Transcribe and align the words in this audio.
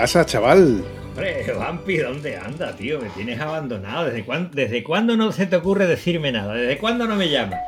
Pasa, 0.00 0.24
chaval? 0.24 0.82
Hombre, 1.10 1.52
Vampi, 1.52 1.98
¿dónde 1.98 2.34
anda, 2.34 2.74
tío? 2.74 2.98
Me 2.98 3.10
tienes 3.10 3.38
abandonado. 3.38 4.06
¿Desde 4.06 4.24
cuándo, 4.24 4.50
¿Desde 4.54 4.82
cuándo 4.82 5.14
no 5.14 5.30
se 5.30 5.44
te 5.44 5.56
ocurre 5.56 5.86
decirme 5.86 6.32
nada? 6.32 6.54
¿Desde 6.54 6.78
cuándo 6.78 7.06
no 7.06 7.16
me 7.16 7.28
llamas? 7.28 7.60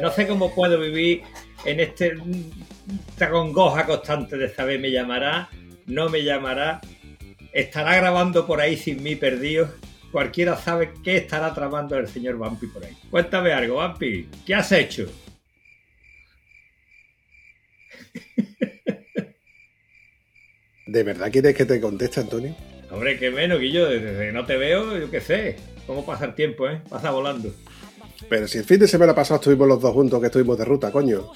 No 0.00 0.08
sé 0.12 0.28
cómo 0.28 0.54
puedo 0.54 0.78
vivir 0.78 1.22
en 1.64 1.80
este 1.80 2.16
esta 3.08 3.30
congoja 3.30 3.84
constante 3.84 4.36
de 4.36 4.48
saber 4.48 4.78
me 4.78 4.92
llamará, 4.92 5.48
no 5.86 6.08
me 6.08 6.22
llamará, 6.22 6.80
estará 7.52 7.96
grabando 7.96 8.46
por 8.46 8.60
ahí 8.60 8.76
sin 8.76 9.02
mí 9.02 9.16
perdido. 9.16 9.68
Cualquiera 10.12 10.56
sabe 10.56 10.92
qué 11.02 11.16
estará 11.16 11.52
tramando 11.52 11.98
el 11.98 12.06
señor 12.06 12.38
Vampi 12.38 12.68
por 12.68 12.84
ahí. 12.84 12.96
Cuéntame 13.10 13.52
algo, 13.52 13.74
Vampi. 13.78 14.28
¿Qué 14.46 14.54
has 14.54 14.70
hecho? 14.70 15.10
¿De 20.92 21.04
verdad 21.04 21.32
quieres 21.32 21.54
que 21.54 21.64
te 21.64 21.80
conteste, 21.80 22.20
Antonio? 22.20 22.54
Hombre, 22.90 23.18
qué 23.18 23.30
menos, 23.30 23.58
Guillo. 23.58 23.88
Desde 23.88 24.26
que 24.26 24.32
no 24.32 24.44
te 24.44 24.58
veo, 24.58 24.98
yo 24.98 25.10
qué 25.10 25.22
sé. 25.22 25.56
¿Cómo 25.86 26.04
pasa 26.04 26.26
el 26.26 26.34
tiempo, 26.34 26.68
eh? 26.68 26.82
Pasa 26.86 27.10
volando. 27.10 27.50
Pero 28.28 28.46
si 28.46 28.58
el 28.58 28.64
fin 28.64 28.78
de 28.78 28.86
semana 28.86 29.14
pasado 29.14 29.40
estuvimos 29.40 29.66
los 29.66 29.80
dos 29.80 29.94
juntos, 29.94 30.20
que 30.20 30.26
estuvimos 30.26 30.58
de 30.58 30.66
ruta, 30.66 30.92
coño. 30.92 31.32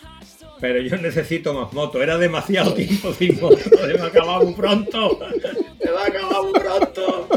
Pero 0.60 0.78
yo 0.82 0.98
necesito 0.98 1.54
más 1.54 1.72
moto. 1.72 2.02
Era 2.02 2.18
demasiado 2.18 2.74
tiempo 2.74 3.14
sin 3.14 3.40
moto. 3.40 3.56
Se 3.56 3.94
me 3.94 3.98
ha 3.98 4.04
acabado 4.04 4.44
muy 4.44 4.52
pronto. 4.52 5.20
Se 5.80 5.90
me 5.90 5.96
ha 5.96 6.04
acabado 6.04 6.42
muy 6.42 6.60
pronto. 6.60 7.28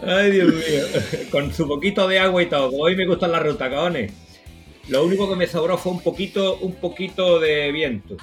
Ay, 0.00 0.30
Dios 0.30 0.54
mío. 0.54 1.26
Con 1.32 1.52
su 1.52 1.66
poquito 1.66 2.06
de 2.06 2.20
agua 2.20 2.40
y 2.40 2.46
todo. 2.46 2.70
Hoy 2.70 2.94
me 2.94 3.04
gustan 3.04 3.32
las 3.32 3.42
rutas, 3.42 3.68
cabones. 3.68 4.12
Lo 4.86 5.04
único 5.04 5.28
que 5.28 5.34
me 5.34 5.48
sobró 5.48 5.76
fue 5.76 5.90
un 5.90 6.02
poquito, 6.02 6.56
un 6.58 6.76
poquito 6.76 7.40
de 7.40 7.72
viento. 7.72 8.16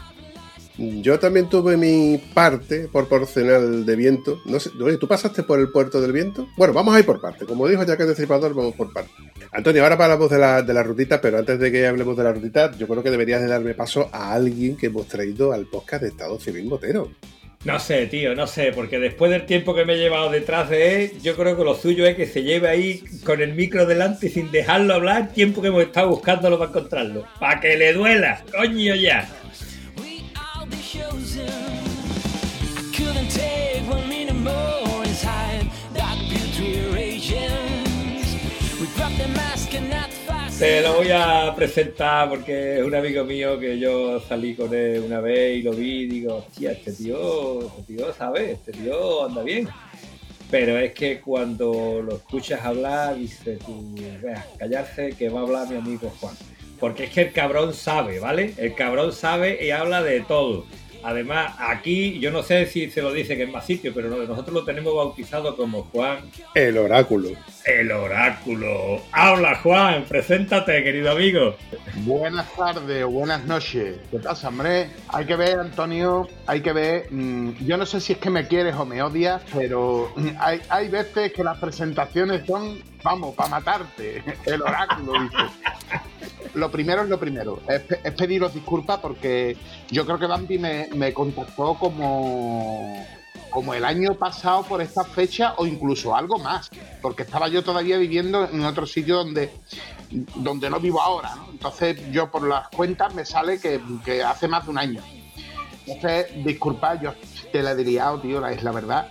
Yo 0.77 1.17
también 1.17 1.49
tuve 1.49 1.75
mi 1.75 2.21
parte 2.33 2.88
proporcional 2.91 3.85
de 3.85 3.95
viento. 3.95 4.41
No 4.45 4.59
sé, 4.59 4.69
¿tú 4.99 5.07
pasaste 5.07 5.41
por 5.43 5.59
el 5.59 5.69
puerto 5.69 5.99
del 5.99 6.11
viento? 6.11 6.47
Bueno, 6.55 6.73
vamos 6.73 6.95
a 6.95 6.99
ir 6.99 7.05
por 7.05 7.19
parte. 7.19 7.45
Como 7.45 7.67
dijo 7.67 7.83
que 7.85 7.91
es 7.91 8.07
Destripador, 8.07 8.53
vamos 8.53 8.75
por 8.75 8.93
parte. 8.93 9.11
Antonio, 9.51 9.81
ahora 9.83 9.95
hablamos 9.95 10.29
de 10.29 10.37
la, 10.37 10.61
de 10.61 10.73
la 10.73 10.83
rutita, 10.83 11.19
pero 11.19 11.39
antes 11.39 11.59
de 11.59 11.71
que 11.71 11.87
hablemos 11.87 12.16
de 12.16 12.23
la 12.23 12.33
rutita, 12.33 12.71
yo 12.77 12.87
creo 12.87 13.01
que 13.01 13.09
deberías 13.09 13.41
de 13.41 13.47
darme 13.47 13.73
paso 13.73 14.09
a 14.11 14.33
alguien 14.33 14.77
que 14.77 14.87
hemos 14.87 15.07
traído 15.07 15.51
al 15.51 15.66
podcast 15.66 16.03
de 16.03 16.09
Estado 16.09 16.39
Civil 16.39 16.66
Motero. 16.66 17.09
No 17.66 17.79
sé, 17.79 18.05
tío, 18.05 18.35
no 18.35 18.45
sé, 18.45 18.71
porque 18.71 18.99
después 18.99 19.31
del 19.31 19.45
tiempo 19.45 19.73
que 19.73 19.83
me 19.83 19.95
he 19.95 19.97
llevado 19.97 20.29
detrás 20.29 20.69
de 20.69 21.05
él, 21.05 21.11
yo 21.21 21.35
creo 21.35 21.57
que 21.57 21.63
lo 21.63 21.75
suyo 21.75 22.05
es 22.05 22.16
que 22.16 22.27
se 22.27 22.43
lleve 22.43 22.69
ahí 22.69 23.03
con 23.25 23.41
el 23.41 23.55
micro 23.55 23.85
delante 23.85 24.29
sin 24.29 24.51
dejarlo 24.51 24.93
hablar, 24.93 25.33
tiempo 25.33 25.61
que 25.61 25.69
hemos 25.69 25.83
estado 25.83 26.09
buscándolo 26.09 26.59
para 26.59 26.69
encontrarlo. 26.69 27.25
¡Para 27.39 27.59
que 27.59 27.75
le 27.75 27.93
duela! 27.93 28.43
¡Coño 28.55 28.95
ya! 28.95 29.27
Te 40.59 40.81
lo 40.81 40.95
voy 40.95 41.12
a 41.12 41.53
presentar 41.56 42.28
porque 42.29 42.79
es 42.79 42.84
un 42.84 42.95
amigo 42.95 43.23
mío 43.23 43.59
que 43.59 43.78
yo 43.78 44.19
salí 44.19 44.56
con 44.56 44.73
él 44.73 45.03
una 45.06 45.22
vez 45.22 45.59
y 45.59 45.62
lo 45.62 45.72
vi 45.72 46.01
y 46.01 46.07
digo, 46.07 46.38
hostia, 46.38 46.72
este 46.72 46.94
tío, 46.94 47.62
este 47.62 47.84
tío 47.84 48.12
sabe, 48.12 48.53
este 48.53 48.72
tío 48.72 49.25
anda 49.25 49.44
bien. 49.44 49.69
Pero 50.50 50.79
es 50.79 50.94
que 50.94 51.22
cuando 51.22 52.01
lo 52.01 52.16
escuchas 52.16 52.66
hablar, 52.66 53.17
dice 53.17 53.59
tú, 53.63 53.94
vea, 54.19 54.47
callarse 54.57 55.12
que 55.12 55.29
va 55.29 55.41
a 55.41 55.44
hablar 55.44 55.69
mi 55.69 55.78
amigo 55.78 56.12
Juan. 56.19 56.34
Porque 56.79 57.03
es 57.03 57.12
que 57.12 57.22
el 57.22 57.34
cabrón 57.34 57.75
sabe, 57.75 58.19
¿vale? 58.19 58.56
El 58.57 58.73
cabrón 58.73 59.13
sabe 59.13 59.63
y 59.63 59.69
habla 59.69 60.01
de 60.01 60.22
todo. 60.22 60.66
Además, 61.07 61.56
aquí 61.57 62.19
yo 62.19 62.31
no 62.31 62.44
sé 62.44 62.66
si 62.66 62.91
se 62.91 63.01
lo 63.01 63.13
dice 63.13 63.38
que 63.38 63.44
es 63.44 63.50
más 63.50 63.66
sitio, 63.66 63.94
pero 63.95 64.09
nosotros 64.09 64.53
lo 64.53 64.66
tenemos 64.66 64.94
bautizado 64.94 65.56
como 65.56 65.84
Juan. 65.84 66.29
El 66.53 66.78
oráculo. 66.78 67.29
El 67.63 67.94
oráculo. 67.94 69.01
Habla 69.13 69.56
Juan, 69.63 70.03
preséntate, 70.03 70.84
querido 70.84 71.12
amigo. 71.12 71.56
Buenas 72.03 72.53
tardes, 72.53 73.06
buenas 73.06 73.46
noches. 73.46 74.00
¿Qué 74.12 74.19
pasa, 74.19 74.50
hombre? 74.50 74.90
Hay 75.07 75.25
que 75.25 75.38
ver, 75.38 75.59
Antonio, 75.62 76.28
hay 76.46 76.59
que 76.59 76.73
ver. 76.73 77.07
Mm, 77.09 77.51
yo 77.66 77.78
no 77.78 77.85
sé 77.85 78.01
si 78.01 78.12
es 78.12 78.19
que 78.19 78.29
me 78.29 78.46
quieres 78.46 78.75
o 78.75 78.85
me 78.85 79.01
odias, 79.01 79.41
pero 79.56 80.12
mm, 80.13 80.28
hay, 80.40 80.59
hay 80.67 80.90
veces 80.90 81.31
que 81.31 81.41
las 81.41 81.57
presentaciones 81.57 82.46
son, 82.46 82.84
vamos, 83.01 83.34
para 83.34 83.47
matarte. 83.47 84.22
El 84.46 84.62
oráculo, 84.62 85.13
dice 85.22 85.38
lo 86.53 86.72
primero 86.72 87.03
es 87.03 87.09
lo 87.09 87.19
primero, 87.19 87.62
es, 87.68 87.81
pediros 88.13 88.53
disculpas 88.53 89.00
porque 89.00 89.58
yo 89.90 90.06
creo 90.06 90.19
que 90.19 90.25
Bambi 90.25 90.58
me, 90.58 91.13
contactó 91.13 91.75
como, 91.75 93.06
como 93.50 93.74
el 93.74 93.85
año 93.85 94.16
pasado 94.16 94.63
por 94.63 94.81
esta 94.81 95.03
fecha 95.03 95.53
o 95.58 95.66
incluso 95.66 96.16
algo 96.16 96.38
más, 96.40 96.69
porque 97.02 97.24
estaba 97.24 97.47
yo 97.47 97.63
todavía 97.63 97.97
viviendo 97.97 98.47
en 98.50 98.63
otro 98.63 98.85
sitio 98.85 99.18
donde, 99.18 99.52
donde 100.35 100.69
no 100.69 100.80
vivo 100.80 101.02
ahora, 101.02 101.35
Entonces 101.52 102.12
yo 102.12 102.30
por 102.31 102.47
las 102.47 102.69
cuentas 102.69 103.14
me 103.14 103.25
sale 103.25 103.59
que, 103.59 104.24
hace 104.24 104.47
más 104.47 104.66
de 104.66 104.72
un 104.72 104.78
año. 104.78 105.02
Entonces, 105.85 106.44
disculpa, 106.44 107.00
yo 107.02 107.14
te 107.52 107.64
la 107.64 107.74
diría, 107.74 108.12
oh, 108.12 108.19
tío, 108.19 108.46
es 108.46 108.62
la 108.62 108.72
verdad. 108.72 109.09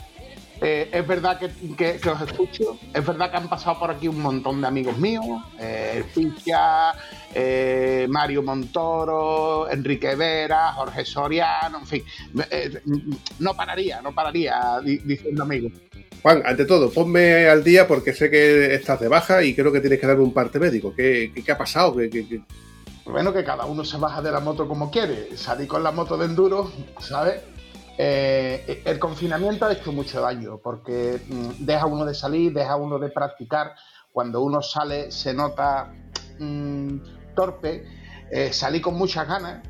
Eh, 0.60 0.88
es 0.90 1.06
verdad 1.06 1.38
que, 1.38 2.08
os 2.08 2.20
escucho, 2.22 2.78
es 2.92 3.06
verdad 3.06 3.30
que 3.30 3.36
han 3.36 3.48
pasado 3.48 3.78
por 3.78 3.90
aquí 3.90 4.08
un 4.08 4.20
montón 4.20 4.60
de 4.62 4.66
amigos 4.66 4.96
míos, 4.96 5.24
eh, 5.58 6.02
Ficha, 6.14 6.92
eh, 7.34 8.06
Mario 8.08 8.42
Montoro, 8.42 9.70
Enrique 9.70 10.14
Vera, 10.14 10.72
Jorge 10.72 11.04
Soriano, 11.04 11.80
en 11.80 11.86
fin, 11.86 12.02
eh, 12.50 12.80
no 13.38 13.54
pararía, 13.54 14.00
no 14.00 14.14
pararía 14.14 14.80
diciendo 14.82 15.42
amigos. 15.42 15.72
Juan, 16.22 16.42
ante 16.44 16.64
todo, 16.64 16.90
ponme 16.90 17.46
al 17.48 17.62
día 17.62 17.86
porque 17.86 18.14
sé 18.14 18.30
que 18.30 18.74
estás 18.74 18.98
de 18.98 19.08
baja 19.08 19.42
y 19.42 19.54
creo 19.54 19.70
que 19.70 19.80
tienes 19.80 20.00
que 20.00 20.06
darme 20.06 20.24
un 20.24 20.32
parte 20.32 20.58
médico. 20.58 20.92
¿Qué, 20.96 21.30
ha 21.48 21.58
pasado? 21.58 21.94
Bueno, 23.04 23.32
que 23.32 23.44
cada 23.44 23.66
uno 23.66 23.84
se 23.84 23.96
baja 23.98 24.22
de 24.22 24.32
la 24.32 24.40
moto 24.40 24.66
como 24.66 24.90
quiere. 24.90 25.36
Salí 25.36 25.66
con 25.66 25.84
la 25.84 25.92
moto 25.92 26.16
de 26.16 26.24
enduro, 26.26 26.72
¿sabes? 26.98 27.42
Eh, 27.98 28.82
el 28.84 28.98
confinamiento 28.98 29.64
ha 29.64 29.72
hecho 29.72 29.90
mucho 29.90 30.20
daño 30.20 30.58
porque 30.58 31.22
mm, 31.26 31.64
deja 31.64 31.86
uno 31.86 32.04
de 32.04 32.14
salir, 32.14 32.52
deja 32.52 32.76
uno 32.76 32.98
de 32.98 33.08
practicar. 33.08 33.74
Cuando 34.12 34.42
uno 34.42 34.62
sale 34.62 35.10
se 35.10 35.34
nota 35.34 35.92
mm, 36.38 37.34
torpe. 37.34 37.84
Eh, 38.30 38.52
salí 38.52 38.80
con 38.80 38.94
muchas 38.94 39.28
ganas, 39.28 39.62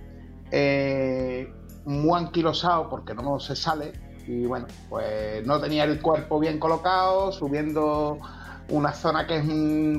eh, 0.50 1.52
muy 1.84 2.18
anquilosado 2.18 2.88
porque 2.88 3.14
no 3.14 3.38
se 3.38 3.54
sale. 3.54 3.92
Y 4.26 4.46
bueno, 4.46 4.66
pues 4.88 5.46
no 5.46 5.60
tenía 5.60 5.84
el 5.84 6.00
cuerpo 6.00 6.40
bien 6.40 6.58
colocado, 6.58 7.30
subiendo 7.30 8.18
una 8.68 8.92
zona 8.92 9.26
que 9.26 9.36
es 9.36 9.44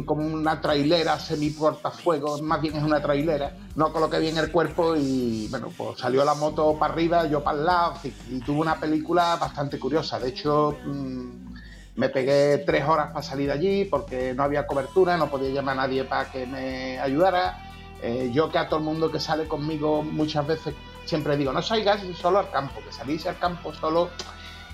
como 0.05 0.25
una 0.25 0.59
trailera 0.59 1.17
semi 1.19 1.49
portafuegos, 1.51 2.41
más 2.41 2.61
bien 2.61 2.75
es 2.75 2.83
una 2.83 3.01
trailera. 3.01 3.55
No 3.75 3.93
coloqué 3.93 4.19
bien 4.19 4.37
el 4.37 4.51
cuerpo 4.51 4.95
y 4.95 5.47
bueno, 5.49 5.71
pues 5.75 5.99
salió 5.99 6.25
la 6.25 6.33
moto 6.33 6.77
para 6.77 6.93
arriba, 6.93 7.25
yo 7.27 7.43
para 7.43 7.57
el 7.57 7.65
lado 7.65 7.93
y, 8.03 8.39
tuve 8.41 8.59
una 8.59 8.79
película 8.79 9.37
bastante 9.37 9.79
curiosa. 9.79 10.19
De 10.19 10.29
hecho, 10.29 10.77
mm, 10.85 11.53
me 11.95 12.09
pegué 12.09 12.59
tres 12.59 12.85
horas 12.87 13.11
para 13.11 13.23
salir 13.23 13.47
de 13.47 13.53
allí 13.53 13.85
porque 13.85 14.33
no 14.33 14.43
había 14.43 14.67
cobertura, 14.67 15.17
no 15.17 15.29
podía 15.29 15.49
llamar 15.49 15.79
a 15.79 15.81
nadie 15.83 16.03
para 16.03 16.29
que 16.31 16.45
me 16.45 16.99
ayudara. 16.99 17.63
Eh, 18.01 18.29
yo 18.33 18.51
que 18.51 18.59
a 18.59 18.67
todo 18.67 18.79
el 18.79 18.85
mundo 18.85 19.11
que 19.11 19.19
sale 19.19 19.47
conmigo 19.47 20.03
muchas 20.03 20.45
veces 20.45 20.75
siempre 21.05 21.37
digo, 21.37 21.51
no 21.53 21.61
salgas 21.61 22.01
solo 22.19 22.39
al 22.39 22.51
campo, 22.51 22.81
que 22.85 22.91
salís 22.91 23.25
al 23.25 23.39
campo 23.39 23.73
solo 23.73 24.09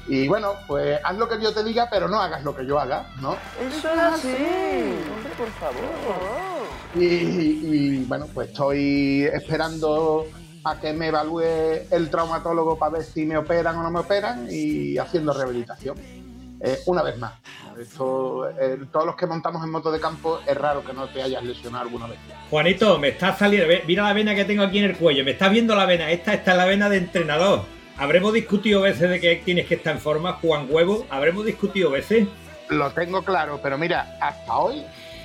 y 0.07 0.27
bueno, 0.27 0.53
pues 0.67 1.00
haz 1.03 1.17
lo 1.17 1.29
que 1.29 1.41
yo 1.41 1.53
te 1.53 1.63
diga, 1.63 1.88
pero 1.89 2.07
no 2.07 2.19
hagas 2.21 2.44
lo 2.44 2.55
que 2.55 2.65
yo 2.65 2.79
haga, 2.79 3.07
¿no? 3.21 3.38
Eso 3.59 3.89
es 3.94 4.00
así. 4.00 4.35
por 5.38 5.50
favor. 5.51 5.83
Y, 6.95 8.03
bueno, 8.05 8.27
pues 8.33 8.50
estoy 8.50 9.23
esperando 9.33 10.25
a 10.65 10.79
que 10.79 10.94
me 10.94 11.07
evalúe 11.07 11.41
el 11.91 12.09
traumatólogo 12.09 12.77
para 12.77 12.94
ver 12.94 13.03
si 13.03 13.25
me 13.25 13.38
operan 13.38 13.77
o 13.77 13.83
no 13.83 13.91
me 13.91 14.00
operan 14.00 14.47
y 14.50 14.97
haciendo 14.97 15.33
rehabilitación. 15.33 15.97
eh, 16.65 16.79
una 16.85 17.03
vez 17.03 17.17
más. 17.17 17.33
Esto, 17.77 18.47
eh, 18.50 18.79
todos 18.91 19.05
los 19.05 19.15
que 19.15 19.25
montamos 19.25 19.61
en 19.63 19.69
moto 19.71 19.91
de 19.91 20.00
campo 20.00 20.39
es 20.47 20.55
raro 20.55 20.81
que 20.85 20.94
no 20.94 21.07
te 21.09 21.21
hayas 21.21 21.44
lesionado 21.44 21.83
alguna 21.83 22.07
vez. 22.07 22.17
Juanito, 22.50 22.97
me 23.00 23.09
está 23.09 23.35
saliendo. 23.35 23.67
Mira 23.85 24.03
la 24.03 24.13
vena 24.13 24.33
que 24.33 24.45
tengo 24.45 24.63
aquí 24.63 24.77
en 24.77 24.85
el 24.85 24.95
cuello. 24.97 25.25
Me 25.25 25.31
estás 25.31 25.51
viendo 25.51 25.75
la 25.75 25.85
vena. 25.85 26.09
Esta, 26.11 26.33
esta 26.33 26.51
es 26.51 26.57
la 26.57 26.65
vena 26.65 26.88
de 26.89 26.97
entrenador. 26.97 27.65
Habremos 27.98 28.34
discutido 28.34 28.81
veces 28.81 29.10
de 29.10 29.19
que 29.19 29.36
tienes 29.38 29.68
que 29.68 29.75
estar 29.75 29.95
en 29.95 30.01
forma, 30.01 30.34
Juan 30.34 30.68
Huevo. 30.69 31.06
Habremos 31.10 31.45
discutido 31.45 31.92
veces. 31.92 32.28
Lo 32.69 32.92
tengo 32.92 33.22
claro, 33.24 33.60
pero 33.62 33.78
mira, 33.78 34.18
hasta 34.19 34.57
hoy 34.57 34.84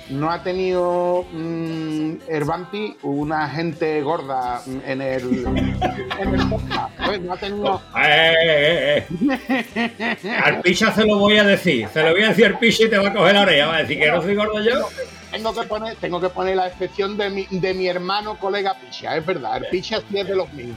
no 0.09 0.29
ha 0.29 0.41
tenido 0.43 1.25
mm, 1.31 2.13
el 2.27 2.43
Bumpy 2.43 2.97
una 3.03 3.49
gente 3.49 4.01
gorda 4.01 4.61
en 4.85 5.01
el, 5.01 5.45
en 5.45 6.33
el 6.35 6.49
podcast, 6.49 6.97
¿sabes? 6.97 7.21
No 7.21 7.33
ha 7.33 7.37
tenido. 7.37 7.81
Eh, 8.03 8.33
eh, 8.43 9.07
eh, 9.09 10.17
eh. 10.23 10.37
Al 10.43 10.61
picha 10.61 10.91
se 10.91 11.05
lo 11.05 11.17
voy 11.17 11.37
a 11.37 11.43
decir. 11.43 11.87
Se 11.89 12.03
lo 12.03 12.11
voy 12.11 12.23
a 12.23 12.29
decir 12.29 12.45
al 12.45 12.59
picha 12.59 12.85
y 12.85 12.89
te 12.89 12.97
va 12.97 13.09
a 13.09 13.13
coger 13.13 13.35
la 13.35 13.41
oreja. 13.41 13.67
Va 13.67 13.75
a 13.77 13.81
decir 13.81 13.99
que 13.99 14.11
no 14.11 14.21
soy 14.21 14.35
gordo 14.35 14.59
yo. 14.61 14.87
Tengo 15.31 15.53
que 15.53 15.63
poner, 15.67 15.95
tengo 15.97 16.19
que 16.19 16.29
poner 16.29 16.55
la 16.55 16.67
excepción 16.67 17.15
de 17.15 17.29
mi, 17.29 17.47
de 17.49 17.73
mi 17.75 17.87
hermano 17.87 18.39
colega 18.39 18.75
Picha, 18.79 19.15
es 19.15 19.23
verdad, 19.23 19.57
el 19.57 19.67
Picha 19.69 20.01
sí 20.09 20.17
es 20.17 20.27
de 20.27 20.35
los 20.35 20.51
míos. 20.53 20.75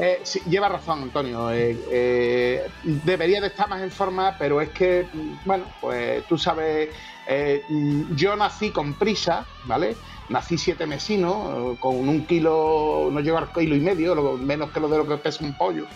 Eh, 0.00 0.20
sí, 0.22 0.40
lleva 0.48 0.68
razón, 0.68 1.02
Antonio. 1.02 1.50
eh, 1.50 1.76
eh, 1.90 2.62
debería 2.82 3.40
de 3.40 3.48
estar 3.48 3.68
más 3.68 3.82
en 3.82 3.90
forma, 3.90 4.36
pero 4.38 4.60
es 4.60 4.70
que, 4.70 5.08
bueno, 5.44 5.72
pues 5.80 6.24
tú 6.26 6.38
sabes, 6.38 6.94
eh, 7.26 7.64
yo 8.10 8.36
nací 8.36 8.70
con 8.70 8.94
prisa, 8.94 9.48
¿vale? 9.64 9.96
Nací 10.28 10.56
siete 10.56 10.86
mesinos, 10.86 11.74
eh, 11.74 11.76
con 11.80 11.96
un 12.08 12.26
kilo, 12.26 13.08
no 13.10 13.18
llego 13.20 13.38
al 13.38 13.50
kilo 13.52 13.74
y 13.74 13.80
medio, 13.80 14.14
lo- 14.14 14.38
menos 14.38 14.70
que 14.70 14.78
lo 14.78 14.88
de 14.88 14.98
lo 14.98 15.06
que 15.08 15.18
pesa 15.18 15.44
un 15.44 15.54
pollo. 15.54 15.86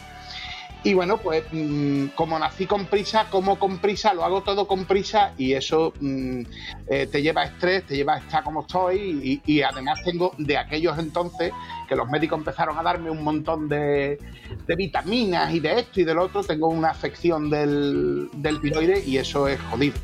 Y 0.84 0.94
bueno, 0.94 1.16
pues 1.18 1.44
mm, 1.52 2.06
como 2.16 2.38
nací 2.38 2.66
con 2.66 2.86
prisa, 2.86 3.28
como 3.30 3.56
con 3.56 3.78
prisa, 3.78 4.12
lo 4.14 4.24
hago 4.24 4.42
todo 4.42 4.66
con 4.66 4.84
prisa 4.84 5.32
y 5.38 5.52
eso 5.52 5.92
mm, 6.00 6.40
eh, 6.88 7.06
te 7.06 7.22
lleva 7.22 7.42
a 7.42 7.44
estrés, 7.44 7.86
te 7.86 7.94
lleva 7.94 8.14
a 8.14 8.18
estar 8.18 8.42
como 8.42 8.62
estoy 8.62 9.40
y, 9.46 9.62
además 9.62 10.02
tengo 10.04 10.32
de 10.38 10.58
aquellos 10.58 10.98
entonces 10.98 11.52
que 11.88 11.94
los 11.94 12.08
médicos 12.08 12.38
empezaron 12.38 12.76
a 12.78 12.82
darme 12.82 13.10
un 13.10 13.22
montón 13.22 13.68
de, 13.68 14.18
de 14.66 14.76
vitaminas 14.76 15.54
y 15.54 15.60
de 15.60 15.78
esto 15.80 16.00
y 16.00 16.04
del 16.04 16.18
otro, 16.18 16.42
tengo 16.42 16.66
una 16.66 16.90
afección 16.90 17.48
del, 17.48 18.28
del 18.32 18.60
tiroides 18.60 19.06
y 19.06 19.18
eso 19.18 19.46
es 19.46 19.60
jodido. 19.60 19.94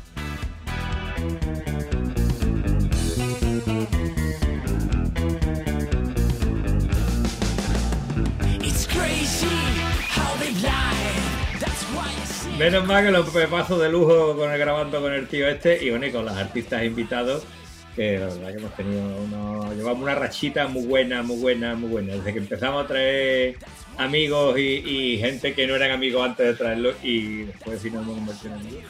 It's 8.61 8.87
crazy 8.87 9.58
Menos 12.57 12.85
mal 12.85 13.05
que 13.05 13.11
lo 13.11 13.23
me 13.23 13.47
paso 13.47 13.77
de 13.79 13.89
lujo 13.89 14.35
con 14.35 14.51
el 14.51 14.59
grabando 14.59 14.99
con 15.01 15.13
el 15.13 15.27
tío 15.27 15.47
este 15.47 15.81
y 15.83 15.91
bueno, 15.91 16.11
con 16.11 16.25
los 16.25 16.35
artistas 16.35 16.83
invitados, 16.83 17.43
que 17.95 18.15
hemos 18.15 18.75
tenido 18.75 19.01
unos, 19.17 19.75
llevamos 19.75 20.03
una 20.03 20.15
rachita 20.15 20.67
muy 20.67 20.85
buena, 20.85 21.23
muy 21.23 21.37
buena, 21.37 21.75
muy 21.75 21.89
buena. 21.89 22.15
Desde 22.15 22.33
que 22.33 22.39
empezamos 22.39 22.83
a 22.83 22.87
traer 22.87 23.57
amigos 23.97 24.59
y, 24.59 25.17
gente 25.19 25.53
que 25.53 25.67
no 25.67 25.75
eran 25.75 25.91
amigos 25.91 26.27
antes 26.27 26.47
de 26.47 26.53
traerlos 26.53 26.95
y 27.03 27.43
después 27.43 27.81
finalmente 27.81 28.21
nos 28.25 28.45
en 28.45 28.53
amigos. 28.53 28.83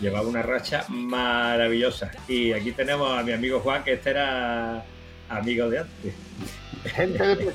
Llevaba 0.00 0.28
una 0.28 0.42
racha 0.42 0.84
maravillosa. 0.88 2.10
Y 2.28 2.52
aquí 2.52 2.72
tenemos 2.72 3.10
a 3.18 3.22
mi 3.22 3.32
amigo 3.32 3.60
Juan, 3.60 3.82
que 3.84 3.94
este 3.94 4.10
era 4.10 4.84
amigo 5.28 5.68
de 5.68 5.78
antes. 5.80 6.14
Gente 6.84 7.36
de 7.36 7.44
eh, 7.44 7.52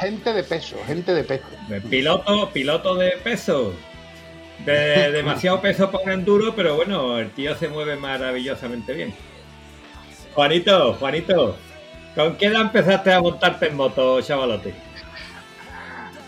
gente 0.00 0.32
de 0.32 0.42
peso, 0.44 0.76
gente 0.86 1.14
de 1.14 1.24
peso. 1.24 1.44
Piloto, 1.88 2.50
piloto 2.52 2.94
de 2.96 3.12
peso. 3.22 3.72
De 4.64 5.10
demasiado 5.12 5.60
peso 5.60 5.90
para 5.90 6.04
un 6.04 6.10
enduro, 6.12 6.54
pero 6.54 6.76
bueno, 6.76 7.18
el 7.18 7.30
tío 7.32 7.54
se 7.56 7.68
mueve 7.68 7.96
maravillosamente 7.96 8.92
bien. 8.94 9.14
Juanito, 10.34 10.94
Juanito, 10.94 11.56
¿con 12.14 12.36
qué 12.36 12.46
edad 12.46 12.62
empezaste 12.62 13.12
a 13.12 13.20
montarte 13.20 13.68
en 13.68 13.76
moto, 13.76 14.20
chavalote? 14.20 14.74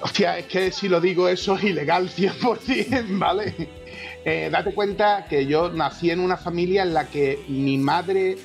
Hostia, 0.00 0.38
es 0.38 0.46
que 0.46 0.70
si 0.70 0.88
lo 0.88 1.00
digo 1.00 1.28
eso 1.28 1.56
es 1.56 1.64
ilegal 1.64 2.08
100%, 2.16 3.18
¿vale? 3.18 3.54
Eh, 4.24 4.48
date 4.50 4.72
cuenta 4.72 5.26
que 5.28 5.46
yo 5.46 5.70
nací 5.70 6.10
en 6.10 6.20
una 6.20 6.36
familia 6.36 6.82
en 6.82 6.94
la 6.94 7.06
que 7.06 7.44
mi 7.48 7.78
madre 7.78 8.36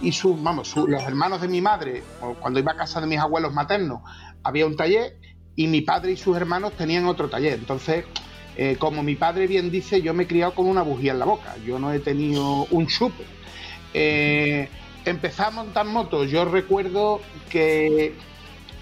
y 0.00 0.12
sus, 0.12 0.40
vamos, 0.42 0.68
su- 0.68 0.86
los 0.86 1.02
hermanos 1.02 1.40
de 1.40 1.48
mi 1.48 1.60
madre, 1.60 2.02
cuando 2.40 2.58
iba 2.58 2.72
a 2.72 2.76
casa 2.76 3.00
de 3.00 3.06
mis 3.06 3.18
abuelos 3.18 3.52
maternos, 3.52 4.00
había 4.44 4.66
un 4.66 4.76
taller 4.76 5.16
y 5.56 5.66
mi 5.66 5.80
padre 5.80 6.12
y 6.12 6.16
sus 6.16 6.36
hermanos 6.36 6.72
tenían 6.76 7.06
otro 7.06 7.28
taller. 7.28 7.54
Entonces, 7.54 8.04
eh, 8.56 8.76
como 8.78 9.02
mi 9.02 9.16
padre 9.16 9.46
bien 9.46 9.70
dice, 9.70 10.02
yo 10.02 10.14
me 10.14 10.24
he 10.24 10.26
criado 10.26 10.54
con 10.54 10.66
una 10.66 10.82
bujía 10.82 11.12
en 11.12 11.18
la 11.18 11.24
boca. 11.24 11.56
Yo 11.64 11.78
no 11.78 11.92
he 11.92 11.98
tenido 11.98 12.66
un 12.70 12.86
chupe. 12.86 13.24
Eh, 13.94 14.68
empecé 15.04 15.42
a 15.42 15.50
montar 15.50 15.86
motos. 15.86 16.30
Yo 16.30 16.44
recuerdo 16.44 17.20
que 17.48 18.14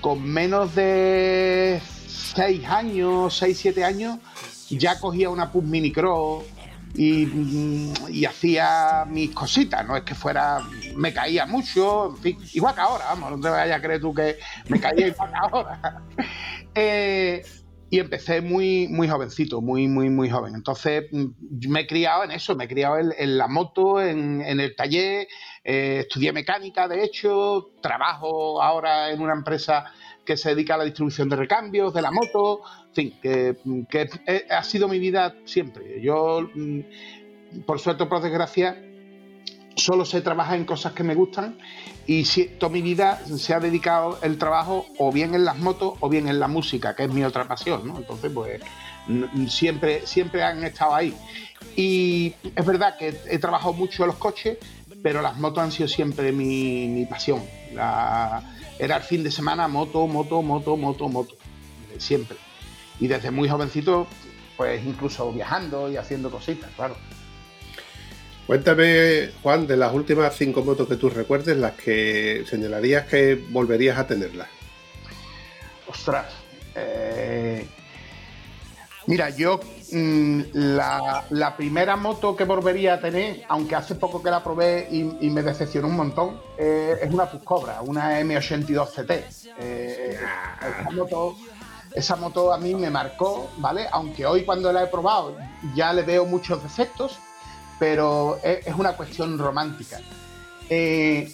con 0.00 0.22
menos 0.22 0.74
de 0.74 1.80
6 2.34 2.64
años, 2.66 3.36
6, 3.36 3.58
7 3.58 3.84
años, 3.84 4.18
ya 4.68 4.98
cogía 4.98 5.30
una 5.30 5.52
Pub 5.52 5.64
Mini 5.64 5.92
Cross 5.92 6.44
y, 6.94 8.24
hacía 8.24 9.04
mis 9.08 9.30
cositas. 9.30 9.86
No 9.86 9.96
es 9.96 10.02
que 10.02 10.14
fuera, 10.14 10.60
me 10.96 11.12
caía 11.12 11.46
mucho, 11.46 12.10
en 12.10 12.16
fin, 12.18 12.38
igual 12.52 12.74
que 12.74 12.80
ahora, 12.80 13.04
vamos, 13.06 13.32
no 13.32 13.40
te 13.40 13.48
vayas 13.48 13.78
a 13.78 13.82
creer 13.82 14.00
tú 14.00 14.14
que 14.14 14.38
me 14.68 14.80
caía 14.80 15.08
igual 15.08 15.30
que 15.30 15.36
ahora. 15.36 16.02
Eh, 16.74 17.42
y 17.90 17.98
empecé 17.98 18.40
muy, 18.40 18.88
muy 18.88 19.06
jovencito, 19.06 19.60
muy, 19.60 19.86
muy, 19.86 20.08
muy 20.08 20.30
joven. 20.30 20.54
Entonces 20.54 21.04
mm, 21.12 21.68
me 21.68 21.80
he 21.80 21.86
criado 21.86 22.24
en 22.24 22.30
eso, 22.30 22.56
me 22.56 22.64
he 22.64 22.68
criado 22.68 22.96
en, 22.98 23.36
la 23.36 23.48
moto, 23.48 24.00
en, 24.00 24.40
en 24.40 24.60
el 24.60 24.74
taller, 24.74 25.28
eh, 25.62 25.98
estudié 26.00 26.32
mecánica, 26.32 26.88
de 26.88 27.04
hecho, 27.04 27.72
trabajo 27.82 28.62
ahora 28.62 29.10
en 29.10 29.20
una 29.20 29.34
empresa 29.34 29.92
que 30.32 30.36
se 30.38 30.48
dedica 30.50 30.74
a 30.74 30.78
la 30.78 30.84
distribución 30.84 31.28
de 31.28 31.36
recambios 31.36 31.92
de 31.92 32.00
la 32.02 32.10
moto, 32.10 32.62
en 32.88 32.94
fin, 32.94 33.14
que, 33.22 33.56
que 33.90 34.08
he- 34.26 34.46
ha 34.50 34.62
sido 34.64 34.88
mi 34.88 34.98
vida 34.98 35.34
siempre. 35.44 36.00
Yo, 36.02 36.48
mm, 36.54 36.80
por 37.66 37.78
suerte 37.78 38.04
o 38.04 38.08
por 38.08 38.22
desgracia, 38.22 38.82
solo 39.76 40.04
sé 40.04 40.20
trabajar 40.20 40.56
en 40.58 40.64
cosas 40.64 40.92
que 40.92 41.02
me 41.02 41.14
gustan 41.14 41.58
y 42.06 42.24
si, 42.24 42.44
toda 42.46 42.72
mi 42.72 42.82
vida 42.82 43.20
se 43.26 43.54
ha 43.54 43.60
dedicado 43.60 44.18
el 44.22 44.36
trabajo 44.38 44.86
o 44.98 45.10
bien 45.12 45.34
en 45.34 45.44
las 45.44 45.58
motos 45.58 45.94
o 46.00 46.08
bien 46.08 46.28
en 46.28 46.38
la 46.40 46.48
música, 46.48 46.94
que 46.96 47.04
es 47.04 47.12
mi 47.12 47.24
otra 47.24 47.46
pasión, 47.48 47.86
¿no? 47.86 47.98
Entonces, 47.98 48.30
pues 48.32 48.60
n- 49.08 49.48
siempre, 49.50 50.06
siempre 50.06 50.42
han 50.42 50.62
estado 50.64 50.94
ahí. 50.94 51.14
Y 51.76 52.34
es 52.56 52.64
verdad 52.66 52.96
que 52.98 53.14
he 53.30 53.38
trabajado 53.38 53.72
mucho 53.72 54.02
en 54.04 54.08
los 54.08 54.16
coches, 54.16 54.58
pero 55.02 55.20
las 55.22 55.36
motos 55.38 55.62
han 55.62 55.72
sido 55.72 55.88
siempre 55.88 56.32
mi, 56.32 56.88
mi 56.88 57.06
pasión. 57.06 57.42
La- 57.74 58.42
era 58.82 58.96
el 58.96 59.04
fin 59.04 59.22
de 59.22 59.30
semana 59.30 59.68
moto, 59.68 60.08
moto, 60.08 60.42
moto, 60.42 60.76
moto, 60.76 61.08
moto. 61.08 61.36
Siempre. 61.98 62.36
Y 62.98 63.06
desde 63.06 63.30
muy 63.30 63.48
jovencito, 63.48 64.08
pues 64.56 64.84
incluso 64.84 65.32
viajando 65.32 65.88
y 65.88 65.96
haciendo 65.96 66.32
cositas, 66.32 66.68
claro. 66.74 66.96
Cuéntame, 68.44 69.30
Juan, 69.40 69.68
de 69.68 69.76
las 69.76 69.94
últimas 69.94 70.34
cinco 70.36 70.64
motos 70.64 70.88
que 70.88 70.96
tú 70.96 71.08
recuerdes, 71.10 71.56
las 71.58 71.74
que 71.74 72.44
señalarías 72.50 73.06
que 73.06 73.36
volverías 73.50 73.98
a 73.98 74.06
tenerlas. 74.08 74.48
Ostras. 75.86 76.32
eh, 76.74 77.64
Mira, 79.06 79.30
yo 79.30 79.60
la, 79.92 81.24
la 81.30 81.56
primera 81.56 81.96
moto 81.96 82.34
que 82.34 82.44
volvería 82.44 82.94
a 82.94 83.00
tener, 83.00 83.44
aunque 83.48 83.74
hace 83.74 83.94
poco 83.94 84.22
que 84.22 84.30
la 84.30 84.42
probé 84.42 84.88
y, 84.90 85.30
me 85.30 85.42
decepcionó 85.42 85.88
un 85.88 85.96
montón, 85.96 86.40
eh, 86.56 86.96
es 87.02 87.12
una 87.12 87.30
Puscobra, 87.30 87.82
una 87.82 88.20
M82 88.20 88.88
CT. 88.88 89.10
Eh, 89.58 90.18
esa, 90.80 90.90
moto, 90.90 91.36
esa 91.94 92.16
moto 92.16 92.52
a 92.52 92.58
mí 92.58 92.74
me 92.74 92.90
marcó, 92.90 93.50
¿vale? 93.58 93.86
Aunque 93.92 94.24
hoy 94.24 94.44
cuando 94.44 94.72
la 94.72 94.84
he 94.84 94.86
probado 94.86 95.36
ya 95.74 95.92
le 95.92 96.02
veo 96.02 96.24
muchos 96.24 96.62
defectos, 96.62 97.18
pero 97.78 98.38
es, 98.42 98.66
es 98.66 98.74
una 98.74 98.92
cuestión 98.94 99.38
romántica. 99.38 100.00
Eh, 100.70 101.30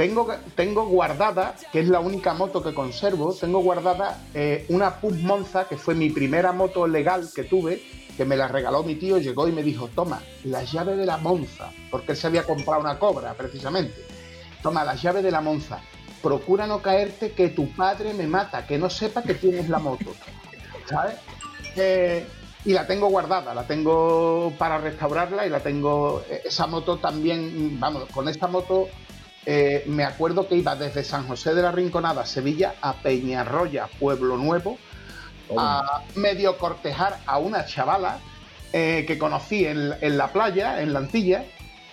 tengo, 0.00 0.26
tengo 0.54 0.86
guardada, 0.86 1.54
que 1.70 1.80
es 1.80 1.88
la 1.90 2.00
única 2.00 2.32
moto 2.32 2.62
que 2.62 2.72
conservo, 2.72 3.34
tengo 3.34 3.58
guardada 3.58 4.18
eh, 4.32 4.64
una 4.70 4.98
Pub 4.98 5.14
Monza, 5.16 5.68
que 5.68 5.76
fue 5.76 5.94
mi 5.94 6.08
primera 6.08 6.52
moto 6.52 6.86
legal 6.86 7.28
que 7.34 7.44
tuve, 7.44 7.82
que 8.16 8.24
me 8.24 8.34
la 8.34 8.48
regaló 8.48 8.82
mi 8.82 8.94
tío, 8.94 9.18
llegó 9.18 9.46
y 9.46 9.52
me 9.52 9.62
dijo, 9.62 9.88
toma, 9.88 10.22
las 10.44 10.72
llaves 10.72 10.96
de 10.96 11.04
la 11.04 11.18
Monza, 11.18 11.70
porque 11.90 12.12
él 12.12 12.16
se 12.16 12.28
había 12.28 12.44
comprado 12.44 12.80
una 12.80 12.98
cobra, 12.98 13.34
precisamente. 13.34 14.06
Toma, 14.62 14.84
las 14.84 15.02
llaves 15.02 15.22
de 15.22 15.30
la 15.30 15.42
Monza. 15.42 15.80
Procura 16.22 16.66
no 16.66 16.80
caerte 16.80 17.32
que 17.32 17.50
tu 17.50 17.70
padre 17.72 18.14
me 18.14 18.26
mata, 18.26 18.66
que 18.66 18.78
no 18.78 18.88
sepa 18.88 19.22
que 19.22 19.34
tienes 19.34 19.68
la 19.68 19.80
moto. 19.80 20.14
¿Sabes? 20.88 21.16
Eh, 21.76 22.26
y 22.64 22.72
la 22.72 22.86
tengo 22.86 23.10
guardada, 23.10 23.52
la 23.52 23.66
tengo 23.66 24.50
para 24.56 24.78
restaurarla 24.78 25.46
y 25.46 25.50
la 25.50 25.60
tengo. 25.60 26.22
eh, 26.30 26.40
Esa 26.46 26.66
moto 26.66 26.96
también, 26.96 27.78
vamos, 27.78 28.04
con 28.14 28.30
esta 28.30 28.46
moto 28.46 28.88
eh, 29.46 29.84
me 29.86 30.04
acuerdo 30.04 30.46
que 30.46 30.56
iba 30.56 30.76
desde 30.76 31.04
San 31.04 31.26
José 31.26 31.54
de 31.54 31.62
la 31.62 31.72
Rinconada, 31.72 32.26
Sevilla, 32.26 32.74
a 32.80 32.94
Peñarroya, 32.94 33.88
Pueblo 33.98 34.36
Nuevo, 34.36 34.78
a 35.56 36.02
medio 36.14 36.56
cortejar 36.58 37.18
a 37.26 37.38
una 37.38 37.64
chavala 37.64 38.18
eh, 38.72 39.04
que 39.06 39.18
conocí 39.18 39.64
en, 39.64 39.94
en 40.00 40.16
la 40.16 40.32
playa, 40.32 40.80
en 40.80 40.92
la 40.92 41.00
Antilla, 41.00 41.44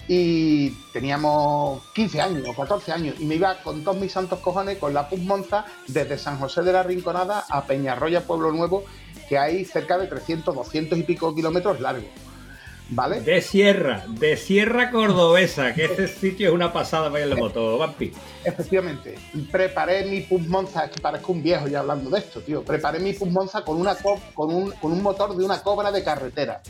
y 0.07 0.69
teníamos 0.93 1.83
15 1.93 2.21
años 2.21 2.47
o 2.47 2.53
14 2.53 2.91
años 2.93 3.15
y 3.19 3.25
me 3.25 3.35
iba 3.35 3.55
con 3.55 3.83
todos 3.83 3.97
mis 3.97 4.11
santos 4.11 4.39
cojones 4.39 4.77
con 4.77 4.93
la 4.93 5.09
Pus 5.09 5.19
Monza 5.19 5.65
desde 5.87 6.17
San 6.17 6.39
José 6.39 6.61
de 6.61 6.71
la 6.71 6.83
Rinconada 6.83 7.43
a 7.49 7.63
Peñarroya, 7.63 8.21
Pueblo 8.21 8.51
Nuevo, 8.51 8.85
que 9.27 9.37
hay 9.37 9.65
cerca 9.65 9.97
de 9.97 10.07
300, 10.07 10.55
200 10.55 10.99
y 10.99 11.03
pico 11.03 11.35
kilómetros 11.35 11.81
largos. 11.81 12.05
¿Vale? 12.89 13.19
De 13.19 13.41
Sierra, 13.41 14.05
de 14.07 14.37
Sierra 14.37 14.91
Cordobesa, 14.91 15.73
que 15.73 15.85
ese 15.85 16.07
sitio 16.07 16.47
es 16.47 16.53
una 16.55 16.71
pasada 16.71 17.07
para 17.09 17.19
ir 17.19 17.23
en 17.25 17.31
la 17.31 17.35
moto, 17.35 17.77
Vampi. 17.77 18.13
Efectivamente, 18.45 19.15
preparé 19.51 20.05
mi 20.05 20.21
Pus 20.21 20.47
Monza, 20.47 20.85
es 20.85 20.91
que 20.91 21.01
parezco 21.01 21.33
un 21.33 21.43
viejo 21.43 21.67
ya 21.67 21.79
hablando 21.79 22.09
de 22.09 22.19
esto, 22.19 22.39
tío. 22.39 22.63
Preparé 22.63 22.99
mi 22.99 23.11
Pus 23.11 23.29
Monza 23.29 23.63
con, 23.65 23.75
una 23.81 23.95
co- 23.95 24.21
con, 24.33 24.53
un, 24.55 24.71
con 24.71 24.93
un 24.93 25.01
motor 25.03 25.35
de 25.35 25.43
una 25.43 25.61
cobra 25.61 25.91
de 25.91 26.01
carretera. 26.01 26.61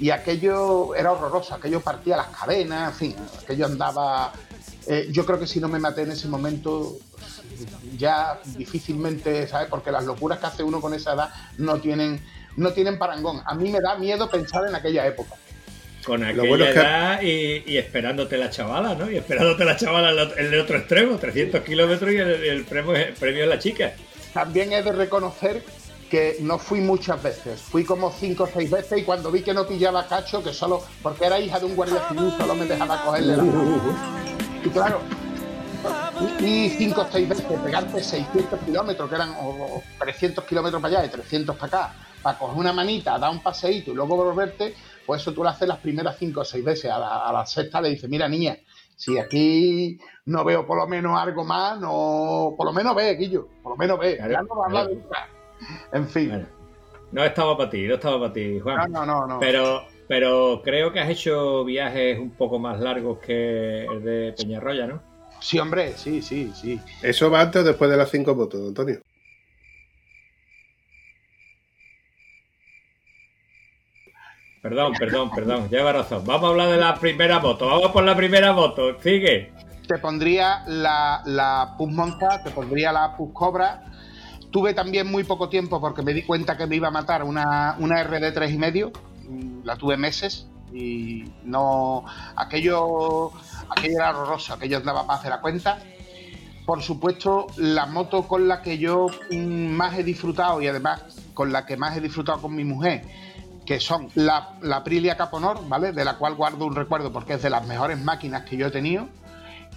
Y 0.00 0.10
aquello 0.10 0.94
era 0.96 1.12
horroroso, 1.12 1.54
aquello 1.54 1.80
partía 1.80 2.16
las 2.16 2.28
cadenas, 2.28 2.92
en 2.92 2.96
fin, 3.12 3.16
aquello 3.40 3.66
andaba. 3.66 4.32
eh, 4.88 5.06
yo 5.12 5.24
creo 5.24 5.38
que 5.38 5.46
si 5.46 5.60
no 5.60 5.68
me 5.68 5.78
maté 5.78 6.02
en 6.02 6.12
ese 6.12 6.26
momento, 6.28 6.96
ya 7.96 8.40
difícilmente, 8.56 9.46
¿sabes? 9.46 9.68
Porque 9.68 9.90
las 9.92 10.04
locuras 10.04 10.38
que 10.38 10.46
hace 10.46 10.62
uno 10.64 10.80
con 10.80 10.94
esa 10.94 11.14
edad 11.14 11.30
no 11.58 11.78
tienen, 11.80 12.24
no 12.58 12.72
tienen 12.72 12.98
parangón. 12.98 13.40
A 13.46 13.54
mí 13.54 13.70
me 13.70 13.80
da 13.80 13.96
miedo 13.96 14.28
pensar 14.28 14.62
en 14.68 14.74
aquella 14.74 15.06
época. 15.06 15.34
Con 16.04 16.22
aquella 16.24 16.48
bueno 16.48 16.64
es 16.64 16.74
que- 16.74 16.80
edad 16.80 17.22
y, 17.22 17.62
y 17.66 17.76
esperándote 17.76 18.36
la 18.38 18.50
chavala, 18.50 18.94
¿no? 18.94 19.10
Y 19.10 19.16
esperándote 19.16 19.64
la 19.64 19.76
chavala 19.76 20.10
en 20.36 20.46
el- 20.54 20.60
otro 20.60 20.78
extremo, 20.78 21.16
300 21.18 21.60
kilómetros 21.62 22.12
y 22.12 22.16
el, 22.16 22.28
el 22.44 22.64
premio, 22.64 22.94
el 22.96 23.12
premio 23.14 23.42
es 23.44 23.48
la 23.48 23.58
chica. 23.58 23.92
También 24.32 24.72
he 24.72 24.82
de 24.82 24.92
reconocer 24.92 25.62
que 26.10 26.36
no 26.40 26.58
fui 26.58 26.80
muchas 26.80 27.22
veces, 27.22 27.60
fui 27.60 27.84
como 27.84 28.10
cinco 28.10 28.44
o 28.44 28.46
seis 28.52 28.70
veces 28.70 28.98
y 28.98 29.02
cuando 29.02 29.30
vi 29.30 29.42
que 29.42 29.52
no 29.52 29.66
pillaba 29.66 30.06
cacho, 30.06 30.42
que 30.42 30.54
solo, 30.54 30.82
porque 31.02 31.26
era 31.26 31.38
hija 31.38 31.58
de 31.58 31.66
un 31.66 31.76
guardia 31.76 32.00
civil, 32.08 32.32
solo 32.38 32.54
me 32.54 32.64
dejaba 32.64 33.02
cogerle 33.04 33.36
la 33.36 33.44
Y 34.64 34.68
claro, 34.70 35.00
y 36.40 36.70
cinco 36.70 37.02
o 37.02 37.06
seis 37.12 37.28
veces 37.28 37.44
pegarte 37.62 38.02
600 38.02 38.58
kilómetros, 38.60 39.08
que 39.08 39.14
eran 39.14 39.30
o, 39.40 39.48
o 39.76 39.82
300 39.98 40.44
kilómetros 40.44 40.80
para 40.80 40.98
allá 41.00 41.06
y 41.06 41.10
300 41.10 41.56
para 41.56 41.66
acá, 41.66 41.94
para 42.22 42.38
coger 42.38 42.58
una 42.58 42.72
manita, 42.72 43.18
dar 43.18 43.30
un 43.30 43.40
paseíto 43.42 43.90
y 43.90 43.94
luego 43.94 44.16
volverte, 44.16 44.74
pues 45.06 45.22
eso 45.22 45.32
tú 45.32 45.42
lo 45.42 45.48
haces 45.48 45.66
las 45.68 45.78
primeras 45.78 46.16
cinco 46.18 46.40
o 46.40 46.44
seis 46.44 46.64
veces. 46.64 46.90
A 46.90 46.98
la, 46.98 47.26
a 47.28 47.32
la 47.32 47.46
sexta 47.46 47.80
le 47.80 47.90
dices, 47.90 48.08
mira 48.10 48.28
niña, 48.28 48.56
si 48.96 49.16
aquí 49.18 49.98
no 50.26 50.44
veo 50.44 50.66
por 50.66 50.76
lo 50.76 50.86
menos 50.86 51.18
algo 51.18 51.44
más, 51.44 51.78
no, 51.80 52.54
por 52.56 52.66
lo 52.66 52.72
menos 52.72 52.94
ve, 52.96 53.14
Guillo, 53.14 53.48
por 53.62 53.72
lo 53.72 53.76
menos 53.76 53.98
ve, 53.98 54.18
ya 54.18 54.42
no 54.42 54.56
va 54.56 54.80
a. 54.82 54.88
En 55.92 56.08
fin, 56.08 56.28
Bueno, 56.28 56.46
no 57.12 57.24
estaba 57.24 57.56
para 57.56 57.70
ti, 57.70 57.86
no 57.86 57.94
estaba 57.94 58.18
para 58.20 58.32
ti, 58.32 58.60
Juan. 58.60 58.92
no, 58.92 59.06
no, 59.06 59.20
no, 59.20 59.26
no. 59.26 59.40
Pero, 59.40 59.84
pero 60.06 60.60
creo 60.62 60.92
que 60.92 61.00
has 61.00 61.08
hecho 61.10 61.64
viajes 61.64 62.18
un 62.18 62.30
poco 62.30 62.58
más 62.58 62.80
largos 62.80 63.18
que 63.18 63.84
el 63.86 64.02
de 64.02 64.34
Peñarroya, 64.36 64.86
¿no? 64.86 65.00
Sí, 65.40 65.58
hombre, 65.58 65.92
sí, 65.96 66.20
sí, 66.20 66.50
sí. 66.54 66.80
¿Eso 67.00 67.30
va 67.30 67.40
antes 67.42 67.62
o 67.62 67.64
después 67.64 67.88
de 67.90 67.96
las 67.96 68.10
cinco 68.10 68.34
motos, 68.34 68.60
Antonio? 68.66 69.00
Perdón, 74.68 74.92
perdón, 74.98 75.30
perdón, 75.30 75.68
lleva 75.70 75.92
razón. 75.92 76.22
Vamos 76.26 76.44
a 76.44 76.48
hablar 76.48 76.68
de 76.68 76.76
la 76.76 76.94
primera 76.96 77.38
moto. 77.38 77.66
Vamos 77.66 77.90
por 77.90 78.04
la 78.04 78.14
primera 78.14 78.52
moto. 78.52 79.00
Sigue. 79.00 79.50
te 79.86 79.96
pondría 79.98 80.62
la, 80.66 81.22
la 81.24 81.74
Pus 81.78 81.90
Monza, 81.90 82.42
te 82.44 82.50
pondría 82.50 82.92
la 82.92 83.16
Pus 83.16 83.32
Cobra. 83.32 83.82
Tuve 84.50 84.74
también 84.74 85.10
muy 85.10 85.24
poco 85.24 85.48
tiempo 85.48 85.80
porque 85.80 86.02
me 86.02 86.12
di 86.12 86.22
cuenta 86.22 86.56
que 86.58 86.66
me 86.66 86.76
iba 86.76 86.88
a 86.88 86.90
matar 86.90 87.22
una, 87.24 87.76
una 87.78 88.02
RD 88.02 88.34
3 88.34 88.52
y 88.52 88.58
medio. 88.58 88.92
Mm, 89.26 89.64
La 89.64 89.76
tuve 89.76 89.96
meses 89.96 90.46
y 90.72 91.24
no. 91.44 92.04
Aquello, 92.36 93.30
aquello 93.70 93.96
era 93.96 94.10
horroroso, 94.10 94.52
aquello 94.52 94.76
andaba 94.76 95.04
más 95.04 95.22
de 95.22 95.30
la 95.30 95.40
cuenta. 95.40 95.78
Por 96.66 96.82
supuesto, 96.82 97.46
la 97.56 97.86
moto 97.86 98.28
con 98.28 98.46
la 98.48 98.60
que 98.60 98.76
yo 98.76 99.06
mm, 99.30 99.68
más 99.70 99.98
he 99.98 100.04
disfrutado 100.04 100.60
y 100.60 100.66
además 100.66 101.02
con 101.32 101.52
la 101.52 101.64
que 101.64 101.78
más 101.78 101.96
he 101.96 102.00
disfrutado 102.02 102.42
con 102.42 102.54
mi 102.54 102.64
mujer, 102.64 103.02
que 103.68 103.80
son 103.80 104.08
la, 104.14 104.52
la 104.62 104.76
Aprilia 104.76 105.14
Caponor, 105.18 105.68
¿vale? 105.68 105.92
De 105.92 106.02
la 106.02 106.16
cual 106.16 106.36
guardo 106.36 106.64
un 106.64 106.74
recuerdo 106.74 107.12
porque 107.12 107.34
es 107.34 107.42
de 107.42 107.50
las 107.50 107.66
mejores 107.66 108.00
máquinas 108.02 108.44
que 108.44 108.56
yo 108.56 108.68
he 108.68 108.70
tenido. 108.70 109.06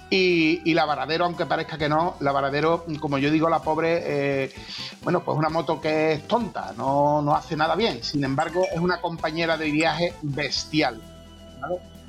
Y, 0.09 0.61
y 0.63 0.73
la 0.73 0.85
Varadero, 0.85 1.25
aunque 1.25 1.45
parezca 1.45 1.77
que 1.77 1.89
no, 1.89 2.15
la 2.21 2.31
Varadero, 2.31 2.85
como 3.01 3.17
yo 3.17 3.29
digo, 3.29 3.49
la 3.49 3.59
pobre, 3.61 4.01
eh, 4.45 4.53
bueno, 5.03 5.21
pues 5.25 5.37
una 5.37 5.49
moto 5.49 5.81
que 5.81 6.13
es 6.13 6.25
tonta, 6.25 6.71
no, 6.77 7.21
no 7.21 7.35
hace 7.35 7.57
nada 7.57 7.75
bien. 7.75 8.01
Sin 8.01 8.23
embargo, 8.23 8.63
es 8.73 8.79
una 8.79 9.01
compañera 9.01 9.57
de 9.57 9.69
viaje 9.69 10.13
bestial. 10.21 11.01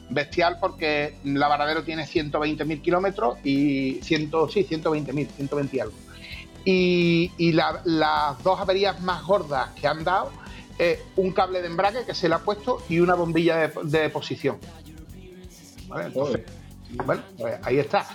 Bestial 0.09 0.59
porque 0.61 1.17
la 1.25 1.49
Varadero 1.49 1.83
tiene 1.83 2.07
120.000 2.07 2.81
kilómetros 2.81 3.39
y 3.45 3.95
100, 4.03 4.31
sí, 4.53 4.65
120.000, 4.71 5.29
120 5.37 5.77
y 5.77 5.81
algo. 5.81 5.95
Y, 6.65 7.33
y 7.39 7.51
la- 7.53 7.81
las 7.85 8.41
dos 8.45 8.61
averías 8.61 9.01
más 9.01 9.25
gordas 9.25 9.71
que 9.71 9.89
han 9.89 10.05
dado 10.05 10.31
un 11.17 11.33
cable 11.33 11.61
de 11.61 11.69
embrague 11.69 12.05
que 12.05 12.15
se 12.15 12.29
le 12.29 12.35
ha 12.35 12.39
puesto 12.39 12.83
y 12.89 12.99
una 13.01 13.15
bombilla 13.15 13.57
de, 13.57 13.73
de 13.85 14.11
posición. 14.11 14.59
¿Vale? 15.89 16.07
Entonces, 16.07 16.43
bueno, 17.05 17.23
pues 17.39 17.59
ahí 17.63 17.79
está. 17.79 18.07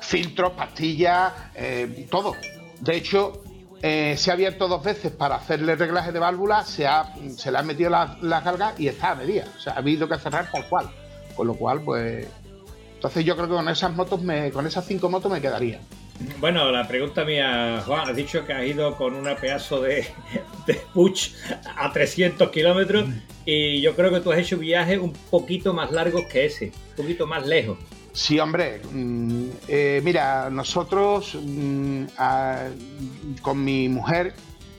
Filtros, 0.00 0.52
pastillas, 0.52 1.32
eh, 1.54 2.06
todo. 2.10 2.34
De 2.80 2.96
hecho, 2.96 3.42
eh, 3.82 4.14
se 4.16 4.30
ha 4.30 4.34
abierto 4.34 4.68
dos 4.68 4.82
veces 4.82 5.12
para 5.12 5.36
hacerle 5.36 5.76
reglaje 5.76 6.12
de 6.12 6.18
válvula, 6.18 6.64
se, 6.64 6.86
ha, 6.86 7.14
se 7.36 7.50
le 7.50 7.58
han 7.58 7.66
metido 7.66 7.90
las, 7.90 8.20
las 8.22 8.44
galgas 8.44 8.78
y 8.78 8.88
está 8.88 9.12
a 9.12 9.14
medida. 9.14 9.46
O 9.56 9.60
sea, 9.60 9.74
ha 9.74 9.78
habido 9.78 10.08
que 10.08 10.18
cerrar 10.18 10.50
tal 10.50 10.68
cual. 10.68 10.90
Con 11.34 11.46
lo 11.46 11.54
cual, 11.54 11.80
pues. 11.82 12.26
Entonces 12.94 13.24
yo 13.24 13.34
creo 13.34 13.48
que 13.48 13.54
con 13.54 13.68
esas 13.68 13.94
motos, 13.94 14.20
me, 14.22 14.50
con 14.50 14.66
esas 14.66 14.84
cinco 14.84 15.08
motos 15.08 15.32
me 15.32 15.40
quedaría. 15.40 15.80
Bueno, 16.38 16.70
la 16.70 16.86
pregunta 16.86 17.24
mía, 17.24 17.82
Juan, 17.86 18.08
has 18.08 18.16
dicho 18.16 18.44
que 18.44 18.52
has 18.52 18.66
ido 18.66 18.96
con 18.96 19.14
una 19.14 19.36
pedazo 19.36 19.80
de, 19.80 20.06
de 20.66 20.80
a 21.76 21.92
300 21.92 22.50
kilómetros 22.50 23.08
y 23.44 23.80
yo 23.80 23.96
creo 23.96 24.10
que 24.10 24.20
tú 24.20 24.30
has 24.30 24.38
hecho 24.38 24.58
viajes 24.58 24.98
un 24.98 25.12
poquito 25.30 25.72
más 25.72 25.90
largos 25.90 26.24
que 26.26 26.46
ese, 26.46 26.72
un 26.90 26.96
poquito 26.96 27.26
más 27.26 27.46
lejos. 27.46 27.78
Sí, 28.12 28.38
hombre. 28.38 28.80
mm, 28.92 29.48
eh, 29.68 30.00
mira, 30.04 30.50
nosotros 30.50 31.38
mm, 31.40 32.04
con 33.40 33.64
mi 33.64 33.88
mujer, 33.88 34.34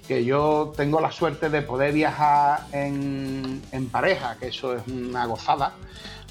que 0.08 0.24
yo 0.26 0.74
tengo 0.76 1.00
la 1.00 1.12
suerte 1.12 1.50
de 1.50 1.62
poder 1.62 1.94
viajar 1.94 2.68
en, 2.72 3.62
en 3.72 3.90
pareja, 3.90 4.36
que 4.40 4.48
eso 4.48 4.76
es 4.76 4.86
una 4.88 5.26
gozada. 5.26 5.74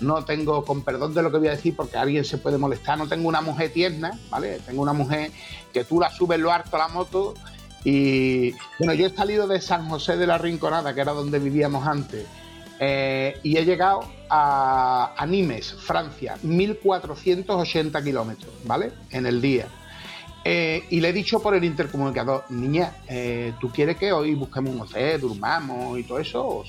No 0.00 0.24
tengo, 0.24 0.64
con 0.64 0.82
perdón 0.82 1.14
de 1.14 1.22
lo 1.22 1.30
que 1.30 1.38
voy 1.38 1.48
a 1.48 1.52
decir, 1.52 1.76
porque 1.76 1.96
alguien 1.96 2.24
se 2.24 2.38
puede 2.38 2.58
molestar, 2.58 2.98
no 2.98 3.08
tengo 3.08 3.28
una 3.28 3.40
mujer 3.40 3.72
tierna, 3.72 4.18
¿vale? 4.30 4.58
Tengo 4.66 4.82
una 4.82 4.92
mujer 4.92 5.30
que 5.72 5.84
tú 5.84 6.00
la 6.00 6.10
subes 6.10 6.38
lo 6.38 6.50
harto 6.50 6.76
a 6.76 6.80
la 6.80 6.88
moto 6.88 7.34
y, 7.84 8.52
bueno, 8.78 8.94
yo 8.94 9.06
he 9.06 9.10
salido 9.10 9.46
de 9.46 9.60
San 9.60 9.88
José 9.88 10.16
de 10.16 10.26
la 10.26 10.38
Rinconada, 10.38 10.94
que 10.94 11.00
era 11.00 11.12
donde 11.12 11.38
vivíamos 11.38 11.86
antes, 11.86 12.26
eh, 12.78 13.38
y 13.42 13.56
he 13.56 13.64
llegado 13.64 14.00
a, 14.28 15.14
a 15.16 15.26
Nimes, 15.26 15.74
Francia, 15.74 16.36
1480 16.42 18.02
kilómetros, 18.02 18.52
¿vale? 18.64 18.92
En 19.10 19.26
el 19.26 19.40
día. 19.40 19.66
Eh, 20.42 20.84
y 20.88 21.00
le 21.00 21.10
he 21.10 21.12
dicho 21.12 21.40
por 21.40 21.54
el 21.54 21.64
intercomunicador, 21.64 22.44
niña, 22.48 22.94
eh, 23.08 23.52
¿tú 23.60 23.70
quieres 23.70 23.96
que 23.96 24.10
hoy 24.10 24.34
busquemos 24.34 24.74
un 24.74 24.80
hotel, 24.80 25.20
durmamos 25.20 25.98
y 25.98 26.02
todo 26.04 26.18
eso? 26.18 26.64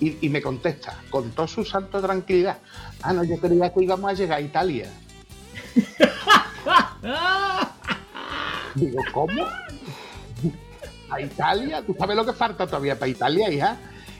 Y, 0.00 0.26
y 0.26 0.28
me 0.30 0.40
contesta, 0.40 0.98
con 1.10 1.30
toda 1.30 1.46
su 1.46 1.64
santo 1.64 2.00
tranquilidad, 2.00 2.58
ah, 3.02 3.12
no, 3.12 3.22
yo 3.22 3.38
creía 3.38 3.72
que 3.72 3.82
íbamos 3.82 4.10
a 4.10 4.14
llegar 4.14 4.38
a 4.38 4.40
Italia. 4.40 4.90
Digo, 8.74 9.02
¿cómo? 9.12 9.46
¿A 11.10 11.20
Italia? 11.20 11.82
¿Tú 11.84 11.94
sabes 11.98 12.16
lo 12.16 12.24
que 12.24 12.32
falta 12.32 12.66
todavía 12.66 12.98
para 12.98 13.10
Italia, 13.10 13.50
hija? 13.50 13.76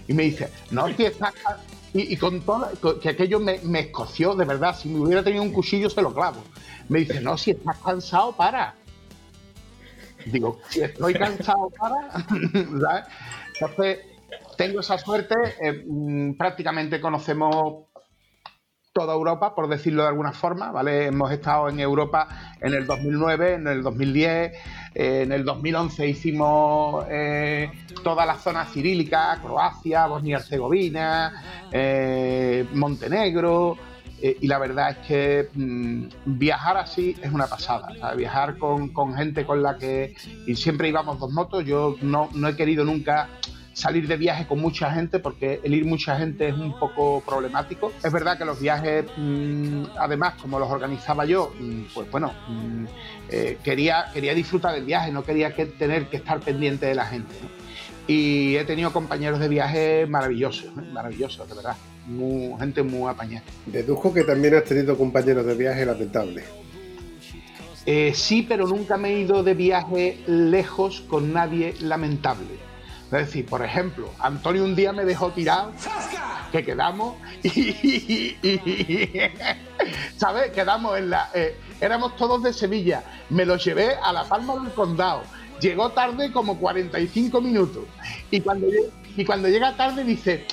Y 0.06 0.12
me 0.12 0.25
dice, 0.25 0.50
no, 0.70 0.88
si 0.88 1.04
estás... 1.04 1.32
Y, 1.92 2.14
y 2.14 2.16
con 2.16 2.40
todo, 2.42 2.70
que 3.00 3.08
aquello 3.08 3.40
me, 3.40 3.58
me 3.64 3.80
escoció, 3.80 4.37
de 4.37 4.44
verdad, 4.44 4.78
si 4.78 4.88
me 4.88 5.00
hubiera 5.00 5.25
tenido 5.25 5.42
un 5.42 5.52
cuchillo 5.52 5.90
se 5.90 6.02
lo 6.02 6.14
clavo. 6.14 6.40
Me 6.88 7.00
dice, 7.00 7.20
no, 7.20 7.37
si 7.37 7.50
estás 7.52 7.78
cansado, 7.78 8.37
para. 8.37 8.76
Digo, 10.26 10.60
si 10.68 10.82
estoy 10.82 11.14
cansado, 11.14 11.68
para. 11.70 12.12
¿sabes? 12.80 13.04
Entonces, 13.60 13.99
tengo 14.61 14.81
esa 14.81 14.99
suerte, 14.99 15.35
eh, 15.59 15.85
mm, 15.88 16.35
prácticamente 16.35 17.00
conocemos 17.00 17.87
toda 18.93 19.14
Europa, 19.14 19.55
por 19.55 19.69
decirlo 19.69 20.02
de 20.02 20.09
alguna 20.09 20.33
forma, 20.33 20.71
¿vale? 20.71 21.07
Hemos 21.07 21.33
estado 21.33 21.71
en 21.71 21.81
Europa 21.81 22.29
en 22.61 22.75
el 22.75 22.87
2009, 22.87 23.55
en 23.55 23.67
el 23.67 23.83
2010, 23.83 24.52
eh, 24.95 25.23
en 25.23 25.33
el 25.33 25.47
2011 25.47 26.07
hicimos 26.07 27.07
eh, 27.09 27.71
toda 28.05 28.26
la 28.26 28.35
zona 28.35 28.67
cirílica, 28.67 29.38
Croacia, 29.43 30.07
Bosnia-Herzegovina, 30.07 31.43
eh, 31.73 32.67
Montenegro, 32.75 33.79
eh, 34.21 34.37
y 34.43 34.47
la 34.47 34.59
verdad 34.59 34.90
es 34.90 34.97
que 35.07 35.49
mm, 35.55 36.05
viajar 36.38 36.76
así 36.76 37.17
es 37.23 37.33
una 37.33 37.47
pasada, 37.47 37.95
viajar 38.14 38.59
con, 38.59 38.90
con 38.90 39.14
gente 39.14 39.47
con 39.47 39.62
la 39.62 39.79
que 39.79 40.14
y 40.47 40.55
siempre 40.55 40.90
íbamos 40.90 41.19
dos 41.19 41.33
motos, 41.33 41.64
yo 41.64 41.97
no, 42.02 42.29
no 42.35 42.49
he 42.49 42.57
querido 42.57 42.85
nunca 42.85 43.31
salir 43.73 44.07
de 44.09 44.17
viaje 44.17 44.47
con 44.47 44.61
mucha 44.61 44.91
gente, 44.93 45.19
porque 45.19 45.61
el 45.62 45.75
ir 45.75 45.85
mucha 45.85 46.17
gente 46.19 46.49
es 46.49 46.55
un 46.55 46.79
poco 46.79 47.23
problemático. 47.25 47.93
Es 48.03 48.12
verdad 48.12 48.37
que 48.37 48.45
los 48.45 48.61
viajes, 48.61 49.05
mm, 49.17 49.85
además, 49.99 50.35
como 50.41 50.59
los 50.59 50.71
organizaba 50.71 51.25
yo, 51.25 51.53
mm, 51.59 51.83
pues 51.95 52.11
bueno, 52.11 52.33
mm, 52.49 52.85
eh, 53.31 53.59
quería, 53.62 54.07
quería 54.12 54.35
disfrutar 54.35 54.75
del 54.75 54.85
viaje, 54.85 55.12
no 55.12 55.23
quería 55.25 55.55
que, 55.55 55.67
tener 55.67 56.07
que 56.09 56.17
estar 56.19 56.41
pendiente 56.41 56.87
de 56.87 56.95
la 56.95 57.07
gente. 57.07 57.35
¿no? 57.43 57.49
Y 58.07 58.57
he 58.57 58.65
tenido 58.65 58.93
compañeros 58.93 59.39
de 59.39 59.49
viaje 59.49 60.07
maravillosos, 60.07 60.67
¿eh? 60.67 60.91
maravillosos, 60.93 61.49
de 61.49 61.55
verdad. 61.55 61.77
Muy- 62.07 62.59
gente 62.59 62.83
muy 62.83 63.09
apañada. 63.09 63.45
Deduzco 63.67 64.12
que 64.12 64.25
también 64.25 64.55
has 64.57 64.65
tenido 64.65 64.97
compañeros 64.99 65.47
de 65.47 65.55
viaje 65.55 65.87
lamentables. 65.87 66.45
Eh, 67.87 68.12
sí, 68.15 68.43
pero 68.43 68.67
nunca 68.67 68.97
me 68.97 69.11
he 69.11 69.21
ido 69.21 69.43
de 69.43 69.55
viaje 69.55 70.19
lejos 70.27 71.03
con 71.09 71.33
nadie 71.33 71.75
lamentable. 71.81 72.70
Es 73.12 73.26
decir, 73.26 73.47
por 73.47 73.64
ejemplo, 73.64 74.09
Antonio 74.21 74.62
un 74.62 74.76
día 74.76 74.93
me 74.93 75.05
dejó 75.05 75.31
tirado, 75.33 75.73
que 76.52 76.64
quedamos 76.64 77.17
y, 77.43 78.37
¿sabes? 80.17 80.52
Quedamos 80.52 80.97
en 80.97 81.11
la... 81.11 81.29
eh, 81.35 81.57
éramos 81.81 82.14
todos 82.17 82.43
de 82.45 82.52
Sevilla, 82.52 83.02
me 83.29 83.45
lo 83.45 83.57
llevé 83.57 83.97
a 84.00 84.12
la 84.12 84.25
Palma 84.25 84.55
del 84.62 84.73
Condado, 84.75 85.23
llegó 85.61 85.90
tarde 85.90 86.31
como 86.31 86.57
45 86.59 87.40
minutos. 87.40 87.85
Y 88.31 88.40
cuando, 88.43 88.69
y 89.17 89.25
cuando 89.25 89.49
llega 89.49 89.76
tarde 89.76 90.05
dice, 90.05 90.47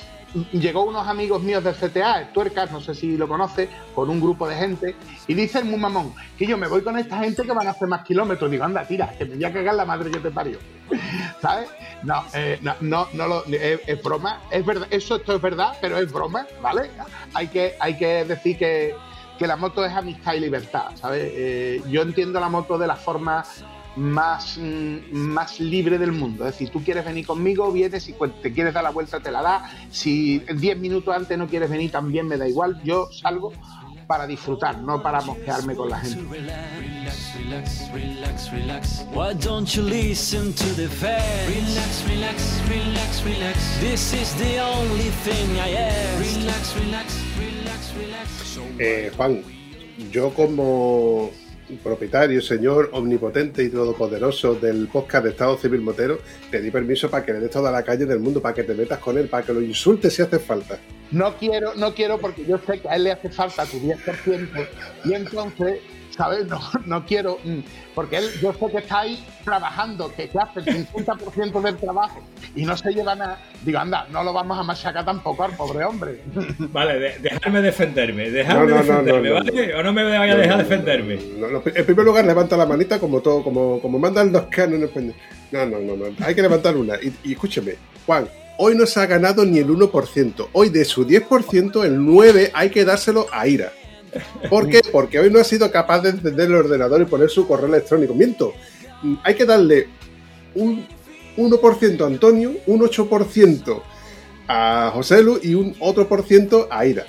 llegó 0.52 0.84
unos 0.84 1.06
amigos 1.06 1.42
míos 1.42 1.64
del 1.64 1.74
CTA, 1.74 2.20
el 2.20 2.28
Tuercas, 2.32 2.70
no 2.70 2.80
sé 2.80 2.94
si 2.94 3.16
lo 3.16 3.28
conoce, 3.28 3.68
con 3.94 4.10
un 4.10 4.20
grupo 4.20 4.48
de 4.48 4.56
gente, 4.56 4.96
y 5.26 5.34
dice 5.34 5.60
el 5.60 5.64
muy 5.64 5.78
mamón, 5.78 6.14
que 6.36 6.46
yo 6.46 6.56
me 6.56 6.68
voy 6.68 6.82
con 6.82 6.98
esta 6.98 7.18
gente 7.18 7.42
que 7.42 7.52
van 7.52 7.66
a 7.66 7.70
hacer 7.70 7.88
más 7.88 8.04
kilómetros. 8.04 8.50
Digo, 8.50 8.64
anda, 8.64 8.86
tira, 8.86 9.12
que 9.16 9.24
me 9.24 9.36
voy 9.36 9.44
a 9.44 9.52
cagar 9.52 9.74
la 9.74 9.84
madre 9.84 10.10
que 10.10 10.18
te 10.18 10.30
parió. 10.30 10.58
¿Sabes? 11.40 11.68
No, 12.02 12.24
eh, 12.34 12.58
no, 12.62 12.74
no, 12.80 13.08
no 13.12 13.28
lo, 13.28 13.44
es 13.46 14.02
broma, 14.02 14.40
es 14.50 14.64
verdad, 14.64 14.88
eso 14.90 15.16
esto 15.16 15.34
es 15.34 15.42
verdad, 15.42 15.76
pero 15.80 15.98
es 15.98 16.12
broma, 16.12 16.46
¿vale? 16.62 16.90
Hay 17.34 17.48
que, 17.48 17.74
hay 17.80 17.96
que 17.96 18.24
decir 18.24 18.56
que, 18.58 18.94
que 19.38 19.46
la 19.46 19.56
moto 19.56 19.84
es 19.84 19.92
amistad 19.92 20.34
y 20.34 20.40
libertad, 20.40 20.90
¿sabes? 20.94 21.30
Eh, 21.34 21.82
yo 21.88 22.02
entiendo 22.02 22.40
la 22.40 22.48
moto 22.48 22.78
de 22.78 22.86
la 22.86 22.96
forma 22.96 23.44
más, 23.98 24.56
mm, 24.58 25.12
más 25.12 25.60
libre 25.60 25.98
del 25.98 26.12
mundo. 26.12 26.46
Es 26.46 26.52
decir, 26.52 26.70
tú 26.70 26.82
quieres 26.82 27.04
venir 27.04 27.26
conmigo, 27.26 27.70
vienes 27.72 28.08
y 28.08 28.12
cu- 28.12 28.28
te 28.28 28.52
quieres 28.52 28.72
dar 28.74 28.84
la 28.84 28.90
vuelta, 28.90 29.20
te 29.20 29.30
la 29.30 29.42
das. 29.42 29.72
Si 29.90 30.38
10 30.38 30.78
minutos 30.78 31.14
antes 31.14 31.36
no 31.36 31.46
quieres 31.46 31.68
venir, 31.68 31.90
también 31.90 32.26
me 32.26 32.36
da 32.36 32.48
igual. 32.48 32.80
Yo 32.84 33.08
salgo 33.12 33.52
para 34.06 34.26
disfrutar, 34.26 34.78
no 34.80 35.02
para 35.02 35.20
mosquearme 35.20 35.74
con 35.74 35.90
la 35.90 35.98
gente. 36.00 36.22
Relax, 36.30 37.34
relax, 37.36 37.92
relax, 37.92 38.52
relax. 38.52 39.04
Why 39.12 39.34
don't 39.34 39.68
you 39.68 39.82
listen 39.82 40.52
to 40.54 40.64
the 40.76 40.88
fans? 40.88 41.22
Relax, 41.46 42.04
relax, 42.08 42.62
relax, 42.68 43.22
relax. 43.24 43.80
This 43.80 44.14
is 44.14 44.34
the 44.36 44.60
only 44.62 45.10
thing 45.24 45.58
I 45.58 45.74
ask. 45.76 46.36
Relax, 46.40 46.74
relax, 46.76 47.14
relax, 47.38 47.92
relax. 47.98 48.58
Eh, 48.78 49.10
Juan, 49.16 49.42
yo 50.10 50.30
como 50.32 51.30
propietario, 51.76 52.40
señor 52.40 52.90
omnipotente 52.92 53.62
y 53.62 53.68
todopoderoso 53.68 54.54
del 54.54 54.88
podcast 54.88 55.24
de 55.24 55.30
Estado 55.30 55.56
Civil 55.58 55.80
Motero, 55.80 56.18
pedí 56.50 56.70
permiso 56.70 57.10
para 57.10 57.24
que 57.24 57.32
le 57.32 57.40
des 57.40 57.50
toda 57.50 57.70
la 57.70 57.82
calle 57.82 58.06
del 58.06 58.20
mundo, 58.20 58.40
para 58.40 58.54
que 58.54 58.64
te 58.64 58.74
metas 58.74 58.98
con 58.98 59.18
él, 59.18 59.28
para 59.28 59.44
que 59.44 59.52
lo 59.52 59.60
insultes 59.60 60.14
si 60.14 60.22
hace 60.22 60.38
falta. 60.38 60.78
No 61.10 61.36
quiero, 61.36 61.74
no 61.74 61.94
quiero 61.94 62.18
porque 62.18 62.44
yo 62.44 62.58
sé 62.66 62.80
que 62.80 62.88
a 62.88 62.96
él 62.96 63.04
le 63.04 63.12
hace 63.12 63.30
falta 63.30 63.64
tu 63.64 63.78
10% 63.78 64.66
y 65.04 65.12
entonces, 65.14 65.80
¿sabes? 66.18 66.46
No, 66.48 66.60
no 66.84 67.06
quiero, 67.06 67.38
mm, 67.44 67.60
porque 67.94 68.16
él, 68.18 68.28
yo 68.42 68.52
sé 68.52 68.66
que 68.70 68.78
está 68.78 69.00
ahí 69.00 69.24
trabajando, 69.44 70.12
que, 70.14 70.28
que 70.28 70.38
hace 70.38 70.60
el 70.60 70.86
50% 70.88 71.62
del 71.62 71.76
trabajo 71.76 72.20
y 72.54 72.64
no 72.64 72.76
se 72.76 72.90
lleva 72.92 73.14
nada. 73.14 73.40
Digo, 73.62 73.78
anda, 73.78 74.06
no 74.10 74.22
lo 74.24 74.32
vamos 74.32 74.58
a 74.58 74.62
machacar 74.64 75.04
tampoco 75.04 75.44
al 75.44 75.52
pobre 75.52 75.84
hombre. 75.84 76.20
Vale, 76.58 76.98
de- 76.98 77.18
dejarme 77.20 77.62
defenderme, 77.62 78.30
dejarme 78.30 78.66
No, 78.66 78.68
no, 78.68 78.74
no, 78.76 78.82
defenderme, 78.82 79.28
no, 79.30 79.34
no, 79.38 79.44
¿vale? 79.44 79.74
O 79.76 79.82
no 79.82 79.92
me 79.92 80.02
vaya 80.18 80.32
a 80.32 80.36
dejar 80.36 80.58
defenderme. 80.58 81.18
No, 81.38 81.48
no, 81.48 81.62
en 81.64 81.86
primer 81.86 82.04
lugar, 82.04 82.24
levanta 82.24 82.56
la 82.56 82.66
manita 82.66 82.98
como 82.98 83.20
todo, 83.20 83.42
como, 83.42 83.80
como 83.80 83.98
mandan 83.98 84.32
los 84.32 84.42
español. 84.52 85.14
No, 85.52 85.64
no, 85.66 85.78
no, 85.78 85.96
no. 85.96 86.04
Hay 86.26 86.34
que 86.34 86.42
levantar 86.42 86.76
una. 86.76 86.96
Y, 86.96 87.14
y 87.24 87.32
escúcheme, 87.32 87.76
Juan, 88.06 88.28
hoy 88.58 88.74
no 88.76 88.86
se 88.86 89.00
ha 89.00 89.06
ganado 89.06 89.44
ni 89.44 89.58
el 89.58 89.68
1%. 89.68 90.48
Hoy 90.52 90.68
de 90.68 90.84
su 90.84 91.06
10%, 91.06 91.84
el 91.84 91.98
9% 92.00 92.50
hay 92.52 92.70
que 92.70 92.84
dárselo 92.84 93.26
a 93.32 93.46
Ira. 93.46 93.72
¿Por 94.48 94.68
qué? 94.68 94.80
Porque 94.92 95.18
hoy 95.18 95.30
no 95.30 95.38
ha 95.38 95.44
sido 95.44 95.70
capaz 95.70 96.00
de 96.00 96.10
encender 96.10 96.46
el 96.46 96.54
ordenador 96.54 97.02
y 97.02 97.04
poner 97.04 97.30
su 97.30 97.46
correo 97.46 97.68
electrónico. 97.68 98.14
Miento. 98.14 98.52
Mm, 99.02 99.14
Hay 99.24 99.34
que 99.34 99.44
darle 99.44 99.88
un 100.54 100.86
1% 101.36 102.00
a 102.02 102.06
Antonio, 102.06 102.52
un 102.66 102.80
8% 102.80 103.82
a 104.48 104.90
José 104.94 105.22
Lu 105.22 105.38
y 105.42 105.54
un 105.54 105.76
otro 105.78 106.08
por 106.08 106.24
ciento 106.24 106.66
a 106.70 106.86
Ira. 106.86 107.04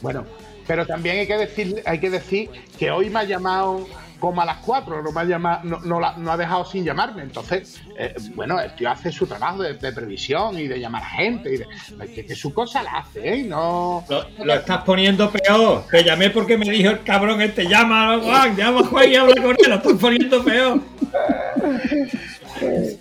Bueno, 0.00 0.24
pero 0.66 0.86
también 0.86 1.18
hay 1.18 1.26
que 1.26 1.36
decir, 1.36 1.82
hay 1.84 1.98
que 1.98 2.10
decir 2.10 2.48
que 2.78 2.90
hoy 2.90 3.10
me 3.10 3.20
ha 3.20 3.24
llamado 3.24 3.86
como 4.22 4.40
a 4.40 4.44
las 4.44 4.58
4, 4.58 5.02
no 5.02 5.10
me 5.10 5.20
ha 5.20 5.24
llamado, 5.24 5.64
no, 5.64 5.80
no 5.80 5.98
la- 5.98 6.16
no 6.16 6.30
ha 6.30 6.36
dejado 6.36 6.64
sin 6.64 6.84
llamarme. 6.84 7.22
Entonces, 7.22 7.82
eh, 7.98 8.14
bueno, 8.36 8.60
el 8.60 8.72
tío 8.76 8.88
hace 8.88 9.10
su 9.10 9.26
trabajo 9.26 9.64
de, 9.64 9.74
previsión 9.74 10.56
y 10.56 10.68
de 10.68 10.78
llamar 10.78 11.02
a 11.02 11.06
gente 11.06 11.52
y 11.52 11.56
de, 11.56 11.66
que, 12.14 12.24
que 12.24 12.36
su 12.36 12.54
cosa 12.54 12.84
la 12.84 12.98
hace, 12.98 13.34
¿eh? 13.34 13.42
No. 13.42 14.04
Lo, 14.44 14.54
estás 14.54 14.84
poniendo 14.84 15.28
peor. 15.28 15.86
Te 15.90 16.04
llamé 16.04 16.30
porque 16.30 16.56
me 16.56 16.70
dijo 16.70 16.90
el 16.90 17.02
cabrón 17.02 17.42
este, 17.42 17.66
llama 17.66 18.20
Juan, 18.22 18.54
llama 18.54 18.82
a 18.82 18.84
Juan 18.84 19.10
y 19.10 19.16
habla 19.16 19.42
con 19.42 19.56
él, 19.58 19.68
lo 19.68 19.74
estás 19.74 19.94
poniendo 19.94 20.44
peor. 20.44 20.80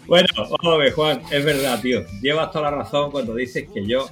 Bueno, 0.07 0.27
vamos 0.63 0.93
Juan, 0.95 1.21
es 1.29 1.45
verdad, 1.45 1.79
tío. 1.81 2.03
Llevas 2.23 2.51
toda 2.51 2.71
la 2.71 2.77
razón 2.77 3.11
cuando 3.11 3.35
dices 3.35 3.67
que 3.71 3.85
yo 3.85 4.09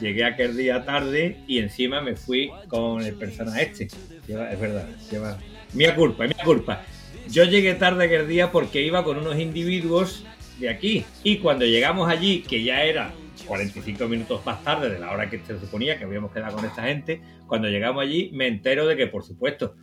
llegué 0.00 0.24
aquel 0.24 0.56
día 0.56 0.84
tarde 0.84 1.36
y 1.46 1.58
encima 1.60 2.00
me 2.00 2.16
fui 2.16 2.50
con 2.66 3.00
el 3.02 3.14
personaje 3.14 3.62
este. 3.62 3.84
Es 4.26 4.60
verdad, 4.60 4.88
lleva. 5.08 5.38
Mía 5.74 5.94
culpa, 5.94 6.24
mía 6.24 6.36
culpa. 6.44 6.82
Yo 7.28 7.44
llegué 7.44 7.74
tarde 7.74 8.06
aquel 8.06 8.26
día 8.26 8.50
porque 8.50 8.82
iba 8.82 9.04
con 9.04 9.18
unos 9.18 9.38
individuos 9.38 10.24
de 10.58 10.68
aquí. 10.70 11.04
Y 11.22 11.38
cuando 11.38 11.64
llegamos 11.66 12.08
allí, 12.08 12.42
que 12.42 12.62
ya 12.62 12.82
era 12.84 13.12
45 13.46 14.08
minutos 14.08 14.44
más 14.46 14.62
tarde 14.64 14.90
de 14.90 14.98
la 14.98 15.12
hora 15.12 15.28
que 15.28 15.38
se 15.40 15.58
suponía 15.60 15.98
que 15.98 16.04
habíamos 16.04 16.32
quedado 16.32 16.56
con 16.56 16.64
esta 16.64 16.82
gente, 16.84 17.20
cuando 17.46 17.68
llegamos 17.68 18.02
allí 18.02 18.30
me 18.32 18.46
entero 18.46 18.86
de 18.86 18.96
que, 18.96 19.06
por 19.06 19.22
supuesto, 19.24 19.74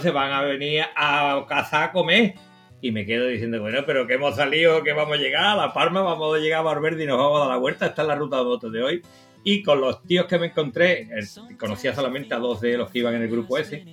se 0.00 0.10
van 0.10 0.32
a 0.32 0.42
venir 0.42 0.82
a 0.96 1.44
cazar 1.48 1.84
a 1.84 1.92
comer. 1.92 2.34
Y 2.82 2.90
me 2.92 3.06
quedo 3.06 3.26
diciendo, 3.26 3.60
bueno, 3.60 3.80
pero 3.86 4.06
que 4.06 4.14
hemos 4.14 4.36
salido, 4.36 4.82
que 4.82 4.92
vamos 4.92 5.16
a 5.18 5.20
llegar 5.20 5.44
a 5.44 5.56
La 5.56 5.72
Palma, 5.72 6.02
vamos 6.02 6.36
a 6.36 6.38
llegar 6.40 6.60
a 6.60 6.62
Valverde 6.62 7.04
y 7.04 7.06
nos 7.06 7.16
vamos 7.18 7.36
a 7.36 7.40
dar 7.44 7.48
la 7.48 7.56
vuelta. 7.56 7.86
Esta 7.86 8.02
es 8.02 8.08
la 8.08 8.14
ruta 8.14 8.38
de 8.38 8.44
motos 8.44 8.72
de 8.72 8.82
hoy. 8.82 9.02
Y 9.44 9.62
con 9.62 9.80
los 9.80 10.02
tíos 10.02 10.26
que 10.26 10.38
me 10.38 10.46
encontré, 10.46 11.02
el- 11.12 11.56
conocía 11.56 11.94
solamente 11.94 12.34
a 12.34 12.38
dos 12.38 12.60
de 12.60 12.76
los 12.76 12.90
que 12.90 12.98
iban 12.98 13.14
en 13.14 13.22
el 13.22 13.28
grupo 13.30 13.56
ese. 13.58 13.84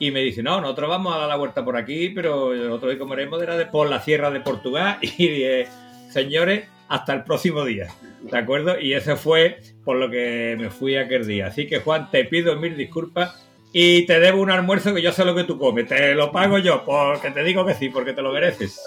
Y 0.00 0.10
me 0.10 0.20
dice, 0.20 0.42
no, 0.42 0.62
nosotros 0.62 0.88
vamos 0.88 1.14
a 1.14 1.18
dar 1.18 1.28
la 1.28 1.36
vuelta 1.36 1.62
por 1.62 1.76
aquí, 1.76 2.08
pero 2.08 2.54
nosotros 2.54 2.92
hoy 2.92 2.98
comeremos 2.98 3.40
era 3.42 3.56
de 3.56 3.66
por 3.66 3.88
la 3.88 4.00
Sierra 4.00 4.30
de 4.30 4.40
Portugal. 4.40 4.98
Y 5.02 5.28
dije, 5.28 5.68
señores, 6.10 6.64
hasta 6.88 7.12
el 7.12 7.22
próximo 7.22 7.64
día. 7.64 7.88
¿De 8.22 8.36
acuerdo? 8.36 8.80
Y 8.80 8.94
eso 8.94 9.16
fue 9.16 9.60
por 9.84 9.96
lo 9.96 10.10
que 10.10 10.56
me 10.58 10.70
fui 10.70 10.96
aquel 10.96 11.26
día. 11.26 11.48
Así 11.48 11.66
que, 11.66 11.80
Juan, 11.80 12.10
te 12.10 12.24
pido 12.24 12.56
mil 12.56 12.76
disculpas 12.78 13.46
y 13.72 14.06
te 14.06 14.18
debo 14.18 14.40
un 14.40 14.50
almuerzo 14.50 14.94
que 14.94 15.02
yo 15.02 15.12
sé 15.12 15.24
lo 15.24 15.34
que 15.34 15.44
tú 15.44 15.58
comes. 15.58 15.86
Te 15.86 16.14
lo 16.14 16.32
pago 16.32 16.56
yo, 16.58 16.82
porque 16.84 17.30
te 17.30 17.44
digo 17.44 17.66
que 17.66 17.74
sí, 17.74 17.90
porque 17.90 18.14
te 18.14 18.22
lo 18.22 18.32
mereces. 18.32 18.80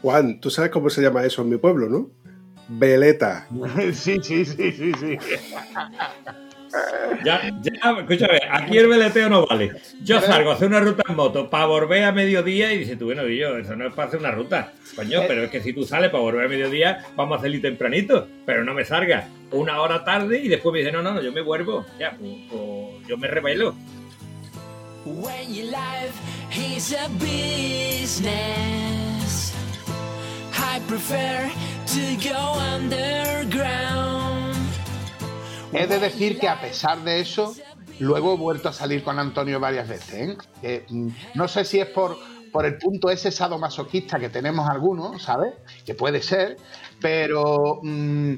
Juan, 0.00 0.40
¿tú 0.40 0.48
sabes 0.48 0.70
cómo 0.70 0.88
se 0.88 1.02
llama 1.02 1.24
eso 1.24 1.42
en 1.42 1.50
mi 1.50 1.58
pueblo, 1.58 1.88
no? 1.90 2.10
Veleta. 2.68 3.46
Sí, 3.92 4.18
sí, 4.22 4.46
sí, 4.46 4.72
sí, 4.72 4.92
sí. 4.98 5.18
Ya, 7.24 7.50
ya, 7.62 7.72
escúchame, 7.98 8.40
aquí 8.50 8.78
el 8.78 8.86
veleteo 8.88 9.28
no 9.28 9.46
vale. 9.46 9.72
Yo 10.02 10.20
salgo 10.20 10.50
a 10.50 10.54
hacer 10.54 10.68
una 10.68 10.80
ruta 10.80 11.02
en 11.08 11.16
moto 11.16 11.50
para 11.50 11.66
volver 11.66 12.04
a 12.04 12.12
mediodía 12.12 12.72
y 12.72 12.78
dices 12.78 12.98
tú, 12.98 13.06
bueno, 13.06 13.26
y 13.26 13.38
yo, 13.38 13.56
eso 13.58 13.74
no 13.76 13.86
es 13.86 13.94
para 13.94 14.08
hacer 14.08 14.20
una 14.20 14.30
ruta. 14.30 14.72
Coño, 14.94 15.22
pero 15.26 15.44
es 15.44 15.50
que 15.50 15.60
si 15.60 15.72
tú 15.72 15.84
sales 15.84 16.10
para 16.10 16.22
volver 16.22 16.46
a 16.46 16.48
mediodía, 16.48 17.04
vamos 17.16 17.38
a 17.38 17.42
salir 17.42 17.60
tempranito, 17.60 18.28
pero 18.46 18.64
no 18.64 18.74
me 18.74 18.84
salgas 18.84 19.26
una 19.50 19.80
hora 19.80 20.04
tarde 20.04 20.38
y 20.38 20.48
después 20.48 20.72
me 20.72 20.78
dice, 20.80 20.92
no, 20.92 21.02
no, 21.02 21.12
no, 21.12 21.20
yo 21.22 21.32
me 21.32 21.40
vuelvo. 21.40 21.84
Ya, 21.98 22.16
pues, 22.18 22.32
pues, 22.50 23.06
yo 23.06 23.16
me 23.18 23.26
revelo. 23.28 23.74
When 25.04 25.52
your 25.52 25.70
life 25.70 26.14
is 26.54 26.92
a 26.92 27.08
business, 27.18 28.30
I 30.52 30.80
prefer 30.86 31.50
to 31.86 32.16
go 32.22 32.58
underground. 32.76 34.39
He 35.72 35.86
de 35.86 36.00
decir 36.00 36.38
que 36.38 36.48
a 36.48 36.60
pesar 36.60 36.98
de 37.04 37.20
eso, 37.20 37.54
luego 38.00 38.34
he 38.34 38.36
vuelto 38.36 38.68
a 38.68 38.72
salir 38.72 39.04
con 39.04 39.18
Antonio 39.18 39.60
varias 39.60 39.88
veces. 39.88 40.36
¿eh? 40.62 40.84
Mm, 40.88 41.08
no 41.34 41.46
sé 41.46 41.64
si 41.64 41.78
es 41.78 41.86
por, 41.86 42.18
por 42.50 42.66
el 42.66 42.76
punto 42.76 43.08
ese 43.08 43.30
sadomasoquista 43.30 44.18
que 44.18 44.28
tenemos 44.28 44.68
algunos, 44.68 45.22
¿sabes? 45.22 45.54
Que 45.86 45.94
puede 45.94 46.22
ser, 46.22 46.56
pero 47.00 47.80
mm, 47.82 48.34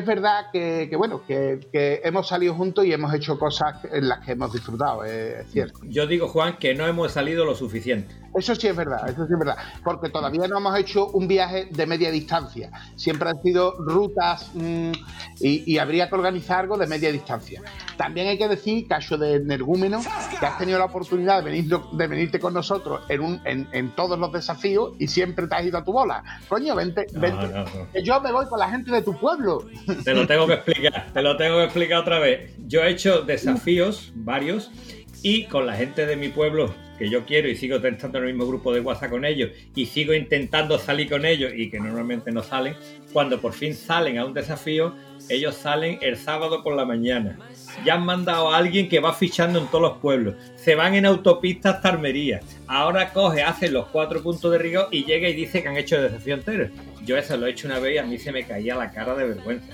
es 0.00 0.06
verdad 0.06 0.46
que, 0.52 0.88
que, 0.90 0.96
bueno, 0.96 1.22
que, 1.26 1.60
que 1.72 2.00
hemos 2.04 2.28
salido 2.28 2.54
juntos 2.54 2.84
y 2.84 2.92
hemos 2.92 3.14
hecho 3.14 3.38
cosas 3.38 3.76
en 3.84 4.08
las 4.08 4.20
que 4.24 4.32
hemos 4.32 4.52
disfrutado, 4.52 5.04
eh, 5.04 5.42
es 5.42 5.50
cierto. 5.52 5.78
Yo 5.84 6.06
digo, 6.06 6.28
Juan, 6.28 6.56
que 6.58 6.74
no 6.74 6.86
hemos 6.86 7.12
salido 7.12 7.44
lo 7.44 7.54
suficiente. 7.54 8.14
Eso 8.34 8.54
sí 8.54 8.68
es 8.68 8.76
verdad, 8.76 9.08
eso 9.08 9.26
sí 9.26 9.32
es 9.32 9.38
verdad. 9.38 9.56
Porque 9.82 10.08
todavía 10.08 10.46
no 10.46 10.58
hemos 10.58 10.78
hecho 10.78 11.08
un 11.08 11.26
viaje 11.26 11.66
de 11.70 11.86
media 11.86 12.10
distancia. 12.12 12.70
Siempre 12.94 13.28
han 13.28 13.42
sido 13.42 13.72
rutas 13.78 14.50
mm, 14.54 14.92
y, 15.40 15.72
y 15.72 15.78
habría 15.78 16.08
que 16.08 16.14
organizar 16.14 16.60
algo 16.60 16.78
de 16.78 16.86
media 16.86 17.10
distancia. 17.10 17.60
También 17.96 18.28
hay 18.28 18.38
que 18.38 18.46
decir, 18.46 18.86
caso 18.86 19.18
de 19.18 19.34
energúmeno, 19.34 20.00
que 20.38 20.46
has 20.46 20.58
tenido 20.58 20.78
la 20.78 20.84
oportunidad 20.84 21.38
de, 21.42 21.50
venir, 21.50 21.68
de 21.92 22.06
venirte 22.06 22.38
con 22.38 22.54
nosotros 22.54 23.00
en, 23.08 23.20
un, 23.20 23.40
en, 23.44 23.68
en 23.72 23.94
todos 23.96 24.16
los 24.18 24.32
desafíos 24.32 24.92
y 24.98 25.08
siempre 25.08 25.48
te 25.48 25.54
has 25.56 25.64
ido 25.64 25.78
a 25.78 25.84
tu 25.84 25.92
bola. 25.92 26.22
Coño, 26.48 26.74
vente, 26.76 27.06
No, 27.12 27.20
vente. 27.20 27.48
no, 27.48 27.64
no. 27.64 27.90
Que 27.92 28.02
yo 28.04 28.20
me 28.20 28.30
voy 28.30 28.46
con 28.46 28.60
la 28.60 28.70
gente 28.70 28.92
de 28.92 29.02
tu 29.02 29.18
pueblo. 29.18 29.64
Te 30.04 30.14
lo 30.14 30.26
tengo 30.26 30.46
que 30.46 30.54
explicar, 30.54 31.12
te 31.12 31.22
lo 31.22 31.36
tengo 31.36 31.58
que 31.58 31.64
explicar 31.64 31.98
otra 31.98 32.18
vez. 32.18 32.52
Yo 32.66 32.82
he 32.82 32.90
hecho 32.90 33.22
desafíos, 33.22 34.12
varios, 34.14 34.70
y 35.22 35.44
con 35.44 35.66
la 35.66 35.74
gente 35.74 36.06
de 36.06 36.16
mi 36.16 36.28
pueblo, 36.28 36.74
que 36.98 37.08
yo 37.08 37.24
quiero 37.24 37.48
y 37.48 37.56
sigo 37.56 37.76
estando 37.76 38.18
en 38.18 38.24
el 38.24 38.32
mismo 38.32 38.46
grupo 38.46 38.72
de 38.72 38.80
WhatsApp 38.80 39.10
con 39.10 39.24
ellos, 39.24 39.50
y 39.74 39.86
sigo 39.86 40.14
intentando 40.14 40.78
salir 40.78 41.08
con 41.08 41.24
ellos 41.24 41.52
y 41.54 41.70
que 41.70 41.78
normalmente 41.78 42.30
no 42.32 42.42
salen, 42.42 42.74
cuando 43.12 43.40
por 43.40 43.52
fin 43.52 43.74
salen 43.74 44.18
a 44.18 44.24
un 44.24 44.34
desafío, 44.34 44.94
ellos 45.28 45.54
salen 45.54 45.98
el 46.00 46.16
sábado 46.16 46.62
por 46.62 46.74
la 46.74 46.84
mañana. 46.84 47.38
Ya 47.84 47.94
han 47.94 48.04
mandado 48.04 48.52
a 48.52 48.56
alguien 48.56 48.88
que 48.88 49.00
va 49.00 49.12
fichando 49.12 49.58
en 49.58 49.66
todos 49.66 49.82
los 49.82 49.98
pueblos. 49.98 50.34
Se 50.56 50.74
van 50.74 50.94
en 50.94 51.06
autopista 51.06 51.70
hasta 51.70 51.90
Armería. 51.90 52.40
Ahora 52.66 53.12
coge, 53.12 53.42
hacen 53.42 53.72
los 53.72 53.86
cuatro 53.88 54.22
puntos 54.22 54.50
de 54.50 54.58
rigor 54.58 54.88
y 54.90 55.04
llega 55.04 55.28
y 55.28 55.34
dice 55.34 55.62
que 55.62 55.68
han 55.68 55.76
hecho 55.76 55.96
el 55.96 56.04
desafío 56.04 56.34
entero. 56.34 56.68
Yo 57.04 57.16
eso 57.16 57.36
lo 57.36 57.46
he 57.46 57.50
hecho 57.50 57.66
una 57.66 57.78
vez 57.78 57.94
y 57.94 57.98
a 57.98 58.02
mí 58.04 58.18
se 58.18 58.32
me 58.32 58.44
caía 58.44 58.74
la 58.74 58.90
cara 58.90 59.14
de 59.14 59.28
vergüenza. 59.28 59.66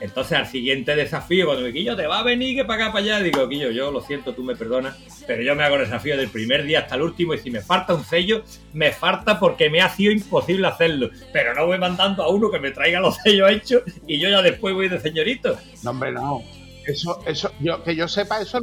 Entonces 0.00 0.38
al 0.38 0.46
siguiente 0.46 0.96
desafío, 0.96 1.46
cuando 1.46 1.64
me 1.64 1.72
Quillo, 1.72 1.94
te 1.94 2.06
va 2.06 2.20
a 2.20 2.22
venir 2.22 2.56
que 2.56 2.64
para 2.64 2.84
acá, 2.84 2.92
para 2.92 3.04
allá, 3.04 3.20
digo, 3.20 3.48
Quillo, 3.48 3.70
yo 3.70 3.90
lo 3.90 4.00
siento, 4.00 4.34
tú 4.34 4.42
me 4.42 4.56
perdonas, 4.56 4.96
pero 5.26 5.42
yo 5.42 5.54
me 5.54 5.62
hago 5.62 5.76
el 5.76 5.82
desafío 5.82 6.16
del 6.16 6.30
primer 6.30 6.64
día 6.64 6.80
hasta 6.80 6.94
el 6.94 7.02
último 7.02 7.34
y 7.34 7.38
si 7.38 7.50
me 7.50 7.60
falta 7.60 7.94
un 7.94 8.04
sello, 8.04 8.42
me 8.72 8.92
falta 8.92 9.38
porque 9.38 9.68
me 9.68 9.80
ha 9.80 9.90
sido 9.90 10.12
imposible 10.12 10.66
hacerlo. 10.66 11.10
Pero 11.32 11.54
no 11.54 11.66
voy 11.66 11.78
mandando 11.78 12.22
a 12.22 12.28
uno 12.28 12.50
que 12.50 12.58
me 12.58 12.70
traiga 12.70 13.00
los 13.00 13.16
sellos 13.16 13.50
hechos 13.50 13.82
y 14.06 14.18
yo 14.18 14.30
ya 14.30 14.42
después 14.42 14.74
voy 14.74 14.88
de 14.88 15.00
señorito. 15.00 15.58
No, 15.82 15.90
hombre, 15.90 16.12
no. 16.12 16.42
Eso, 16.86 17.22
eso, 17.26 17.52
yo, 17.60 17.82
que 17.84 17.94
yo 17.94 18.08
sepa, 18.08 18.40
eso 18.40 18.58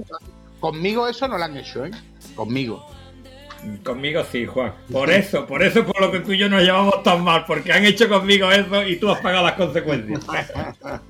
conmigo 0.59 1.07
eso 1.07 1.27
no 1.27 1.37
lo 1.37 1.43
han 1.43 1.55
hecho, 1.55 1.85
¿eh? 1.85 1.91
Conmigo. 2.35 2.83
Conmigo 3.83 4.23
sí, 4.31 4.45
Juan. 4.45 4.73
Por 4.91 5.09
eso, 5.09 5.45
por 5.45 5.63
eso 5.63 5.85
por 5.85 5.99
lo 6.01 6.11
que 6.11 6.19
tú 6.19 6.33
y 6.33 6.37
yo 6.37 6.49
nos 6.49 6.61
llevamos 6.61 7.03
tan 7.03 7.23
mal, 7.23 7.45
porque 7.45 7.71
han 7.71 7.85
hecho 7.85 8.07
conmigo 8.07 8.51
eso 8.51 8.83
y 8.83 8.97
tú 8.97 9.09
has 9.09 9.19
pagado 9.19 9.45
las 9.45 9.55
consecuencias. 9.55 10.25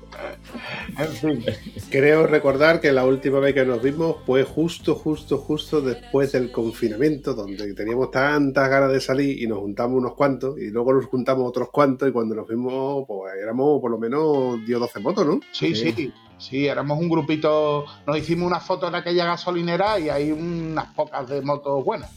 En 0.98 1.08
fin. 1.08 1.44
Creo 1.90 2.26
recordar 2.26 2.80
que 2.80 2.90
la 2.92 3.04
última 3.04 3.38
vez 3.38 3.54
que 3.54 3.64
nos 3.64 3.80
vimos 3.80 4.16
fue 4.26 4.42
justo, 4.42 4.94
justo, 4.94 5.38
justo 5.38 5.80
después 5.80 6.32
del 6.32 6.50
confinamiento, 6.50 7.34
donde 7.34 7.72
teníamos 7.74 8.10
tantas 8.10 8.68
ganas 8.68 8.90
de 8.90 9.00
salir 9.00 9.40
y 9.40 9.46
nos 9.46 9.58
juntamos 9.58 9.98
unos 9.98 10.14
cuantos, 10.14 10.58
y 10.58 10.70
luego 10.70 10.92
nos 10.92 11.06
juntamos 11.06 11.48
otros 11.48 11.70
cuantos, 11.70 12.08
y 12.08 12.12
cuando 12.12 12.34
nos 12.34 12.48
vimos, 12.48 13.04
pues 13.06 13.34
éramos 13.40 13.80
por 13.80 13.90
lo 13.90 13.98
menos 13.98 14.64
10 14.66 14.76
o 14.76 14.80
12 14.80 15.00
motos, 15.00 15.26
¿no? 15.26 15.40
Sí, 15.52 15.74
sí, 15.74 16.12
sí, 16.36 16.66
éramos 16.66 16.98
un 16.98 17.08
grupito, 17.08 17.84
nos 18.06 18.18
hicimos 18.18 18.46
una 18.46 18.60
foto 18.60 18.88
en 18.88 18.96
aquella 18.96 19.24
gasolinera 19.24 19.98
y 20.00 20.08
hay 20.08 20.32
unas 20.32 20.92
pocas 20.94 21.28
de 21.28 21.42
motos 21.42 21.84
buenas. 21.84 22.10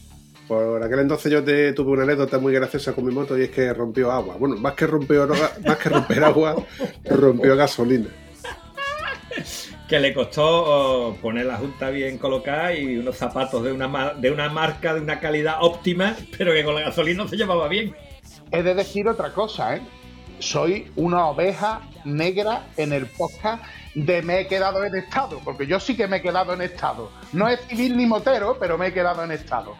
Por 0.52 0.82
aquel 0.82 0.98
entonces 0.98 1.32
yo 1.32 1.42
te, 1.42 1.72
tuve 1.72 1.92
una 1.92 2.02
anécdota 2.02 2.38
muy 2.38 2.52
graciosa 2.52 2.92
con 2.92 3.06
mi 3.06 3.10
moto 3.10 3.38
y 3.38 3.44
es 3.44 3.50
que 3.50 3.72
rompió 3.72 4.12
agua. 4.12 4.36
Bueno, 4.38 4.56
más 4.56 4.74
que 4.74 4.86
rompió 4.86 5.26
más 5.26 5.78
que 5.78 5.88
romper 5.88 6.22
agua, 6.24 6.56
rompió 7.06 7.56
gasolina. 7.56 8.08
que 9.88 9.98
le 9.98 10.12
costó 10.12 10.44
oh, 10.44 11.14
poner 11.22 11.46
la 11.46 11.56
junta 11.56 11.88
bien 11.88 12.18
colocada 12.18 12.74
y 12.74 12.98
unos 12.98 13.16
zapatos 13.16 13.64
de 13.64 13.72
una, 13.72 14.12
de 14.12 14.30
una 14.30 14.50
marca 14.50 14.92
de 14.92 15.00
una 15.00 15.20
calidad 15.20 15.56
óptima, 15.62 16.14
pero 16.36 16.52
que 16.52 16.64
con 16.64 16.74
la 16.74 16.82
gasolina 16.82 17.22
no 17.22 17.28
se 17.30 17.36
llevaba 17.36 17.66
bien. 17.68 17.96
He 18.50 18.62
de 18.62 18.74
decir 18.74 19.08
otra 19.08 19.32
cosa, 19.32 19.76
¿eh? 19.76 19.82
Soy 20.38 20.90
una 20.96 21.28
oveja 21.28 21.80
negra 22.04 22.66
en 22.76 22.92
el 22.92 23.06
podcast 23.06 23.64
de 23.94 24.22
me 24.22 24.40
he 24.40 24.46
quedado 24.46 24.84
en 24.84 24.94
estado, 24.96 25.40
porque 25.44 25.66
yo 25.66 25.78
sí 25.80 25.96
que 25.96 26.06
me 26.08 26.18
he 26.18 26.22
quedado 26.22 26.52
en 26.52 26.62
estado. 26.62 27.10
No 27.32 27.48
es 27.48 27.60
civil 27.68 27.96
ni 27.96 28.06
motero, 28.06 28.56
pero 28.58 28.76
me 28.76 28.88
he 28.88 28.92
quedado 28.92 29.24
en 29.24 29.32
estado. 29.32 29.76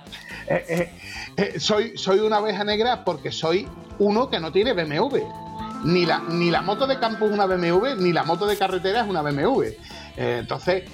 Eh, 0.46 0.64
eh, 0.68 0.92
eh, 1.36 1.60
soy, 1.60 1.96
soy 1.96 2.20
una 2.20 2.40
oveja 2.40 2.64
negra 2.64 3.04
porque 3.04 3.30
soy 3.32 3.68
uno 3.98 4.28
que 4.28 4.40
no 4.40 4.52
tiene 4.52 4.72
BMW. 4.72 5.18
Ni 5.84 6.06
la, 6.06 6.20
ni 6.20 6.50
la 6.50 6.62
moto 6.62 6.86
de 6.86 6.98
campo 6.98 7.26
es 7.26 7.32
una 7.32 7.46
BMW, 7.46 7.96
ni 7.98 8.12
la 8.12 8.22
moto 8.22 8.46
de 8.46 8.56
carretera 8.56 9.02
es 9.02 9.08
una 9.08 9.20
BMW. 9.22 9.64
Entonces, 10.16 10.84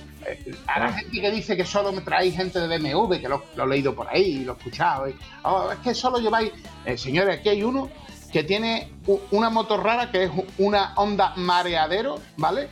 a 0.67 0.81
la 0.81 0.93
gente 0.93 1.21
que 1.21 1.31
dice 1.31 1.57
que 1.57 1.67
solo 1.67 1.93
me 1.93 2.01
traéis 2.01 2.37
gente 2.37 2.59
de 2.59 2.79
BMW, 2.79 3.17
que 3.17 3.29
lo, 3.29 3.43
he 3.57 3.67
leído 3.67 3.95
por 3.95 4.09
ahí, 4.09 4.45
lo 4.45 4.55
he 4.55 4.57
escuchado, 4.57 5.09
y, 5.09 5.15
"Oh, 5.43 5.71
es 5.71 5.79
que 5.81 5.95
solo 5.95 6.19
lleváis. 6.19 6.53
Señores, 6.97 7.39
aquí 7.39 7.51
hay 7.51 7.63
uno 7.63 7.91
que 8.33 8.45
tiene 8.45 8.91
una 9.31 9.51
moto 9.51 9.77
rara 9.77 10.11
que 10.11 10.25
es 10.25 10.31
una 10.59 10.95
Honda 10.97 11.35
Mareadero, 11.37 12.19
¿vale? 12.37 12.69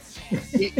Y, 0.54 0.72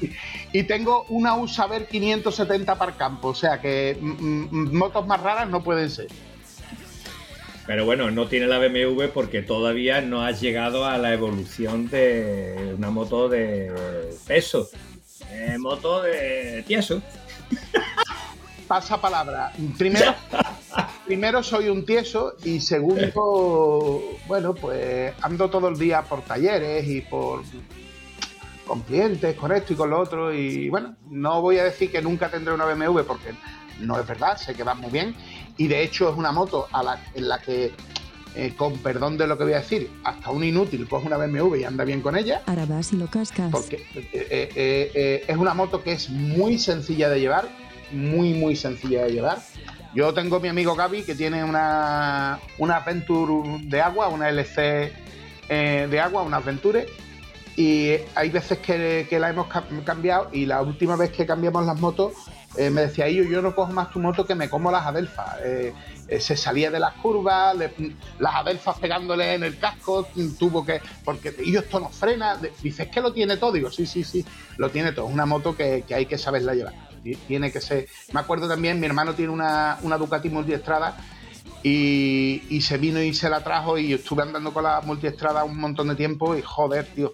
y- 0.52 0.62
tengo 0.64 1.04
una 1.08 1.34
Usaber 1.36 1.86
570 1.86 2.76
para 2.76 2.92
campo, 2.92 3.28
o 3.28 3.34
sea 3.34 3.60
que 3.60 3.96
mm, 4.00 4.46
mm, 4.50 4.76
motos 4.76 5.06
más 5.06 5.20
raras 5.20 5.48
no 5.48 5.62
pueden 5.62 5.90
ser. 5.90 6.08
Pero 7.66 7.84
bueno, 7.84 8.10
no 8.10 8.26
tiene 8.26 8.46
la 8.46 8.58
BMW 8.58 9.08
porque 9.14 9.42
todavía 9.42 10.00
no 10.00 10.24
has 10.24 10.40
llegado 10.40 10.84
a 10.86 10.98
la 10.98 11.12
evolución 11.12 11.88
de 11.88 12.74
una 12.76 12.90
moto 12.90 13.28
de 13.28 13.70
peso. 14.26 14.68
Eh, 15.30 15.56
moto 15.58 16.02
de 16.02 16.64
tieso. 16.66 17.00
Pasa 18.66 19.00
palabra. 19.00 19.52
Primero, 19.78 20.14
primero 21.06 21.42
soy 21.42 21.68
un 21.68 21.84
tieso 21.84 22.34
y 22.44 22.60
segundo, 22.60 24.02
bueno, 24.26 24.54
pues 24.54 25.12
ando 25.22 25.50
todo 25.50 25.68
el 25.68 25.78
día 25.78 26.02
por 26.02 26.22
talleres 26.22 26.86
y 26.88 27.00
por 27.00 27.42
con 28.70 28.82
clientes, 28.82 29.34
con 29.34 29.50
esto 29.50 29.72
y 29.72 29.76
con 29.76 29.90
lo 29.90 29.98
otro 29.98 30.32
y 30.32 30.68
bueno, 30.68 30.94
no 31.10 31.42
voy 31.42 31.58
a 31.58 31.64
decir 31.64 31.90
que 31.90 32.00
nunca 32.00 32.30
tendré 32.30 32.54
una 32.54 32.66
BMW 32.66 33.00
porque 33.00 33.30
no 33.80 33.98
es 33.98 34.06
verdad, 34.06 34.36
sé 34.36 34.54
que 34.54 34.62
va 34.62 34.74
muy 34.74 34.90
bien 34.92 35.12
y 35.56 35.66
de 35.66 35.82
hecho 35.82 36.08
es 36.08 36.16
una 36.16 36.30
moto 36.30 36.68
a 36.70 36.80
la, 36.84 37.02
en 37.16 37.28
la 37.28 37.40
que, 37.40 37.72
eh, 38.36 38.54
con 38.56 38.78
perdón 38.78 39.18
de 39.18 39.26
lo 39.26 39.36
que 39.36 39.42
voy 39.42 39.54
a 39.54 39.58
decir, 39.58 39.90
hasta 40.04 40.30
un 40.30 40.44
inútil 40.44 40.86
coge 40.88 41.08
una 41.08 41.16
BMW 41.16 41.56
y 41.56 41.64
anda 41.64 41.82
bien 41.84 42.00
con 42.00 42.16
ella 42.16 42.42
Ahora 42.46 42.64
vas 42.64 42.92
y 42.92 42.96
lo 42.96 43.08
cascas. 43.08 43.50
porque 43.50 43.74
eh, 43.96 44.08
eh, 44.12 44.28
eh, 44.30 44.90
eh, 44.94 45.24
es 45.26 45.36
una 45.36 45.52
moto 45.52 45.82
que 45.82 45.90
es 45.90 46.08
muy 46.08 46.56
sencilla 46.60 47.08
de 47.08 47.18
llevar, 47.18 47.48
muy, 47.90 48.34
muy 48.34 48.54
sencilla 48.54 49.02
de 49.02 49.10
llevar. 49.14 49.38
Yo 49.96 50.14
tengo 50.14 50.38
mi 50.38 50.46
amigo 50.46 50.76
Gaby 50.76 51.02
que 51.02 51.16
tiene 51.16 51.42
una, 51.42 52.38
una 52.58 52.76
Adventure 52.76 53.58
de 53.64 53.80
agua, 53.80 54.06
una 54.06 54.28
LC 54.28 54.92
eh, 55.48 55.88
de 55.90 55.98
agua, 56.00 56.22
una 56.22 56.36
Adventure, 56.36 56.86
y 57.60 57.98
hay 58.14 58.30
veces 58.30 58.58
que, 58.58 59.06
la 59.18 59.28
hemos 59.28 59.46
ca- 59.48 59.64
cambiado 59.84 60.30
y 60.32 60.46
la 60.46 60.62
última 60.62 60.96
vez 60.96 61.10
que 61.10 61.26
cambiamos 61.26 61.66
las 61.66 61.78
motos 61.78 62.12
eh, 62.56 62.70
me 62.70 62.80
decía 62.80 63.08
yo, 63.10 63.22
yo 63.24 63.42
no 63.42 63.54
cojo 63.54 63.70
más 63.72 63.90
tu 63.90 64.00
moto 64.00 64.24
que 64.26 64.34
me 64.34 64.48
como 64.48 64.70
las 64.72 64.86
adelfas. 64.86 65.36
Eh, 65.44 65.72
eh, 66.08 66.20
se 66.20 66.36
salía 66.36 66.70
de 66.70 66.80
las 66.80 66.94
curvas, 66.94 67.54
las 68.18 68.34
adelfas 68.34 68.78
pegándole 68.78 69.34
en 69.34 69.44
el 69.44 69.58
casco, 69.58 70.08
tuvo 70.38 70.64
que, 70.64 70.80
porque 71.04 71.34
yo 71.46 71.60
esto 71.60 71.78
no 71.78 71.90
frena, 71.90 72.36
dices 72.62 72.88
que 72.88 73.00
lo 73.00 73.12
tiene 73.12 73.36
todo, 73.36 73.52
digo, 73.52 73.70
sí, 73.70 73.84
sí, 73.86 74.02
sí, 74.02 74.24
lo 74.56 74.70
tiene 74.70 74.90
todo, 74.92 75.06
es 75.06 75.12
una 75.12 75.26
moto 75.26 75.54
que, 75.54 75.84
hay 75.94 76.06
que 76.06 76.18
saberla 76.18 76.54
llevar, 76.54 76.74
Ti- 77.04 77.14
tiene 77.28 77.52
que 77.52 77.60
ser, 77.60 77.86
me 78.12 78.20
acuerdo 78.20 78.48
también, 78.48 78.80
mi 78.80 78.86
hermano 78.86 79.14
tiene 79.14 79.30
una, 79.32 79.78
una 79.82 79.96
Ducati 79.98 80.30
multiestrada 80.30 80.96
y, 81.62 82.42
y 82.48 82.60
se 82.62 82.78
vino 82.78 83.00
y 83.00 83.12
se 83.14 83.28
la 83.30 83.44
trajo 83.44 83.78
y 83.78 83.92
estuve 83.92 84.22
andando 84.22 84.52
con 84.52 84.64
la 84.64 84.80
multiestrada 84.80 85.44
un 85.44 85.58
montón 85.58 85.88
de 85.88 85.94
tiempo 85.94 86.34
y 86.36 86.42
joder, 86.42 86.86
tío, 86.86 87.12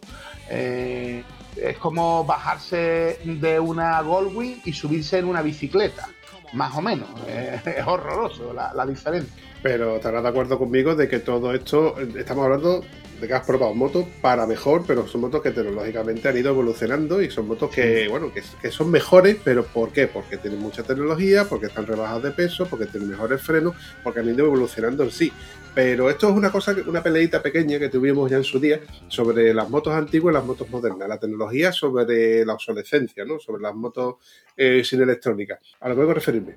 eh, 0.50 1.22
es 1.56 1.78
como 1.78 2.24
bajarse 2.24 3.18
de 3.24 3.58
una 3.58 4.00
Goldwing 4.02 4.62
y 4.64 4.72
subirse 4.72 5.18
en 5.18 5.26
una 5.26 5.42
bicicleta, 5.42 6.08
más 6.52 6.76
o 6.76 6.82
menos, 6.82 7.08
eh, 7.26 7.60
es 7.78 7.86
horroroso 7.86 8.52
la, 8.52 8.72
la 8.74 8.86
diferencia. 8.86 9.32
Pero 9.62 9.96
estarás 9.96 10.22
de 10.22 10.28
acuerdo 10.28 10.58
conmigo 10.58 10.94
de 10.94 11.08
que 11.08 11.18
todo 11.18 11.52
esto, 11.52 11.96
estamos 11.98 12.44
hablando 12.44 12.84
de 13.20 13.26
que 13.26 13.34
has 13.34 13.46
probado 13.46 13.74
motos 13.74 14.04
para 14.20 14.46
mejor, 14.46 14.84
pero 14.86 15.06
son 15.08 15.22
motos 15.22 15.42
que 15.42 15.50
tecnológicamente 15.50 16.28
han 16.28 16.36
ido 16.36 16.50
evolucionando 16.50 17.22
y 17.22 17.30
son 17.30 17.48
motos 17.48 17.70
que, 17.70 18.08
bueno, 18.08 18.32
que, 18.32 18.42
que 18.60 18.70
son 18.70 18.90
mejores, 18.90 19.38
pero 19.42 19.64
¿por 19.64 19.90
qué? 19.90 20.06
Porque 20.06 20.36
tienen 20.36 20.60
mucha 20.60 20.82
tecnología, 20.82 21.46
porque 21.48 21.66
están 21.66 21.86
rebajadas 21.86 22.22
de 22.22 22.30
peso, 22.32 22.66
porque 22.66 22.86
tienen 22.86 23.08
mejores 23.08 23.40
frenos, 23.40 23.74
porque 24.02 24.20
han 24.20 24.28
ido 24.28 24.46
evolucionando 24.46 25.04
en 25.04 25.10
sí. 25.10 25.32
Pero 25.76 26.08
esto 26.08 26.30
es 26.30 26.34
una 26.34 26.50
cosa, 26.50 26.74
una 26.86 27.02
peleita 27.02 27.42
pequeña 27.42 27.78
que 27.78 27.90
tuvimos 27.90 28.30
ya 28.30 28.38
en 28.38 28.44
su 28.44 28.58
día 28.58 28.80
sobre 29.08 29.52
las 29.52 29.68
motos 29.68 29.92
antiguas 29.92 30.32
y 30.32 30.36
las 30.36 30.46
motos 30.46 30.70
modernas, 30.70 31.06
la 31.06 31.18
tecnología 31.18 31.70
sobre 31.70 32.46
la 32.46 32.54
obsolescencia, 32.54 33.26
¿no? 33.26 33.38
Sobre 33.38 33.60
las 33.60 33.74
motos 33.74 34.14
eh, 34.56 34.82
sin 34.82 35.02
electrónica. 35.02 35.58
A 35.80 35.90
lo 35.90 35.94
que 35.94 35.98
vengo 35.98 36.12
a 36.12 36.14
referirme. 36.14 36.54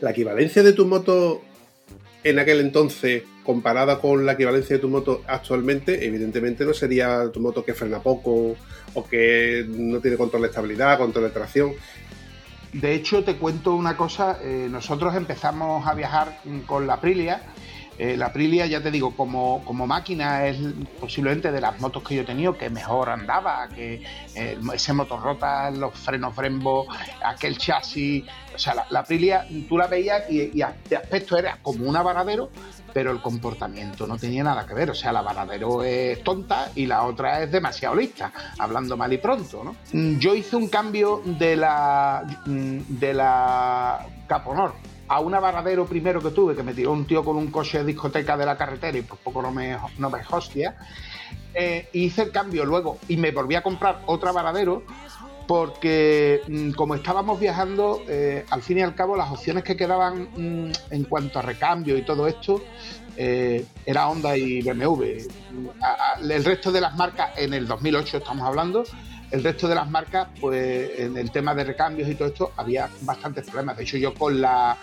La 0.00 0.10
equivalencia 0.10 0.64
de 0.64 0.72
tu 0.72 0.84
moto 0.84 1.42
en 2.24 2.40
aquel 2.40 2.58
entonces 2.58 3.22
comparada 3.44 4.00
con 4.00 4.26
la 4.26 4.32
equivalencia 4.32 4.74
de 4.74 4.82
tu 4.82 4.88
moto 4.88 5.22
actualmente, 5.28 6.04
evidentemente 6.04 6.64
no 6.64 6.74
sería 6.74 7.30
tu 7.30 7.38
moto 7.38 7.64
que 7.64 7.72
frena 7.72 8.02
poco 8.02 8.56
o 8.94 9.06
que 9.08 9.64
no 9.68 10.00
tiene 10.00 10.16
control 10.16 10.42
de 10.42 10.48
estabilidad, 10.48 10.98
control 10.98 11.26
de 11.26 11.30
tracción. 11.30 11.74
de 12.72 12.94
hecho, 12.96 13.22
te 13.22 13.36
cuento 13.36 13.76
una 13.76 13.96
cosa. 13.96 14.40
eh, 14.42 14.66
nosotros 14.68 15.14
empezamos 15.14 15.86
a 15.86 15.94
viajar 15.94 16.40
con 16.66 16.88
la 16.88 16.94
Aprilia. 16.94 17.40
Eh, 17.98 18.16
la 18.16 18.26
Aprilia, 18.26 18.66
ya 18.66 18.82
te 18.82 18.90
digo, 18.90 19.16
como, 19.16 19.64
como 19.64 19.86
máquina 19.86 20.46
es 20.46 20.58
posiblemente 21.00 21.52
de 21.52 21.60
las 21.60 21.78
motos 21.80 22.02
que 22.02 22.16
yo 22.16 22.22
he 22.22 22.24
tenido 22.24 22.56
que 22.56 22.68
mejor 22.70 23.08
andaba, 23.08 23.68
que 23.68 24.02
eh, 24.34 24.58
ese 24.72 24.92
motor 24.92 25.22
rota, 25.22 25.70
los 25.70 25.94
frenos 25.94 26.34
Brembo, 26.34 26.86
aquel 27.24 27.56
chasis. 27.56 28.24
O 28.54 28.58
sea, 28.58 28.74
la, 28.74 28.86
la 28.90 29.00
Aprilia, 29.00 29.46
tú 29.68 29.78
la 29.78 29.86
veías 29.86 30.28
y, 30.30 30.40
y 30.42 30.64
de 30.88 30.96
aspecto 30.96 31.36
era 31.36 31.58
como 31.62 31.88
una 31.88 32.02
varadero, 32.02 32.50
pero 32.92 33.10
el 33.10 33.20
comportamiento 33.20 34.06
no 34.06 34.16
tenía 34.16 34.42
nada 34.44 34.66
que 34.66 34.74
ver. 34.74 34.90
O 34.90 34.94
sea, 34.94 35.12
la 35.12 35.22
varadero 35.22 35.82
es 35.82 36.22
tonta 36.22 36.70
y 36.74 36.86
la 36.86 37.02
otra 37.04 37.42
es 37.42 37.52
demasiado 37.52 37.94
lista, 37.94 38.32
hablando 38.58 38.96
mal 38.96 39.12
y 39.12 39.18
pronto, 39.18 39.62
¿no? 39.64 39.76
Mm, 39.92 40.18
Yo 40.18 40.34
hice 40.34 40.56
un 40.56 40.68
cambio 40.68 41.22
de 41.24 41.56
la 41.56 42.24
mm, 42.46 42.78
de 42.88 43.14
la 43.14 44.06
Caponor 44.26 44.74
a 45.08 45.20
una 45.20 45.40
varadero 45.40 45.86
primero 45.86 46.20
que 46.20 46.30
tuve, 46.30 46.54
que 46.54 46.62
me 46.62 46.74
tiró 46.74 46.92
un 46.92 47.06
tío 47.06 47.24
con 47.24 47.36
un 47.36 47.50
coche 47.50 47.78
de 47.78 47.84
discoteca 47.84 48.36
de 48.36 48.46
la 48.46 48.56
carretera 48.56 48.96
y 48.98 49.02
por 49.02 49.18
poco 49.18 49.42
no 49.42 49.50
me, 49.50 49.76
no 49.98 50.10
me 50.10 50.20
hostia. 50.30 50.76
Eh, 51.54 51.88
hice 51.92 52.22
el 52.22 52.30
cambio 52.32 52.64
luego 52.64 52.98
y 53.08 53.16
me 53.16 53.30
volví 53.30 53.54
a 53.54 53.62
comprar 53.62 54.02
otra 54.06 54.32
varadero 54.32 54.82
porque 55.46 56.40
mm, 56.48 56.70
como 56.72 56.94
estábamos 56.94 57.38
viajando, 57.38 58.02
eh, 58.08 58.44
al 58.50 58.62
fin 58.62 58.78
y 58.78 58.82
al 58.82 58.94
cabo 58.94 59.16
las 59.16 59.30
opciones 59.30 59.62
que 59.62 59.76
quedaban 59.76 60.28
mm, 60.36 60.72
en 60.90 61.04
cuanto 61.04 61.38
a 61.38 61.42
recambio 61.42 61.96
y 61.96 62.02
todo 62.02 62.26
esto 62.26 62.62
eh, 63.16 63.64
era 63.86 64.08
Honda 64.08 64.36
y 64.36 64.62
BMW. 64.62 65.04
El 66.22 66.44
resto 66.44 66.72
de 66.72 66.80
las 66.80 66.96
marcas, 66.96 67.30
en 67.36 67.54
el 67.54 67.66
2008 67.66 68.18
estamos 68.18 68.46
hablando, 68.46 68.84
el 69.34 69.42
resto 69.42 69.66
de 69.66 69.74
las 69.74 69.90
marcas, 69.90 70.28
pues 70.40 70.98
en 71.00 71.16
el 71.18 71.30
tema 71.32 71.54
de 71.54 71.64
recambios 71.64 72.08
y 72.08 72.14
todo 72.14 72.28
esto, 72.28 72.52
había 72.56 72.88
bastantes 73.02 73.44
problemas. 73.44 73.76
De 73.76 73.82
hecho, 73.82 73.96
yo 73.96 74.14
con 74.14 74.40
la, 74.40 74.76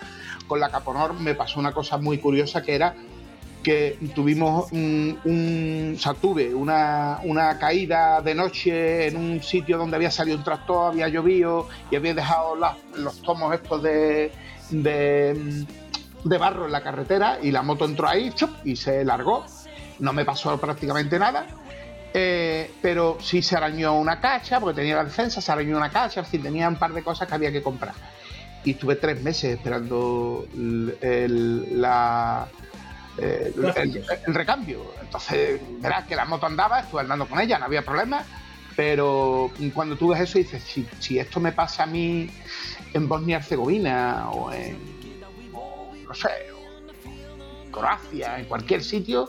con 0.46 0.60
la 0.60 0.70
Caponor 0.70 1.14
me 1.14 1.36
pasó 1.36 1.60
una 1.60 1.72
cosa 1.72 1.98
muy 1.98 2.18
curiosa 2.18 2.62
que 2.62 2.76
era 2.76 2.94
que 3.64 3.98
tuvimos 4.14 4.72
un, 4.72 5.18
un- 5.24 5.98
tuve 6.20 6.54
una, 6.54 7.20
una 7.24 7.58
caída 7.60 8.20
de 8.22 8.34
noche 8.36 9.08
en 9.08 9.16
un 9.16 9.42
sitio 9.42 9.78
donde 9.78 9.96
había 9.96 10.12
salido 10.12 10.38
un 10.38 10.44
tractor, 10.44 10.92
había 10.92 11.08
llovido 11.08 11.70
y 11.90 11.96
había 11.96 12.14
dejado 12.14 12.56
los 12.98 13.22
tomos 13.22 13.54
estos 13.54 13.84
de, 13.84 14.32
de, 14.72 16.38
barro 16.40 16.66
en 16.66 16.72
la 16.72 16.82
carretera 16.82 17.38
y 17.42 17.52
la 17.52 17.62
moto 17.62 17.86
entró 17.86 18.10
ahí 18.10 18.34
y 18.66 18.76
se 18.76 19.06
largó. 19.06 19.46
No 20.00 20.12
me 20.12 20.26
pasó 20.26 20.60
prácticamente 20.60 21.18
nada. 21.20 21.46
Eh, 22.14 22.72
pero 22.82 23.18
sí 23.22 23.42
se 23.42 23.56
arañó 23.56 23.98
una 23.98 24.20
cacha, 24.20 24.60
porque 24.60 24.82
tenía 24.82 24.96
la 24.98 25.06
defensa, 25.06 25.40
se 25.40 25.52
arañó 25.52 25.78
una 25.78 25.90
cacha, 25.90 26.20
en 26.20 26.26
fin, 26.26 26.42
tenía 26.44 26.68
un 26.68 26.76
par 26.76 26.94
de 26.94 27.04
cosas 27.04 27.28
que 27.28 27.36
había 27.36 27.52
que 27.52 27.62
comprar. 27.62 27.94
Y 28.64 28.72
estuve 28.72 28.96
tres 28.96 29.22
meses 29.22 29.56
esperando 29.58 30.46
el- 30.54 30.98
el- 31.02 31.82
la, 31.82 32.48
eh, 33.18 33.54
el, 33.56 34.34
recambio. 34.36 34.94
Entonces, 35.02 35.62
verás 35.80 36.06
que 36.06 36.16
la 36.16 36.26
moto 36.26 36.46
andaba, 36.46 36.82
estuve 36.82 37.02
andando 37.02 37.28
con 37.28 37.40
ella, 37.40 37.58
no 37.58 37.66
había 37.66 37.82
problema. 37.84 38.24
Pero 38.76 39.52
cuando 39.74 39.98
tú 39.98 40.10
ves 40.10 40.22
eso, 40.22 40.38
dices: 40.38 40.64
si, 40.64 40.88
si 41.00 41.20
esto 41.20 41.40
me 41.40 41.52
pasa 41.52 41.84
a 41.84 41.86
mí 41.86 42.30
en 42.94 43.08
Bosnia-Herzegovina 43.08 44.30
o 44.32 44.52
en, 44.54 44.78
o, 45.54 45.92
no 46.08 46.14
sé, 46.14 46.30
o 46.54 47.66
en 47.66 47.72
Croacia, 47.72 48.40
en 48.40 48.46
cualquier 48.46 48.84
sitio, 48.84 49.28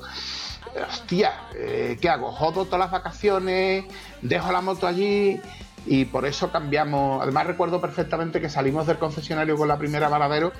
hostia, 0.88 1.32
eh, 1.56 1.98
¿qué 2.00 2.08
hago? 2.08 2.32
Jodo 2.32 2.64
todas 2.64 2.80
las 2.80 2.90
vacaciones, 2.90 3.84
dejo 4.20 4.52
la 4.52 4.60
moto 4.60 4.86
allí 4.86 5.40
y 5.86 6.04
por 6.06 6.26
eso 6.26 6.50
cambiamos. 6.50 7.22
Además, 7.22 7.46
recuerdo 7.46 7.80
perfectamente 7.80 8.40
que 8.40 8.48
salimos 8.48 8.86
del 8.86 8.98
concesionario 8.98 9.56
con 9.56 9.68
la 9.68 9.78
primera 9.78 10.08
varadero 10.08 10.52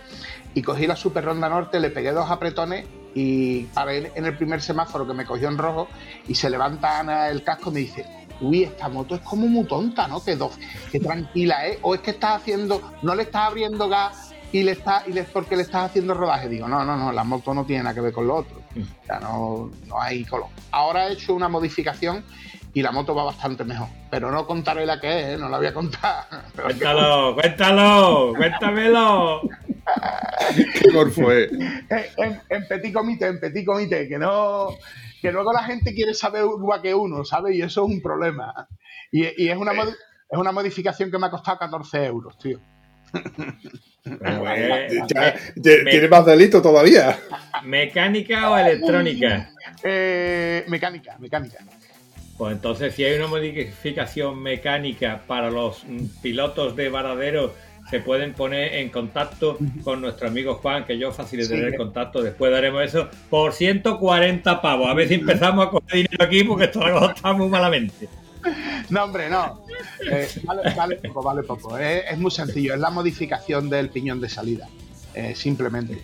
y 0.54 0.62
cogí 0.62 0.86
la 0.86 0.96
Super 0.96 1.24
Ronda 1.24 1.48
Norte, 1.48 1.80
le 1.80 1.90
pegué 1.90 2.12
dos 2.12 2.30
apretones 2.30 2.86
y 3.14 3.64
paré 3.64 4.10
en 4.14 4.24
el 4.26 4.36
primer 4.36 4.62
semáforo 4.62 5.06
que 5.06 5.14
me 5.14 5.24
cogió 5.26 5.48
en 5.48 5.58
rojo 5.58 5.88
y 6.26 6.34
se 6.34 6.48
levanta 6.50 6.98
Ana 6.98 7.28
el 7.28 7.42
casco 7.42 7.70
y 7.70 7.74
me 7.74 7.80
dice. 7.80 8.06
Uy, 8.40 8.64
esta 8.64 8.88
moto 8.88 9.14
es 9.14 9.20
como 9.20 9.46
muy 9.46 9.64
tonta, 9.66 10.08
¿no? 10.08 10.24
Que, 10.24 10.34
do- 10.34 10.50
que 10.90 10.98
tranquila, 10.98 11.68
¿eh? 11.68 11.78
O 11.82 11.94
es 11.94 12.00
que 12.00 12.10
estás 12.10 12.40
haciendo, 12.40 12.82
no 13.02 13.14
le 13.14 13.22
estás 13.22 13.46
abriendo 13.46 13.88
gas 13.88 14.32
y 14.50 14.64
le 14.64 14.72
está 14.72 15.04
y 15.06 15.12
le, 15.12 15.22
porque 15.22 15.54
le 15.54 15.62
estás 15.62 15.84
haciendo 15.84 16.12
rodaje. 16.14 16.48
Digo, 16.48 16.66
no, 16.66 16.84
no, 16.84 16.96
no, 16.96 17.12
la 17.12 17.22
moto 17.22 17.54
no 17.54 17.64
tiene 17.64 17.84
nada 17.84 17.94
que 17.94 18.00
ver 18.00 18.12
con 18.12 18.26
lo 18.26 18.34
otro. 18.34 18.56
O 18.80 19.06
sea, 19.06 19.20
no, 19.20 19.70
no 19.86 20.00
hay 20.00 20.24
color. 20.24 20.48
Ahora 20.70 21.08
he 21.08 21.12
hecho 21.14 21.34
una 21.34 21.48
modificación 21.48 22.24
y 22.74 22.80
la 22.82 22.90
moto 22.92 23.14
va 23.14 23.24
bastante 23.24 23.64
mejor. 23.64 23.88
Pero 24.10 24.30
no 24.30 24.46
contaré 24.46 24.86
la 24.86 24.98
que 25.00 25.20
es, 25.20 25.26
¿eh? 25.34 25.38
no 25.38 25.48
la 25.48 25.58
voy 25.58 25.66
a 25.66 25.74
contar. 25.74 26.24
Cuéntalo, 26.62 27.34
cuéntalo, 27.34 28.32
cuéntamelo. 28.36 29.42
Qué 30.80 30.90
gorfo 30.92 31.32
es. 31.32 31.50
en, 31.52 32.06
en- 32.18 32.40
en 32.48 32.68
petit 32.68 32.92
comité, 32.92 33.26
en 33.26 33.40
petit 33.40 33.64
comité, 33.64 34.08
que 34.08 34.18
no. 34.18 34.68
Que 35.20 35.30
luego 35.32 35.52
la 35.52 35.62
gente 35.64 35.94
quiere 35.94 36.14
saber 36.14 36.44
igual 36.44 36.82
que 36.82 36.94
uno, 36.94 37.24
¿sabes? 37.24 37.54
Y 37.56 37.62
eso 37.62 37.84
es 37.84 37.92
un 37.94 38.00
problema. 38.02 38.66
Y, 39.10 39.44
y 39.44 39.48
es, 39.50 39.56
una 39.56 39.72
es 39.72 40.38
una 40.38 40.50
modificación 40.52 41.10
que 41.10 41.18
me 41.18 41.26
ha 41.26 41.30
costado 41.30 41.58
14 41.58 42.04
euros, 42.06 42.36
tío. 42.38 42.58
Pero, 44.04 44.50
eh, 44.54 44.88
Ya, 45.14 45.34
ya- 45.34 45.84
tiene 45.90 46.08
más 46.08 46.26
delito 46.26 46.60
todavía. 46.60 47.18
¿Mecánica 47.64 48.50
o 48.50 48.56
electrónica? 48.58 49.50
Eh, 49.84 50.64
mecánica, 50.68 51.16
mecánica. 51.18 51.58
Pues 52.36 52.52
entonces, 52.54 52.94
si 52.94 53.04
hay 53.04 53.16
una 53.16 53.28
modificación 53.28 54.42
mecánica 54.42 55.22
para 55.26 55.50
los 55.50 55.84
pilotos 56.22 56.74
de 56.74 56.88
varadero, 56.88 57.54
se 57.90 58.00
pueden 58.00 58.32
poner 58.32 58.74
en 58.74 58.88
contacto 58.90 59.58
con 59.84 60.00
nuestro 60.00 60.28
amigo 60.28 60.54
Juan, 60.54 60.84
que 60.84 60.98
yo 60.98 61.12
facilitaré 61.12 61.60
Sí. 61.60 61.66
el 61.66 61.76
contacto. 61.76 62.22
Después 62.22 62.50
daremos 62.50 62.82
eso 62.82 63.08
por 63.30 63.52
140 63.52 64.60
pavos. 64.60 64.88
A 64.88 64.94
ver 64.94 65.08
si 65.08 65.14
empezamos 65.14 65.66
a 65.66 65.70
coger 65.70 65.94
dinero 65.94 66.24
aquí, 66.24 66.42
porque 66.42 66.64
esto 66.64 66.80
cosa 66.80 67.12
está 67.14 67.32
muy 67.32 67.48
malamente. 67.48 68.08
No, 68.90 69.04
hombre, 69.04 69.28
no. 69.30 69.64
Eh, 70.10 70.28
vale, 70.76 70.96
poco, 70.96 71.22
vale 71.22 71.42
poco. 71.42 71.78
Es, 71.78 72.04
es 72.10 72.18
muy 72.18 72.30
sencillo, 72.30 72.74
es 72.74 72.80
la 72.80 72.90
modificación 72.90 73.70
del 73.70 73.88
piñón 73.90 74.20
de 74.20 74.28
salida, 74.28 74.68
eh, 75.14 75.34
simplemente. 75.34 76.02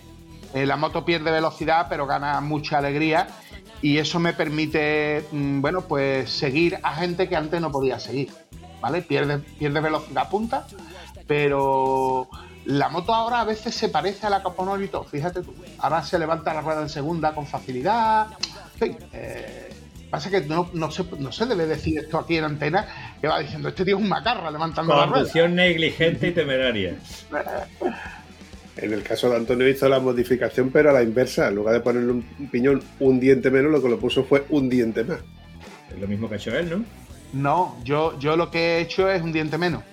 Eh, 0.53 0.65
la 0.65 0.77
moto 0.77 1.05
pierde 1.05 1.31
velocidad, 1.31 1.87
pero 1.89 2.07
gana 2.07 2.41
mucha 2.41 2.79
alegría 2.79 3.27
y 3.81 3.97
eso 3.97 4.19
me 4.19 4.33
permite, 4.33 5.25
mm, 5.31 5.61
bueno, 5.61 5.81
pues 5.81 6.29
seguir 6.29 6.79
a 6.81 6.95
gente 6.95 7.29
que 7.29 7.35
antes 7.35 7.61
no 7.61 7.71
podía 7.71 7.99
seguir, 7.99 8.29
¿vale? 8.81 9.01
Pierde, 9.01 9.37
pierde 9.37 9.79
velocidad 9.79 10.29
punta, 10.29 10.65
pero 11.27 12.27
la 12.65 12.89
moto 12.89 13.13
ahora 13.13 13.41
a 13.41 13.45
veces 13.45 13.75
se 13.75 13.89
parece 13.89 14.27
a 14.27 14.29
la 14.29 14.41
todo, 14.41 15.03
fíjate 15.03 15.41
tú. 15.41 15.53
Ahora 15.77 16.03
se 16.03 16.17
levanta 16.17 16.53
la 16.53 16.61
rueda 16.61 16.81
en 16.81 16.89
segunda 16.89 17.33
con 17.33 17.45
facilidad, 17.45 18.27
en 18.73 18.79
fin, 18.79 18.97
eh, 19.13 19.69
Pasa 20.09 20.29
que 20.31 20.41
no, 20.41 20.69
no, 20.73 20.89
se, 20.89 21.03
no 21.19 21.31
se 21.31 21.45
debe 21.45 21.67
decir 21.67 21.99
esto 21.99 22.17
aquí 22.17 22.37
en 22.37 22.45
antena, 22.45 23.13
que 23.21 23.27
va 23.27 23.39
diciendo, 23.39 23.69
este 23.69 23.85
tío 23.85 23.97
es 23.97 24.01
un 24.01 24.09
macarra 24.09 24.49
levantando 24.49 24.95
la 24.95 25.05
rueda. 25.05 25.13
Conducción 25.13 25.55
negligente 25.55 26.27
y 26.27 26.31
temeraria. 26.31 26.95
En 28.81 28.93
el 28.93 29.03
caso 29.03 29.29
de 29.29 29.35
Antonio 29.35 29.67
hizo 29.67 29.89
la 29.89 29.99
modificación, 29.99 30.69
pero 30.69 30.91
a 30.91 30.93
la 30.93 31.03
inversa. 31.03 31.49
En 31.49 31.55
lugar 31.55 31.73
de 31.73 31.81
ponerle 31.81 32.13
un 32.13 32.23
piñón 32.49 32.81
un 33.01 33.19
diente 33.19 33.51
menos, 33.51 33.73
lo 33.73 33.81
que 33.81 33.89
lo 33.89 33.99
puso 33.99 34.23
fue 34.23 34.45
un 34.49 34.69
diente 34.69 35.03
más. 35.03 35.19
Es 35.91 35.99
lo 35.99 36.07
mismo 36.07 36.29
que 36.29 36.35
ha 36.35 36.37
hecho 36.37 36.57
él, 36.57 36.69
¿no? 36.69 36.85
No, 37.33 37.77
yo, 37.83 38.17
yo 38.19 38.37
lo 38.37 38.49
que 38.49 38.77
he 38.77 38.79
hecho 38.79 39.09
es 39.09 39.21
un 39.21 39.33
diente 39.33 39.57
menos. 39.57 39.83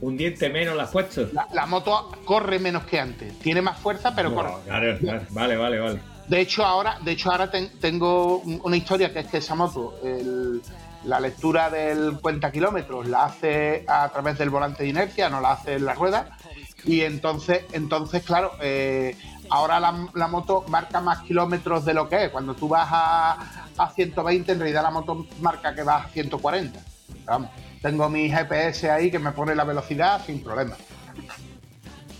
Un 0.00 0.16
diente 0.16 0.48
menos 0.48 0.74
la 0.74 0.84
has 0.84 0.90
puesto. 0.90 1.28
La, 1.34 1.48
la 1.52 1.66
moto 1.66 2.10
corre 2.24 2.58
menos 2.58 2.84
que 2.84 2.98
antes. 2.98 3.38
Tiene 3.40 3.60
más 3.60 3.78
fuerza, 3.78 4.14
pero 4.14 4.34
corre. 4.34 4.52
Claro, 4.64 4.96
claro. 4.98 5.22
Vale, 5.28 5.56
vale, 5.58 5.78
vale. 5.78 6.00
De 6.28 6.40
hecho, 6.40 6.64
ahora, 6.64 6.98
de 7.02 7.12
hecho, 7.12 7.30
ahora 7.30 7.50
ten- 7.50 7.70
tengo 7.80 8.38
un- 8.38 8.60
una 8.62 8.76
historia 8.76 9.12
que 9.12 9.20
es 9.20 9.26
que 9.28 9.38
esa 9.38 9.54
moto, 9.54 9.94
el- 10.04 10.60
la 11.04 11.20
lectura 11.20 11.70
del 11.70 12.18
cuenta 12.20 12.50
kilómetros 12.52 13.06
la 13.08 13.24
hace 13.26 13.84
a 13.88 14.08
través 14.10 14.36
del 14.36 14.50
volante 14.50 14.82
de 14.82 14.90
inercia, 14.90 15.30
no 15.30 15.40
la 15.40 15.52
hace 15.52 15.74
en 15.74 15.84
la 15.86 15.94
rueda. 15.94 16.36
Y 16.84 17.00
entonces, 17.02 17.64
entonces 17.72 18.22
claro, 18.24 18.52
eh, 18.60 19.16
ahora 19.50 19.80
la, 19.80 19.92
moto 20.28 20.64
marca 20.68 21.00
más 21.00 21.20
kilómetros 21.20 21.84
de 21.84 21.94
lo 21.94 22.08
que 22.08 22.24
es. 22.26 22.30
Cuando 22.30 22.54
tú 22.54 22.68
vas 22.68 22.88
a, 22.90 23.38
a 23.78 23.90
120, 23.90 24.52
en 24.52 24.58
realidad 24.58 24.82
la 24.82 24.90
moto 24.90 25.26
marca 25.40 25.74
que 25.74 25.82
vas 25.82 26.06
a 26.06 26.08
140. 26.10 26.78
Pero 27.08 27.22
Vamos, 27.26 27.50
tengo 27.80 28.08
mi 28.08 28.28
GPS 28.30 28.90
ahí 28.90 29.10
que 29.10 29.18
me 29.18 29.32
pone 29.32 29.54
la 29.54 29.64
velocidad 29.64 30.20
sin 30.26 30.42
problema. 30.42 30.76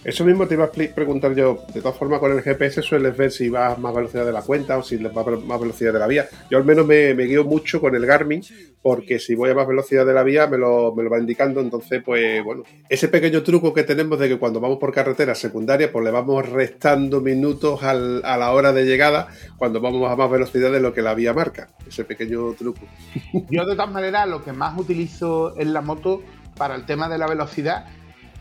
Eso 0.09 0.25
mismo 0.25 0.49
te 0.49 0.55
iba 0.55 0.65
a 0.65 0.71
preguntar 0.71 1.35
yo. 1.35 1.67
De 1.75 1.83
todas 1.83 1.99
formas, 1.99 2.19
con 2.19 2.33
el 2.33 2.41
GPS 2.41 2.81
sueles 2.81 3.15
ver 3.15 3.31
si 3.31 3.51
vas 3.51 3.79
más 3.79 3.95
velocidad 3.95 4.25
de 4.25 4.33
la 4.33 4.41
cuenta 4.41 4.79
o 4.79 4.83
si 4.83 4.97
vas 4.97 5.15
a 5.15 5.31
más 5.33 5.61
velocidad 5.61 5.93
de 5.93 5.99
la 5.99 6.07
vía. 6.07 6.27
Yo 6.51 6.57
al 6.57 6.65
menos 6.65 6.87
me, 6.87 7.13
guío 7.13 7.45
mucho 7.45 7.79
con 7.79 7.95
el 7.95 8.07
Garmin, 8.07 8.43
porque 8.81 9.19
si 9.19 9.35
voy 9.35 9.51
a 9.51 9.55
más 9.55 9.69
velocidad 9.69 10.07
de 10.07 10.15
la 10.15 10.23
vía 10.23 10.47
me 10.47 10.57
lo, 10.57 10.95
me 10.95 11.03
lo 11.03 11.11
va 11.11 11.19
indicando. 11.19 11.61
Entonces, 11.61 12.03
pues 12.03 12.43
bueno, 12.43 12.63
ese 12.89 13.09
pequeño 13.09 13.43
truco 13.43 13.75
que 13.75 13.83
tenemos 13.83 14.19
de 14.19 14.31
que 14.31 14.39
cuando 14.39 14.61
vamos 14.61 14.79
por 14.79 14.95
carretera 14.95 15.35
secundaria, 15.35 15.93
pues 15.93 16.03
le 16.03 16.11
vamos 16.11 16.49
restando 16.49 17.21
minutos 17.21 17.83
a 17.83 17.93
la 17.93 18.53
hora 18.53 18.73
de 18.73 18.87
llegada 18.87 19.29
cuando 19.59 19.79
vamos 19.79 20.11
a 20.11 20.17
más 20.17 20.31
velocidad 20.31 20.73
de 20.73 20.81
lo 20.81 20.95
que 20.95 21.03
la 21.03 21.13
vía 21.13 21.35
marca. 21.35 21.69
Ese 21.87 22.05
pequeño 22.05 22.55
truco. 22.55 22.81
Yo 23.51 23.67
de 23.67 23.75
todas 23.75 23.93
maneras 23.93 24.27
lo 24.27 24.43
que 24.43 24.55
más 24.55 24.79
utilizo 24.79 25.53
en 25.61 25.75
la 25.75 25.83
moto 25.83 26.23
para 26.57 26.77
el 26.77 26.87
tema 26.87 27.11
de 27.11 27.19
la 27.19 27.27
velocidad 27.27 27.89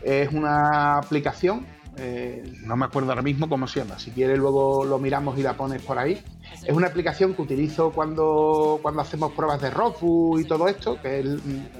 es 0.02 0.32
una 0.32 0.98
aplicación, 0.98 1.66
eh, 2.00 2.44
no 2.62 2.76
me 2.76 2.84
acuerdo 2.84 3.10
ahora 3.10 3.22
mismo 3.22 3.48
cómo 3.48 3.66
se 3.66 3.80
llama, 3.80 3.98
si 3.98 4.12
quieres 4.12 4.38
luego 4.38 4.84
lo 4.84 4.98
miramos 4.98 5.38
y 5.38 5.42
la 5.42 5.54
pones 5.54 5.82
por 5.82 5.98
ahí. 5.98 6.22
Es 6.64 6.74
una 6.74 6.86
aplicación 6.86 7.34
que 7.34 7.42
utilizo 7.42 7.90
cuando, 7.90 8.78
cuando 8.82 9.02
hacemos 9.02 9.32
pruebas 9.32 9.60
de 9.60 9.70
ROFU 9.70 10.38
y 10.38 10.44
todo 10.44 10.68
esto, 10.68 11.00
que 11.00 11.20
es 11.20 11.26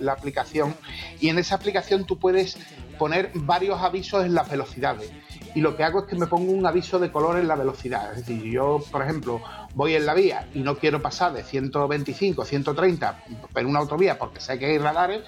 la 0.00 0.12
aplicación. 0.12 0.74
Y 1.20 1.28
en 1.28 1.38
esa 1.38 1.54
aplicación 1.54 2.04
tú 2.04 2.18
puedes 2.18 2.58
poner 2.98 3.30
varios 3.34 3.80
avisos 3.80 4.24
en 4.24 4.34
las 4.34 4.50
velocidades. 4.50 5.10
Y 5.54 5.60
lo 5.60 5.76
que 5.76 5.84
hago 5.84 6.00
es 6.00 6.06
que 6.06 6.16
me 6.16 6.26
pongo 6.26 6.52
un 6.52 6.66
aviso 6.66 6.98
de 6.98 7.10
color 7.10 7.38
en 7.38 7.48
la 7.48 7.56
velocidad. 7.56 8.12
Es 8.12 8.26
decir, 8.26 8.42
yo, 8.42 8.80
por 8.90 9.02
ejemplo, 9.02 9.40
voy 9.74 9.94
en 9.94 10.04
la 10.04 10.14
vía 10.14 10.48
y 10.54 10.60
no 10.60 10.76
quiero 10.76 11.00
pasar 11.00 11.32
de 11.32 11.42
125, 11.42 12.44
130 12.44 13.24
en 13.54 13.66
una 13.66 13.78
autovía 13.80 14.18
porque 14.18 14.40
sé 14.40 14.58
que 14.58 14.66
hay 14.66 14.78
radares, 14.78 15.22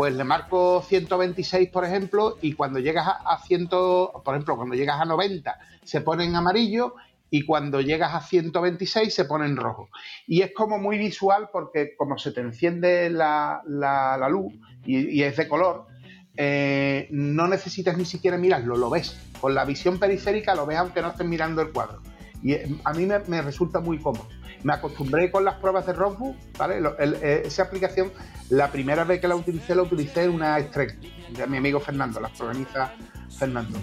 pues 0.00 0.14
le 0.14 0.24
marco 0.24 0.82
126, 0.88 1.68
por 1.68 1.84
ejemplo, 1.84 2.38
y 2.40 2.54
cuando 2.54 2.78
llegas 2.78 3.06
a, 3.06 3.36
100, 3.36 3.68
por 3.68 4.22
ejemplo, 4.28 4.56
cuando 4.56 4.74
llegas 4.74 4.98
a 4.98 5.04
90 5.04 5.58
se 5.84 6.00
pone 6.00 6.24
en 6.24 6.34
amarillo 6.34 6.94
y 7.28 7.44
cuando 7.44 7.82
llegas 7.82 8.14
a 8.14 8.22
126 8.22 9.12
se 9.12 9.26
pone 9.26 9.44
en 9.44 9.56
rojo. 9.56 9.90
Y 10.26 10.40
es 10.40 10.54
como 10.54 10.78
muy 10.78 10.96
visual 10.96 11.50
porque 11.52 11.96
como 11.98 12.16
se 12.16 12.32
te 12.32 12.40
enciende 12.40 13.10
la, 13.10 13.60
luz 14.30 14.54
y, 14.86 15.22
es 15.22 15.36
de 15.36 15.46
color, 15.46 15.84
eh, 16.34 17.06
no 17.10 17.46
necesitas 17.46 17.98
ni 17.98 18.06
siquiera 18.06 18.38
mirarlo, 18.38 18.78
lo 18.78 18.88
ves. 18.88 19.20
Con 19.38 19.54
la 19.54 19.66
visión 19.66 19.98
periférica 19.98 20.54
lo 20.54 20.64
ves 20.64 20.78
aunque 20.78 21.02
no 21.02 21.08
estés 21.08 21.26
mirando 21.26 21.60
el 21.60 21.72
cuadro. 21.72 22.00
Y 22.42 22.54
eh, 22.54 22.74
a 22.84 22.94
mí 22.94 23.04
me, 23.04 23.42
resulta 23.42 23.80
muy 23.80 23.98
cómodo. 23.98 24.26
Me 24.62 24.74
acostumbré 24.74 25.30
con 25.30 25.44
las 25.44 25.56
pruebas 25.56 25.86
de 25.86 25.92
Rockbook, 25.92 26.36
¿vale? 26.58 26.80
Eh, 26.98 27.42
esa 27.46 27.64
aplicación, 27.64 28.12
la 28.50 28.70
primera 28.70 29.04
vez 29.04 29.20
que 29.20 29.28
la 29.28 29.36
utilicé, 29.36 29.74
la 29.74 29.82
utilicé 29.82 30.24
en 30.24 30.30
una 30.30 30.58
Strength 30.58 31.02
de 31.30 31.46
mi 31.46 31.56
amigo 31.56 31.80
Fernando, 31.80 32.20
las 32.20 32.38
organiza 32.40 32.92
Fernando. 33.38 33.78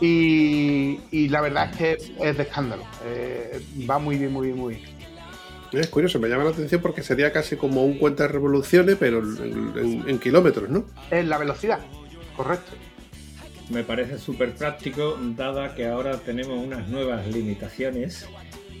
Y, 0.00 1.28
la 1.28 1.40
verdad 1.40 1.70
es 1.70 1.76
que 1.76 1.92
es 2.20 2.36
de 2.36 2.42
escándalo. 2.42 2.84
Eh, 3.04 3.60
va 3.88 3.98
muy 3.98 4.16
bien, 4.16 4.32
muy 4.32 4.48
bien, 4.48 4.58
muy 4.58 4.74
bien. 4.74 4.98
Es 5.72 5.88
curioso, 5.88 6.18
me 6.18 6.28
llama 6.28 6.44
la 6.44 6.50
atención 6.50 6.80
porque 6.80 7.02
sería 7.02 7.32
casi 7.32 7.56
como 7.56 7.84
un 7.84 7.98
cuenta 7.98 8.22
de 8.24 8.30
revoluciones, 8.30 8.96
pero 8.98 9.20
en 9.20 10.18
kilómetros, 10.18 10.68
¿no? 10.70 10.86
En 11.10 11.28
la 11.28 11.36
velocidad, 11.36 11.80
correcto 12.36 12.72
me 13.70 13.84
parece 13.84 14.18
súper 14.18 14.54
práctico, 14.54 15.18
dada 15.36 15.74
que 15.74 15.86
ahora 15.86 16.16
tenemos 16.18 16.64
unas 16.64 16.88
nuevas 16.88 17.26
limitaciones, 17.26 18.26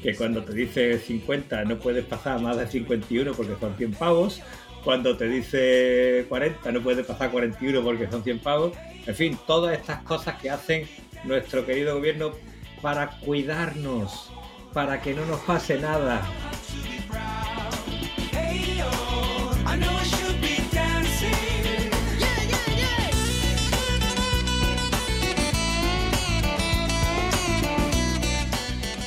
que 0.02 0.14
cuando 0.14 0.44
te 0.44 0.52
dice 0.52 0.98
50 0.98 1.64
no 1.64 1.78
puedes 1.78 2.04
pasar 2.04 2.40
más 2.40 2.56
de 2.56 2.66
51 2.66 3.32
porque 3.32 3.56
son 3.58 3.76
100 3.76 3.92
pavos, 3.92 4.42
cuando 4.84 5.16
te 5.16 5.28
dice 5.28 6.26
40 6.28 6.72
no 6.72 6.82
puedes 6.82 7.06
pasar 7.06 7.30
41 7.30 7.82
porque 7.82 8.08
son 8.08 8.22
100 8.22 8.38
pavos, 8.40 8.72
en 9.06 9.14
fin, 9.14 9.38
todas 9.46 9.76
estas 9.76 10.02
cosas 10.02 10.40
que 10.40 10.50
hacen 10.50 10.86
nuestro 11.24 11.66
querido 11.66 11.96
gobierno 11.96 12.32
para 12.80 13.18
cuidarnos, 13.20 14.30
para 14.72 15.00
que 15.00 15.14
no 15.14 15.26
nos 15.26 15.40
pase 15.40 15.78
nada. 15.78 16.22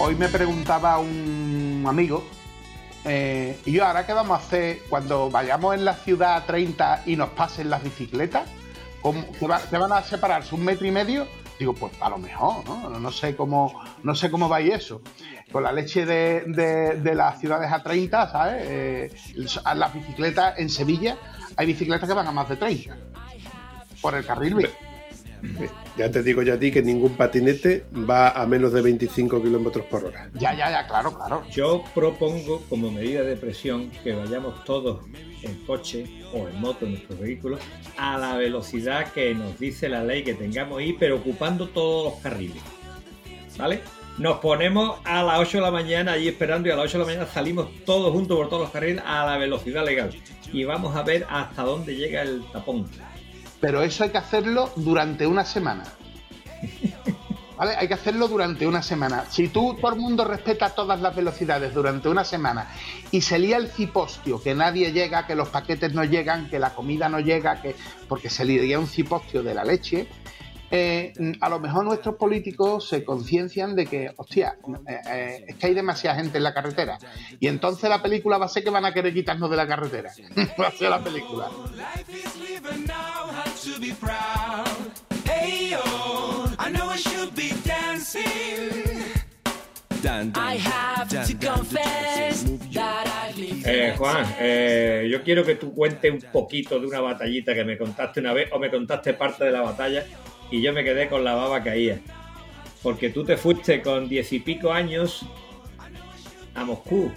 Hoy 0.02 0.16
me 0.16 0.30
preguntaba 0.30 0.98
un 0.98 1.86
amigo, 1.88 2.24
eh, 3.06 3.60
y 3.66 3.72
yo, 3.72 3.86
¿ahora 3.86 4.06
qué 4.06 4.14
vamos 4.14 4.40
a 4.40 4.44
hacer 4.44 4.80
cuando 4.90 5.30
vayamos 5.30 5.76
en 5.76 5.86
la 5.86 5.94
ciudad 5.94 6.36
a 6.36 6.46
30 6.46 7.04
y 7.06 7.16
nos 7.16 7.30
pasen 7.30 7.70
las 7.70 7.84
bicicletas? 7.84 8.48
¿Se 9.70 9.78
van 9.78 9.92
a 9.92 10.02
separarse 10.02 10.56
un 10.56 10.64
metro 10.64 10.88
y 10.88 10.92
medio? 10.92 11.28
Digo, 11.60 11.74
pues 11.74 11.94
a 12.02 12.10
lo 12.10 12.18
mejor, 12.18 12.68
¿no? 12.68 13.00
No 13.00 13.12
sé 13.12 13.36
cómo, 13.36 13.80
no 14.02 14.16
sé 14.16 14.32
cómo 14.32 14.50
va 14.50 14.60
eso. 14.60 15.02
Con 15.52 15.64
la 15.64 15.72
leche 15.72 16.06
de, 16.06 17.14
las 17.14 17.40
ciudades 17.40 17.72
a 17.72 17.84
30, 17.84 18.32
¿sabes? 18.32 18.64
Eh, 18.66 19.12
las 19.76 19.94
bicicletas 19.94 20.58
en 20.58 20.70
Sevilla, 20.70 21.18
hay 21.56 21.68
bicicletas 21.68 22.10
que 22.10 22.16
van 22.16 22.28
a 22.28 22.32
más 22.32 22.50
de 22.50 22.56
30 22.56 22.98
por 24.02 24.16
el 24.16 24.26
carril. 24.26 24.68
Ya 25.98 26.10
te 26.10 26.24
digo 26.24 26.42
yo 26.42 26.54
a 26.54 26.58
ti 26.58 26.72
que 26.72 26.82
ningún 26.82 27.16
patinete 27.16 27.86
va 28.10 28.30
a 28.30 28.46
menos 28.46 28.74
de 28.74 28.82
25 28.82 29.42
kilómetros 29.42 29.86
por 29.86 30.06
hora. 30.06 30.30
Ya, 30.34 30.54
ya, 30.54 30.70
ya, 30.70 30.88
claro, 30.88 31.14
claro. 31.14 31.44
Yo 31.52 31.84
propongo 31.94 32.62
como 32.70 32.92
medida 32.92 33.24
de 33.24 33.36
presión 33.36 33.90
que 34.04 34.14
vayamos 34.14 34.64
todos 34.64 35.06
en 35.44 35.56
coche 35.66 36.06
o 36.34 36.48
en 36.48 36.60
moto 36.60 36.86
en 36.86 36.94
nuestros 36.94 37.20
vehículos 37.20 37.60
a 37.98 38.18
la 38.18 38.36
velocidad 38.36 39.12
que 39.12 39.34
nos 39.34 39.60
dice 39.60 39.90
la 39.90 40.04
ley 40.04 40.24
que 40.24 40.34
tengamos 40.34 40.80
ahí, 40.80 40.96
pero 41.00 41.18
ocupando 41.18 41.68
todos 41.68 42.14
los 42.14 42.22
carriles. 42.22 42.62
¿Vale? 43.58 43.82
Nos 44.18 44.38
ponemos 44.38 45.00
a 45.04 45.24
las 45.24 45.40
8 45.40 45.58
de 45.58 45.64
la 45.64 45.72
mañana 45.72 46.14
allí 46.14 46.28
esperando 46.28 46.68
y 46.68 46.72
a 46.72 46.76
las 46.76 46.86
8 46.86 46.98
de 46.98 47.00
la 47.00 47.06
mañana 47.06 47.26
salimos 47.28 47.68
todos 47.86 48.12
juntos 48.12 48.38
por 48.38 48.50
todos 48.50 48.64
los 48.64 48.72
carriles 48.72 49.04
a 49.06 49.26
la 49.26 49.38
velocidad 49.38 49.86
legal. 49.86 50.12
Y 50.52 50.64
vamos 50.64 50.96
a 50.96 51.04
ver 51.04 51.26
hasta 51.30 51.64
dónde 51.64 51.96
llega 51.96 52.22
el 52.22 52.44
tapón 52.52 52.88
pero 53.62 53.84
eso 53.84 54.04
hay 54.04 54.10
que 54.10 54.18
hacerlo 54.18 54.72
durante 54.76 55.26
una 55.26 55.46
semana. 55.46 55.84
¿Vale? 57.58 57.76
Hay 57.78 57.88
que 57.88 57.94
hacerlo 57.94 58.28
durante 58.28 58.66
una 58.66 58.82
semana. 58.82 59.26
Si 59.30 59.48
tú, 59.50 59.76
todo 59.80 59.94
el 59.94 60.00
mundo 60.00 60.26
respeta 60.26 60.72
todas 60.72 61.00
las 61.00 61.16
velocidades 61.16 61.76
durante 61.76 62.10
una 62.10 62.24
semana 62.24 62.68
y 63.12 63.22
se 63.22 63.38
lía 63.38 63.58
el 63.58 63.68
cipostio, 63.68 64.42
que 64.42 64.56
nadie 64.56 64.92
llega, 64.92 65.28
que 65.28 65.36
los 65.36 65.50
paquetes 65.50 65.94
no 65.94 66.04
llegan, 66.04 66.50
que 66.50 66.58
la 66.58 66.74
comida 66.74 67.08
no 67.08 67.20
llega, 67.20 67.62
que 67.62 67.76
porque 68.10 68.32
se 68.32 68.46
liaría 68.46 68.80
un 68.80 68.88
cipostio 68.88 69.44
de 69.44 69.54
la 69.54 69.64
leche, 69.64 70.08
eh, 70.74 71.12
a 71.42 71.50
lo 71.50 71.60
mejor 71.60 71.84
nuestros 71.84 72.16
políticos 72.16 72.88
se 72.88 73.04
conciencian 73.04 73.76
de 73.76 73.86
que, 73.86 74.14
hostia, 74.16 74.56
eh, 74.88 75.02
eh, 75.06 75.46
es 75.50 75.56
que 75.58 75.68
hay 75.68 75.74
demasiada 75.74 76.16
gente 76.16 76.38
en 76.38 76.46
la 76.46 76.54
carretera. 76.54 76.98
Y 77.42 77.48
entonces 77.48 77.90
la 77.90 78.02
película 78.02 78.38
va 78.38 78.46
a 78.46 78.50
ser 78.50 78.64
que 78.64 78.70
van 78.70 78.86
a 78.86 78.94
querer 78.94 79.14
quitarnos 79.14 79.50
de 79.50 79.58
la 79.58 79.68
carretera. 79.68 80.14
va 80.60 80.68
a 80.68 80.72
ser 80.72 80.90
la 80.90 81.04
película. 81.04 81.50
Juan, 93.98 94.26
yo 95.10 95.24
quiero 95.24 95.44
que 95.46 95.56
tú 95.56 95.74
cuentes 95.74 96.12
un 96.12 96.22
poquito 96.32 96.80
de 96.80 96.88
una 96.88 97.00
batallita 97.02 97.54
que 97.54 97.64
me 97.64 97.78
contaste 97.78 98.20
una 98.20 98.34
vez 98.34 98.50
o 98.52 98.60
me 98.60 98.70
contaste 98.70 99.14
parte 99.14 99.46
de 99.46 99.52
la 99.52 99.62
batalla 99.62 100.06
y 100.50 100.62
yo 100.62 100.74
me 100.74 100.84
quedé 100.84 101.08
con 101.08 101.24
la 101.24 101.36
baba 101.36 101.64
caída. 101.64 102.00
Porque 102.82 103.10
tú 103.10 103.24
te 103.24 103.38
fuiste 103.38 103.82
con 103.82 104.10
diez 104.10 104.34
y 104.34 104.40
pico 104.40 104.74
años 104.74 105.26
a 106.56 106.66
Moscú. 106.66 107.12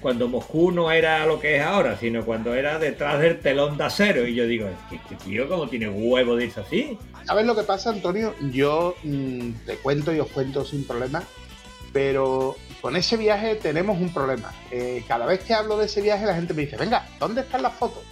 Cuando 0.00 0.28
Moscú 0.28 0.70
no 0.70 0.90
era 0.90 1.26
lo 1.26 1.40
que 1.40 1.56
es 1.56 1.62
ahora, 1.62 1.96
sino 1.98 2.24
cuando 2.24 2.54
era 2.54 2.78
detrás 2.78 3.20
del 3.20 3.40
telón 3.40 3.76
de 3.76 3.84
acero. 3.84 4.26
Y 4.26 4.34
yo 4.34 4.46
digo, 4.46 4.68
¿qué, 4.90 4.98
tío 5.24 5.48
cómo 5.48 5.68
tiene 5.68 5.88
huevo 5.88 6.36
de 6.36 6.46
irse 6.46 6.60
así? 6.60 6.98
¿Sabes 7.24 7.46
lo 7.46 7.56
que 7.56 7.62
pasa, 7.62 7.90
Antonio? 7.90 8.34
Yo 8.52 8.94
mm, 9.02 9.50
te 9.66 9.76
cuento 9.76 10.14
y 10.14 10.20
os 10.20 10.28
cuento 10.28 10.64
sin 10.64 10.86
problema, 10.86 11.22
pero 11.92 12.56
con 12.80 12.96
ese 12.96 13.16
viaje 13.16 13.56
tenemos 13.56 13.98
un 14.00 14.12
problema. 14.12 14.52
Eh, 14.70 15.02
cada 15.08 15.26
vez 15.26 15.40
que 15.40 15.54
hablo 15.54 15.76
de 15.78 15.86
ese 15.86 16.02
viaje 16.02 16.26
la 16.26 16.34
gente 16.34 16.54
me 16.54 16.62
dice, 16.62 16.76
venga, 16.76 17.08
¿dónde 17.18 17.40
están 17.40 17.62
las 17.62 17.74
fotos? 17.74 18.02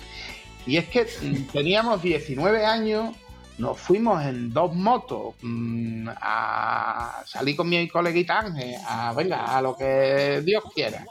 Y 0.66 0.78
es 0.78 0.86
que 0.88 1.04
mm, 1.04 1.52
teníamos 1.52 2.02
19 2.02 2.64
años, 2.64 3.14
nos 3.58 3.78
fuimos 3.78 4.24
en 4.24 4.52
dos 4.52 4.74
motos 4.74 5.34
mm, 5.42 6.08
a 6.16 7.22
salir 7.26 7.56
con 7.56 7.68
mi 7.68 7.88
coleguita 7.88 8.40
Ángel, 8.40 8.74
a 8.86 9.12
venga, 9.12 9.56
a 9.56 9.62
lo 9.62 9.76
que 9.76 10.42
Dios 10.44 10.64
quiera. 10.74 11.04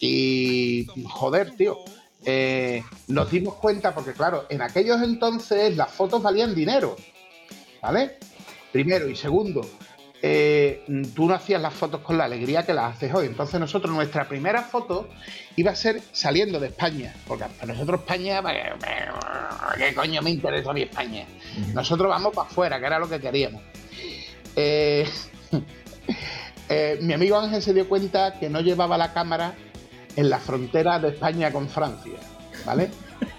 Y 0.00 0.86
joder, 1.04 1.54
tío, 1.56 1.78
eh, 2.24 2.82
nos 3.08 3.30
dimos 3.30 3.54
cuenta, 3.54 3.94
porque 3.94 4.12
claro, 4.12 4.46
en 4.48 4.62
aquellos 4.62 5.00
entonces 5.02 5.76
las 5.76 5.90
fotos 5.90 6.22
valían 6.22 6.54
dinero, 6.54 6.96
¿vale? 7.80 8.18
Primero 8.72 9.08
y 9.08 9.16
segundo, 9.16 9.62
eh, 10.22 10.84
tú 11.14 11.26
no 11.26 11.34
hacías 11.34 11.62
las 11.62 11.72
fotos 11.72 12.00
con 12.00 12.18
la 12.18 12.24
alegría 12.24 12.64
que 12.64 12.74
las 12.74 12.96
haces 12.96 13.14
hoy. 13.14 13.26
Entonces 13.26 13.58
nosotros, 13.58 13.94
nuestra 13.94 14.28
primera 14.28 14.62
foto 14.62 15.08
iba 15.56 15.70
a 15.70 15.74
ser 15.74 16.00
saliendo 16.12 16.60
de 16.60 16.68
España, 16.68 17.14
porque 17.26 17.44
para 17.58 17.72
nosotros 17.72 18.00
España, 18.00 18.42
¿qué 19.76 19.94
coño 19.94 20.20
me 20.22 20.30
interesa 20.30 20.70
a 20.70 20.74
mí 20.74 20.82
España? 20.82 21.26
Nosotros 21.74 22.08
vamos 22.08 22.34
para 22.34 22.48
afuera, 22.48 22.78
que 22.78 22.86
era 22.86 22.98
lo 22.98 23.08
que 23.08 23.20
queríamos. 23.20 23.62
Eh, 24.56 25.08
eh, 26.68 26.98
mi 27.00 27.14
amigo 27.14 27.38
Ángel 27.38 27.62
se 27.62 27.72
dio 27.72 27.88
cuenta 27.88 28.38
que 28.38 28.50
no 28.50 28.60
llevaba 28.60 28.98
la 28.98 29.12
cámara 29.12 29.54
en 30.16 30.28
la 30.28 30.38
frontera 30.38 30.98
de 30.98 31.08
España 31.08 31.52
con 31.52 31.68
Francia, 31.68 32.18
¿vale? 32.66 32.90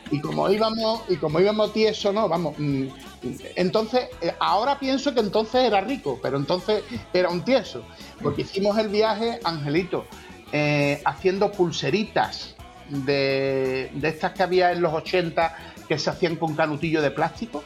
Y 0.10 0.20
como 0.20 0.50
íbamos, 0.50 1.04
y 1.10 1.18
como 1.18 1.40
íbamos 1.40 1.74
tieso, 1.74 2.12
no, 2.12 2.28
vamos, 2.28 2.56
mm, 2.58 2.88
entonces, 3.56 4.08
eh, 4.22 4.34
ahora 4.40 4.80
pienso 4.80 5.14
que 5.14 5.20
entonces 5.20 5.64
era 5.64 5.82
rico, 5.82 6.20
pero 6.22 6.38
entonces 6.38 6.84
era 7.14 7.30
un 7.30 7.44
tieso, 7.44 7.84
porque 8.22 8.42
hicimos 8.42 8.78
el 8.78 8.90
viaje, 8.90 9.40
Angelito, 9.44 10.06
eh, 10.52 11.02
haciendo 11.06 11.52
pulseritas 11.52 12.56
de, 12.90 13.92
estas 14.02 14.32
que 14.34 14.44
había 14.44 14.72
en 14.72 14.82
los 14.82 14.94
80 14.94 15.56
que 15.88 15.98
se 15.98 16.10
hacían 16.10 16.36
con 16.36 16.56
canutillo 16.56 17.02
de 17.02 17.12
plástico. 17.12 17.64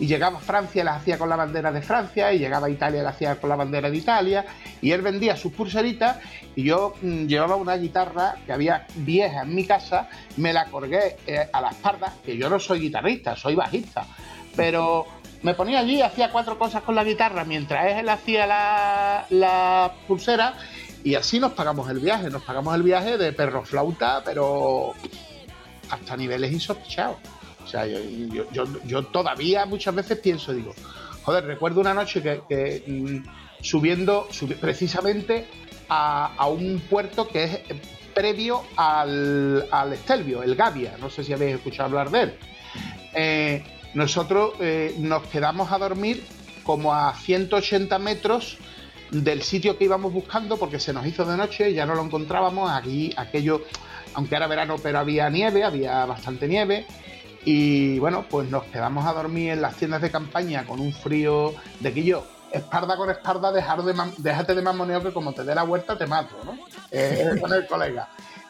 y 0.00 0.08
llegaba 0.08 0.38
a 0.38 0.40
Francia 0.40 0.82
y 0.82 0.84
las 0.84 0.96
hacía 0.96 1.18
con 1.18 1.28
la 1.28 1.36
bandera 1.36 1.70
de 1.70 1.80
Francia, 1.80 2.32
y 2.32 2.40
llegaba 2.40 2.66
a 2.66 2.70
Italia 2.70 2.98
y 2.98 3.04
las 3.04 3.14
hacía 3.14 3.36
con 3.36 3.48
la 3.48 3.54
bandera 3.54 3.88
de 3.88 3.96
Italia, 3.96 4.44
y 4.82 4.90
él 4.90 5.02
vendía 5.02 5.36
sus 5.36 5.52
pulseritas, 5.52 6.16
y 6.56 6.64
yo 6.64 6.94
mm, 7.00 7.26
llevaba 7.26 7.54
una 7.54 7.76
guitarra 7.76 8.34
que 8.44 8.52
había 8.52 8.88
vieja 8.96 9.42
en 9.42 9.54
mi 9.54 9.64
casa, 9.64 10.08
me 10.36 10.52
la 10.52 10.64
colgué 10.64 11.16
eh, 11.28 11.48
a 11.52 11.60
la 11.60 11.68
espalda, 11.68 12.12
que 12.24 12.36
yo 12.36 12.50
no 12.50 12.58
soy 12.58 12.80
guitarrista, 12.80 13.36
soy 13.36 13.54
bajista, 13.54 14.04
pero 14.56 15.06
me 15.42 15.54
ponía 15.54 15.80
allí, 15.80 16.00
hacía 16.00 16.30
cuatro 16.32 16.58
cosas 16.58 16.82
con 16.82 16.94
la 16.94 17.04
guitarra 17.04 17.44
mientras 17.44 17.98
él 17.98 18.08
hacía 18.08 18.46
la, 18.46 19.92
pulsera, 20.06 20.54
y 21.02 21.14
así 21.16 21.38
nos 21.38 21.52
pagamos 21.52 21.90
el 21.90 21.98
viaje, 22.00 22.30
nos 22.30 22.42
pagamos 22.42 22.74
el 22.74 22.82
viaje 22.82 23.18
de 23.18 23.32
perro 23.32 23.62
flauta, 23.64 24.22
pero 24.24 24.92
hasta 25.90 26.16
niveles 26.16 26.50
insospechados. 26.50 27.16
O 27.62 27.66
sea, 27.66 27.86
yo, 27.86 28.64
yo- 28.86 29.02
todavía 29.06 29.66
muchas 29.66 29.94
veces 29.94 30.18
pienso, 30.18 30.52
digo, 30.52 30.74
joder, 31.24 31.44
recuerdo 31.44 31.80
una 31.80 31.92
noche 31.94 32.22
que, 32.22 32.82
mm, 32.86 33.62
subiendo 33.62 34.28
subi- 34.30 34.56
precisamente 34.56 35.46
a, 35.88 36.46
un 36.48 36.80
puerto 36.88 37.28
que 37.28 37.44
es 37.44 37.60
previo 38.14 38.62
al, 38.76 39.66
al 39.70 39.92
Estelvio, 39.92 40.42
el 40.42 40.54
Gavia, 40.54 40.96
no 41.00 41.10
sé 41.10 41.22
si 41.24 41.32
habéis 41.32 41.56
escuchado 41.56 41.84
hablar 41.88 42.10
de 42.10 42.22
él. 42.22 42.34
Eh, 43.14 43.64
nosotros 43.94 44.54
eh, 44.60 44.94
nos 44.98 45.22
quedamos 45.28 45.72
a 45.72 45.78
dormir 45.78 46.24
como 46.64 46.94
a 46.94 47.14
180 47.14 47.98
metros 47.98 48.58
del 49.10 49.42
sitio 49.42 49.78
que 49.78 49.84
íbamos 49.84 50.12
buscando 50.12 50.56
porque 50.56 50.80
se 50.80 50.92
nos 50.92 51.06
hizo 51.06 51.24
de 51.24 51.36
noche, 51.36 51.72
ya 51.72 51.86
no 51.86 51.94
lo 51.94 52.02
encontrábamos, 52.02 52.70
aquí 52.70 53.12
aquello, 53.16 53.62
aunque 54.14 54.34
era 54.34 54.46
verano, 54.46 54.76
pero 54.82 54.98
había 54.98 55.30
nieve, 55.30 55.64
había 55.64 56.04
bastante 56.06 56.48
nieve. 56.48 56.86
Y 57.44 57.98
bueno, 57.98 58.24
pues 58.28 58.50
nos 58.50 58.64
quedamos 58.64 59.04
a 59.06 59.12
dormir 59.12 59.50
en 59.50 59.62
las 59.62 59.76
tiendas 59.76 60.00
de 60.02 60.10
campaña 60.10 60.64
con 60.64 60.80
un 60.80 60.92
frío 60.92 61.54
de 61.80 61.92
que 61.92 62.02
yo, 62.02 62.26
espalda 62.50 62.96
con 62.96 63.10
espalda, 63.10 63.52
dejar 63.52 63.82
de 63.82 63.94
déjate 64.18 64.54
de 64.54 64.62
mamoneo 64.62 65.02
que 65.02 65.12
como 65.12 65.32
te 65.32 65.44
dé 65.44 65.54
la 65.54 65.62
vuelta 65.62 65.98
te 65.98 66.06
mato, 66.06 66.36
¿no? 66.44 66.58
Eh, 66.90 67.36
con 67.40 67.52
el 67.52 67.66
colega. 67.66 68.08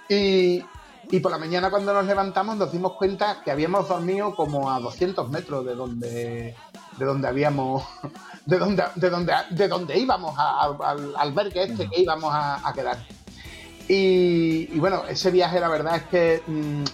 Y, 0.09 0.63
y 1.11 1.21
por 1.21 1.31
la 1.33 1.39
mañana 1.39 1.71
cuando 1.71 1.93
nos 1.93 2.05
levantamos 2.07 2.57
nos 2.57 2.73
dimos 2.73 2.93
cuenta 2.93 3.43
que 3.45 3.51
habíamos 3.51 3.89
dormido 3.89 4.35
como 4.35 4.71
a 4.71 4.81
200 4.81 5.31
metros 5.31 5.65
de 5.67 5.75
donde, 5.75 6.55
de 6.99 7.05
donde 7.05 7.29
habíamos, 7.29 7.85
de 8.47 8.59
donde, 8.59 8.83
de 8.97 9.11
donde, 9.11 9.33
de 9.51 9.69
donde 9.69 9.99
íbamos 9.99 10.35
a- 10.39 10.65
a- 10.65 10.91
al 10.91 11.15
albergue 11.17 11.63
este 11.65 11.89
que 11.89 12.01
íbamos 12.03 12.33
a, 12.33 12.67
a 12.69 12.73
quedar. 12.73 12.99
Y, 13.87 14.79
bueno, 14.79 15.03
ese 15.09 15.31
viaje 15.31 15.61
la 15.61 15.69
verdad 15.69 15.97
es 15.97 16.03
que 16.05 16.43
mm, 16.47 16.85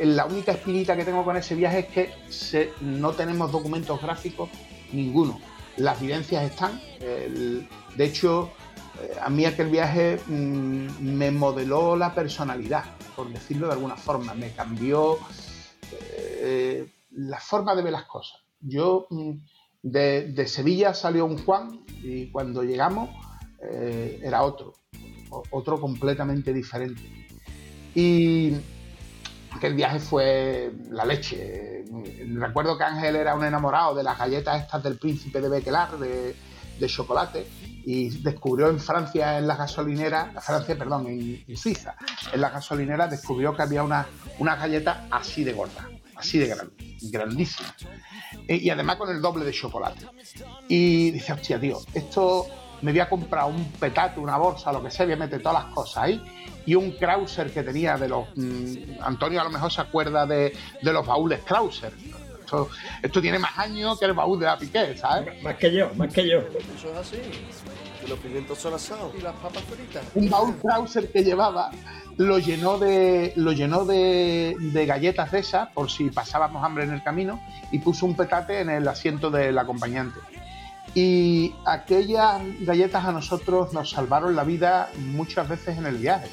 la 0.00 0.24
única 0.26 0.52
espinita 0.52 0.96
que 0.96 1.04
tengo 1.04 1.24
con 1.24 1.36
ese 1.36 1.54
viaje 1.54 1.78
es 1.80 1.86
que 2.50 2.72
no 2.80 3.12
tenemos 3.12 3.52
documentos 3.52 4.00
gráficos 4.02 4.50
ninguno. 4.92 5.38
Las 5.76 6.00
vivencias 6.00 6.42
están. 6.44 6.80
de 6.98 8.04
hecho, 8.04 8.50
eh, 9.00 9.16
a 9.22 9.30
mí 9.30 9.44
aquel 9.44 9.68
viaje 9.68 10.18
mm, 10.26 10.86
me 11.00 11.30
modeló 11.30 11.94
la 11.96 12.12
personalidad, 12.12 12.84
por 13.14 13.28
decirlo 13.32 13.66
de 13.66 13.74
alguna 13.74 13.96
forma. 13.96 14.34
Me 14.34 14.52
cambió 14.52 15.18
eh, 15.92 16.92
la 17.10 17.40
forma 17.40 17.74
de 17.74 17.82
ver 17.82 17.92
las 17.92 18.04
cosas. 18.04 18.40
Yo 18.60 19.06
mm, 19.10 19.32
de, 19.82 20.32
de 20.32 20.46
Sevilla 20.46 20.94
salió 20.94 21.24
un 21.24 21.38
Juan 21.44 21.84
y 22.02 22.30
cuando 22.30 22.62
llegamos 22.62 23.10
eh, 23.62 24.20
era 24.22 24.42
otro, 24.42 24.74
otro 25.50 25.80
completamente 25.80 26.52
diferente. 26.52 27.02
Y 27.94 28.54
aquel 29.50 29.74
viaje 29.74 29.98
fue 29.98 30.72
la 30.90 31.04
leche. 31.04 31.84
Recuerdo 32.34 32.78
que 32.78 32.84
Ángel 32.84 33.16
era 33.16 33.34
un 33.34 33.44
enamorado 33.44 33.94
de 33.94 34.02
las 34.02 34.18
galletas 34.18 34.62
estas 34.62 34.82
del 34.82 34.98
príncipe 34.98 35.40
de 35.40 35.48
Bequelar, 35.48 35.98
de, 35.98 36.36
de 36.78 36.86
chocolate, 36.86 37.46
y 37.84 38.10
descubrió 38.18 38.68
en 38.68 38.78
Francia, 38.80 39.38
en 39.38 39.46
la 39.46 39.56
gasolinera, 39.56 40.32
Francia, 40.40 40.76
perdón, 40.76 41.06
en, 41.06 41.44
en 41.46 41.56
Suiza, 41.56 41.94
en 42.32 42.40
la 42.40 42.50
gasolinera 42.50 43.06
descubrió 43.06 43.54
que 43.54 43.62
había 43.62 43.82
una, 43.82 44.06
una 44.38 44.56
galleta 44.56 45.06
así 45.10 45.44
de 45.44 45.52
gorda, 45.52 45.88
así 46.16 46.38
de 46.38 46.46
grande, 46.48 46.72
grandísima. 47.02 47.74
E- 48.46 48.56
Y 48.56 48.70
además 48.70 48.96
con 48.96 49.08
el 49.14 49.20
doble 49.22 49.44
de 49.44 49.52
chocolate. 49.52 50.06
Y 50.68 51.10
dice, 51.10 51.32
hostia, 51.32 51.58
tío, 51.58 51.78
esto 51.94 52.46
me 52.82 52.92
voy 52.92 53.00
a 53.00 53.08
comprar 53.08 53.44
un 53.46 53.64
petate, 53.72 54.20
una 54.20 54.36
bolsa, 54.36 54.72
lo 54.72 54.82
que 54.82 54.90
sea, 54.90 55.04
voy 55.06 55.14
a 55.14 55.16
meter 55.16 55.42
todas 55.42 55.64
las 55.64 55.74
cosas 55.74 56.04
ahí. 56.04 56.22
Y 56.66 56.74
un 56.74 56.92
Krauser 56.92 57.50
que 57.52 57.62
tenía 57.62 57.96
de 57.96 58.08
los. 58.08 58.26
mm, 58.36 59.00
Antonio 59.02 59.40
a 59.40 59.44
lo 59.44 59.50
mejor 59.50 59.72
se 59.72 59.80
acuerda 59.80 60.26
de, 60.26 60.52
de 60.82 60.92
los 60.92 61.06
baúles 61.06 61.40
Krauser. 61.44 61.92
Esto, 62.40 62.68
esto 63.02 63.20
tiene 63.22 63.38
más 63.38 63.56
años 63.58 63.98
que 63.98 64.04
el 64.06 64.12
baúl 64.12 64.38
de 64.40 64.46
la 64.46 64.58
Piqué, 64.58 64.96
¿sabes? 64.96 65.42
Más 65.42 65.56
que 65.56 65.72
yo, 65.72 65.90
más 65.94 66.12
que 66.12 66.28
yo. 66.28 66.38
Eso 66.40 66.90
es 66.92 66.96
así. 66.96 67.16
Que 68.00 68.08
los 68.08 68.18
pimientos 68.18 68.58
son 68.58 68.74
asados. 68.74 69.12
Y 69.16 69.20
las 69.20 69.34
papas 69.36 69.62
fritas. 69.64 70.02
un 70.14 70.30
baúl 70.30 70.56
Krauser 70.56 71.10
que 71.10 71.22
llevaba 71.22 71.70
lo 72.16 72.38
llenó 72.38 72.78
de 72.78 73.32
lo 73.36 73.52
llenó 73.52 73.84
de, 73.84 74.56
de 74.58 74.86
galletas 74.86 75.30
de 75.30 75.38
esas 75.40 75.68
por 75.70 75.90
si 75.90 76.10
pasábamos 76.10 76.64
hambre 76.64 76.84
en 76.84 76.92
el 76.92 77.02
camino 77.02 77.40
y 77.72 77.78
puso 77.78 78.06
un 78.06 78.14
petate 78.14 78.60
en 78.60 78.70
el 78.70 78.86
asiento 78.88 79.30
del 79.30 79.58
acompañante. 79.58 80.18
Y 80.94 81.54
aquellas 81.66 82.42
galletas 82.60 83.04
a 83.04 83.12
nosotros 83.12 83.72
nos 83.72 83.90
salvaron 83.90 84.34
la 84.34 84.44
vida 84.44 84.90
muchas 84.98 85.48
veces 85.48 85.78
en 85.78 85.86
el 85.86 85.96
viaje. 85.96 86.28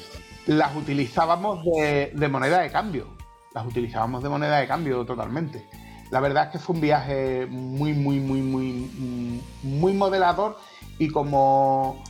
Las 0.46 0.74
utilizábamos 0.74 1.64
de, 1.64 2.12
de 2.14 2.28
moneda 2.28 2.60
de 2.60 2.70
cambio. 2.70 3.08
Las 3.54 3.66
utilizábamos 3.66 4.22
de 4.22 4.28
moneda 4.28 4.58
de 4.58 4.66
cambio 4.66 5.04
totalmente 5.04 5.68
la 6.10 6.20
verdad 6.20 6.46
es 6.46 6.52
que 6.52 6.58
fue 6.58 6.74
un 6.74 6.80
viaje 6.80 7.46
muy 7.46 7.92
muy 7.92 8.20
muy 8.20 8.40
muy 8.40 9.42
muy 9.62 9.92
modelador 9.92 10.58
y 10.98 11.08
como 11.08 12.02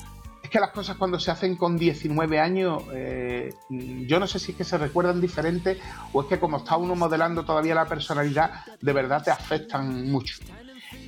es 0.43 0.51
que 0.51 0.61
las 0.61 0.71
cosas 0.71 0.97
cuando 0.97 1.21
se 1.21 1.31
hacen 1.31 1.57
con 1.57 1.77
19 1.77 2.41
años, 2.41 2.83
eh, 2.93 3.53
yo 3.69 4.19
no 4.19 4.27
sé 4.27 4.39
si 4.39 4.53
es 4.53 4.57
que 4.57 4.65
se 4.65 4.79
recuerdan 4.79 5.21
diferente 5.21 5.79
o 6.15 6.23
es 6.23 6.27
que 6.27 6.41
como 6.41 6.57
está 6.57 6.79
uno 6.79 6.95
modelando 6.95 7.45
todavía 7.45 7.75
la 7.75 7.85
personalidad, 7.85 8.65
de 8.81 8.93
verdad 8.95 9.23
te 9.23 9.31
afectan 9.31 10.11
mucho. 10.11 10.37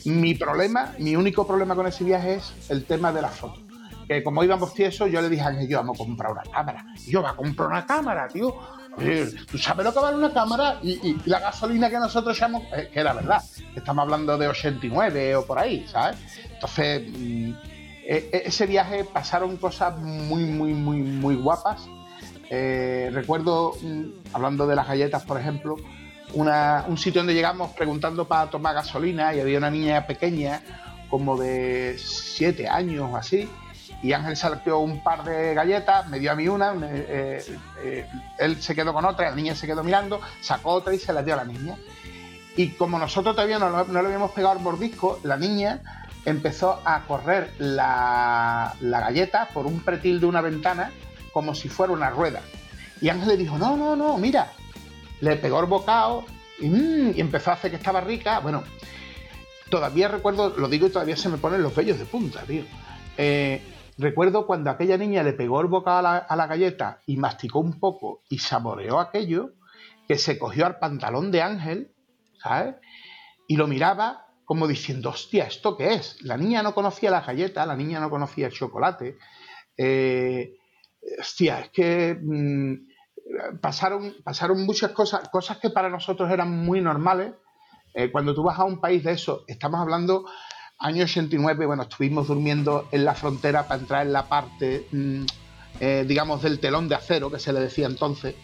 Mi 0.05 0.34
problema, 0.34 0.93
mi 0.99 1.16
único 1.16 1.47
problema 1.47 1.74
con 1.74 1.86
ese 1.86 2.05
viaje 2.05 2.34
es 2.34 2.70
el 2.70 2.84
tema 2.84 3.12
de 3.12 3.22
las 3.22 3.34
fotos. 3.34 3.69
Como 4.24 4.42
íbamos 4.42 4.74
tiesos, 4.74 5.11
yo 5.11 5.22
le 5.22 5.28
dije 5.28 5.42
a 5.42 5.48
Ángel, 5.48 5.68
yo 5.68 5.78
vamos 5.78 6.00
a 6.00 6.04
comprar 6.04 6.32
una 6.32 6.42
cámara. 6.42 6.84
Yo, 7.06 7.22
va 7.22 7.30
a 7.30 7.36
comprar 7.36 7.68
una 7.68 7.86
cámara, 7.86 8.26
tío. 8.26 8.56
¿Tú 9.48 9.56
sabes 9.56 9.86
lo 9.86 9.94
que 9.94 10.00
vale 10.00 10.16
una 10.16 10.32
cámara? 10.32 10.80
Y, 10.82 11.16
la 11.26 11.38
gasolina 11.38 11.88
que 11.88 11.98
nosotros 11.98 12.36
echamos, 12.36 12.64
eh, 12.76 12.90
que 12.92 13.00
era 13.00 13.12
verdad, 13.12 13.40
estamos 13.74 14.02
hablando 14.02 14.36
de 14.36 14.48
89 14.48 15.36
o 15.36 15.46
por 15.46 15.58
ahí, 15.61 15.86
¿sabes? 15.88 16.16
Entonces, 16.52 17.02
mm, 17.08 17.52
e- 18.04 18.30
e- 18.32 18.42
ese 18.46 18.66
viaje 18.66 19.04
pasaron 19.04 19.56
cosas 19.58 19.96
muy, 19.98 20.44
muy, 20.44 20.74
muy, 20.74 21.02
muy 21.02 21.36
guapas. 21.36 21.88
Eh, 22.50 23.11
recuerdo, 23.12 23.74
mm, 23.80 24.34
hablando 24.34 24.66
de 24.66 24.74
las 24.74 24.88
galletas, 24.88 25.22
por 25.22 25.38
ejemplo, 25.38 25.76
un 26.34 26.98
sitio 26.98 27.20
donde 27.20 27.34
llegamos 27.34 27.70
preguntando 27.72 28.26
para 28.26 28.50
tomar 28.50 28.74
gasolina 28.74 29.34
y 29.34 29.40
había 29.40 29.58
una 29.58 29.70
niña 29.70 30.06
pequeña, 30.06 30.62
como 31.08 31.36
de 31.36 31.96
7 31.98 32.68
años 32.68 33.08
o 33.12 33.16
así, 33.16 33.48
y 34.03 34.12
Ángel 34.12 34.36
sacó 34.36 34.78
un 34.78 35.03
par 35.03 35.24
de 35.24 35.55
galletas, 35.55 36.09
me 36.09 36.18
dio 36.18 36.32
a 36.32 36.34
mí 36.34 36.48
una, 36.48 36.74
eh, 36.82 37.44
eh, 37.82 38.09
él 38.38 38.61
se 38.62 38.74
quedó 38.74 38.94
con 38.94 39.05
otra, 39.05 39.30
la 39.30 39.36
niña 39.36 39.55
se 39.55 39.66
quedó 39.66 39.84
mirando, 39.84 40.20
sacó 40.40 40.70
otra 40.70 40.94
y 40.94 40.98
se 40.98 41.12
la 41.12 41.22
dio 41.22 41.34
a 41.34 41.38
la 41.38 41.44
niña. 41.44 41.76
Y 42.57 42.70
como 42.70 42.98
nosotros 42.98 43.34
todavía 43.34 43.59
no, 43.59 43.84
le 43.84 43.98
habíamos 43.98 44.32
pegado 44.32 44.57
el 44.57 44.62
mordisco, 44.62 45.20
la 45.22 45.36
niña 45.36 45.80
empezó 46.24 46.80
a 46.84 47.03
correr 47.07 47.53
la, 47.59 48.74
galleta 48.80 49.48
por 49.53 49.66
un 49.66 49.80
pretil 49.80 50.20
de 50.20 50.26
una 50.26 50.40
ventana 50.40 50.90
como 51.32 51.55
si 51.55 51.68
fuera 51.68 51.92
una 51.92 52.11
rueda. 52.11 52.40
Y 53.01 53.09
Ángel 53.09 53.28
le 53.28 53.36
dijo, 53.36 53.59
no, 53.59 53.76
no, 53.76 53.96
no, 53.96 54.18
mira. 54.18 54.53
Le 55.20 55.36
pegó 55.36 55.61
el 55.61 55.66
bocado 55.66 56.24
y, 56.59 56.68
mm, 56.68 57.12
empezó 57.16 57.51
a 57.51 57.55
hacer 57.55 57.70
que 57.70 57.76
estaba 57.76 58.01
rica. 58.01 58.40
Bueno, 58.40 58.64
todavía 59.68 60.09
recuerdo, 60.09 60.55
lo 60.57 60.68
digo 60.68 60.86
y 60.86 60.90
todavía 60.90 61.16
se 61.16 61.28
me 61.28 61.36
ponen 61.36 61.62
los 61.62 61.74
vellos 61.74 61.98
de 61.98 62.07
punta, 62.07 62.42
tío. 62.42 62.64
Eh, 63.16 63.62
recuerdo 64.01 64.46
cuando 64.46 64.70
aquella 64.70 64.96
niña 64.96 65.22
le 65.22 65.32
pegó 65.32 65.61
el 65.61 65.68
bocado 65.68 65.98
a 65.98 66.03
la, 66.03 66.36
la 66.36 66.46
galleta 66.46 67.01
y 67.07 67.16
masticó 67.16 67.61
un 67.61 67.78
poco 67.78 68.22
y 68.28 68.38
saboreó 68.38 68.98
aquello, 68.98 69.53
que 70.09 70.18
se 70.18 70.38
cogió 70.38 70.66
al 70.66 70.78
pantalón 70.78 71.30
de 71.30 71.42
Ángel, 71.42 71.94
¿sabes? 72.42 72.76
Y 73.46 73.57
lo 73.57 73.66
miraba 73.66 74.26
como 74.44 74.66
diciendo, 74.66 75.11
hostia, 75.11 75.44
¿esto 75.44 75.76
qué 75.76 75.94
es? 75.94 76.20
La 76.22 76.36
niña 76.36 76.62
no 76.62 76.74
conocía 76.74 77.11
las 77.11 77.26
galletas, 77.26 77.66
la 77.66 77.76
niña 77.76 78.01
no 78.01 78.11
conocía 78.11 78.46
el 78.46 78.53
chocolate. 78.53 79.16
Eh, 79.76 80.57
hostia, 81.20 81.61
es 81.61 81.70
que 81.70 82.18
mm, 82.20 83.61
pasaron, 83.61 84.16
pasaron 84.24 84.64
muchas 84.66 84.90
cosas, 84.90 85.28
cosas 85.28 85.59
que 85.59 85.70
para 85.70 85.88
nosotros 85.88 86.30
eran 86.30 86.51
muy 86.51 86.80
normales. 86.80 87.34
Eh, 87.94 88.11
cuando 88.11 88.34
tú 88.34 88.42
vas 88.42 88.59
a 88.59 88.64
un 88.64 88.80
país 88.80 89.05
de 89.05 89.12
eso, 89.12 89.44
estamos 89.46 89.80
hablando 89.80 90.24
año 90.81 91.05
89, 91.05 91.66
bueno, 91.66 91.83
estuvimos 91.83 92.28
durmiendo 92.28 92.89
en 92.91 93.05
la 93.05 93.14
frontera 93.14 93.68
para 93.68 93.81
entrar 93.81 94.07
en 94.07 94.12
la 94.12 94.24
parte, 94.24 94.87
mm, 94.91 95.24
eh, 95.78 96.05
digamos, 96.09 96.43
del 96.43 96.59
telón 96.59 96.89
de 96.89 96.95
acero, 96.95 97.31
que 97.31 97.39
se 97.39 97.53
le 97.53 97.61
decía 97.61 97.87
entonces, 97.87 98.35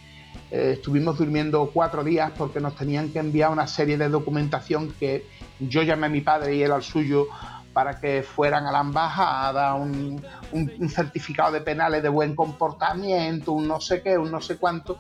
eh, 0.51 0.73
estuvimos 0.75 1.19
durmiendo 1.19 1.71
cuatro 1.73 2.05
días 2.05 2.31
porque 2.37 2.61
nos 2.61 2.77
tenían 2.77 3.11
que 3.11 3.19
enviar 3.19 3.51
una 3.51 3.67
serie 3.67 3.97
de 3.97 4.11
documentación 4.11 4.93
que 5.01 5.27
yo 5.59 5.83
llamé 5.83 6.07
a 6.07 6.11
mi 6.11 6.21
padre 6.21 6.55
y 6.55 6.63
él 6.63 6.73
al 6.73 6.83
suyo 6.83 7.27
para 7.73 8.01
que 8.01 8.23
fueran 8.23 8.67
a 8.67 8.73
la 8.73 8.81
embajada, 8.81 9.75
un, 9.75 10.23
un, 10.53 10.73
un, 10.79 10.89
certificado 10.89 11.53
de 11.53 11.61
penales 11.61 12.03
de 12.03 12.09
buen 12.09 12.35
comportamiento, 12.35 13.53
un 13.53 13.67
no 13.67 13.81
sé 13.81 14.03
qué, 14.03 14.17
un 14.17 14.31
no 14.31 14.41
sé 14.41 14.57
cuánto. 14.57 14.99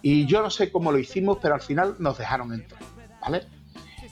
Y 0.00 0.26
yo 0.26 0.42
no 0.42 0.50
sé 0.50 0.70
cómo 0.70 0.92
lo 0.92 0.98
hicimos, 0.98 1.38
pero 1.40 1.54
al 1.54 1.60
final 1.60 1.96
nos 1.98 2.16
dejaron 2.16 2.52
entrar, 2.52 2.80
¿vale? 3.20 3.46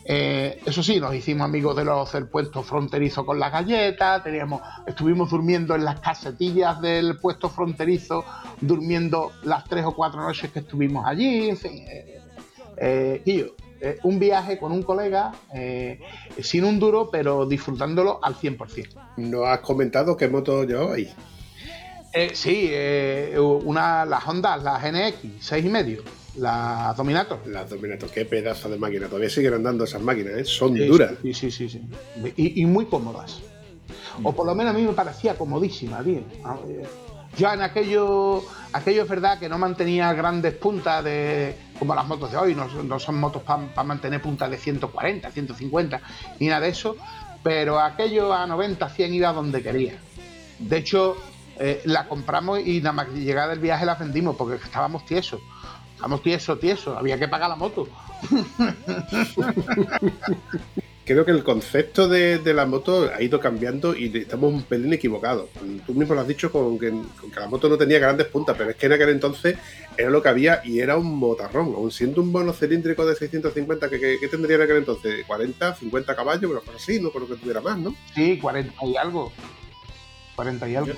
Eh, 0.05 0.61
eso 0.67 0.83
sí, 0.83 0.99
nos 0.99 1.15
hicimos 1.15 1.45
amigos 1.45 1.77
de 1.77 1.85
los 1.85 2.13
del 2.13 2.27
puesto 2.27 2.63
fronterizo 2.63 3.25
con 3.25 3.39
las 3.39 3.53
galletas, 3.53 4.23
teníamos, 4.25 4.61
estuvimos 4.87 5.31
durmiendo 5.31 5.75
en 5.75 5.85
las 5.85 6.01
casetillas 6.01 6.81
del 6.81 7.19
puesto 7.19 7.49
fronterizo, 7.49 8.25
durmiendo 8.61 9.33
las 9.45 9.65
tres 9.65 9.85
o 9.85 9.95
cuatro 9.95 10.21
noches 10.21 10.51
que 10.51 10.61
estuvimos 10.61 11.07
allí, 11.07 11.51
en 11.51 11.57
fin. 11.57 11.85
Eh, 11.89 12.21
eh, 12.77 13.23
y 13.25 13.39
yo, 13.39 13.47
eh, 13.81 13.99
un 14.05 14.21
viaje 14.21 14.59
con 14.59 14.71
un 14.71 14.85
colega, 14.85 15.33
eh, 15.53 15.99
sin 16.41 16.65
un 16.65 16.79
duro, 16.79 17.11
pero 17.11 17.47
disfrutándolo 17.47 18.21
al 18.23 18.37
100%. 18.37 18.89
¿No 19.17 19.45
has 19.45 19.59
comentado 19.59 20.17
qué 20.17 20.29
moto 20.29 20.63
llevabais? 20.63 21.11
Eh, 22.13 22.31
sí, 22.35 22.69
eh, 22.71 23.37
una, 23.41 24.05
las 24.05 24.25
Hondas, 24.29 24.63
las 24.63 24.83
NX, 24.85 25.45
6 25.45 25.65
y 25.65 25.69
medio, 25.69 26.03
las 26.37 26.97
Dominator. 26.97 27.41
Las 27.47 27.69
Dominator, 27.69 28.11
qué 28.11 28.25
pedazo 28.25 28.69
de 28.69 28.79
máquina. 28.79 29.07
Todavía 29.07 29.29
siguen 29.31 29.55
andando 29.55 29.85
esas 29.85 30.01
máquinas, 30.03 30.35
¿eh? 30.35 30.45
son 30.45 30.75
Sí, 30.75 30.87
duras. 30.87 31.13
Sí, 31.23 31.35
sí, 31.35 31.51
sí. 31.51 31.69
sí. 31.69 31.83
Y, 32.37 32.63
y 32.63 32.67
muy 32.67 32.87
cómodas. 32.87 33.41
O 34.23 34.33
por 34.35 34.47
lo 34.47 34.55
menos 34.55 34.75
a 34.75 34.79
mí 34.79 34.83
me 34.85 34.93
parecía 34.93 35.35
comodísima, 35.37 36.03
eh, 36.07 36.23
Yo 37.37 37.51
en 37.53 37.63
aquello, 37.63 38.43
aquello 38.73 39.03
es 39.05 39.09
verdad 39.09 39.39
que 39.39 39.49
no 39.49 39.57
mantenía 39.57 40.13
grandes 40.13 40.55
puntas 40.55 41.03
de 41.03 41.57
como 41.79 41.95
las 41.95 42.07
motos 42.07 42.31
de 42.31 42.37
hoy, 42.37 42.55
no, 42.55 42.69
son- 42.71 42.87
no 42.89 42.99
son 42.99 43.19
motos 43.19 43.43
para 43.43 43.83
mantener 43.85 44.21
puntas 44.21 44.51
de 44.51 44.59
140, 44.59 45.31
150, 45.31 46.01
ni 46.41 46.47
nada 46.49 46.61
de 46.61 46.69
eso, 46.69 46.97
pero 47.43 47.81
aquello 47.81 48.33
a 48.35 48.47
90, 48.47 48.89
100 48.91 49.15
iba 49.15 49.33
donde 49.33 49.63
quería. 49.63 49.95
De 50.59 50.77
hecho, 50.77 51.17
eh, 51.59 51.81
la 51.87 52.07
compramos 52.07 52.61
y 52.65 52.79
nada 52.81 52.93
más 52.93 53.09
que 53.09 53.21
llegada 53.21 53.49
del 53.49 53.61
viaje 53.61 53.87
la 53.87 53.95
vendimos 53.95 54.37
porque 54.37 54.63
estábamos 54.63 55.05
tiesos. 55.07 55.41
Estábamos 56.03 56.23
tiesos, 56.25 56.59
tiesos, 56.59 56.99
había 56.99 57.17
que 57.17 57.29
pagar 57.29 57.49
la 57.49 57.55
moto. 57.55 57.87
Creo 61.05 61.25
que 61.25 61.31
el 61.31 61.45
concepto 61.45 62.09
de, 62.09 62.39
de 62.39 62.53
la 62.55 62.67
moto 62.67 63.09
ha 63.15 63.23
ido 63.23 63.39
cambiando 63.39 63.97
y 63.97 64.11
estamos 64.19 64.53
un 64.53 64.63
pelín 64.65 64.93
equivocados. 64.93 65.49
Tú 65.87 65.95
mismo 65.95 66.17
lo 66.17 66.23
has 66.23 66.27
dicho 66.27 66.51
con 66.51 66.77
que, 66.77 66.91
con 66.91 67.31
que 67.31 67.39
la 67.39 67.47
moto 67.47 67.69
no 67.69 67.79
tenía 67.79 68.01
grandes 68.01 68.27
puntas, 68.27 68.57
pero 68.59 68.71
es 68.71 68.77
que 68.77 68.87
en 68.87 68.93
aquel 68.95 69.11
entonces 69.11 69.57
era 69.97 70.11
lo 70.11 70.21
que 70.21 70.29
había 70.31 70.61
y 70.65 70.81
era 70.81 70.97
un 70.97 71.07
motarrón. 71.17 71.73
Aun 71.77 71.93
siendo 71.93 72.21
un 72.21 72.33
monocilíndrico 72.33 73.07
de 73.07 73.15
650, 73.15 73.89
que, 73.89 74.01
que- 74.01 74.17
que 74.19 74.27
tendría 74.27 74.57
en 74.57 74.63
aquel 74.63 74.79
entonces? 74.79 75.25
¿40, 75.25 75.77
50 75.77 76.17
caballos? 76.17 76.51
Pero 76.51 76.63
por 76.63 76.75
así, 76.75 76.99
no 76.99 77.11
creo 77.13 77.29
que 77.29 77.37
tuviera 77.37 77.61
más, 77.61 77.79
¿no? 77.79 77.95
Sí, 78.13 78.39
40 78.41 78.87
y 78.87 78.97
algo. 78.97 79.31
40 80.35 80.69
y 80.69 80.75
algo. 80.75 80.89
Yo 80.89 80.95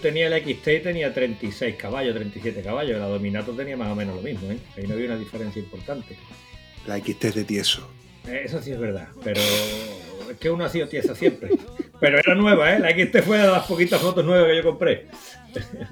tenía 0.00 0.28
el 0.28 0.42
XT 0.42 0.68
y 0.68 0.80
tenía 0.80 1.12
36 1.12 1.76
caballos, 1.76 2.14
37 2.14 2.62
caballos. 2.62 2.98
La 2.98 3.06
Dominato 3.06 3.52
tenía 3.52 3.76
más 3.76 3.90
o 3.90 3.94
menos 3.94 4.16
lo 4.16 4.22
mismo, 4.22 4.50
¿eh? 4.50 4.58
Ahí 4.76 4.86
no 4.86 4.94
había 4.94 5.06
una 5.06 5.18
diferencia 5.18 5.60
importante. 5.60 6.16
La 6.86 6.98
XT 6.98 7.24
es 7.24 7.34
de 7.34 7.44
tieso. 7.44 7.88
Eh, 8.28 8.42
Eso 8.44 8.62
sí 8.62 8.72
es 8.72 8.78
verdad, 8.78 9.08
pero 9.22 9.40
es 9.40 10.36
que 10.38 10.50
uno 10.50 10.64
ha 10.64 10.68
sido 10.68 10.88
tieso 10.88 11.14
siempre. 11.14 11.50
Pero 12.00 12.18
era 12.18 12.34
nueva, 12.34 12.74
¿eh? 12.74 12.78
La 12.78 12.90
XT 12.90 13.22
fue 13.22 13.38
de 13.38 13.46
las 13.46 13.66
poquitas 13.66 14.02
motos 14.02 14.24
nuevas 14.24 14.48
que 14.48 14.56
yo 14.56 14.62
compré. 14.62 15.06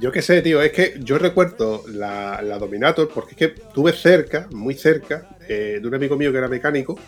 Yo 0.00 0.10
qué 0.10 0.22
sé, 0.22 0.40
tío, 0.40 0.62
es 0.62 0.72
que 0.72 0.94
yo 1.00 1.18
recuerdo 1.18 1.84
la, 1.88 2.40
la 2.42 2.58
Dominator 2.58 3.10
porque 3.12 3.32
es 3.32 3.36
que 3.36 3.48
tuve 3.74 3.92
cerca, 3.92 4.48
muy 4.52 4.74
cerca, 4.74 5.28
eh, 5.48 5.78
de 5.80 5.86
un 5.86 5.94
amigo 5.94 6.16
mío 6.16 6.32
que 6.32 6.38
era 6.38 6.48
mecánico, 6.48 6.98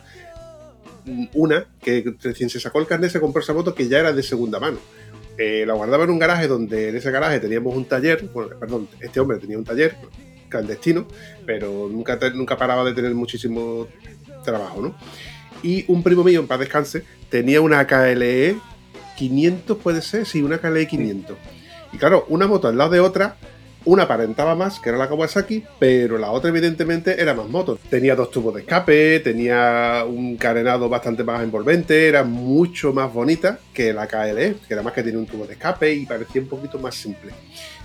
una 1.35 1.66
que 1.83 2.14
recién 2.22 2.51
se 2.51 2.61
sacó 2.61 2.78
el 2.78 2.87
carnet 2.87 3.11
se 3.11 3.20
compró 3.20 3.43
esa 3.43 3.53
moto 3.53 3.74
que 3.74 3.89
ya 3.89 3.99
era 3.99 4.12
de 4.12 4.22
segunda 4.22 4.61
mano. 4.61 4.78
Eh, 5.39 5.64
la 5.66 5.74
guardaba 5.74 6.05
en 6.05 6.11
un 6.11 6.18
garaje 6.18 6.47
donde 6.47 6.91
en 6.91 6.97
ese 6.97 7.11
garaje 7.11 7.41
teníamos 7.41 7.74
un 7.74 7.87
taller, 7.87 8.24
bueno, 8.33 8.51
perdón, 8.59 8.89
este 9.01 9.18
hombre 9.18 9.39
tenía 9.39 9.59
un 9.59 9.64
taller 9.64 9.97
clandestino, 10.49 11.07
pero 11.47 11.89
nunca, 11.91 12.18
nunca 12.35 12.57
paraba 12.57 12.85
de 12.85 12.93
tener 12.93 13.14
muchísimo 13.14 13.89
trabajo, 14.45 14.83
¿no? 14.83 14.95
Y 15.62 15.85
un 15.89 16.03
primo 16.03 16.22
mío, 16.24 16.41
en 16.41 16.47
paz 16.47 16.59
descanse, 16.59 17.05
tenía 17.30 17.61
una 17.61 17.87
KLE 17.87 18.57
500, 19.16 19.78
puede 19.78 20.03
ser, 20.03 20.26
sí, 20.26 20.43
una 20.43 20.59
KLE 20.59 20.87
500. 20.87 21.37
Y 21.93 21.99
claro, 21.99 22.26
una 22.28 22.47
moto 22.47 22.68
al 22.68 22.76
lado 22.76 22.91
de 22.91 23.01
otra, 23.01 23.37
una 23.85 24.05
aparentaba 24.05 24.55
más, 24.55 24.80
que 24.80 24.89
era 24.89 24.99
la 24.99 25.09
Kawasaki, 25.09 25.64
pero 25.78 26.18
la 26.18 26.30
otra 26.30 26.51
evidentemente 26.51 27.20
era 27.20 27.35
más 27.35 27.49
moto. 27.49 27.78
Tenía 27.91 28.14
dos 28.14 28.30
tubos 28.30 28.55
de 28.55 28.61
escape, 28.61 29.20
tenía 29.20 30.05
un 30.07 30.37
carenado 30.37 30.89
bastante 30.89 31.24
más 31.24 31.43
envolvente, 31.43 32.09
era 32.09 32.24
mucho 32.24 32.93
más 32.93 33.12
bonita 33.12 33.59
que 33.72 33.93
la 33.93 34.07
KLE, 34.07 34.57
que 34.66 34.74
además 34.74 34.93
que 34.93 35.03
tenía 35.03 35.18
un 35.18 35.26
tubo 35.26 35.47
de 35.47 35.55
escape 35.55 35.93
y 35.93 36.07
parecía 36.07 36.43
un 36.43 36.49
poquito 36.49 36.78
más 36.78 36.95
simple. 36.95 37.33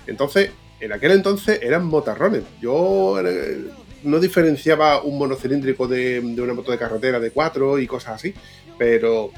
Entonces, 0.06 0.50
en 0.80 0.92
aquel 0.92 1.12
entonces 1.12 1.60
eran 1.62 1.84
motarrones. 1.86 2.44
Yo 2.60 3.20
eh, 3.20 3.64
no 4.04 4.20
diferenciaba 4.20 5.02
un 5.02 5.18
monocilíndrico 5.18 5.88
de, 5.88 6.20
de 6.20 6.42
una 6.42 6.54
moto 6.54 6.70
de 6.70 6.78
carretera 6.78 7.18
de 7.18 7.30
cuatro 7.30 7.78
y 7.78 7.86
cosas 7.86 8.14
así, 8.14 8.34
pero 8.78 9.32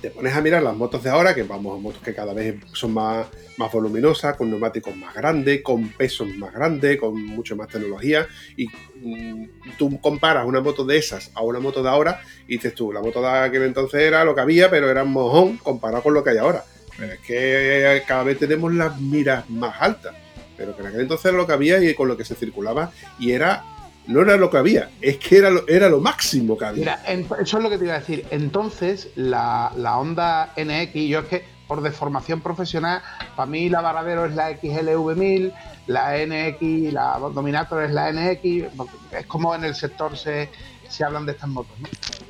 te 0.00 0.10
pones 0.10 0.34
a 0.34 0.40
mirar 0.40 0.62
las 0.62 0.76
motos 0.76 1.02
de 1.02 1.10
ahora, 1.10 1.34
que 1.34 1.42
vamos, 1.42 1.80
motos 1.80 2.02
que 2.02 2.14
cada 2.14 2.32
vez 2.32 2.56
son 2.72 2.94
más, 2.94 3.26
más 3.56 3.72
voluminosas, 3.72 4.36
con 4.36 4.50
neumáticos 4.50 4.94
más 4.96 5.14
grandes, 5.14 5.62
con 5.62 5.88
pesos 5.90 6.28
más 6.28 6.52
grandes, 6.52 6.98
con 6.98 7.20
mucho 7.24 7.56
más 7.56 7.68
tecnología, 7.68 8.26
y 8.56 8.66
mm, 8.66 9.76
tú 9.76 10.00
comparas 10.00 10.46
una 10.46 10.60
moto 10.60 10.84
de 10.84 10.98
esas 10.98 11.30
a 11.34 11.42
una 11.42 11.58
moto 11.58 11.82
de 11.82 11.88
ahora, 11.88 12.20
y 12.46 12.54
dices 12.56 12.74
tú, 12.74 12.92
la 12.92 13.00
moto 13.00 13.20
de 13.20 13.28
aquel 13.28 13.62
entonces 13.64 14.02
era 14.02 14.24
lo 14.24 14.34
que 14.34 14.40
había, 14.40 14.70
pero 14.70 14.88
era 14.90 15.02
un 15.02 15.12
mojón 15.12 15.56
comparado 15.58 16.02
con 16.02 16.14
lo 16.14 16.22
que 16.22 16.30
hay 16.30 16.38
ahora. 16.38 16.64
Pero 16.96 17.12
es 17.12 17.20
que 17.20 18.02
cada 18.06 18.24
vez 18.24 18.38
tenemos 18.38 18.72
las 18.74 19.00
miras 19.00 19.48
más 19.50 19.80
altas, 19.80 20.14
pero 20.56 20.74
que 20.74 20.82
en 20.82 20.88
aquel 20.88 21.00
entonces 21.00 21.26
era 21.26 21.36
lo 21.36 21.46
que 21.46 21.52
había 21.52 21.82
y 21.82 21.94
con 21.94 22.08
lo 22.08 22.16
que 22.16 22.24
se 22.24 22.34
circulaba, 22.34 22.92
y 23.18 23.32
era... 23.32 23.64
No 24.08 24.22
era 24.22 24.38
lo 24.38 24.50
que 24.50 24.56
había, 24.56 24.88
es 25.02 25.18
que 25.18 25.36
era 25.36 25.50
lo, 25.50 25.68
era 25.68 25.88
lo 25.90 26.00
máximo 26.00 26.56
que 26.56 26.64
había. 26.64 26.80
Mira, 26.80 27.02
eso 27.40 27.58
es 27.58 27.62
lo 27.62 27.68
que 27.68 27.76
te 27.76 27.84
iba 27.84 27.94
a 27.94 27.98
decir. 27.98 28.26
Entonces, 28.30 29.10
la, 29.16 29.70
la 29.76 29.98
Honda 29.98 30.54
NX, 30.56 30.94
yo 30.94 31.18
es 31.20 31.26
que 31.26 31.44
por 31.66 31.82
deformación 31.82 32.40
profesional, 32.40 33.02
para 33.36 33.46
mí 33.46 33.68
la 33.68 33.82
Varadero 33.82 34.24
es 34.24 34.34
la 34.34 34.50
XLV1000, 34.50 35.52
la 35.86 36.14
NX, 36.16 36.92
la 36.94 37.18
Dominator 37.18 37.84
es 37.84 37.92
la 37.92 38.10
NX, 38.10 38.64
es 39.12 39.26
como 39.26 39.54
en 39.54 39.64
el 39.64 39.74
sector 39.74 40.16
se, 40.16 40.48
se 40.88 41.04
hablan 41.04 41.26
de 41.26 41.32
estas 41.32 41.50
motos. 41.50 41.76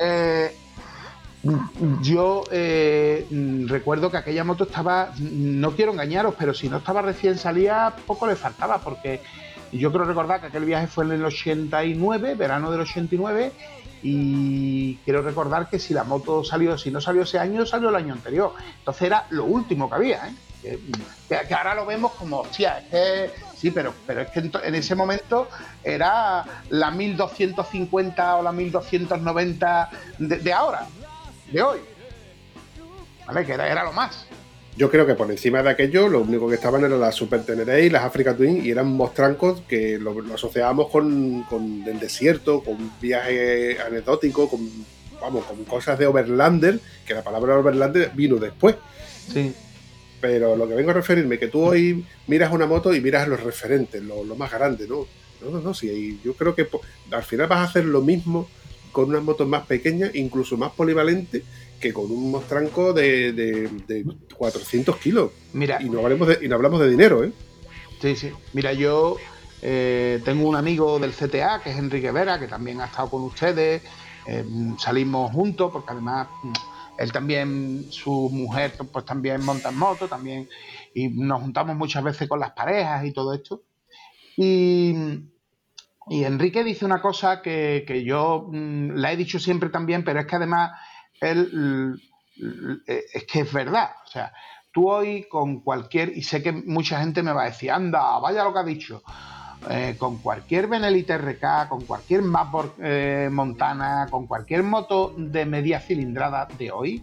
Eh, 0.01 0.53
yo 2.03 2.43
eh, 2.51 3.27
recuerdo 3.67 4.11
que 4.11 4.17
aquella 4.17 4.43
moto 4.43 4.65
estaba, 4.65 5.13
no 5.21 5.71
quiero 5.77 5.93
engañaros, 5.93 6.35
pero 6.37 6.53
si 6.53 6.69
no 6.69 6.79
estaba 6.79 7.03
recién 7.03 7.39
salida, 7.39 7.95
poco 8.07 8.27
le 8.27 8.35
faltaba, 8.35 8.79
porque 8.79 9.23
yo 9.73 9.93
creo 9.93 10.05
recordar 10.05 10.41
que 10.41 10.47
aquel 10.47 10.65
viaje 10.65 10.87
fue 10.87 11.05
en 11.05 11.13
el 11.13 11.25
89, 11.25 12.35
verano 12.35 12.71
del 12.71 12.81
89, 12.81 13.53
y 14.03 14.97
quiero 15.05 15.23
recordar 15.23 15.69
que 15.69 15.79
si 15.79 15.93
la 15.93 16.05
moto 16.05 16.45
salió, 16.45 16.79
si 16.79 16.91
no 16.91 17.01
salió 17.01 17.23
ese 17.23 17.39
año, 17.39 17.67
salió 17.67 17.89
el 17.89 17.97
año 17.97 18.15
anterior. 18.15 18.55
Entonces 18.79 19.03
era 19.03 19.27
lo 19.31 19.45
último 19.45 19.89
que 19.89 19.97
había, 19.97 20.29
¿eh? 20.29 20.35
Que, 21.29 21.55
ahora 21.55 21.75
lo 21.75 21.87
vemos 21.87 22.13
como, 22.13 22.41
hostia, 22.41 22.79
es 22.79 22.85
que 22.87 23.31
sí, 23.57 23.71
pero, 23.71 23.95
pero 24.07 24.23
es 24.23 24.31
que 24.31 24.41
en 24.41 24.75
ese 24.75 24.95
momento 24.95 25.49
era 25.85 26.45
la 26.71 26.91
1250 26.91 28.37
o 28.37 28.43
la 28.43 28.53
1290 28.53 29.91
de, 30.19 30.37
de 30.39 30.53
ahora, 30.53 30.87
de 31.53 31.63
hoy. 31.63 31.79
¿Vale? 33.27 33.47
Que 33.47 33.53
era, 33.53 33.69
era 33.69 33.85
lo 33.85 33.93
más. 33.93 34.28
Yo 34.79 34.89
creo 34.93 35.05
que 35.05 35.17
por 35.17 35.29
encima 35.29 35.61
de 35.61 35.71
aquello, 35.71 36.09
lo 36.09 36.21
único 36.21 36.49
que 36.49 36.55
estaban 36.55 36.85
eran 36.85 37.01
las 37.01 37.17
Super 37.17 37.43
Teneré 37.43 37.87
y 37.87 37.91
las 37.91 38.05
Africa 38.05 38.37
Twin, 38.37 38.65
y 38.65 38.71
eran 38.71 38.87
mostrancos 38.87 39.63
que 39.63 39.99
lo, 39.99 40.21
lo 40.21 40.35
asociábamos 40.35 40.89
con, 40.89 41.43
con 41.51 41.83
el 41.85 41.99
desierto, 41.99 42.63
con 42.63 42.93
viajes 43.01 43.81
anecdóticos, 43.81 44.49
con, 44.49 44.71
vamos, 45.21 45.47
con 45.47 45.65
cosas 45.65 45.99
de 45.99 46.07
Overlander, 46.07 46.79
que 47.05 47.13
la 47.13 47.25
palabra 47.25 47.59
Overlander 47.59 48.13
vino 48.15 48.37
después. 48.37 48.77
Sí. 49.33 49.53
Pero 50.21 50.55
lo 50.55 50.69
que 50.69 50.75
vengo 50.75 50.93
a 50.93 50.95
referirme, 50.95 51.41
que 51.41 51.49
tú 51.49 51.61
hoy 51.61 52.05
miras 52.29 52.53
una 52.53 52.67
moto 52.67 52.95
y 52.95 53.01
miras 53.01 53.27
los 53.27 53.43
referentes, 53.43 54.01
lo, 54.01 54.23
lo 54.23 54.37
más 54.37 54.53
grande, 54.53 54.87
¿no? 54.87 55.09
No, 55.43 55.51
no, 55.51 55.61
no, 55.61 55.75
sí, 55.75 56.21
yo 56.25 56.35
creo 56.35 56.55
que 56.55 56.69
al 57.11 57.25
final 57.25 57.49
vas 57.49 57.59
a 57.59 57.65
hacer 57.65 57.85
lo 57.85 58.01
mismo 58.01 58.49
con 58.93 59.11
unas 59.11 59.25
motos 59.25 59.49
más 59.49 59.67
pequeñas, 59.67 60.15
incluso 60.15 60.57
más 60.57 60.71
polivalentes, 60.71 61.43
que 61.81 61.93
con 61.93 62.11
un 62.11 62.31
mostranco 62.31 62.93
de, 62.93 63.33
de, 63.33 63.69
de 63.87 64.05
400 64.37 64.97
kilos. 64.97 65.31
Mira, 65.53 65.81
Y 65.83 65.89
no, 65.89 66.01
hablemos 66.01 66.29
de, 66.29 66.39
y 66.45 66.49
no 66.49 66.57
hablamos 66.57 66.81
de 66.81 66.91
dinero, 66.91 67.25
¿eh? 67.25 67.33
Sí, 68.01 68.17
sí. 68.17 68.33
Mira, 68.53 68.73
yo 68.73 69.17
eh, 69.63 70.21
tengo 70.25 70.49
un 70.49 70.57
amigo 70.57 70.99
del 70.99 71.13
CTA, 71.13 71.61
que 71.63 71.71
es 71.71 71.79
Enrique 71.79 72.11
Vera, 72.11 72.39
que 72.39 72.47
también 72.49 72.81
ha 72.81 72.87
estado 72.87 73.11
con 73.11 73.23
ustedes. 73.23 73.83
eh, 74.27 74.45
salimos 74.79 75.33
juntos, 75.33 75.71
porque 75.73 75.93
además 75.93 76.29
mm, 76.43 76.53
él 76.99 77.13
también, 77.13 77.87
su 77.91 78.29
mujer, 78.33 78.73
pues 78.93 79.05
también 79.05 79.45
monta 79.45 79.71
en 79.71 79.79
moto, 79.79 80.09
también. 80.09 80.49
Y 80.95 81.09
nos 81.09 81.41
juntamos 81.41 81.77
muchas 81.77 82.03
veces 82.05 82.29
con 82.29 82.41
las 82.41 82.53
parejas 82.53 83.05
y 83.05 83.13
todo 83.13 83.33
esto. 83.35 83.63
Y, 84.37 84.95
y 86.09 86.25
Enrique 86.25 86.63
dice 86.65 86.85
una 86.85 87.01
cosa 87.01 87.43
que, 87.43 87.85
que 87.87 88.05
yo 88.05 88.49
mm, 88.51 88.91
la 88.97 89.13
he 89.13 89.17
dicho 89.17 89.39
siempre 89.39 89.69
también, 89.71 90.05
pero 90.05 90.21
es 90.21 90.27
que 90.27 90.37
además 90.37 90.73
es 91.21 92.05
que 93.25 93.41
es 93.41 93.53
verdad. 93.53 93.91
O 94.05 94.09
sea, 94.09 94.33
tú 94.73 94.91
hoy 94.91 95.27
con 95.29 95.61
cualquier, 95.61 96.17
y 96.17 96.23
sé 96.23 96.43
que 96.43 96.53
mucha 96.53 97.01
gente 97.01 97.23
me 97.23 97.33
va 97.33 97.43
a 97.43 97.47
decir, 97.47 97.71
anda, 97.71 98.19
vaya 98.19 98.45
lo 98.45 98.53
que 98.53 98.59
ha 98.59 98.65
dicho. 98.65 99.03
Eh, 99.71 99.97
con 99.99 100.19
cualquier 100.19 100.69
Benelite 100.69 101.19
RK, 101.19 101.69
con 101.69 101.85
cualquier 101.85 102.23
Mapboard 102.23 102.75
eh, 102.79 103.29
Montana, 103.31 104.07
con 104.09 104.29
cualquier 104.29 104.63
moto 104.63 105.15
de 105.17 105.45
media 105.47 105.81
cilindrada 105.81 106.47
de 106.57 106.71
hoy, 106.71 107.03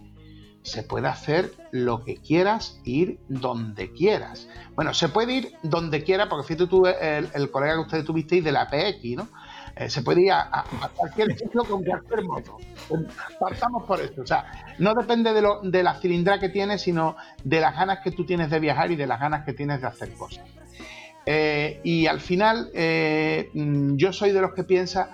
se 0.63 0.81
puede 0.81 1.07
hacer 1.07 1.53
lo 1.71 2.03
que 2.03 2.15
quieras, 2.15 2.79
ir 2.85 3.19
donde 3.27 3.91
quieras. 3.91 4.47
Bueno, 4.73 4.93
se 4.93 5.09
puede 5.09 5.33
ir 5.33 5.53
donde 5.63 6.03
quiera, 6.03 6.29
porque 6.29 6.47
fíjate 6.47 6.67
tú, 6.67 6.87
el, 6.87 7.29
el 7.33 7.51
colega 7.51 7.73
que 7.73 7.81
ustedes 7.81 8.05
tuvisteis 8.05 8.43
de 8.43 8.51
la 8.53 8.69
PX, 8.69 9.17
¿no? 9.17 9.27
Eh, 9.75 9.89
se 9.89 10.01
puede 10.03 10.21
ir 10.21 10.31
a, 10.31 10.63
cualquier 10.95 11.37
sitio 11.37 11.63
con 11.63 11.83
cualquier 11.83 12.23
moto. 12.23 12.57
Partamos 13.39 13.83
por 13.83 13.99
esto. 13.99 14.21
O 14.21 14.25
sea, 14.25 14.75
no 14.79 14.93
depende 14.93 15.33
de, 15.33 15.41
lo, 15.41 15.61
de 15.61 15.83
la 15.83 15.95
cilindrada 15.95 16.39
que 16.39 16.49
tienes, 16.49 16.81
sino 16.81 17.17
de 17.43 17.59
las 17.59 17.75
ganas 17.75 17.99
que 18.03 18.11
tú 18.11 18.25
tienes 18.25 18.49
de 18.49 18.59
viajar 18.59 18.91
y 18.91 18.95
de 18.95 19.05
las 19.05 19.19
ganas 19.19 19.45
que 19.45 19.53
tienes 19.53 19.81
de 19.81 19.87
hacer 19.87 20.13
cosas. 20.13 20.45
Eh, 21.25 21.81
y 21.83 22.05
al 22.05 22.21
final, 22.21 22.69
eh, 22.73 23.49
mm, 23.53 23.95
yo 23.95 24.13
soy 24.13 24.31
de 24.31 24.41
los 24.41 24.53
que 24.53 24.63
piensa, 24.63 25.09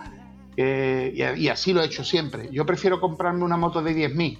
y, 0.55 0.63
y 0.63 1.49
así 1.49 1.73
lo 1.73 1.81
he 1.81 1.85
hecho 1.85 2.03
siempre, 2.03 2.49
yo 2.51 2.65
prefiero 2.65 2.99
comprarme 2.99 3.43
una 3.43 3.57
moto 3.57 3.81
de 3.81 3.95
10.000 3.95 4.37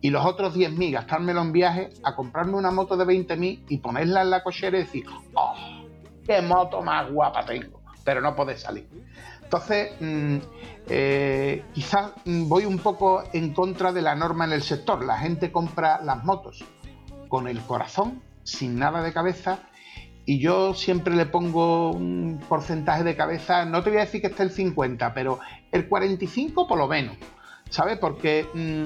y 0.00 0.10
los 0.10 0.24
otros 0.24 0.54
10.000 0.54 0.92
gastármelo 0.92 1.40
en 1.40 1.52
viaje 1.52 1.90
a 2.04 2.14
comprarme 2.14 2.54
una 2.54 2.70
moto 2.70 2.96
de 2.96 3.04
20.000 3.04 3.64
y 3.68 3.78
ponerla 3.78 4.22
en 4.22 4.30
la 4.30 4.42
cochera 4.42 4.78
y 4.78 4.82
decir, 4.82 5.04
¡oh! 5.34 5.54
¡Qué 6.24 6.40
moto 6.42 6.82
más 6.82 7.10
guapa 7.10 7.44
tengo! 7.44 7.80
Pero 8.04 8.20
no 8.20 8.36
podés 8.36 8.60
salir. 8.60 8.88
Entonces, 9.48 9.92
mm, 9.98 10.36
eh, 10.90 11.64
quizás 11.72 12.10
mm, 12.26 12.50
voy 12.50 12.66
un 12.66 12.78
poco 12.78 13.24
en 13.32 13.54
contra 13.54 13.92
de 13.92 14.02
la 14.02 14.14
norma 14.14 14.44
en 14.44 14.52
el 14.52 14.62
sector. 14.62 15.02
La 15.02 15.16
gente 15.16 15.50
compra 15.50 16.02
las 16.04 16.22
motos 16.22 16.66
con 17.30 17.48
el 17.48 17.58
corazón, 17.62 18.22
sin 18.42 18.78
nada 18.78 19.00
de 19.00 19.14
cabeza, 19.14 19.60
y 20.26 20.38
yo 20.38 20.74
siempre 20.74 21.16
le 21.16 21.24
pongo 21.24 21.92
un 21.92 22.44
porcentaje 22.46 23.04
de 23.04 23.16
cabeza, 23.16 23.64
no 23.64 23.82
te 23.82 23.88
voy 23.88 24.00
a 24.00 24.02
decir 24.02 24.20
que 24.20 24.26
esté 24.26 24.42
el 24.42 24.50
50, 24.50 25.14
pero 25.14 25.38
el 25.72 25.88
45 25.88 26.68
por 26.68 26.76
lo 26.76 26.86
menos, 26.86 27.16
¿sabes? 27.70 27.96
Porque 27.96 28.46
mm, 28.52 28.82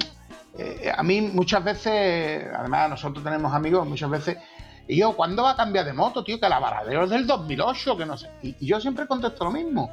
eh, 0.59 0.93
a 0.95 1.03
mí 1.03 1.19
muchas 1.19 1.61
veces, 1.61 2.45
además 2.57 2.89
nosotros 2.89 3.21
tenemos 3.21 3.53
amigos, 3.53 3.85
muchas 3.85 4.09
veces, 4.09 4.37
y 4.87 4.97
yo, 4.97 5.11
¿cuándo 5.11 5.43
va 5.43 5.51
a 5.51 5.55
cambiar 5.57 5.83
de 5.83 5.91
moto, 5.91 6.23
tío? 6.23 6.39
Que 6.39 6.47
la 6.47 6.59
Varadero 6.59 7.03
es 7.03 7.09
del 7.09 7.27
2008, 7.27 7.97
que 7.97 8.05
no 8.05 8.17
sé. 8.17 8.29
Y, 8.41 8.55
y 8.61 8.67
yo 8.67 8.79
siempre 8.79 9.07
contesto 9.07 9.43
lo 9.43 9.51
mismo. 9.51 9.91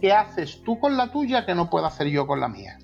¿Qué 0.00 0.12
haces 0.12 0.62
tú 0.64 0.78
con 0.78 0.96
la 0.96 1.10
tuya 1.10 1.46
que 1.46 1.54
no 1.54 1.70
puedo 1.70 1.86
hacer 1.86 2.08
yo 2.08 2.26
con 2.26 2.40
la 2.40 2.48
mía? 2.48 2.78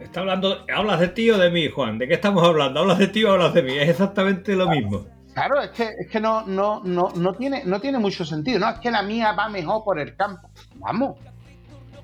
Está 0.00 0.20
hablando, 0.20 0.64
¿Hablas 0.74 1.00
de 1.00 1.08
ti 1.08 1.30
o 1.30 1.38
de 1.38 1.50
mí, 1.50 1.68
Juan? 1.68 1.98
¿De 1.98 2.08
qué 2.08 2.14
estamos 2.14 2.42
hablando? 2.46 2.80
¿Hablas 2.80 2.98
de 2.98 3.08
ti 3.08 3.24
o 3.24 3.32
hablas 3.32 3.54
de 3.54 3.62
mí? 3.62 3.78
Es 3.78 3.88
exactamente 3.88 4.54
lo 4.54 4.68
mismo. 4.68 5.06
Claro, 5.32 5.62
es 5.62 5.70
que, 5.70 5.90
es 5.98 6.08
que 6.10 6.20
no, 6.20 6.44
no, 6.46 6.82
no, 6.84 7.10
no, 7.14 7.34
tiene, 7.34 7.64
no 7.64 7.80
tiene 7.80 7.98
mucho 7.98 8.24
sentido. 8.24 8.58
No, 8.58 8.68
es 8.68 8.78
que 8.80 8.90
la 8.90 9.02
mía 9.02 9.32
va 9.32 9.48
mejor 9.48 9.84
por 9.84 9.98
el 9.98 10.14
campo. 10.16 10.50
Vamos, 10.74 11.18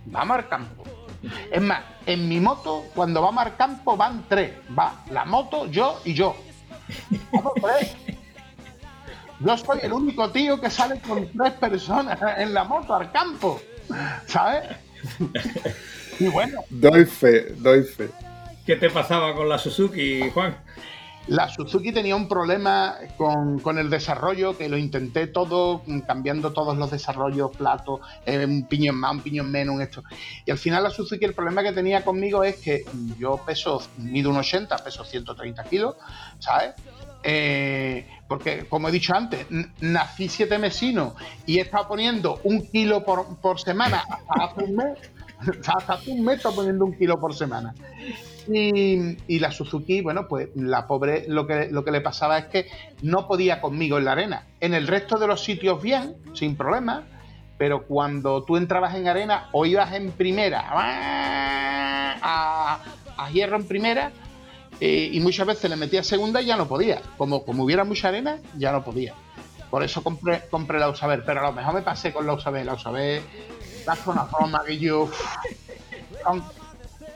vamos 0.07 0.37
al 0.39 0.49
campo. 0.49 0.85
Es 1.51 1.61
más, 1.61 1.83
en 2.07 2.29
mi 2.29 2.41
moto, 2.41 2.85
cuando 2.95 3.21
vamos 3.21 3.45
al 3.45 3.57
campo, 3.57 3.97
van 3.97 4.25
tres. 4.29 4.53
Va 4.79 5.03
la 5.11 5.25
moto, 5.25 5.67
yo 5.67 6.01
y 6.05 6.15
yo. 6.15 6.37
Vamos 7.33 7.53
tres. 7.61 7.97
Yo 9.41 9.57
soy 9.57 9.79
el 9.83 9.93
único 9.93 10.31
tío 10.31 10.61
que 10.61 10.71
sale 10.71 11.01
con 11.01 11.29
tres 11.33 11.53
personas 11.55 12.19
en 12.39 12.53
la 12.53 12.65
moto 12.65 12.95
al 12.95 13.11
campo. 13.13 13.61
¿Sabes? 14.27 14.65
Y 16.21 16.27
bueno, 16.27 16.61
Doy 16.69 17.05
fe, 17.05 17.55
doy 17.59 17.85
fe. 17.85 18.11
¿Qué 18.67 18.77
te 18.77 18.91
pasaba 18.91 19.35
con 19.35 19.49
la 19.49 19.57
Suzuki, 19.57 20.29
Juan? 20.31 20.59
La 21.29 21.49
Suzuki 21.49 21.93
tenía 21.93 22.17
un 22.17 22.27
problema 22.27 22.97
con, 23.19 23.59
con 23.61 23.79
el 23.79 23.91
desarrollo, 23.91 24.57
que 24.57 24.69
lo 24.69 24.79
intenté 24.79 25.27
todo, 25.27 25.83
cambiando 26.07 26.53
todos 26.55 26.77
los 26.79 26.91
desarrollos, 26.91 27.55
platos, 27.55 28.01
eh, 28.25 28.45
un 28.47 28.67
piñón 28.67 28.97
más, 28.97 29.13
un 29.13 29.21
piñón 29.21 29.51
menos, 29.51 29.75
un 29.75 29.83
esto. 29.83 30.03
Y 30.47 30.51
al 30.51 30.59
final 30.59 30.83
la 30.83 30.91
Suzuki, 30.91 31.27
el 31.27 31.35
problema 31.35 31.63
que 31.63 31.73
tenía 31.73 32.03
conmigo 32.03 32.45
es 32.45 32.57
que 32.57 32.85
yo 33.19 33.37
peso, 33.45 33.83
mido 33.99 34.31
un 34.31 34.39
80, 34.39 34.77
peso 34.79 35.05
130 35.05 35.65
kilos, 35.65 35.97
¿sabes? 36.39 36.75
Eh, 37.23 38.07
porque, 38.29 38.67
como 38.69 38.89
he 38.89 38.93
dicho 38.93 39.15
antes, 39.15 39.47
nací 39.81 40.29
siete 40.29 40.59
mesinos 40.59 41.15
y 41.47 41.59
he 41.59 41.63
estado 41.63 41.89
poniendo 41.89 42.41
un 42.45 42.67
kilo 42.67 43.05
por, 43.05 43.61
semana 43.61 44.05
hasta 44.09 44.45
hace 44.45 44.65
un 44.65 44.77
mes. 44.77 44.99
Hasta 45.69 45.95
hace 45.95 46.11
un 46.11 46.25
mes 46.25 46.39
estado 46.39 46.57
poniendo 46.57 46.85
un 46.85 46.99
kilo 46.99 47.21
por 47.21 47.33
semana. 47.33 47.73
Y, 48.49 49.39
la 49.39 49.53
Suzuki, 49.53 50.01
bueno, 50.01 50.27
pues 50.27 50.49
la 50.57 50.89
pobre 50.89 51.27
lo 51.29 51.47
que, 51.47 51.69
lo 51.71 51.85
que 51.85 51.93
le 51.93 52.01
pasaba 52.01 52.39
es 52.39 52.47
que 52.47 52.67
no 53.03 53.29
podía 53.29 53.61
conmigo 53.61 53.99
en 53.99 54.05
la 54.05 54.13
arena. 54.13 54.47
En 54.59 54.75
el 54.75 54.89
resto 54.89 55.17
de 55.17 55.29
los 55.29 55.45
sitios 55.45 55.81
bien, 55.81 56.17
sin 56.35 56.57
problema, 56.57 57.05
pero 57.57 57.87
cuando 57.87 58.43
tú 58.43 58.57
entrabas 58.57 58.97
en 58.97 59.07
arena 59.07 59.49
o 59.53 59.65
ibas 59.65 59.93
en 59.93 60.11
primera 60.11 60.65
a, 62.21 62.81
a 63.17 63.31
hierro 63.31 63.57
en 63.57 63.69
primera 63.69 64.11
eh, 64.81 65.11
y 65.13 65.21
muchas 65.21 65.47
veces 65.47 65.71
le 65.71 65.77
metías 65.77 66.07
segunda 66.07 66.41
y 66.41 66.47
ya 66.47 66.57
no 66.57 66.69
podía. 66.69 67.01
Como, 67.17 67.45
como 67.45 67.65
hubiera 67.65 67.85
mucha 67.85 68.09
arena, 68.09 68.39
ya 68.57 68.73
no 68.73 68.85
podía. 68.85 69.15
Por 69.71 69.83
eso 69.83 70.03
compré, 70.03 70.43
compré 70.51 70.79
la 70.79 70.89
Usaber, 70.89 71.25
pero 71.25 71.41
a 71.41 71.45
lo 71.45 71.53
mejor 71.53 71.75
me 71.75 71.83
pasé 71.83 72.13
con 72.13 72.27
la 72.27 72.33
Usaber. 72.33 72.65
La 72.65 72.75
Usaber, 72.75 73.23
la 73.87 73.97
zona 73.97 74.25
forma 74.25 74.63
que 74.65 74.79
yo... 74.79 75.11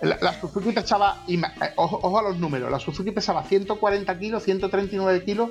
La, 0.02 0.18
la 0.20 0.32
Suzuki 0.40 0.72
pesaba, 0.72 1.22
eh, 1.28 1.40
ojo, 1.76 2.00
ojo 2.02 2.18
a 2.18 2.22
los 2.22 2.36
números, 2.36 2.68
la 2.68 2.80
Suzuki 2.80 3.12
pesaba 3.12 3.44
140 3.44 4.18
kilos, 4.18 4.42
139 4.42 5.24
kilos, 5.24 5.50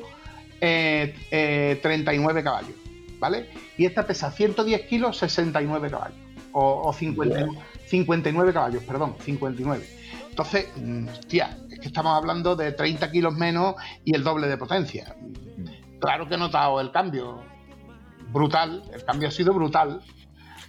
eh, 0.60 1.16
eh, 1.32 1.80
39 1.82 2.44
caballos, 2.44 2.76
¿vale? 3.18 3.50
Y 3.78 3.86
esta 3.86 4.06
pesa 4.06 4.30
110 4.30 4.88
kilos, 4.88 5.18
69 5.20 5.90
caballos, 5.90 6.18
o, 6.52 6.82
o 6.84 6.92
50 6.92 7.48
59 7.88 8.54
caballos, 8.54 8.84
perdón, 8.84 9.16
59. 9.24 9.86
Entonces, 10.32 10.70
mm, 10.78 11.08
hostia, 11.10 11.58
es 11.70 11.80
que 11.80 11.88
estamos 11.88 12.18
hablando 12.18 12.56
de 12.56 12.72
30 12.72 13.12
kilos 13.12 13.34
menos 13.36 13.76
y 14.04 14.16
el 14.16 14.24
doble 14.24 14.48
de 14.48 14.58
potencia. 14.58 15.14
Claro 16.00 16.28
que 16.28 16.36
he 16.36 16.38
notado 16.38 16.80
el 16.80 16.92
cambio, 16.92 17.44
brutal, 18.32 18.84
el 18.94 19.04
cambio 19.04 19.28
ha 19.28 19.32
sido 19.32 19.54
brutal. 19.54 20.02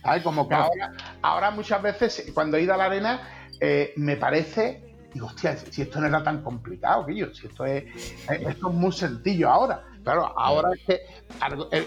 ¿Sabes? 0.02 0.22
Como 0.24 0.48
que 0.48 0.54
ahora, 0.54 0.92
ahora 1.22 1.50
muchas 1.52 1.80
veces 1.80 2.32
cuando 2.34 2.56
he 2.56 2.62
ido 2.62 2.74
a 2.74 2.76
la 2.76 2.86
arena 2.86 3.20
eh, 3.60 3.92
me 3.94 4.16
parece, 4.16 4.82
digo, 5.14 5.26
hostia, 5.26 5.56
si 5.56 5.82
esto 5.82 6.00
no 6.00 6.08
era 6.08 6.24
tan 6.24 6.42
complicado, 6.42 7.08
yo, 7.08 7.32
si 7.32 7.46
esto 7.46 7.64
es, 7.64 7.84
eh, 8.28 8.44
esto 8.48 8.68
es 8.68 8.74
muy 8.74 8.90
sencillo 8.90 9.48
ahora. 9.48 9.84
Claro, 10.02 10.36
ahora 10.36 10.70
es 10.74 10.80
que 10.84 11.00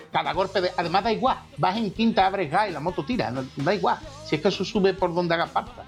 cada 0.09 0.31
golpe, 0.31 0.61
de, 0.61 0.71
además 0.77 1.03
da 1.03 1.11
igual, 1.11 1.37
vas 1.57 1.75
en 1.75 1.91
quinta, 1.91 2.25
abres 2.25 2.49
gas 2.49 2.69
y 2.69 2.71
la 2.71 2.79
moto 2.79 3.03
tira, 3.03 3.29
no, 3.29 3.43
da 3.57 3.75
igual, 3.75 3.97
si 4.25 4.37
es 4.37 4.41
que 4.41 4.47
eso 4.47 4.63
sube 4.63 4.93
por 4.93 5.13
donde 5.13 5.33
haga 5.33 5.47
falta. 5.47 5.83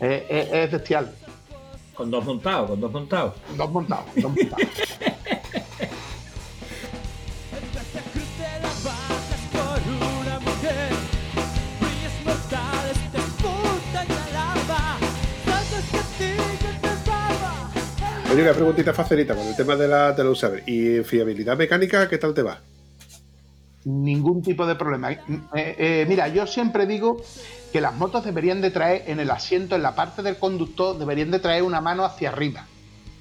Eh, 0.00 0.26
eh, 0.30 0.48
es 0.64 0.72
bestial, 0.72 1.12
Con 1.94 2.10
dos 2.10 2.24
montados, 2.24 2.70
con 2.70 2.80
dos 2.80 2.92
montados. 2.92 3.34
dos 3.56 3.70
montados, 3.70 4.06
dos 4.16 4.32
montados. 4.34 4.68
Oye, 18.32 18.42
una 18.42 18.52
preguntita 18.52 18.92
facilita 18.94 19.34
con 19.34 19.46
el 19.46 19.56
tema 19.56 19.74
de 19.74 19.88
la, 19.88 20.12
de 20.12 20.22
la 20.22 20.30
Usaber. 20.30 20.62
¿Y 20.66 21.02
fiabilidad 21.02 21.56
mecánica 21.56 22.08
qué 22.08 22.16
tal 22.16 22.32
te 22.32 22.42
va? 22.42 22.60
Ningún 23.84 24.42
tipo 24.42 24.66
de 24.66 24.74
problema. 24.74 25.12
Eh, 25.12 25.20
eh, 25.54 26.06
mira, 26.08 26.28
yo 26.28 26.46
siempre 26.46 26.86
digo 26.86 27.22
que 27.72 27.80
las 27.80 27.94
motos 27.94 28.24
deberían 28.24 28.60
de 28.60 28.70
traer 28.70 29.04
en 29.06 29.20
el 29.20 29.30
asiento, 29.30 29.76
en 29.76 29.82
la 29.82 29.94
parte 29.94 30.22
del 30.22 30.36
conductor, 30.36 30.98
deberían 30.98 31.30
de 31.30 31.38
traer 31.38 31.62
una 31.62 31.80
mano 31.80 32.04
hacia 32.04 32.30
arriba, 32.30 32.66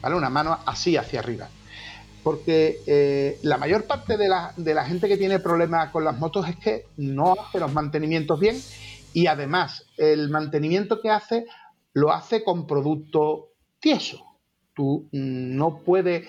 ¿vale? 0.01 0.15
Una 0.15 0.29
mano 0.29 0.57
así 0.65 0.97
hacia 0.97 1.19
arriba. 1.19 1.49
Porque 2.23 2.79
eh, 2.85 3.39
la 3.43 3.57
mayor 3.57 3.85
parte 3.85 4.17
de 4.17 4.27
la, 4.27 4.53
de 4.57 4.73
la 4.73 4.85
gente 4.85 5.07
que 5.07 5.17
tiene 5.17 5.39
problemas 5.39 5.89
con 5.89 6.03
las 6.03 6.17
motos 6.17 6.47
es 6.49 6.57
que 6.57 6.85
no 6.97 7.35
hace 7.39 7.59
los 7.59 7.73
mantenimientos 7.73 8.39
bien 8.39 8.57
y 9.13 9.27
además 9.27 9.85
el 9.97 10.29
mantenimiento 10.29 10.99
que 11.01 11.09
hace 11.09 11.45
lo 11.93 12.11
hace 12.11 12.43
con 12.43 12.67
producto 12.67 13.53
tieso. 13.79 14.25
Tú 14.73 15.07
mm, 15.11 15.55
no 15.55 15.79
puedes... 15.79 16.27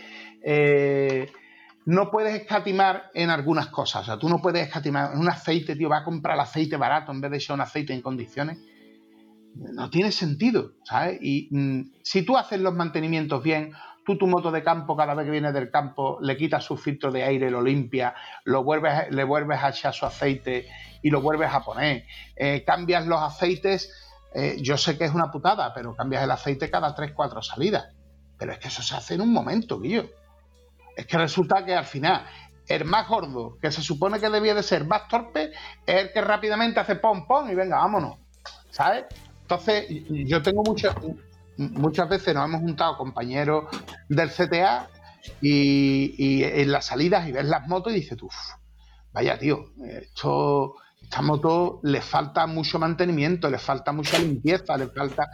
no 1.90 2.10
puedes 2.10 2.34
escatimar 2.34 3.10
en 3.14 3.30
algunas 3.30 3.66
cosas. 3.66 4.02
O 4.02 4.04
sea, 4.04 4.18
tú 4.18 4.28
no 4.28 4.40
puedes 4.40 4.62
escatimar 4.62 5.12
en 5.12 5.18
un 5.18 5.28
aceite, 5.28 5.74
tío, 5.74 5.88
va 5.88 5.98
a 5.98 6.04
comprar 6.04 6.34
el 6.34 6.40
aceite 6.40 6.76
barato 6.76 7.10
en 7.10 7.20
vez 7.20 7.30
de 7.30 7.36
echar 7.38 7.54
un 7.54 7.62
aceite 7.62 7.92
en 7.92 8.00
condiciones. 8.00 8.58
No 9.54 9.90
tiene 9.90 10.12
sentido, 10.12 10.74
¿sabes? 10.84 11.18
Y 11.20 11.48
mm, 11.50 11.92
si 12.04 12.22
tú 12.22 12.36
haces 12.36 12.60
los 12.60 12.74
mantenimientos 12.74 13.42
bien, 13.42 13.72
Tú 14.04 14.16
tu 14.16 14.26
moto 14.26 14.50
de 14.50 14.62
campo, 14.62 14.96
cada 14.96 15.14
vez 15.14 15.26
que 15.26 15.30
vienes 15.30 15.52
del 15.52 15.70
campo, 15.70 16.18
le 16.22 16.34
quitas 16.36 16.64
su 16.64 16.76
filtro 16.76 17.12
de 17.12 17.22
aire, 17.22 17.50
lo 17.50 17.60
limpias, 17.60 18.14
lo 18.44 18.64
vuelves, 18.64 19.10
le 19.10 19.24
vuelves 19.24 19.62
a 19.62 19.68
echar 19.68 19.92
su 19.92 20.06
aceite 20.06 20.66
y 21.02 21.10
lo 21.10 21.20
vuelves 21.20 21.52
a 21.52 21.60
poner. 21.60 22.06
Eh, 22.34 22.64
cambias 22.66 23.06
los 23.06 23.20
aceites, 23.20 23.92
eh, 24.34 24.56
yo 24.58 24.78
sé 24.78 24.96
que 24.96 25.04
es 25.04 25.12
una 25.12 25.30
putada, 25.30 25.74
pero 25.74 25.94
cambias 25.94 26.24
el 26.24 26.30
aceite 26.30 26.70
cada 26.70 26.94
3-4 26.94 27.42
salidas. 27.42 27.88
Pero 28.38 28.52
es 28.52 28.58
que 28.58 28.68
eso 28.68 28.82
se 28.82 28.96
hace 28.96 29.14
en 29.14 29.20
un 29.20 29.32
momento, 29.32 29.78
Guillo. 29.78 30.08
Es 30.96 31.06
que 31.06 31.18
resulta 31.18 31.64
que 31.64 31.74
al 31.74 31.84
final 31.84 32.26
el 32.66 32.84
más 32.84 33.08
gordo, 33.08 33.58
que 33.60 33.72
se 33.72 33.82
supone 33.82 34.20
que 34.20 34.30
debía 34.30 34.54
de 34.54 34.62
ser 34.62 34.84
más 34.84 35.08
torpe, 35.08 35.50
es 35.86 35.96
el 36.02 36.12
que 36.12 36.20
rápidamente 36.20 36.80
hace 36.80 36.96
pom 36.96 37.26
pom 37.26 37.50
y 37.50 37.54
venga, 37.54 37.78
vámonos. 37.78 38.16
¿Sabes? 38.70 39.06
Entonces, 39.42 39.86
yo 40.08 40.40
tengo 40.40 40.62
muchas 40.62 40.94
muchas 41.68 42.08
veces 42.08 42.34
nos 42.34 42.46
hemos 42.46 42.60
juntado 42.62 42.96
compañeros 42.96 43.64
del 44.08 44.30
CTA 44.30 44.88
y, 45.40 46.42
en 46.42 46.72
las 46.72 46.86
salidas 46.86 47.28
y 47.28 47.32
ves 47.32 47.44
las 47.44 47.66
motos 47.68 47.92
y 47.92 47.96
dices, 47.96 48.20
uff, 48.22 48.34
vaya 49.12 49.38
tío, 49.38 49.72
esto, 49.84 50.76
esta 51.02 51.22
moto 51.22 51.80
le 51.82 52.00
falta 52.00 52.46
mucho 52.46 52.78
mantenimiento, 52.78 53.50
le 53.50 53.58
falta 53.58 53.92
mucha 53.92 54.18
limpieza, 54.18 54.76
le 54.76 54.88
falta... 54.88 55.28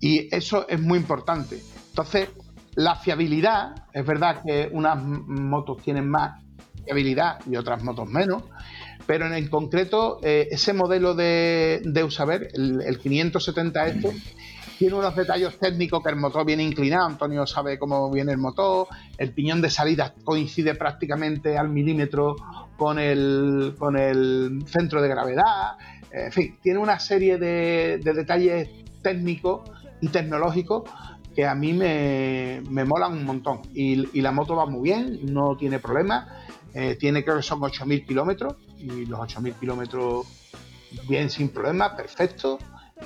Y 0.00 0.34
eso 0.34 0.68
es 0.68 0.80
muy 0.80 0.98
importante. 0.98 1.62
Entonces, 1.88 2.28
la 2.76 2.96
fiabilidad, 2.96 3.86
es 3.92 4.04
verdad 4.04 4.42
que 4.44 4.68
unas 4.72 5.02
motos 5.02 5.82
tienen 5.82 6.08
más 6.08 6.42
fiabilidad 6.84 7.40
y 7.50 7.56
otras 7.56 7.82
motos 7.82 8.08
menos, 8.08 8.42
pero 9.06 9.26
en 9.26 9.34
el 9.34 9.48
concreto, 9.50 10.18
eh, 10.22 10.48
ese 10.50 10.72
modelo 10.72 11.14
de, 11.14 11.82
de 11.84 12.04
Usaber, 12.04 12.48
el, 12.52 12.80
el 12.82 12.98
570 12.98 13.86
esto, 13.86 14.10
tiene 14.78 14.94
unos 14.94 15.14
detalles 15.14 15.58
técnicos 15.58 16.02
que 16.02 16.10
el 16.10 16.16
motor 16.16 16.44
viene 16.44 16.62
inclinado, 16.62 17.06
Antonio 17.06 17.46
sabe 17.46 17.78
cómo 17.78 18.10
viene 18.10 18.32
el 18.32 18.38
motor, 18.38 18.88
el 19.18 19.32
piñón 19.32 19.62
de 19.62 19.70
salida 19.70 20.14
coincide 20.24 20.74
prácticamente 20.74 21.56
al 21.56 21.68
milímetro 21.68 22.36
con 22.76 22.98
el, 22.98 23.74
con 23.78 23.96
el 23.96 24.64
centro 24.66 25.00
de 25.00 25.08
gravedad, 25.08 25.76
en 26.14 26.32
fin, 26.32 26.58
tiene 26.62 26.78
una 26.78 26.98
serie 26.98 27.38
de, 27.38 27.98
detalles 27.98 28.68
técnicos 29.02 29.62
y 30.00 30.08
tecnológicos 30.08 30.88
que 31.34 31.46
a 31.46 31.54
mí 31.54 31.72
me, 31.72 32.62
me 32.70 32.84
molan 32.84 33.12
un 33.12 33.24
montón. 33.24 33.62
Y, 33.74 34.20
la 34.20 34.32
moto 34.32 34.56
va 34.56 34.66
muy 34.66 34.82
bien, 34.82 35.20
no 35.24 35.56
tiene 35.56 35.78
problemas, 35.78 36.28
eh, 36.72 36.96
tiene 36.98 37.24
creo 37.24 37.36
que 37.36 37.42
son 37.42 37.60
8.000 37.60 38.06
kilómetros 38.06 38.56
y 38.78 39.06
los 39.06 39.20
8.000 39.20 39.54
kilómetros 39.54 40.26
bien 41.08 41.30
sin 41.30 41.48
problemas, 41.48 41.92
perfecto 41.92 42.58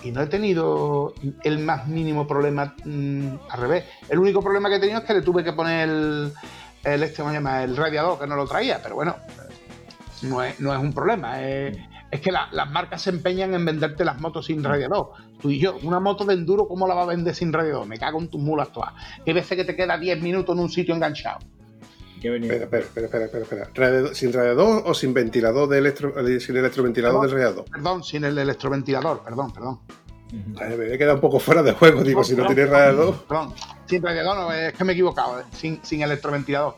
y 0.02 0.10
no 0.10 0.22
he 0.22 0.26
tenido 0.26 1.14
el 1.42 1.58
más 1.58 1.86
mínimo 1.88 2.26
problema 2.26 2.74
mm, 2.84 3.28
al 3.50 3.60
revés. 3.60 3.84
El 4.08 4.18
único 4.18 4.42
problema 4.42 4.68
que 4.68 4.76
he 4.76 4.80
tenido 4.80 4.98
es 5.00 5.04
que 5.04 5.14
le 5.14 5.22
tuve 5.22 5.42
que 5.42 5.52
poner 5.52 5.88
el, 5.88 6.32
este, 6.84 7.22
llama? 7.22 7.64
El 7.64 7.76
radiador 7.76 8.18
que 8.18 8.26
no 8.26 8.36
lo 8.36 8.46
traía, 8.46 8.80
pero 8.82 8.94
bueno, 8.96 9.16
no 10.22 10.42
es, 10.42 10.60
no 10.60 10.72
es 10.72 10.80
un 10.80 10.92
problema. 10.92 11.40
Que 12.10 12.32
las 12.32 12.70
marcas 12.70 13.02
se 13.02 13.10
empeñan 13.10 13.54
en 13.54 13.64
venderte 13.64 14.04
las 14.04 14.20
motos 14.20 14.46
sin 14.46 14.64
radiador. 14.64 15.10
Tú 15.40 15.50
y 15.50 15.58
yo, 15.58 15.76
una 15.82 16.00
moto 16.00 16.24
de 16.24 16.34
enduro, 16.34 16.66
¿cómo 16.66 16.88
la 16.88 16.94
va 16.94 17.02
a 17.02 17.06
vender 17.06 17.34
sin 17.34 17.52
radiador? 17.52 17.86
Me 17.86 17.98
cago 17.98 18.18
en 18.20 18.28
tus 18.28 18.40
mulas 18.40 18.72
todas. 18.72 18.94
Hay 19.26 19.32
veces 19.32 19.56
que 19.56 19.64
te 19.64 19.76
queda 19.76 19.98
10 19.98 20.22
minutos 20.22 20.56
en 20.56 20.62
un 20.62 20.70
sitio 20.70 20.94
enganchado. 20.94 21.38
Espera, 22.20 22.64
espera, 22.64 23.06
espera, 23.06 23.24
espera, 23.26 23.62
espera. 23.64 24.14
¿Sin 24.14 24.32
radiador 24.32 24.82
o 24.86 24.94
sin 24.94 25.14
ventilador 25.14 25.68
de 25.68 25.78
electro, 25.78 26.14
sin 26.40 26.56
electroventilador 26.56 27.22
del 27.22 27.30
radiador? 27.30 27.64
Perdón, 27.70 28.02
sin 28.02 28.24
el 28.24 28.36
electroventilador, 28.36 29.22
perdón, 29.22 29.52
perdón. 29.52 29.80
me 30.32 30.94
he 30.94 30.98
quedado 30.98 31.16
un 31.16 31.20
poco 31.20 31.38
fuera 31.38 31.62
de 31.62 31.72
juego, 31.72 32.02
digo, 32.02 32.24
si 32.24 32.34
no, 32.34 32.46
tienes 32.46 32.70
radiador. 32.70 33.22
Perdón, 33.24 33.54
sin 33.86 34.02
radiador, 34.02 34.36
no, 34.36 34.52
es 34.52 34.72
que 34.72 34.84
me 34.84 34.92
he 34.92 34.94
equivocado, 34.94 35.40
eh, 35.40 35.44
sin, 35.52 35.78
sin 35.84 36.02
electroventilador. 36.02 36.74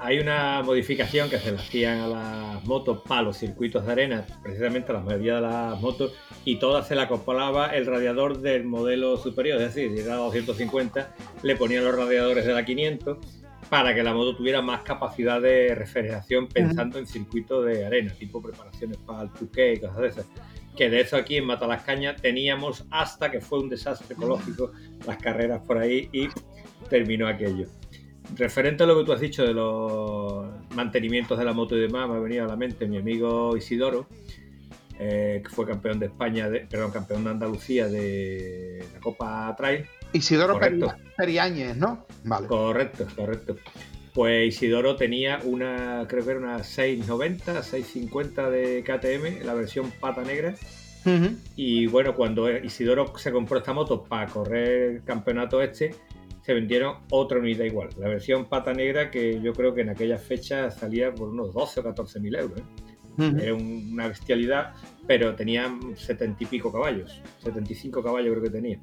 Hay 0.00 0.20
una 0.20 0.62
modificación 0.62 1.28
que 1.28 1.38
se 1.38 1.50
le 1.50 1.58
hacían 1.58 1.98
a 1.98 2.06
las 2.06 2.64
motos 2.64 3.02
para 3.06 3.22
los 3.22 3.36
circuitos 3.36 3.84
de 3.84 3.92
arena, 3.92 4.24
precisamente 4.42 4.92
a 4.92 4.94
la 4.94 5.00
mayoría 5.00 5.36
de 5.36 5.40
las 5.40 5.80
motos, 5.80 6.12
y 6.44 6.56
todas 6.56 6.86
se 6.86 6.94
le 6.94 7.02
acoplaba 7.02 7.74
el 7.74 7.84
radiador 7.84 8.38
del 8.38 8.64
modelo 8.64 9.16
superior, 9.16 9.60
es 9.60 9.74
decir, 9.74 9.92
si 9.92 10.04
era 10.04 10.14
250, 10.16 11.14
le 11.42 11.56
ponían 11.56 11.84
los 11.84 11.96
radiadores 11.96 12.46
de 12.46 12.52
la 12.52 12.64
500 12.64 13.18
para 13.68 13.92
que 13.94 14.02
la 14.04 14.14
moto 14.14 14.36
tuviera 14.36 14.62
más 14.62 14.82
capacidad 14.82 15.40
de 15.40 15.74
refrigeración 15.74 16.46
pensando 16.46 16.98
en 16.98 17.06
circuitos 17.06 17.66
de 17.66 17.84
arena, 17.84 18.12
tipo 18.12 18.40
preparaciones 18.40 18.98
para 18.98 19.22
el 19.22 19.32
Touquet 19.32 19.76
y 19.76 19.80
cosas 19.80 19.98
de 19.98 20.06
esas. 20.08 20.26
Que 20.76 20.88
de 20.88 21.00
eso 21.00 21.16
aquí 21.16 21.36
en 21.36 21.44
Matalascaña 21.44 22.14
teníamos 22.14 22.86
hasta 22.90 23.30
que 23.32 23.40
fue 23.40 23.58
un 23.58 23.68
desastre 23.68 24.14
ecológico 24.14 24.70
las 25.06 25.18
carreras 25.18 25.60
por 25.66 25.76
ahí 25.76 26.08
y 26.12 26.28
terminó 26.88 27.26
aquello. 27.26 27.66
Referente 28.36 28.84
a 28.84 28.86
lo 28.86 28.98
que 28.98 29.04
tú 29.04 29.12
has 29.12 29.20
dicho 29.20 29.44
de 29.44 29.54
los 29.54 30.46
mantenimientos 30.74 31.38
de 31.38 31.44
la 31.44 31.52
moto 31.52 31.76
y 31.76 31.80
demás, 31.80 32.08
me 32.08 32.16
ha 32.16 32.20
venido 32.20 32.44
a 32.44 32.48
la 32.48 32.56
mente 32.56 32.86
mi 32.86 32.98
amigo 32.98 33.56
Isidoro, 33.56 34.06
eh, 34.98 35.40
que 35.42 35.50
fue 35.50 35.66
campeón 35.66 35.98
de 35.98 36.06
España, 36.06 36.48
de, 36.50 36.60
perdón, 36.60 36.90
campeón 36.90 37.24
de 37.24 37.30
Andalucía 37.30 37.88
de 37.88 38.84
la 38.94 39.00
Copa 39.00 39.54
Trail 39.56 39.86
Isidoro 40.12 40.58
Periáñez, 41.16 41.76
¿no? 41.76 42.06
Vale. 42.24 42.46
Correcto, 42.46 43.06
correcto. 43.14 43.56
Pues 44.14 44.54
Isidoro 44.54 44.96
tenía 44.96 45.40
una, 45.44 46.06
creo 46.08 46.24
que 46.24 46.30
era 46.30 46.40
una 46.40 46.64
690, 46.64 47.62
650 47.62 48.50
de 48.50 48.82
KTM, 48.82 49.46
la 49.46 49.54
versión 49.54 49.90
pata 50.00 50.22
negra. 50.22 50.54
Y 51.56 51.86
bueno, 51.86 52.14
cuando 52.14 52.50
Isidoro 52.50 53.16
se 53.16 53.32
compró 53.32 53.58
esta 53.58 53.72
moto 53.72 54.04
para 54.04 54.26
correr 54.26 54.96
el 54.96 55.04
campeonato 55.04 55.62
este, 55.62 55.94
se 56.48 56.54
vendieron 56.54 57.00
otra 57.10 57.40
unidad 57.40 57.66
igual. 57.66 57.90
La 57.98 58.08
versión 58.08 58.46
pata 58.46 58.72
negra 58.72 59.10
que 59.10 59.38
yo 59.42 59.52
creo 59.52 59.74
que 59.74 59.82
en 59.82 59.90
aquella 59.90 60.16
fecha 60.16 60.70
salía 60.70 61.14
por 61.14 61.28
unos 61.28 61.52
12 61.52 61.80
o 61.80 61.82
14 61.82 62.20
mil 62.20 62.36
euros. 62.36 62.58
¿eh? 63.18 63.32
Era 63.42 63.52
una 63.52 64.08
bestialidad, 64.08 64.72
pero 65.06 65.34
tenía 65.34 65.70
70 65.94 66.44
y 66.44 66.46
pico 66.46 66.72
caballos. 66.72 67.20
75 67.42 68.02
caballos 68.02 68.30
creo 68.30 68.42
que 68.44 68.48
tenía 68.48 68.80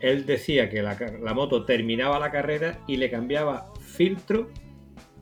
él 0.00 0.24
decía 0.24 0.70
que 0.70 0.80
la, 0.80 0.96
moto 1.34 1.66
terminaba 1.66 2.18
la 2.18 2.30
carrera 2.30 2.78
y 2.86 2.96
le 2.96 3.10
cambiaba 3.10 3.66
filtro 3.82 4.48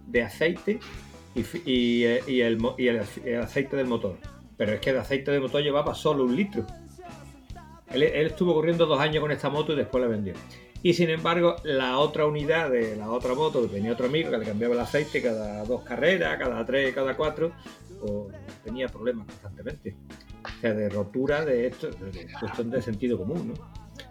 de 0.06 0.22
aceite 0.22 0.78
y, 1.34 2.04
eh, 2.04 2.22
el, 2.28 3.40
aceite 3.42 3.76
del 3.76 3.88
motor. 3.88 4.18
Pero 4.56 4.74
es 4.74 4.80
que 4.80 4.90
el 4.90 4.98
aceite 4.98 5.32
del 5.32 5.40
motor 5.40 5.64
llevaba 5.64 5.94
solo 5.96 6.22
un 6.22 6.36
litro. 6.36 6.64
Él, 7.90 8.04
estuvo 8.04 8.54
corriendo 8.54 8.86
dos 8.86 9.00
años 9.00 9.20
con 9.20 9.32
esta 9.32 9.48
moto 9.48 9.72
y 9.72 9.76
después 9.76 10.00
la 10.00 10.08
vendió. 10.08 10.34
Y 10.82 10.94
sin 10.94 11.10
embargo, 11.10 11.56
la 11.64 11.98
otra 11.98 12.26
unidad 12.26 12.70
de 12.70 12.96
la 12.96 13.10
otra 13.10 13.34
moto, 13.34 13.62
que 13.62 13.68
tenía 13.68 13.92
otro 13.92 14.06
amigo 14.06 14.30
que 14.30 14.38
le 14.38 14.44
cambiaba 14.44 14.74
el 14.74 14.80
aceite 14.80 15.22
cada 15.22 15.64
dos 15.64 15.82
carreras, 15.82 16.38
cada 16.38 16.64
tres, 16.64 16.94
cada 16.94 17.16
cuatro, 17.16 17.52
pues 18.00 18.36
tenía 18.64 18.88
problemas 18.88 19.26
constantemente. 19.26 19.96
O 20.44 20.60
sea, 20.60 20.74
de 20.74 20.88
rotura 20.88 21.44
de 21.44 21.66
esto, 21.66 21.90
de 21.90 22.28
cuestión 22.38 22.70
de 22.70 22.82
sentido 22.82 23.18
común, 23.18 23.48
¿no? 23.48 23.54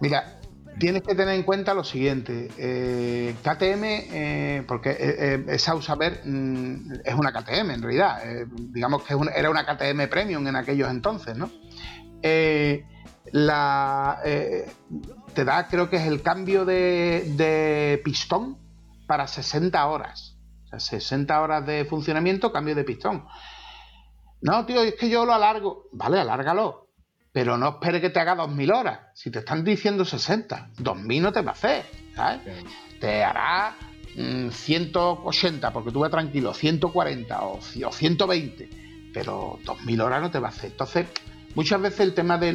Mira, 0.01 0.39
tienes 0.79 1.03
que 1.03 1.15
tener 1.15 1.35
en 1.35 1.43
cuenta 1.43 1.73
lo 1.73 1.83
siguiente. 1.83 2.49
Eh, 2.57 3.35
KTM, 3.41 3.83
eh, 3.83 4.63
porque 4.67 4.95
eh, 4.99 5.45
esa 5.49 5.75
Usaber 5.75 6.21
mm, 6.25 6.93
es 7.03 7.15
una 7.15 7.31
KTM 7.31 7.71
en 7.71 7.81
realidad. 7.81 8.21
digamos 8.47 9.03
que 9.03 9.15
era 9.35 9.49
una 9.49 9.65
KTM 9.65 10.09
Premium 10.09 10.45
en 10.47 10.55
aquellos 10.55 10.89
entonces, 10.89 11.37
¿no? 11.37 11.49
la, 13.31 14.19
te 15.35 15.45
da, 15.45 15.67
creo 15.67 15.89
que 15.89 15.97
es 15.97 16.07
el 16.07 16.23
cambio 16.23 16.65
de, 16.65 18.01
pistón 18.03 18.57
para 19.05 19.27
60 19.27 19.85
horas. 19.85 20.35
O 20.65 20.67
sea, 20.69 20.79
60 20.79 21.39
horas 21.39 21.65
de 21.67 21.85
funcionamiento, 21.85 22.51
cambio 22.51 22.73
de 22.73 22.83
pistón. 22.83 23.25
No, 24.41 24.65
tío, 24.65 24.81
es 24.81 24.95
que 24.95 25.09
yo 25.09 25.25
lo 25.25 25.33
alargo. 25.33 25.83
Vale, 25.91 26.19
alárgalo 26.19 26.85
pero 27.35 27.57
no 27.57 27.67
espere 27.67 27.99
que 27.99 28.09
te 28.09 28.21
haga 28.21 28.37
2.000 28.37 28.73
horas. 28.73 28.99
Si 29.13 29.29
te 29.29 29.39
están 29.39 29.65
diciendo 29.65 30.05
60, 30.05 30.69
2.000 30.77 31.21
no 31.21 31.33
te 31.33 31.41
va 31.41 31.51
a 31.51 31.53
hacer, 31.53 31.85
¿sabes? 32.15 32.39
Te 33.01 33.25
hará 33.25 33.75
180, 34.15 35.69
mm, 35.69 35.73
porque 35.73 35.91
tú 35.91 35.99
vas 35.99 36.11
tranquilo, 36.11 36.53
140 36.53 37.41
o, 37.41 37.59
120, 37.61 38.69
pero 39.13 39.59
2.000 39.65 40.01
horas 40.01 40.21
no 40.21 40.31
te 40.31 40.39
va 40.39 40.47
a 40.47 40.51
hacer. 40.51 40.71
Entonces, 40.71 41.07
muchas 41.55 41.81
veces 41.81 42.01
el 42.01 42.13
tema 42.13 42.37
de, 42.37 42.53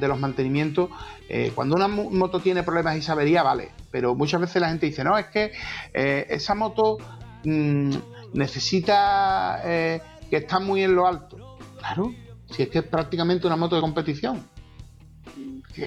los 0.00 0.20
mantenimientos, 0.20 0.90
eh, 1.28 1.52
cuando 1.54 1.74
una 1.74 1.88
moto 1.88 2.40
tiene 2.40 2.62
problemas 2.62 2.96
y 2.96 3.02
sabería, 3.02 3.42
vale, 3.42 3.70
pero 3.90 4.14
muchas 4.14 4.40
veces 4.40 4.62
la 4.62 4.68
gente 4.68 4.86
dice, 4.86 5.02
no, 5.02 5.18
es 5.18 5.26
que 5.26 5.52
eh, 5.92 6.26
esa 6.30 6.54
moto 6.54 6.98
mm, 7.44 7.90
necesita 8.34 9.60
eh, 9.64 10.00
que 10.30 10.36
está 10.36 10.60
muy 10.60 10.82
en 10.82 10.94
lo 10.94 11.06
alto. 11.06 11.58
Claro, 11.78 12.12
si 12.50 12.62
es 12.62 12.68
que 12.68 12.78
es 12.78 12.84
prácticamente 12.84 13.46
una 13.46 13.56
moto 13.56 13.74
de 13.74 13.80
competición. 13.80 14.46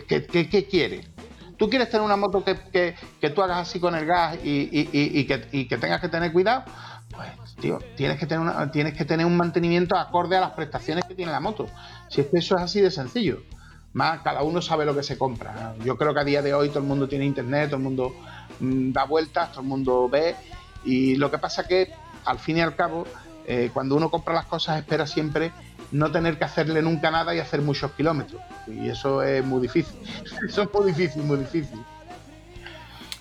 ¿Qué, 0.08 0.68
quieres? 0.70 1.06
¿Tú 1.58 1.70
quieres 1.70 1.90
tener 1.90 2.06
una 2.06 2.16
moto 2.16 2.44
que, 2.44 2.96
tú 3.36 3.42
hagas 3.42 3.68
así 3.68 3.80
con 3.80 3.94
el 3.94 4.06
gas 4.06 4.38
y, 4.44 5.26
que, 5.26 5.78
tengas 5.78 6.00
que 6.00 6.08
tener 6.08 6.32
cuidado? 6.32 6.64
Pues, 7.14 7.56
tío, 7.60 7.80
tienes 7.98 8.18
que, 8.18 8.26
tener 8.26 8.72
tienes 8.72 8.94
que 8.94 9.04
tener 9.04 9.26
un 9.26 9.36
mantenimiento 9.36 9.98
acorde 9.98 10.38
a 10.38 10.42
las 10.42 10.52
prestaciones 10.52 11.04
que 11.06 11.14
tiene 11.14 11.32
la 11.32 11.42
moto. 11.42 11.68
Si 12.12 12.22
es 12.22 12.28
que 12.28 12.38
eso 12.40 12.56
es 12.58 12.62
así 12.62 12.82
de 12.82 12.92
sencillo. 12.92 13.42
Más, 13.94 14.22
cada 14.22 14.44
uno 14.44 14.62
sabe 14.62 14.86
lo 14.86 14.96
que 14.96 15.04
se 15.04 15.18
compra. 15.18 15.74
Yo 15.84 15.98
creo 15.98 16.14
que 16.14 16.20
a 16.20 16.24
día 16.24 16.42
de 16.42 16.54
hoy 16.54 16.70
todo 16.70 16.80
el 16.80 16.86
mundo 16.86 17.08
tiene 17.08 17.26
internet, 17.26 17.68
todo 17.70 17.78
el 17.78 17.84
mundo 17.84 18.14
mm, 18.60 18.92
da 18.92 19.06
vueltas, 19.06 19.52
todo 19.52 19.62
el 19.62 19.68
mundo 19.68 20.08
ve. 20.10 20.36
Y 20.86 21.16
lo 21.16 21.32
que 21.32 21.38
pasa 21.38 21.68
que, 21.68 21.92
al 22.26 22.38
fin 22.40 22.58
y 22.58 22.62
al 22.62 22.76
cabo, 22.76 23.06
eh, 23.48 23.70
cuando 23.74 23.96
uno 23.96 24.10
compra 24.12 24.34
las 24.34 24.46
cosas, 24.46 24.78
espera 24.80 25.08
siempre 25.08 25.52
no 25.92 26.12
tener 26.12 26.38
que 26.38 26.44
hacerle 26.46 26.82
nunca 26.82 27.12
nada 27.12 27.34
y 27.36 27.40
hacer 27.40 27.62
muchos 27.62 27.92
kilómetros. 27.92 28.42
Y 28.68 28.88
eso 28.90 29.24
es 29.24 29.44
muy 29.46 29.62
difícil. 29.62 29.96
Eso 30.48 30.62
es 30.64 30.70
muy 30.74 30.92
difícil, 30.92 31.24
muy 31.24 31.38
difícil. 31.38 31.80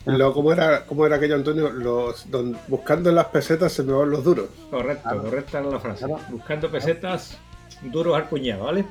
Lo, 0.07 0.33
¿cómo, 0.33 0.53
era, 0.53 0.87
¿Cómo 0.87 1.05
era 1.05 1.17
aquello, 1.17 1.35
Antonio? 1.35 1.71
Los, 1.71 2.31
don- 2.31 2.57
buscando 2.69 3.11
en 3.11 3.17
las 3.17 3.27
pesetas 3.27 3.73
se 3.73 3.83
me 3.83 3.93
van 3.93 4.11
los 4.11 4.25
duros. 4.25 4.47
Correcto, 4.71 5.03
Claro. 5.03 5.23
correcta 5.23 5.59
era 5.61 5.69
la 5.71 5.79
frase. 5.79 6.07
Claro. 6.07 6.23
Buscando 6.31 6.71
pesetas 6.71 7.37
duros 7.83 8.17
al 8.17 8.29
cuñado, 8.29 8.65
¿vale? 8.65 8.85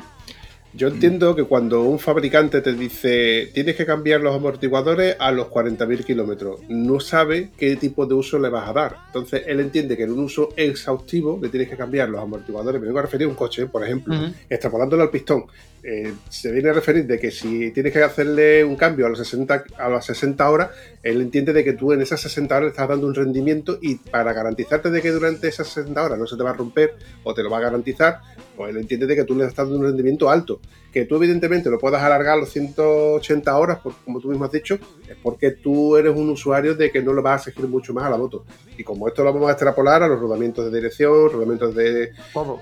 Yo 0.72 0.88
entiendo 0.88 1.36
que 1.36 1.46
cuando 1.46 1.82
un 1.82 1.98
fabricante 1.98 2.62
te 2.62 2.74
dice 2.74 3.50
tienes 3.56 3.76
que 3.76 3.88
cambiar 3.88 4.22
los 4.22 4.36
amortiguadores 4.36 5.16
a 5.18 5.32
los 5.32 5.48
40.000 5.48 6.04
kilómetros, 6.06 6.60
no 6.70 7.00
sabe 7.00 7.50
qué 7.58 7.76
tipo 7.76 8.06
de 8.06 8.14
uso 8.14 8.38
le 8.38 8.50
vas 8.50 8.70
a 8.70 8.74
dar. 8.74 8.98
Entonces 9.08 9.44
él 9.48 9.62
entiende 9.62 9.98
que 9.98 10.04
en 10.04 10.12
un 10.12 10.20
uso 10.20 10.50
exhaustivo 10.56 11.40
le 11.42 11.50
tienes 11.50 11.70
que 11.70 11.76
cambiar 11.76 12.10
los 12.10 12.22
amortiguadores. 12.22 12.80
Me 12.80 12.86
vengo 12.86 13.00
a 13.00 13.04
referir 13.04 13.26
a 13.26 13.30
un 13.30 13.36
coche, 13.36 13.66
por 13.66 13.84
ejemplo, 13.84 14.16
extrapolándolo 14.48 15.02
al 15.02 15.10
pistón. 15.10 15.46
Eh, 15.84 16.14
se 16.30 16.52
viene 16.52 16.70
a 16.70 16.74
referir 16.74 17.08
de 17.08 17.18
que 17.20 17.32
si 17.32 17.72
tienes 17.72 17.94
que 17.94 18.04
hacerle 18.04 18.64
un 18.66 18.76
cambio 18.76 19.06
a 19.06 19.10
los 19.10 19.18
60, 19.18 19.64
a 19.78 19.90
las 19.90 20.06
60 20.06 20.50
horas, 20.50 20.70
él 21.04 21.22
entiende 21.22 21.54
de 21.54 21.64
que 21.64 21.74
tú 21.74 21.94
en 21.94 22.02
esas 22.02 22.20
60 22.22 22.54
horas 22.56 22.66
le 22.66 22.70
estás 22.72 22.90
dando 22.90 23.08
un 23.08 23.16
rendimiento 23.16 23.80
y 23.82 23.96
para 23.96 24.34
garantizarte 24.34 24.90
de 24.92 25.02
que 25.02 25.12
durante 25.12 25.48
esas 25.48 25.68
60 25.70 26.04
horas 26.04 26.20
no 26.20 26.28
se 26.28 26.36
te 26.36 26.44
va 26.44 26.50
a 26.50 26.54
romper 26.54 26.96
o 27.24 27.34
te 27.34 27.44
lo 27.44 27.50
va 27.50 27.60
a 27.60 27.62
garantizar, 27.62 28.20
pues 28.58 28.72
él 28.72 28.78
entiende 28.78 29.08
de 29.08 29.16
que 29.16 29.24
tú 29.24 29.36
le 29.36 29.46
estás 29.46 29.66
dando 29.68 29.78
un 29.80 29.86
rendimiento 29.86 30.30
alto. 30.30 30.60
Que 30.92 31.06
tú 31.06 31.16
evidentemente 31.18 31.70
lo 31.70 31.78
puedas 31.78 32.02
alargar 32.02 32.34
a 32.34 32.38
los 32.42 32.50
180 32.50 33.56
horas, 33.58 33.78
por- 33.80 33.94
como 34.04 34.20
tú 34.20 34.28
mismo 34.30 34.46
has 34.46 34.52
dicho, 34.52 34.76
es 35.08 35.16
porque 35.22 35.52
tú 35.52 35.96
eres 35.96 36.16
un 36.16 36.30
usuario 36.32 36.74
de 36.76 36.92
que 36.92 37.02
no 37.02 37.14
le 37.14 37.22
vas 37.22 37.46
a 37.46 37.50
exigir 37.52 37.70
mucho 37.70 37.94
más 37.94 38.06
a 38.06 38.10
la 38.10 38.18
moto. 38.18 38.44
Y 38.78 38.84
como 38.84 39.08
esto 39.08 39.24
lo 39.24 39.32
vamos 39.32 39.50
a 39.50 39.54
extrapolar 39.54 40.02
a 40.04 40.08
los 40.08 40.20
rodamientos 40.20 40.66
de 40.70 40.76
dirección, 40.78 41.32
rodamientos 41.32 41.76
de, 41.76 42.10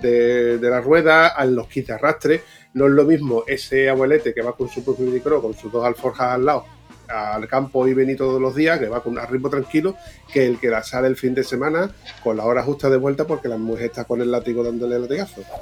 de, 0.01 0.57
de 0.57 0.69
la 0.69 0.81
rueda, 0.81 1.27
a 1.27 1.45
los 1.45 1.67
kits 1.67 1.87
de 1.87 1.93
arrastre. 1.93 2.41
No 2.73 2.85
es 2.85 2.91
lo 2.91 3.05
mismo 3.05 3.43
ese 3.47 3.89
abuelete 3.89 4.33
que 4.33 4.41
va 4.41 4.55
con 4.55 4.69
su 4.69 4.83
propio 4.83 5.07
micro, 5.07 5.41
con 5.41 5.53
sus 5.53 5.71
dos 5.71 5.85
alforjas 5.85 6.33
al 6.33 6.45
lado, 6.45 6.65
al 7.07 7.47
campo 7.47 7.87
y 7.87 7.93
venir 7.93 8.17
todos 8.17 8.41
los 8.41 8.55
días, 8.55 8.79
que 8.79 8.87
va 8.87 9.01
con 9.01 9.17
un 9.17 9.27
ritmo 9.27 9.49
tranquilo, 9.49 9.95
que 10.31 10.45
el 10.45 10.59
que 10.59 10.69
la 10.69 10.83
sale 10.83 11.07
el 11.07 11.15
fin 11.15 11.33
de 11.33 11.43
semana 11.43 11.89
con 12.23 12.37
la 12.37 12.45
hora 12.45 12.63
justa 12.63 12.89
de 12.89 12.97
vuelta 12.97 13.25
porque 13.25 13.47
la 13.47 13.57
mujer 13.57 13.87
está 13.87 14.03
con 14.03 14.21
el 14.21 14.31
látigo 14.31 14.63
dándole 14.63 14.99
latigazo. 14.99 15.41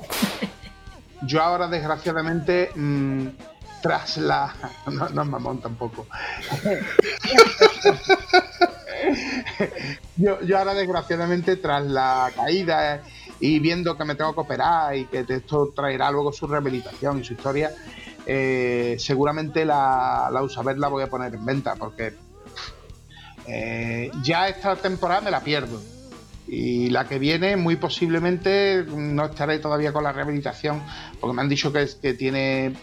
Yo 1.21 1.41
ahora, 1.41 1.67
desgraciadamente, 1.67 2.71
mm, 2.75 3.27
tras 3.81 4.17
la. 4.17 4.53
No, 4.91 5.05
es 5.05 5.27
mamón 5.27 5.61
tampoco. 5.61 6.07
yo 10.17 10.57
ahora, 10.57 10.73
desgraciadamente, 10.73 11.57
tras 11.57 11.85
la 11.85 12.31
caída 12.35 13.03
y 13.39 13.59
viendo 13.59 13.97
que 13.97 14.05
me 14.05 14.15
tengo 14.15 14.33
que 14.33 14.41
operar 14.41 14.95
y 14.95 15.05
que 15.05 15.25
esto 15.27 15.71
traerá 15.75 16.11
luego 16.11 16.31
su 16.31 16.47
rehabilitación 16.47 17.19
y 17.19 17.23
su 17.23 17.33
historia, 17.33 17.71
eh, 18.25 18.95
seguramente 18.99 19.65
la, 19.65 20.29
la 20.31 20.41
Usaber 20.41 20.77
la 20.77 20.87
voy 20.87 21.03
a 21.03 21.07
poner 21.07 21.33
en 21.35 21.45
venta 21.45 21.75
porque 21.75 22.13
eh, 23.47 24.09
ya 24.23 24.47
esta 24.47 24.75
temporada 24.75 25.21
me 25.21 25.31
la 25.31 25.41
pierdo. 25.41 25.81
Y 26.47 26.91
la 26.91 27.05
que 27.05 27.17
viene, 27.17 27.57
muy 27.57 27.75
posiblemente, 27.75 28.85
no 28.87 29.25
estaré 29.25 29.57
todavía 29.57 29.91
con 29.91 30.03
la 30.03 30.11
rehabilitación, 30.11 30.83
porque 31.19 31.35
me 31.35 31.41
han 31.41 31.49
dicho 31.49 31.73
que, 31.73 31.87
que 31.99 32.13
tiene 32.13 32.75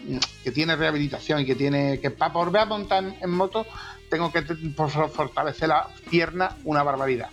que 0.42 0.50
tiene 0.50 0.74
rehabilitación 0.74 1.40
y 1.40 1.46
que 1.46 1.55
tiene 1.55 2.00
que 2.00 2.11
para 2.11 2.32
volver 2.32 2.62
a 2.62 2.64
montar 2.64 3.05
en, 3.20 3.30
moto 3.30 3.64
tengo 4.11 4.32
que 4.32 4.42
fortalecer 4.42 5.68
la 5.68 5.88
pierna 6.11 6.57
una 6.64 6.82
barbaridad. 6.82 7.30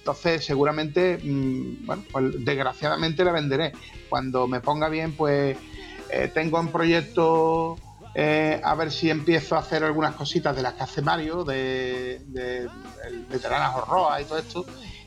Entonces, 0.00 0.44
seguramente, 0.44 1.18
mm, 1.22 1.84
bueno, 1.84 2.02
pues 2.10 2.44
desgraciadamente 2.44 3.22
la 3.22 3.32
venderé. 3.32 3.72
Cuando 4.08 4.48
me 4.48 4.60
ponga 4.60 4.88
bien, 4.88 5.12
pues 5.12 5.58
eh, 6.08 6.30
tengo 6.32 6.58
en 6.58 6.68
proyecto 6.68 7.78
eh, 8.14 8.60
a 8.64 8.74
ver 8.74 8.90
si 8.90 9.10
empiezo 9.10 9.56
a 9.56 9.58
hacer 9.58 9.84
algunas 9.84 10.14
cositas 10.14 10.56
de 10.56 10.62
las 10.62 10.72
que 10.74 10.82
hace 10.82 11.02
Mario, 11.02 11.44
de, 11.44 12.22
de, 12.28 12.68
el 13.06 13.24
Veteranas 13.30 13.76
Horroa 13.76 14.20
y 14.20 14.24
todo 14.24 14.38
esto, 14.38 14.64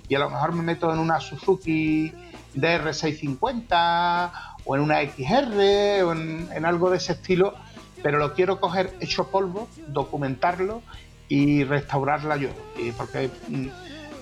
y 0.08 0.16
a 0.16 0.20
lo 0.20 0.30
mejor 0.30 0.54
me 0.54 0.62
meto 0.62 0.94
en 0.94 1.00
una 1.00 1.20
Suzuki 1.20 2.14
DR650 2.56 4.32
o 4.64 4.76
en 4.76 4.82
una 4.82 5.02
XR 5.02 6.04
o 6.04 6.12
en, 6.14 6.48
en 6.54 6.66
algo 6.66 6.92
de 6.92 6.98
ese 6.98 7.14
estilo, 7.14 7.56
pero 8.04 8.20
lo 8.20 8.34
quiero 8.34 8.60
coger 8.62 8.96
hecho 9.02 9.30
polvo, 9.30 9.68
documentarlo 9.88 10.84
y 11.28 11.64
restaurarla 11.64 12.38
yo, 12.38 12.50
y 12.78 12.92
porque 12.92 13.32
mm, 13.48 13.68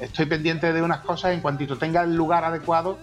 estoy 0.01 0.25
pendiente 0.25 0.73
de 0.73 0.81
unas 0.81 0.99
cosas, 0.99 1.33
en 1.33 1.41
cuantito 1.41 1.77
tenga 1.77 2.01
el 2.01 2.15
lugar 2.15 2.43
adecuado, 2.43 2.97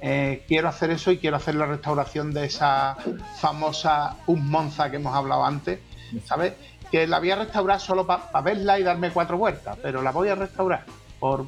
eh, 0.00 0.44
quiero 0.46 0.68
hacer 0.68 0.90
eso 0.90 1.10
y 1.10 1.18
quiero 1.18 1.36
hacer 1.36 1.54
la 1.54 1.66
restauración 1.66 2.32
de 2.32 2.44
esa 2.44 2.96
famosa 3.38 4.16
Un 4.26 4.50
Monza 4.50 4.90
que 4.90 4.96
hemos 4.96 5.14
hablado 5.14 5.44
antes, 5.44 5.80
¿sabes? 6.24 6.54
Que 6.90 7.06
la 7.06 7.18
voy 7.18 7.30
a 7.30 7.36
restaurar 7.36 7.80
solo 7.80 8.06
para 8.06 8.40
verla 8.42 8.78
y 8.78 8.82
darme 8.82 9.10
cuatro 9.10 9.38
vueltas, 9.38 9.78
pero 9.82 10.02
la 10.02 10.10
voy 10.10 10.28
a 10.28 10.34
restaurar 10.34 10.84
por, 11.18 11.46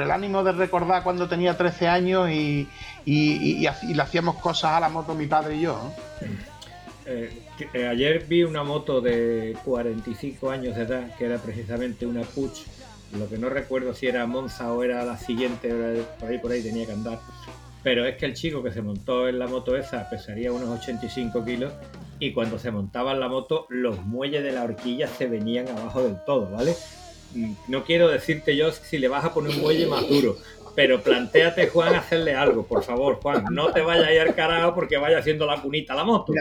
el 0.00 0.10
ánimo 0.10 0.42
de 0.42 0.52
recordar 0.52 1.02
cuando 1.02 1.28
tenía 1.28 1.54
13 1.56 1.86
años 1.86 2.30
y, 2.30 2.66
le 3.04 4.02
hacíamos 4.02 4.36
cosas 4.36 4.72
a 4.72 4.80
la 4.80 4.88
moto 4.88 5.14
mi 5.14 5.26
padre 5.26 5.56
y 5.56 5.60
yo. 5.60 5.78
Eh, 7.04 7.42
eh, 7.74 7.88
ayer 7.88 8.24
vi 8.26 8.44
una 8.44 8.62
moto 8.62 9.00
de 9.00 9.56
45 9.64 10.50
años 10.50 10.76
de 10.76 10.82
edad 10.82 11.16
que 11.16 11.26
era 11.26 11.36
precisamente 11.36 12.06
una 12.06 12.22
Puch. 12.22 12.60
Lo 13.18 13.28
que 13.28 13.38
no 13.38 13.48
recuerdo 13.48 13.94
si 13.94 14.06
era 14.06 14.26
Monza 14.26 14.72
o 14.72 14.82
era 14.82 15.04
la 15.04 15.18
siguiente, 15.18 15.70
por 16.18 16.30
ahí 16.30 16.38
por 16.38 16.52
ahí 16.52 16.62
tenía 16.62 16.86
que 16.86 16.92
andar. 16.92 17.20
Pero 17.82 18.06
es 18.06 18.16
que 18.16 18.26
el 18.26 18.34
chico 18.34 18.62
que 18.62 18.70
se 18.70 18.80
montó 18.80 19.28
en 19.28 19.38
la 19.38 19.46
moto 19.48 19.76
esa 19.76 20.08
pesaría 20.08 20.52
unos 20.52 20.68
85 20.68 21.44
kilos 21.44 21.72
y 22.20 22.32
cuando 22.32 22.58
se 22.58 22.70
montaba 22.70 23.12
en 23.12 23.20
la 23.20 23.28
moto 23.28 23.66
los 23.68 24.00
muelles 24.04 24.44
de 24.44 24.52
la 24.52 24.62
horquilla 24.62 25.08
se 25.08 25.26
venían 25.26 25.68
abajo 25.68 26.02
del 26.02 26.16
todo, 26.24 26.48
¿vale? 26.50 26.76
Mm, 27.34 27.52
No 27.68 27.82
quiero 27.84 28.08
decirte 28.08 28.56
yo 28.56 28.70
si 28.70 28.98
le 28.98 29.08
vas 29.08 29.24
a 29.24 29.34
poner 29.34 29.56
un 29.56 29.62
muelle 29.62 29.86
más 29.86 30.08
duro, 30.08 30.36
pero 30.76 31.02
planteate, 31.02 31.68
Juan, 31.68 31.94
hacerle 31.94 32.34
algo, 32.34 32.64
por 32.64 32.82
favor, 32.82 33.18
Juan. 33.20 33.44
No 33.50 33.72
te 33.72 33.82
vayas 33.82 34.06
a 34.06 34.12
ir 34.12 34.20
al 34.20 34.74
porque 34.74 34.96
vaya 34.96 35.18
haciendo 35.18 35.44
la 35.46 35.60
cunita 35.60 35.92
a 35.92 35.96
la 35.96 36.04
moto. 36.04 36.32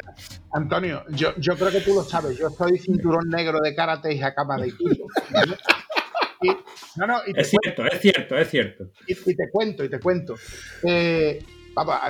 Antonio, 0.52 1.04
yo, 1.10 1.34
yo 1.38 1.56
creo 1.58 1.72
que 1.72 1.82
tú 1.82 1.96
lo 1.96 2.04
sabes, 2.04 2.38
yo 2.38 2.50
soy 2.50 2.78
cinturón 2.78 3.30
negro 3.30 3.60
de 3.60 3.74
karate 3.76 4.14
y 4.14 4.20
cama 4.20 4.58
de 4.58 4.72
kilo. 4.78 5.06
No, 6.96 7.08
no, 7.08 7.20
y 7.26 7.34
te, 7.34 7.42
Es 7.42 7.50
cierto, 7.50 7.86
es 7.86 8.02
cierto, 8.02 8.38
es 8.38 8.50
cierto. 8.50 8.86
y, 9.08 9.14
y 9.14 9.36
te 9.36 9.50
cuento, 9.52 9.84
y 9.84 9.90
te 9.90 10.00
cuento. 10.00 10.36
Eh, 10.84 11.44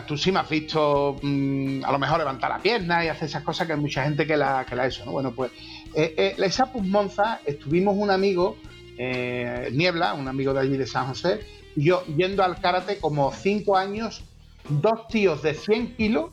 tú 0.08 0.18
sí 0.18 0.32
me 0.32 0.40
has 0.40 0.50
visto 0.50 1.18
mm, 1.22 1.84
a 1.84 1.92
lo 1.92 2.00
mejor 2.00 2.20
levantar 2.20 2.50
la 2.50 2.60
pierna 2.60 3.06
y 3.06 3.08
hacer 3.10 3.26
esas 3.30 3.44
cosas 3.44 3.68
que 3.68 3.74
hay 3.74 3.80
mucha 3.80 4.04
gente 4.04 4.26
que 4.26 4.38
la, 4.38 4.66
que 4.68 4.76
la 4.76 4.88
eso, 4.88 5.06
¿no? 5.06 5.12
Bueno, 5.12 5.32
pues 5.32 5.52
eh, 5.96 6.14
eh, 6.18 6.34
la 6.38 6.46
esa 6.46 6.72
Pus 6.72 6.86
Monza 6.86 7.42
estuvimos 7.46 7.96
un 7.98 8.10
amigo, 8.10 8.58
Niebla, 8.98 10.14
un 10.14 10.28
amigo 10.28 10.54
de 10.54 10.60
allí 10.60 10.78
de 10.78 10.86
San 10.86 11.08
José, 11.08 11.42
y 11.76 11.86
yo 11.86 12.04
yendo 12.06 12.44
al 12.44 12.60
karate 12.60 12.98
como 13.00 13.32
cinco 13.34 13.76
años, 13.76 14.24
dos 14.70 15.08
tíos 15.08 15.42
de 15.42 15.56
100 15.56 15.96
kilos, 15.96 16.32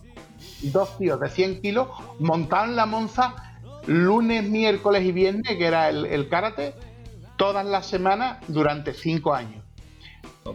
dos 0.63 0.99
tíos 0.99 1.19
de 1.19 1.29
100 1.31 1.63
kilos, 1.63 1.89
montaban 2.19 2.77
la 2.77 2.87
Monza 2.87 3.35
lunes, 3.87 4.45
miércoles 4.45 5.03
y 5.05 5.13
viernes, 5.13 5.57
que 5.57 5.67
era 5.67 5.89
el, 5.89 6.05
el 6.07 6.29
karate, 6.29 6.75
todas 7.39 7.65
las 7.65 7.87
semanas 7.87 8.37
durante 8.49 8.93
cinco 8.93 9.33
años. 9.33 9.65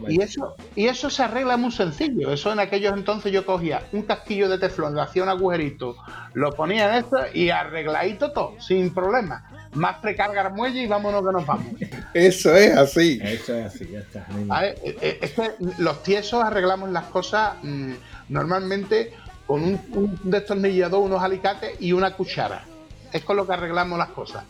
Y 0.08 0.20
eso, 0.20 0.56
y 0.74 0.86
eso 0.86 1.08
se 1.08 1.22
arregla 1.22 1.56
muy 1.56 1.70
sencillo. 1.70 2.32
Eso 2.32 2.52
en 2.52 2.58
aquellos 2.58 2.94
entonces 2.94 3.32
yo 3.32 3.46
cogía 3.46 3.82
un 3.92 4.02
casquillo 4.02 4.48
de 4.48 4.58
teflón, 4.58 4.94
le 4.94 5.02
hacía 5.02 5.22
un 5.22 5.28
agujerito, 5.28 5.96
lo 6.34 6.52
ponía 6.52 6.88
en 6.88 7.04
esto 7.04 7.16
y 7.32 7.50
arregladito 7.50 8.32
todo, 8.32 8.60
sin 8.60 8.92
problema. 8.92 9.68
Más 9.74 9.98
precargar 9.98 10.52
muelle 10.52 10.82
y 10.82 10.86
vámonos 10.86 11.24
que 11.24 11.32
nos 11.32 11.46
vamos. 11.46 11.66
Eso 12.14 12.54
es 12.54 12.76
así. 12.76 13.20
Eso 13.22 13.54
es 13.54 13.66
así, 13.66 13.88
ya 13.90 14.00
está. 14.00 14.26
Eh, 14.64 14.96
eh, 15.00 15.18
Es 15.22 15.32
que 15.32 15.52
los 15.78 16.02
tiesos 16.02 16.42
arreglamos 16.42 16.90
las 16.90 17.04
cosas 17.04 17.54
mm, 17.62 17.92
normalmente 18.28 19.12
con 19.46 19.62
un, 19.62 19.80
un 19.92 20.18
destornillador, 20.24 21.02
unos 21.02 21.22
alicates 21.22 21.80
y 21.80 21.92
una 21.92 22.14
cuchara. 22.14 22.64
Es 23.12 23.22
con 23.24 23.36
lo 23.36 23.46
que 23.46 23.52
arreglamos 23.52 23.98
las 23.98 24.08
cosas. 24.08 24.44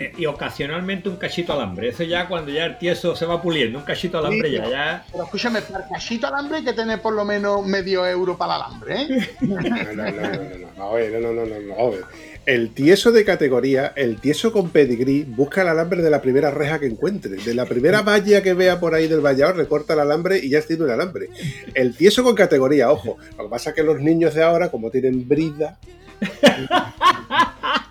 Eh, 0.00 0.12
Y 0.16 0.26
ocasionalmente 0.26 1.08
un 1.08 1.16
cachito 1.16 1.52
alambre. 1.52 1.88
Eso 1.88 2.04
ya 2.04 2.28
cuando 2.28 2.50
ya 2.52 2.64
el 2.66 2.78
tieso 2.78 3.16
se 3.16 3.26
va 3.26 3.42
puliendo. 3.42 3.78
Un 3.78 3.84
cachito 3.84 4.18
alambre 4.18 4.48
Sí, 4.48 4.54
ya, 4.54 4.60
pero- 4.60 4.70
ya. 4.72 5.04
Pero 5.10 5.24
escúchame, 5.24 5.62
para 5.62 5.84
el 5.84 5.90
cachito 5.90 6.26
alambre 6.28 6.58
hay 6.58 6.64
que 6.64 6.72
tener 6.72 7.00
por 7.02 7.14
lo 7.14 7.24
menos 7.24 7.66
medio 7.66 8.06
euro 8.06 8.36
para 8.36 8.56
el 8.56 8.62
alambre, 8.62 9.02
¿eh? 9.02 9.28
No, 9.40 9.56
no, 9.56 9.60
no, 9.60 10.10
no, 10.10 10.12
no, 10.12 10.68
no, 10.76 10.82
a 10.84 10.92
ver, 10.94 11.12
no, 11.20 11.32
no, 11.32 11.44
no, 11.46 11.58
no, 11.60 11.74
a 11.86 11.90
ver. 11.90 12.04
El 12.46 12.70
tieso 12.72 13.12
de 13.12 13.24
categoría, 13.26 13.92
el 13.94 14.20
tieso 14.20 14.52
con 14.54 14.70
pedigrí, 14.70 15.22
busca 15.24 15.60
el 15.60 15.68
alambre 15.68 16.00
de 16.00 16.08
la 16.08 16.22
primera 16.22 16.50
reja 16.50 16.78
que 16.78 16.86
encuentre. 16.86 17.32
De 17.36 17.52
la 17.54 17.66
primera 17.66 18.00
valla 18.00 18.42
que 18.42 18.54
vea 18.54 18.80
por 18.80 18.94
ahí 18.94 19.06
del 19.06 19.20
vallado, 19.20 19.52
recorta 19.52 19.92
el 19.92 20.00
alambre 20.00 20.38
y 20.38 20.48
ya 20.48 20.62
tiene 20.62 20.84
un 20.84 20.90
alambre. 20.90 21.28
El 21.74 21.94
tieso 21.94 22.22
con 22.24 22.34
categoría, 22.34 22.90
ojo. 22.90 23.18
Lo 23.36 23.44
que 23.44 23.50
pasa 23.50 23.70
es 23.70 23.76
que 23.76 23.82
los 23.82 24.00
niños 24.00 24.32
de 24.34 24.42
ahora, 24.44 24.70
como 24.70 24.90
tienen 24.90 25.28
brida, 25.28 25.76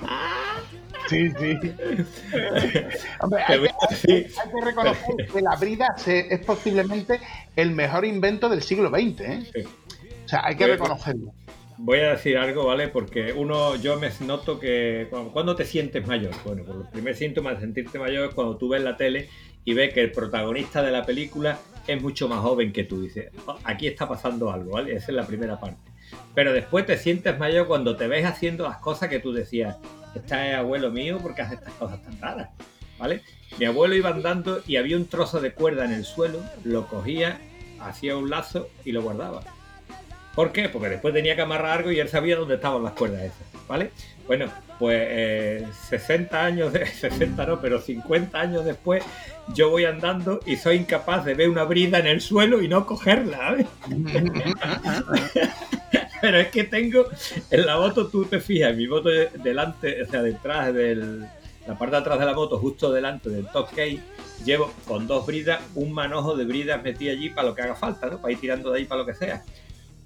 Sí, 1.08 1.30
sí. 1.40 1.60
Hombre, 3.22 3.44
hay, 3.48 3.60
que, 3.62 3.68
hay 4.10 4.26
que 4.26 4.66
reconocer 4.66 5.16
que 5.34 5.42
la 5.42 5.56
brida 5.56 5.94
se- 5.98 6.34
es 6.34 6.40
posiblemente 6.46 7.20
el 7.56 7.72
mejor 7.72 8.06
invento 8.06 8.50
del 8.50 8.62
siglo 8.62 8.90
XX. 8.90 9.20
¿eh? 9.22 9.44
Sí. 9.54 9.62
O 10.26 10.28
sea, 10.28 10.42
hay 10.46 10.56
que 10.56 10.68
reconocerlo. 10.68 11.34
Voy 11.80 12.00
a 12.00 12.12
decir 12.12 12.38
algo, 12.38 12.66
¿vale? 12.66 12.88
Porque 12.88 13.32
uno, 13.34 13.76
yo 13.76 14.00
me 14.00 14.10
noto 14.22 14.60
que 14.60 15.08
cuando, 15.12 15.32
cuando 15.32 15.56
te 15.56 15.64
sientes 15.64 16.06
mayor, 16.08 16.32
bueno, 16.44 16.64
pues 16.66 16.78
el 16.80 16.88
primer 16.92 17.16
síntoma 17.16 17.54
de 17.54 17.60
sentirte 17.62 18.00
mayor 18.00 18.30
es 18.30 18.34
cuando 18.34 18.58
tú 18.58 18.70
ves 18.70 18.82
la 18.82 18.98
tele 18.98 19.30
y 19.64 19.74
ves 19.74 19.94
que 19.94 20.02
el 20.02 20.12
protagonista 20.12 20.82
de 20.82 20.92
la 20.92 21.06
película 21.06 21.60
es 21.86 22.02
mucho 22.02 22.28
más 22.28 22.40
joven 22.40 22.74
que 22.74 22.84
tú. 22.84 23.02
Dices, 23.04 23.32
"Oh, 23.46 23.58
aquí 23.64 23.86
está 23.88 24.08
pasando 24.10 24.52
algo, 24.52 24.72
¿vale? 24.72 24.96
Esa 24.96 25.12
es 25.12 25.16
la 25.16 25.28
primera 25.28 25.60
parte. 25.60 25.92
Pero 26.34 26.52
después 26.52 26.86
te 26.86 26.98
sientes 26.98 27.38
mayor 27.38 27.68
cuando 27.68 27.96
te 27.96 28.08
ves 28.08 28.26
haciendo 28.26 28.64
las 28.68 28.78
cosas 28.78 29.10
que 29.10 29.20
tú 29.20 29.32
decías, 29.32 29.78
este 30.16 30.52
es 30.52 30.56
abuelo 30.56 30.92
mío 30.92 31.20
porque 31.22 31.42
hace 31.42 31.56
estas 31.56 31.74
cosas 31.74 32.02
tan 32.04 32.20
raras, 32.20 32.50
¿vale? 32.98 33.22
Mi 33.60 33.66
abuelo 33.66 33.96
iba 33.96 34.10
andando 34.10 34.62
y 34.68 34.78
había 34.78 34.98
un 34.98 35.08
trozo 35.08 35.40
de 35.40 35.54
cuerda 35.54 35.86
en 35.86 35.94
el 35.94 36.06
suelo, 36.06 36.42
lo 36.64 36.88
cogía, 36.88 37.40
hacía 37.80 38.18
un 38.18 38.30
lazo 38.30 38.70
y 38.86 38.92
lo 38.92 39.02
guardaba. 39.02 39.42
¿Por 40.36 40.52
qué? 40.52 40.70
Porque 40.70 40.90
después 40.90 41.14
tenía 41.14 41.36
que 41.36 41.42
amarrar 41.42 41.80
algo 41.80 41.92
y 41.92 42.00
él 42.00 42.10
sabía 42.10 42.36
dónde 42.36 42.56
estaban 42.56 42.84
las 42.84 42.94
cuerdas 42.94 43.24
esas, 43.24 43.68
¿vale? 43.68 43.92
Bueno, 44.28 44.46
pues 44.78 45.00
eh, 45.10 45.68
60 45.90 46.46
años, 46.46 46.74
de, 46.74 46.86
60 47.00 47.46
no, 47.46 47.60
pero 47.60 47.82
50 47.82 48.40
años 48.40 48.66
después, 48.66 49.04
yo 49.54 49.70
voy 49.70 49.86
andando 49.86 50.40
y 50.46 50.58
soy 50.58 50.78
incapaz 50.78 51.26
de 51.26 51.34
ver 51.34 51.50
una 51.50 51.64
brida 51.64 51.98
en 52.00 52.08
el 52.08 52.22
suelo 52.22 52.62
y 52.62 52.68
no 52.68 52.86
cogerla. 52.86 53.58
Pero 56.28 56.40
es 56.40 56.48
que 56.50 56.66
tengo, 56.66 57.06
en 57.52 57.66
la 57.66 57.78
moto 57.78 58.08
tú 58.08 58.26
te 58.26 58.42
fijas, 58.42 58.76
mi 58.76 58.86
moto 58.86 59.08
de- 59.08 59.30
delante, 59.42 60.02
o 60.04 60.06
sea, 60.08 60.22
detrás 60.22 60.74
del, 60.74 61.22
la 61.66 61.78
parte 61.78 61.96
de 61.96 62.02
atrás 62.02 62.20
de 62.20 62.26
la 62.26 62.34
moto, 62.34 62.58
justo 62.60 62.92
delante 62.92 63.30
del 63.30 63.48
top 63.48 63.70
case, 63.70 64.02
llevo 64.44 64.74
con 64.86 65.08
dos 65.08 65.26
bridas, 65.26 65.62
un 65.76 65.94
manojo 65.94 66.36
de 66.36 66.44
bridas 66.44 66.84
metí 66.84 67.08
allí 67.08 67.30
para 67.30 67.48
lo 67.48 67.56
que 67.56 67.62
haga 67.62 67.76
falta, 67.76 68.08
¿no? 68.08 68.20
Para 68.22 68.34
ir 68.34 68.42
tirando 68.42 68.72
de 68.74 68.80
ahí 68.80 68.86
para 68.86 69.00
lo 69.04 69.08
que 69.08 69.14
sea. 69.14 69.42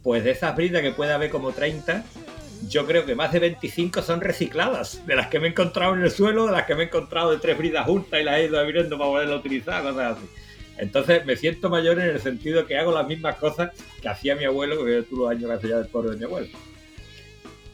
Pues 0.03 0.23
de 0.23 0.29
esas 0.29 0.55
bridas 0.55 0.83
que 0.83 0.91
puede 0.91 1.11
haber 1.11 1.31
como 1.31 1.53
30, 1.53 2.03
yo 2.69 2.85
creo 2.85 3.03
que 3.03 3.15
más 3.15 3.31
de 3.31 3.39
25 3.39 4.03
son 4.03 4.21
recicladas, 4.21 5.03
de 5.07 5.15
las 5.15 5.25
que 5.25 5.39
me 5.39 5.47
he 5.47 5.49
encontrado 5.49 5.95
en 5.95 6.03
el 6.03 6.11
suelo, 6.11 6.45
de 6.45 6.51
las 6.51 6.67
que 6.67 6.75
me 6.75 6.83
he 6.83 6.85
encontrado 6.85 7.31
de 7.31 7.39
tres 7.39 7.57
bridas 7.57 7.87
juntas 7.87 8.21
y 8.21 8.23
las 8.23 8.37
he 8.37 8.45
ido 8.45 8.59
abriendo 8.59 8.95
para 8.95 9.09
poderlas 9.09 9.39
utilizar, 9.39 9.81
cosas 9.81 10.17
así. 10.17 10.25
Entonces 10.81 11.23
me 11.27 11.35
siento 11.35 11.69
mayor 11.69 11.99
en 11.99 12.07
el 12.07 12.19
sentido 12.19 12.65
que 12.65 12.75
hago 12.75 12.91
las 12.91 13.07
mismas 13.07 13.35
cosas 13.35 13.69
que 14.01 14.09
hacía 14.09 14.35
mi 14.35 14.45
abuelo, 14.45 14.83
que 14.83 15.03
tú 15.03 15.15
los 15.17 15.29
años 15.29 15.45
que 15.45 15.53
hacía 15.53 15.69
ya 15.69 15.77
del 15.77 15.87
pobre 15.87 16.09
de 16.09 16.17
mi 16.17 16.23
abuelo. 16.23 16.47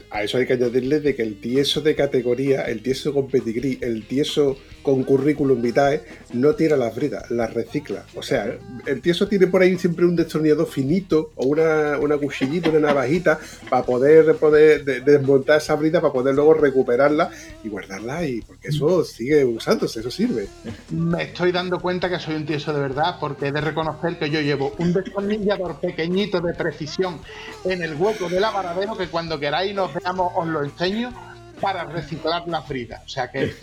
A 0.09 0.23
eso 0.23 0.37
hay 0.37 0.45
que 0.45 0.53
añadirle 0.53 0.99
de 0.99 1.15
que 1.15 1.21
el 1.21 1.39
tieso 1.39 1.79
de 1.79 1.95
categoría, 1.95 2.63
el 2.63 2.81
tieso 2.81 3.13
con 3.13 3.29
pedigrí, 3.29 3.77
el 3.81 4.05
tieso 4.05 4.57
con 4.87 5.03
currículum 5.03 5.61
vitae, 5.61 6.01
no 6.31 6.53
tira 6.55 6.77
las 6.77 6.95
bridas, 6.95 7.29
las 7.29 7.53
recicla. 7.53 8.05
O 8.15 8.23
sea, 8.23 8.55
el 8.85 9.01
tieso 9.01 9.27
tiene 9.27 9.47
por 9.47 9.61
ahí 9.61 9.77
siempre 9.77 10.05
un 10.05 10.15
destornillador 10.15 10.65
finito 10.65 11.31
o 11.35 11.45
una, 11.45 11.97
una 11.99 12.17
cuchillita, 12.17 12.69
una 12.69 12.79
navajita 12.79 13.37
para 13.69 13.83
poder, 13.83 14.33
poder 14.37 14.85
de- 14.85 15.01
desmontar 15.01 15.57
esa 15.57 15.75
brida 15.75 15.99
para 15.99 16.13
poder 16.13 16.35
luego 16.35 16.53
recuperarla 16.53 17.29
y 17.65 17.67
guardarla 17.67 18.25
y 18.25 18.39
porque 18.43 18.69
eso 18.69 19.03
sigue 19.03 19.43
usándose, 19.43 19.99
eso 19.99 20.09
sirve. 20.09 20.47
Me 20.89 21.23
estoy 21.23 21.51
dando 21.51 21.81
cuenta 21.81 22.09
que 22.09 22.17
soy 22.19 22.35
un 22.35 22.45
tieso 22.45 22.73
de 22.73 22.79
verdad 22.79 23.17
porque 23.19 23.47
he 23.47 23.51
de 23.51 23.59
reconocer 23.59 24.17
que 24.17 24.29
yo 24.29 24.39
llevo 24.39 24.73
un 24.77 24.93
destornillador 24.93 25.81
pequeñito 25.81 26.39
de 26.39 26.53
precisión 26.53 27.19
en 27.65 27.83
el 27.83 27.95
hueco 27.95 28.29
del 28.29 28.45
avaradero 28.45 28.95
que 28.95 29.07
cuando 29.07 29.37
queráis 29.37 29.75
nos 29.75 29.93
veamos 29.93 30.31
os 30.33 30.47
lo 30.47 30.63
enseño 30.63 31.11
para 31.59 31.83
reciclar 31.85 32.47
las 32.47 32.67
bridas. 32.67 33.01
O 33.05 33.09
sea 33.09 33.29
que 33.29 33.53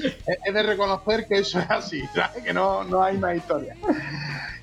he 0.47 0.53
de 0.53 0.63
reconocer 0.63 1.27
que 1.27 1.39
eso 1.39 1.61
es 1.61 1.71
así, 1.71 2.03
que 2.45 2.53
no, 2.53 2.85
no 2.85 3.03
hay 3.03 3.19
más 3.19 3.37
historia. 3.37 3.77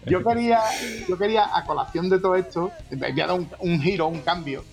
Yo 0.06 0.24
quería, 0.24 0.62
yo 1.08 1.18
quería, 1.18 1.56
a 1.56 1.64
colación 1.66 2.10
de 2.10 2.20
todo 2.20 2.36
esto, 2.36 2.72
voy 2.92 3.22
a 3.22 3.28
dar 3.28 3.40
un, 3.60 3.82
giro, 3.82 4.08
un 4.08 4.22
cambio. 4.22 4.64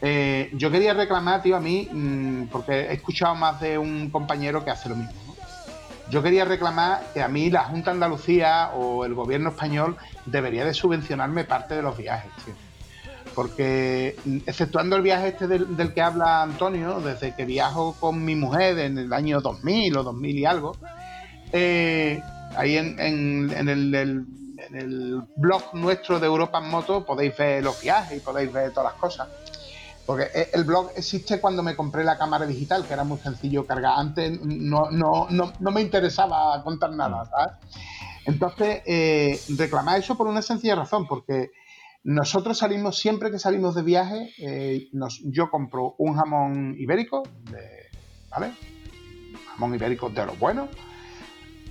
Eh, 0.00 0.50
yo 0.52 0.70
quería 0.70 0.94
reclamar, 0.94 1.42
tío, 1.42 1.56
a 1.56 1.60
mí, 1.60 1.88
mm, 1.90 2.44
porque 2.44 2.72
he 2.72 2.92
escuchado 2.94 3.34
más 3.34 3.60
de 3.60 3.76
un 3.76 4.10
compañero 4.10 4.64
que 4.64 4.70
hace 4.70 4.88
lo 4.88 4.94
mismo. 4.94 5.12
¿no? 5.26 5.34
Yo 6.10 6.22
quería 6.22 6.44
reclamar 6.44 7.02
que 7.12 7.20
a 7.20 7.28
mí 7.28 7.50
la 7.50 7.64
Junta 7.64 7.90
Andalucía 7.90 8.70
o 8.74 9.04
el 9.04 9.14
gobierno 9.14 9.50
español 9.50 9.96
debería 10.24 10.64
de 10.64 10.72
subvencionarme 10.72 11.44
parte 11.44 11.74
de 11.74 11.82
los 11.82 11.96
viajes, 11.96 12.30
tío. 12.44 12.54
Porque, 13.38 14.16
exceptuando 14.48 14.96
el 14.96 15.02
viaje 15.02 15.28
este 15.28 15.46
del, 15.46 15.94
que 15.94 16.02
habla 16.02 16.42
Antonio, 16.42 16.98
desde 16.98 17.36
que 17.36 17.44
viajo 17.44 17.94
con 18.00 18.24
mi 18.24 18.34
mujer 18.34 18.76
en 18.80 18.98
el 18.98 19.12
año 19.12 19.40
2000 19.40 19.96
o 19.96 20.02
2000 20.02 20.38
y 20.38 20.44
algo, 20.44 20.76
eh, 21.52 22.20
ahí 22.56 22.76
en 22.76 22.98
el 22.98 24.34
blog 25.36 25.62
nuestro 25.74 26.18
de 26.18 26.26
Europa 26.26 26.58
en 26.58 26.68
Moto 26.68 27.06
podéis 27.06 27.36
ver 27.36 27.62
los 27.62 27.80
viajes 27.80 28.18
y 28.18 28.20
podéis 28.20 28.52
ver 28.52 28.72
todas 28.72 28.90
las 28.90 29.00
cosas. 29.00 29.28
Porque 30.04 30.24
e- 30.34 30.50
el 30.54 30.64
blog 30.64 30.90
existe 30.96 31.40
cuando 31.40 31.62
me 31.62 31.76
compré 31.76 32.02
la 32.02 32.18
cámara 32.18 32.44
digital, 32.44 32.88
que 32.88 32.94
era 32.94 33.04
muy 33.04 33.20
sencillo 33.20 33.64
cargar. 33.64 33.92
Antes 33.98 34.36
no, 34.42 34.90
no, 34.90 35.28
no, 35.30 35.52
no 35.60 35.70
me 35.70 35.80
interesaba 35.80 36.60
contar 36.64 36.90
nada, 36.90 37.24
¿sabes? 37.26 37.52
Entonces, 38.26 38.82
eh, 38.84 39.42
reclamar 39.56 40.00
eso 40.00 40.16
por 40.16 40.26
una 40.26 40.42
sencilla 40.42 40.74
razón, 40.74 41.06
porque 41.06 41.52
nosotros 42.04 42.58
salimos, 42.58 42.98
siempre 42.98 43.30
que 43.30 43.38
salimos 43.38 43.74
de 43.74 43.82
viaje, 43.82 44.32
eh, 44.38 44.88
yo 45.24 45.50
compro 45.50 45.94
un 45.98 46.14
jamón 46.16 46.74
ibérico, 46.78 47.22
de- 47.50 47.88
¿vale? 48.30 48.52
Jamón 49.52 49.74
ibérico 49.74 50.08
de 50.08 50.24
los 50.26 50.38
buenos, 50.38 50.68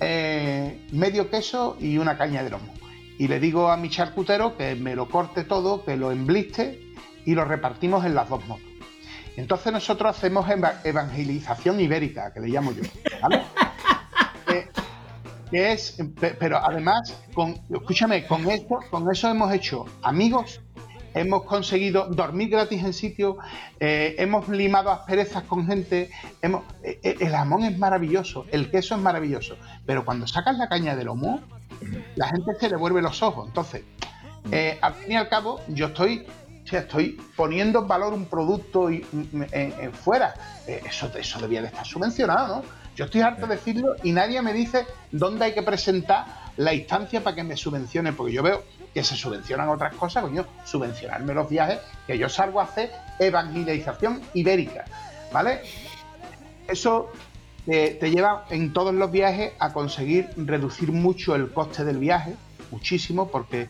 eh, 0.00 0.86
medio 0.92 1.30
queso 1.30 1.76
y 1.80 1.98
una 1.98 2.16
caña 2.16 2.42
de 2.44 2.50
lomo. 2.50 2.72
Y 3.18 3.26
le 3.26 3.40
digo 3.40 3.70
a 3.70 3.76
mi 3.76 3.90
charcutero 3.90 4.56
que 4.56 4.76
me 4.76 4.94
lo 4.94 5.08
corte 5.08 5.42
todo, 5.44 5.84
que 5.84 5.96
lo 5.96 6.12
embliste 6.12 6.80
y 7.24 7.34
lo 7.34 7.44
repartimos 7.44 8.04
en 8.04 8.14
las 8.14 8.28
dos 8.28 8.46
motos. 8.46 8.64
Entonces 9.36 9.72
nosotros 9.72 10.16
hacemos 10.16 10.48
eva- 10.50 10.80
evangelización 10.84 11.80
ibérica, 11.80 12.32
que 12.32 12.40
le 12.40 12.48
llamo 12.48 12.72
yo, 12.72 12.82
¿vale? 13.22 13.42
Que, 15.50 15.72
es, 15.72 15.96
pe- 16.20 16.36
pero 16.38 16.58
además, 16.58 17.14
con, 17.34 17.58
escúchame, 17.70 18.26
con 18.26 18.48
esto, 18.50 18.80
con 18.90 19.10
eso 19.10 19.28
hemos 19.28 19.52
hecho 19.52 19.84
amigos, 20.02 20.60
hemos 21.14 21.44
conseguido 21.44 22.06
dormir 22.08 22.50
gratis 22.50 22.82
en 22.84 22.92
sitio, 22.92 23.38
eh, 23.80 24.14
hemos 24.18 24.48
limado 24.48 24.90
asperezas 24.90 25.42
con 25.44 25.66
gente, 25.66 26.10
hemos, 26.42 26.62
eh, 26.82 27.00
eh, 27.02 27.16
el 27.20 27.30
jamón 27.30 27.64
es 27.64 27.76
maravilloso, 27.78 28.46
el 28.50 28.70
queso 28.70 28.94
es 28.94 29.00
maravilloso, 29.00 29.56
pero 29.86 30.04
cuando 30.04 30.26
sacas 30.26 30.56
la 30.58 30.68
caña 30.68 30.94
de 30.94 31.04
lomo, 31.04 31.40
la 32.16 32.28
gente 32.28 32.52
se 32.58 32.68
le 32.68 32.76
vuelve 32.76 33.00
los 33.02 33.22
ojos. 33.22 33.46
Entonces, 33.48 33.82
al 34.80 34.94
fin 34.94 35.12
y 35.12 35.16
al 35.16 35.28
cabo, 35.28 35.60
yo 35.68 35.86
estoy, 35.86 36.26
estoy 36.70 37.20
poniendo 37.36 37.80
en 37.80 37.88
valor 37.88 38.12
un 38.12 38.26
producto 38.26 38.90
y, 38.90 39.04
mm, 39.12 39.42
en 39.52 39.92
fuera. 39.92 40.34
Eh, 40.66 40.82
eso, 40.86 41.10
eso 41.16 41.38
debía 41.40 41.60
de 41.62 41.68
estar 41.68 41.86
subvencionado, 41.86 42.56
¿no? 42.56 42.62
Yo 42.98 43.04
estoy 43.04 43.20
harto 43.20 43.46
de 43.46 43.54
decirlo 43.54 43.94
y 44.02 44.10
nadie 44.10 44.42
me 44.42 44.52
dice 44.52 44.84
dónde 45.12 45.44
hay 45.44 45.54
que 45.54 45.62
presentar 45.62 46.26
la 46.56 46.74
instancia 46.74 47.22
para 47.22 47.36
que 47.36 47.44
me 47.44 47.56
subvencione, 47.56 48.12
porque 48.12 48.32
yo 48.32 48.42
veo 48.42 48.64
que 48.92 49.04
se 49.04 49.14
subvencionan 49.14 49.68
otras 49.68 49.94
cosas, 49.94 50.24
coño, 50.24 50.44
subvencionarme 50.64 51.32
los 51.32 51.48
viajes, 51.48 51.78
que 52.08 52.18
yo 52.18 52.28
salgo 52.28 52.58
a 52.58 52.64
hacer 52.64 52.90
evangelización 53.20 54.20
ibérica, 54.34 54.84
¿vale? 55.32 55.60
Eso 56.66 57.12
te, 57.64 58.10
lleva 58.10 58.46
en 58.50 58.72
todos 58.72 58.92
los 58.92 59.12
viajes 59.12 59.52
a 59.60 59.72
conseguir 59.72 60.30
reducir 60.36 60.90
mucho 60.90 61.36
el 61.36 61.52
coste 61.52 61.84
del 61.84 61.98
viaje, 61.98 62.34
muchísimo, 62.72 63.28
porque 63.28 63.68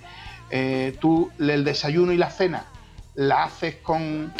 eh, 0.48 0.96
tú 1.02 1.30
el 1.38 1.64
desayuno 1.64 2.12
y 2.12 2.16
la 2.16 2.30
cena 2.30 2.64
la 3.14 3.44
haces 3.44 3.74
con, 3.82 4.32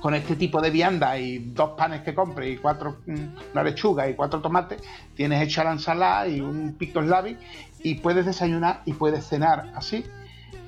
con 0.00 0.14
este 0.14 0.36
tipo 0.36 0.60
de 0.60 0.70
vianda 0.70 1.18
y 1.18 1.38
dos 1.38 1.70
panes 1.76 2.02
que 2.02 2.14
compres 2.14 2.54
y 2.54 2.56
cuatro, 2.56 2.98
mm, 3.06 3.52
una 3.52 3.62
lechuga 3.62 4.08
y 4.08 4.14
cuatro 4.14 4.40
tomates, 4.40 4.82
tienes 5.14 5.42
hecha 5.42 5.64
la 5.64 5.72
ensalada 5.72 6.26
y 6.26 6.40
un 6.40 6.74
pico 6.74 7.02
slavi 7.02 7.36
y 7.82 7.96
puedes 7.96 8.26
desayunar 8.26 8.82
y 8.86 8.94
puedes 8.94 9.26
cenar 9.26 9.72
así, 9.74 10.04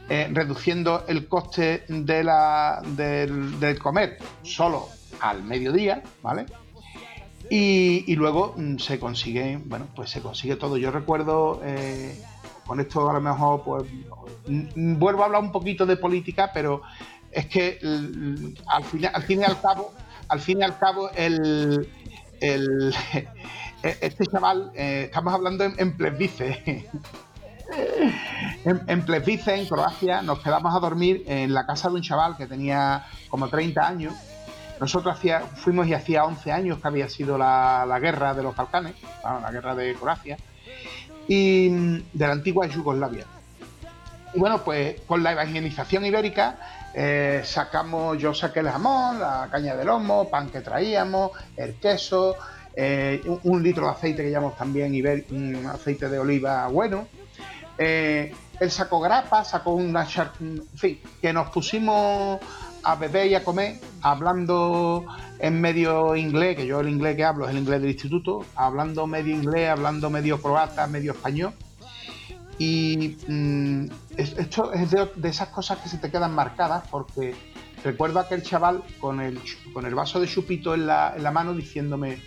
eh, 0.09 0.29
reduciendo 0.33 1.05
el 1.09 1.29
coste 1.29 1.85
de 1.89 2.25
la, 2.25 2.83
del, 2.85 3.79
comer 3.79 4.19
solo 4.43 4.89
al 5.21 5.43
mediodía, 5.43 6.03
¿vale? 6.23 6.47
Y, 7.51 8.05
y 8.07 8.17
luego 8.17 8.55
mm, 8.57 8.79
se 8.79 8.99
consigue, 8.99 9.59
bueno, 9.65 9.87
pues 9.95 10.11
se 10.11 10.21
consigue 10.21 10.57
todo. 10.57 10.77
Yo 10.77 10.91
recuerdo, 10.91 11.61
eh, 11.65 12.19
con 12.67 12.81
esto 12.81 13.09
a 13.09 13.13
lo 13.13 13.21
mejor, 13.21 13.63
pues 13.63 13.85
mm, 14.47 14.99
vuelvo 14.99 15.23
a 15.23 15.27
hablar 15.27 15.43
un 15.43 15.53
poquito 15.53 15.87
de 15.87 15.97
política, 15.97 16.51
pero 16.53 16.83
es 17.33 17.47
que 17.47 17.79
mm, 17.83 18.55
al, 18.69 18.85
fin, 18.85 19.07
al 19.13 19.23
fin 19.23 19.41
y 19.41 19.45
al 19.45 19.61
cabo, 19.61 19.93
al 20.29 20.41
fin 20.41 20.61
y 20.61 20.65
al 20.65 20.79
cabo, 20.79 21.11
el, 21.15 21.89
el- 22.41 22.95
este 23.83 24.27
chaval, 24.27 24.71
eh, 24.75 25.05
estamos 25.07 25.33
hablando 25.35 25.65
en, 25.65 25.75
en. 25.79 25.97
En, 28.65 28.83
en 28.87 29.05
en 29.09 29.67
Croacia, 29.67 30.21
nos 30.21 30.41
quedamos 30.41 30.75
a 30.75 30.79
dormir 30.79 31.25
en 31.27 31.55
la 31.55 31.65
casa 31.65 31.89
de 31.89 31.95
un 31.95 32.03
chaval 32.03 32.37
que 32.37 32.47
tenía 32.47 33.07
como 33.31 33.49
30 33.49 33.87
años 33.89 34.13
nosotros 34.83 35.17
hacía, 35.17 35.41
fuimos 35.43 35.87
y 35.87 35.95
hacía 35.95 36.25
11 36.25 36.51
años 36.51 36.79
que 36.81 36.89
había 36.89 37.09
sido 37.09 37.39
la, 37.39 37.85
la 37.87 38.01
guerra 38.01 38.35
de 38.35 38.43
los 38.43 38.57
Balcanes, 38.57 38.95
bueno, 39.23 39.39
la 39.39 39.53
guerra 39.53 39.77
de 39.77 39.95
Croacia, 39.95 40.37
y 41.29 41.69
mm, 41.71 42.03
de 42.13 42.27
la 42.27 42.33
antigua 42.33 42.67
Yugoslavia. 42.67 43.25
Y 44.35 44.41
bueno, 44.41 44.59
pues 44.65 45.01
con 45.03 45.23
la 45.23 45.31
evangelización 45.33 46.05
ibérica 46.05 46.59
eh, 46.95 47.43
sacamos, 47.45 48.19
yo 48.19 48.35
saqué 48.35 48.61
el 48.61 48.69
jamón, 48.69 49.21
la 49.21 49.49
caña 49.51 49.75
de 49.77 49.85
lomo, 49.85 50.29
pan 50.29 50.51
que 50.51 50.61
traíamos, 50.61 51.31
el 51.57 51.75
queso, 51.77 52.37
eh, 52.75 53.23
un, 53.45 53.63
litro 53.63 53.87
de 53.87 53.93
aceite 53.93 54.23
que 54.23 54.31
llamamos 54.31 54.57
también 54.57 54.93
iber- 54.93 55.25
un 55.31 55.67
aceite 55.67 56.09
de 56.09 56.19
oliva 56.19 56.67
bueno. 56.69 57.07
Eh, 57.79 58.35
él 58.61 58.71
sacó 58.71 59.01
grapa, 59.01 59.45
sacó 59.45 59.73
una 59.75 60.07
char- 60.07 60.33
en 60.41 60.63
fin, 60.77 61.01
que 61.21 61.33
nos 61.33 61.51
pusimos 61.51 62.39
a 62.85 62.95
beber 62.97 63.27
y 63.29 63.35
a 63.35 63.45
comer 63.45 63.79
hablando 64.03 65.05
en 65.39 65.61
medio 65.61 66.15
inglés, 66.17 66.57
que 66.57 66.67
yo 66.67 66.81
el 66.81 66.89
inglés 66.89 67.17
que 67.17 67.25
hablo 67.25 67.45
es 67.47 67.51
el 67.53 67.59
inglés 67.59 67.81
del 67.81 67.91
instituto, 67.91 68.45
hablando 68.55 69.07
medio 69.07 69.35
inglés, 69.35 69.69
hablando 69.71 70.11
medio 70.11 70.41
croata, 70.41 70.87
medio 70.87 71.13
español. 71.13 71.53
Y 72.59 73.17
mm, 73.27 73.87
esto 74.17 74.73
es 74.73 74.91
de, 74.91 75.29
esas 75.29 75.49
cosas 75.49 75.79
que 75.79 75.89
se 75.89 75.99
te 75.99 76.11
quedan 76.11 76.35
marcadas 76.35 76.87
porque 76.91 77.35
recuerdo 77.85 78.19
a 78.19 78.23
aquel 78.23 78.43
chaval 78.43 78.83
con 79.01 79.21
el, 79.21 79.41
con 79.73 79.87
el 79.87 79.95
vaso 79.95 80.21
de 80.21 80.29
chupito 80.29 80.75
en 80.75 80.87
la, 80.87 81.15
en 81.17 81.23
la 81.23 81.31
mano 81.31 81.55
diciéndome, 81.55 82.19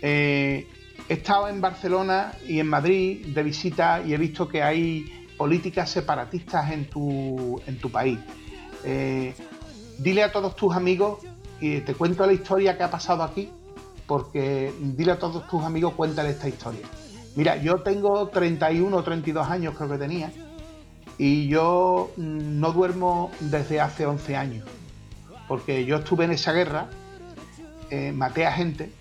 eh, 0.00 0.66
he 1.08 1.12
estado 1.12 1.48
en 1.48 1.60
Barcelona 1.60 2.32
y 2.46 2.60
en 2.60 2.68
Madrid 2.68 3.26
de 3.26 3.42
visita 3.42 4.02
y 4.04 4.14
he 4.14 4.18
visto 4.18 4.48
que 4.48 4.62
hay 4.62 5.26
políticas 5.36 5.90
separatistas 5.90 6.70
en 6.72 6.88
tu, 6.88 7.60
en 7.66 7.78
tu 7.78 7.90
país. 7.90 8.18
Eh, 8.84 9.34
dile 9.98 10.22
a 10.22 10.32
todos 10.32 10.56
tus 10.56 10.74
amigos 10.74 11.18
y 11.60 11.80
te 11.80 11.94
cuento 11.94 12.26
la 12.26 12.32
historia 12.32 12.76
que 12.76 12.84
ha 12.84 12.90
pasado 12.90 13.22
aquí, 13.22 13.50
porque 14.06 14.72
dile 14.80 15.12
a 15.12 15.18
todos 15.18 15.46
tus 15.48 15.62
amigos, 15.62 15.94
cuéntale 15.94 16.30
esta 16.30 16.48
historia. 16.48 16.86
Mira, 17.36 17.56
yo 17.56 17.82
tengo 17.82 18.28
31 18.28 18.96
o 18.96 19.02
32 19.02 19.48
años, 19.48 19.74
creo 19.76 19.90
que 19.90 19.98
tenía, 19.98 20.32
y 21.18 21.48
yo 21.48 22.12
no 22.16 22.72
duermo 22.72 23.32
desde 23.40 23.80
hace 23.80 24.06
11 24.06 24.36
años, 24.36 24.68
porque 25.48 25.84
yo 25.84 25.96
estuve 25.96 26.24
en 26.24 26.30
esa 26.30 26.52
guerra, 26.52 26.88
eh, 27.90 28.12
maté 28.12 28.46
a 28.46 28.52
gente 28.52 28.92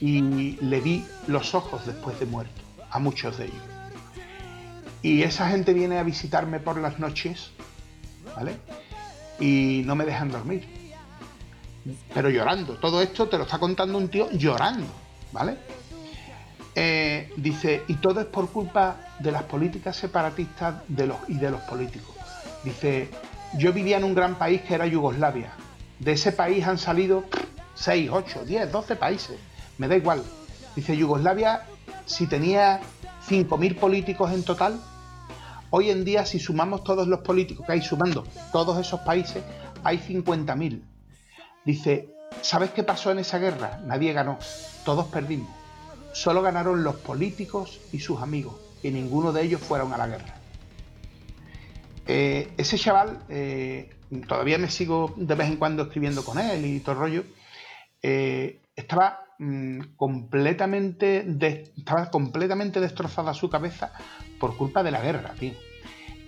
y 0.00 0.56
le 0.60 0.80
vi 0.80 1.04
los 1.28 1.54
ojos 1.54 1.86
después 1.86 2.18
de 2.18 2.26
muerto, 2.26 2.60
a 2.90 2.98
muchos 2.98 3.38
de 3.38 3.46
ellos. 3.46 3.62
Y 5.00 5.22
esa 5.22 5.48
gente 5.48 5.72
viene 5.72 5.98
a 5.98 6.02
visitarme 6.02 6.58
por 6.58 6.76
las 6.78 6.98
noches, 6.98 7.50
¿vale? 8.34 8.56
Y 9.38 9.82
no 9.86 9.94
me 9.94 10.04
dejan 10.04 10.30
dormir. 10.30 10.66
Pero 12.12 12.30
llorando. 12.30 12.74
Todo 12.74 13.00
esto 13.00 13.28
te 13.28 13.38
lo 13.38 13.44
está 13.44 13.58
contando 13.58 13.96
un 13.96 14.08
tío 14.08 14.28
llorando, 14.32 14.86
¿vale? 15.32 15.56
Eh, 16.80 17.32
dice, 17.34 17.82
y 17.88 17.94
todo 17.94 18.20
es 18.20 18.26
por 18.26 18.50
culpa 18.50 18.98
de 19.18 19.32
las 19.32 19.42
políticas 19.42 19.96
separatistas 19.96 20.76
de 20.86 21.08
los, 21.08 21.16
y 21.26 21.34
de 21.34 21.50
los 21.50 21.60
políticos. 21.62 22.14
Dice, 22.62 23.10
yo 23.56 23.72
vivía 23.72 23.96
en 23.96 24.04
un 24.04 24.14
gran 24.14 24.36
país 24.36 24.62
que 24.62 24.74
era 24.74 24.86
Yugoslavia. 24.86 25.50
De 25.98 26.12
ese 26.12 26.30
país 26.30 26.64
han 26.68 26.78
salido 26.78 27.24
6, 27.74 28.10
8, 28.12 28.44
10, 28.44 28.70
12 28.70 28.94
países. 28.94 29.40
Me 29.76 29.88
da 29.88 29.96
igual. 29.96 30.22
Dice, 30.76 30.96
Yugoslavia, 30.96 31.66
si 32.06 32.28
tenía 32.28 32.78
5.000 33.28 33.74
políticos 33.74 34.30
en 34.30 34.44
total, 34.44 34.80
hoy 35.70 35.90
en 35.90 36.04
día 36.04 36.26
si 36.26 36.38
sumamos 36.38 36.84
todos 36.84 37.08
los 37.08 37.22
políticos 37.22 37.66
que 37.66 37.72
hay, 37.72 37.82
sumando 37.82 38.24
todos 38.52 38.78
esos 38.78 39.00
países, 39.00 39.42
hay 39.82 39.98
50.000. 39.98 40.80
Dice, 41.64 42.14
¿sabes 42.40 42.70
qué 42.70 42.84
pasó 42.84 43.10
en 43.10 43.18
esa 43.18 43.40
guerra? 43.40 43.80
Nadie 43.84 44.12
ganó, 44.12 44.38
todos 44.84 45.06
perdimos. 45.06 45.57
Solo 46.12 46.42
ganaron 46.42 46.82
los 46.82 46.96
políticos 46.96 47.80
y 47.92 48.00
sus 48.00 48.20
amigos, 48.20 48.56
y 48.82 48.90
ninguno 48.90 49.32
de 49.32 49.42
ellos 49.42 49.60
fueron 49.60 49.92
a 49.92 49.98
la 49.98 50.06
guerra. 50.06 50.38
Eh, 52.10 52.48
ese 52.56 52.78
chaval, 52.78 53.22
eh, 53.28 53.90
todavía 54.26 54.56
me 54.56 54.70
sigo 54.70 55.12
de 55.16 55.34
vez 55.34 55.48
en 55.48 55.56
cuando 55.56 55.82
escribiendo 55.82 56.24
con 56.24 56.38
él 56.38 56.64
y 56.64 56.80
todo 56.80 56.92
el 56.92 56.98
rollo, 56.98 57.24
eh, 58.02 58.62
estaba 58.74 59.26
mm, 59.38 59.80
completamente 59.94 61.26
estaba 61.76 62.10
completamente 62.10 62.80
destrozada 62.80 63.34
su 63.34 63.50
cabeza 63.50 63.92
por 64.40 64.56
culpa 64.56 64.82
de 64.82 64.90
la 64.90 65.02
guerra, 65.02 65.34
tío. 65.38 65.52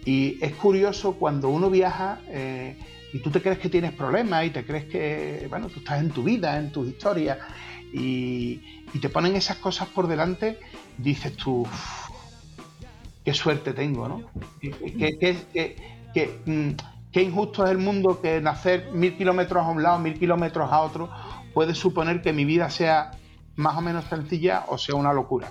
Y 0.05 0.39
es 0.43 0.55
curioso 0.55 1.15
cuando 1.15 1.49
uno 1.49 1.71
viaja 1.71 2.21
y 3.13 3.19
tú 3.19 3.31
te 3.31 3.43
crees 3.43 3.59
que 3.59 3.69
tienes 3.69 3.93
problemas 3.93 4.47
y 4.47 4.51
te 4.51 4.65
crees 4.65 4.87
que, 4.87 5.47
bueno, 5.51 5.69
tú 5.69 5.81
estás 5.81 6.01
en 6.01 6.11
tu 6.11 6.23
vida, 6.23 6.59
en 6.59 6.73
tus 6.73 6.89
historias 6.89 7.39
y, 7.93 8.61
y 8.95 8.99
te 8.99 9.09
ponen 9.09 9.37
esas 9.37 9.57
cosas 9.59 9.89
por 9.89 10.07
delante, 10.07 10.59
dices 10.99 11.37
tú, 11.37 11.63
"Uf, 11.63 12.09
qué 13.25 13.35
suerte 13.35 13.73
tengo, 13.73 14.09
¿no? 14.09 14.23
Mm, 16.47 16.71
qué 17.13 17.23
injusto 17.23 17.65
es 17.65 17.71
el 17.71 17.79
mundo 17.79 18.21
que 18.21 18.41
nacer 18.41 18.91
mil 18.93 19.17
kilómetros 19.17 19.65
a 19.65 19.69
un 19.69 19.83
lado, 19.83 19.99
mil 19.99 20.19
kilómetros 20.19 20.71
a 20.73 20.81
otro, 20.81 21.11
puede 21.55 21.75
suponer 21.75 22.23
que 22.23 22.33
mi 22.33 22.45
vida 22.45 22.71
sea 22.71 23.13
más 23.57 23.77
o 23.77 23.81
menos 23.81 24.05
sencilla 24.07 24.65
o 24.69 24.79
sea 24.79 24.95
una 24.95 25.13
locura. 25.13 25.51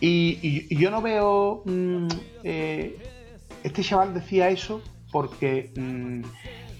Y 0.00 0.74
yo 0.74 0.90
no 0.90 1.00
veo... 1.02 1.62
mm, 1.64 2.08
eh, 2.44 2.96
este 3.62 3.82
chaval 3.84 4.12
decía 4.12 4.48
eso 4.48 4.82
porque 5.12 5.72
mm, 5.76 6.22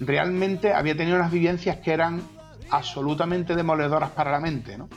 realmente 0.01 0.73
había 0.73 0.97
tenido 0.97 1.15
unas 1.15 1.31
vivencias 1.31 1.77
que 1.77 1.93
eran 1.93 2.21
absolutamente 2.69 3.55
demoledoras 3.55 4.09
para 4.11 4.31
la 4.31 4.39
mente, 4.39 4.77
¿no? 4.77 4.89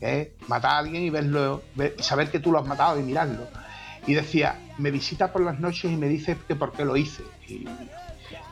Que 0.00 0.32
matar 0.48 0.72
a 0.72 0.78
alguien 0.78 1.02
y 1.02 1.10
verlo, 1.10 1.62
ver- 1.74 1.94
saber 2.02 2.30
que 2.30 2.40
tú 2.40 2.50
lo 2.50 2.58
has 2.58 2.66
matado 2.66 2.98
y 2.98 3.02
mirarlo. 3.02 3.46
Y 4.06 4.14
decía, 4.14 4.56
me 4.78 4.90
visita 4.90 5.30
por 5.30 5.42
las 5.42 5.60
noches 5.60 5.90
y 5.92 5.96
me 5.96 6.08
dice 6.08 6.36
que 6.48 6.56
por 6.56 6.72
qué 6.72 6.84
lo 6.86 6.96
hice. 6.96 7.22
Y, 7.46 7.66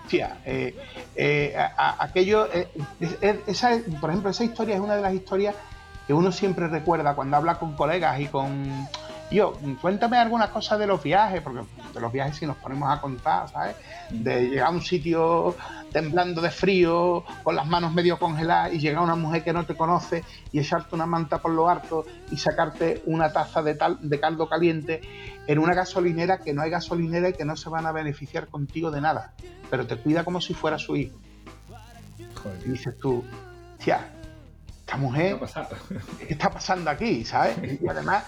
hostia, 0.05 0.36
eh, 0.44 0.76
eh, 1.16 1.57
aquello, 1.98 2.48
eh, 2.52 2.68
es- 3.01 3.16
es- 3.22 3.36
esa, 3.47 3.70
por 4.01 4.10
ejemplo, 4.10 4.31
esa 4.31 4.44
historia 4.44 4.74
es 4.74 4.81
una 4.81 4.94
de 4.97 5.02
las 5.02 5.14
historias 5.14 5.55
que 6.06 6.12
uno 6.12 6.32
siempre 6.32 6.68
recuerda 6.68 7.14
cuando 7.14 7.36
habla 7.39 7.59
con 7.59 7.74
colegas 7.77 8.20
y 8.20 8.27
con... 8.27 8.86
Yo, 9.31 9.59
cuéntame 9.82 10.16
alguna 10.16 10.51
cosa 10.51 10.78
de 10.78 10.86
los 10.86 11.02
viajes, 11.02 11.43
porque 11.43 11.60
de 11.93 12.01
los 12.01 12.10
viajes 12.10 12.36
si 12.36 12.47
nos 12.47 12.56
ponemos 12.56 12.90
a 12.90 12.98
contar, 13.01 13.47
¿sabes? 13.51 13.77
De 14.10 14.48
llegar 14.48 14.68
a 14.68 14.70
un 14.70 14.81
sitio 14.81 15.55
temblando 15.93 16.40
de 16.40 16.51
frío, 16.51 17.24
con 17.43 17.56
las 17.56 17.66
manos 17.66 17.93
medio 17.93 18.19
congeladas, 18.19 18.73
y 18.73 18.78
llegar 18.78 19.02
una 19.02 19.15
mujer 19.15 19.44
que 19.44 19.52
no 19.52 19.65
te 19.65 19.74
conoce 19.74 20.24
y 20.52 20.59
echarte 20.59 20.94
una 20.94 21.06
manta 21.06 21.39
por 21.39 21.52
lo 21.52 21.69
harto 21.69 22.05
y 22.31 22.36
sacarte 22.36 23.02
una 23.06 23.32
taza 23.32 23.62
de, 23.62 23.74
tal, 23.74 23.98
de 24.01 24.20
caldo 24.20 24.48
caliente 24.48 25.01
en 25.47 25.59
una 25.59 25.74
gasolinera 25.74 26.39
que 26.39 26.52
no 26.52 26.62
hay 26.62 26.70
gasolinera 26.70 27.31
y 27.31 27.32
que 27.32 27.44
no 27.44 27.56
se 27.56 27.70
van 27.70 27.86
a 27.86 27.93
beneficiar 27.93 28.48
contigo 28.48 28.90
de 28.90 29.01
nada, 29.01 29.32
pero 29.70 29.86
te 29.86 29.97
cuida 29.97 30.24
como 30.24 30.40
si 30.40 30.55
fuera 30.55 30.78
su 30.78 30.97
hijo. 30.97 31.19
Joder, 32.35 32.59
Y 32.66 32.70
dices 32.70 32.98
tú, 32.98 33.24
tía, 33.82 34.12
esta 34.89 34.97
¿qué 34.97 35.02
mujer? 35.02 35.39
¿qué 36.27 36.32
está 36.32 36.51
pasando 36.51 36.90
aquí? 36.90 37.24
¿Sabes? 37.24 37.59
Y 37.81 37.86
además 37.89 38.24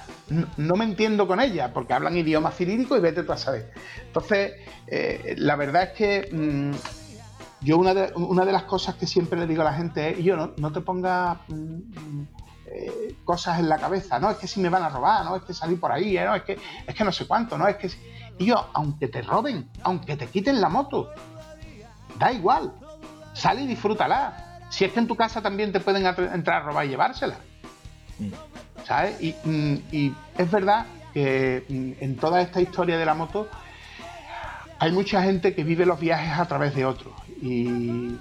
no 0.56 0.74
me 0.76 0.84
entiendo 0.84 1.26
con 1.26 1.40
ella 1.40 1.72
porque 1.72 1.94
hablan 1.94 2.16
idioma 2.16 2.50
cirílico 2.50 2.96
y 2.96 3.00
vete 3.00 3.22
tú 3.22 3.32
a 3.32 3.38
saber. 3.38 3.72
Entonces, 4.06 4.52
eh, 4.86 5.34
la 5.38 5.56
verdad 5.56 5.84
es 5.84 5.90
que 5.90 6.28
mm, 6.30 6.72
yo 7.60 7.78
una 7.78 7.94
de, 7.94 8.12
una 8.14 8.44
de 8.44 8.52
las 8.52 8.64
cosas 8.64 8.94
que 8.94 9.06
siempre 9.06 9.38
le 9.38 9.46
digo 9.46 9.62
a 9.62 9.66
la 9.66 9.74
gente 9.74 10.10
es, 10.10 10.24
yo 10.24 10.36
no, 10.36 10.52
no 10.56 10.72
te 10.72 10.80
pongas 10.80 11.38
mm, 11.48 11.54
mm, 11.54 12.28
eh, 12.66 13.16
cosas 13.24 13.58
en 13.58 13.68
la 13.68 13.78
cabeza, 13.78 14.18
no, 14.18 14.30
es 14.30 14.38
que 14.38 14.46
si 14.46 14.60
me 14.60 14.68
van 14.68 14.82
a 14.82 14.88
robar, 14.88 15.24
no, 15.24 15.36
es 15.36 15.42
que 15.42 15.52
salí 15.52 15.76
por 15.76 15.92
ahí, 15.92 16.16
eh, 16.16 16.24
no, 16.24 16.34
es 16.34 16.42
que, 16.42 16.58
es 16.86 16.94
que 16.94 17.04
no 17.04 17.12
sé 17.12 17.26
cuánto, 17.26 17.58
no, 17.58 17.66
es 17.68 17.76
que... 17.76 17.88
si-". 17.88 17.98
Y 18.38 18.46
yo, 18.46 18.70
aunque 18.72 19.08
te 19.08 19.20
roben, 19.22 19.68
aunque 19.82 20.16
te 20.16 20.26
quiten 20.28 20.60
la 20.60 20.68
moto, 20.68 21.10
da 22.18 22.32
igual, 22.32 22.72
sale 23.34 23.62
y 23.62 23.66
disfrútala. 23.66 24.60
Si 24.70 24.84
es 24.84 24.92
que 24.92 25.00
en 25.00 25.06
tu 25.06 25.16
casa 25.16 25.42
también 25.42 25.72
te 25.72 25.80
pueden 25.80 26.06
entrar 26.06 26.62
a 26.62 26.64
robar 26.64 26.86
y 26.86 26.90
llevársela. 26.90 27.36
¿sabes? 28.84 29.20
Y, 29.20 29.34
mm, 29.44 29.74
y 29.92 30.14
es 30.38 30.50
verdad 30.50 30.86
que 31.12 31.64
mm, 31.68 32.02
en 32.02 32.16
toda 32.16 32.40
esta 32.40 32.60
historia 32.60 32.98
de 32.98 33.04
la 33.04 33.14
moto 33.14 33.48
hay 34.78 34.92
mucha 34.92 35.22
gente 35.22 35.54
que 35.54 35.64
vive 35.64 35.84
los 35.84 36.00
viajes 36.00 36.38
a 36.38 36.46
través 36.46 36.74
de 36.74 36.84
otros. 36.84 37.12
Y 37.42 38.16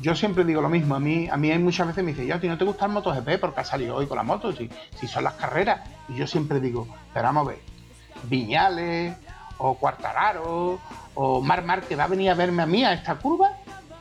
yo 0.00 0.14
siempre 0.14 0.44
digo 0.44 0.62
lo 0.62 0.68
mismo, 0.68 0.94
a 0.94 1.00
mí, 1.00 1.28
a 1.30 1.36
mí 1.36 1.50
hay 1.50 1.58
muchas 1.58 1.86
veces 1.86 2.02
me 2.02 2.12
dicen, 2.12 2.26
yo, 2.26 2.34
a 2.34 2.40
ti 2.40 2.48
no 2.48 2.56
te 2.56 2.64
gusta 2.64 2.86
el 2.86 2.92
MotoGP 2.92 3.38
porque 3.38 3.60
has 3.60 3.68
salido 3.68 3.96
hoy 3.96 4.06
con 4.06 4.16
la 4.16 4.22
moto, 4.22 4.52
si, 4.52 4.70
si 4.98 5.06
son 5.06 5.24
las 5.24 5.34
carreras. 5.34 5.80
Y 6.08 6.14
yo 6.14 6.26
siempre 6.26 6.58
digo, 6.58 6.88
pero 7.12 7.26
vamos 7.26 7.46
a 7.46 7.50
ver, 7.50 7.60
Viñales 8.24 9.14
o 9.58 9.74
Cuartararo 9.74 10.80
o 11.14 11.40
Mar 11.40 11.64
Mar 11.64 11.82
que 11.82 11.96
va 11.96 12.04
a 12.04 12.08
venir 12.08 12.30
a 12.30 12.34
verme 12.34 12.62
a 12.62 12.66
mí 12.66 12.84
a 12.84 12.94
esta 12.94 13.16
curva. 13.16 13.50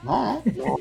No, 0.03 0.41
yo, 0.45 0.77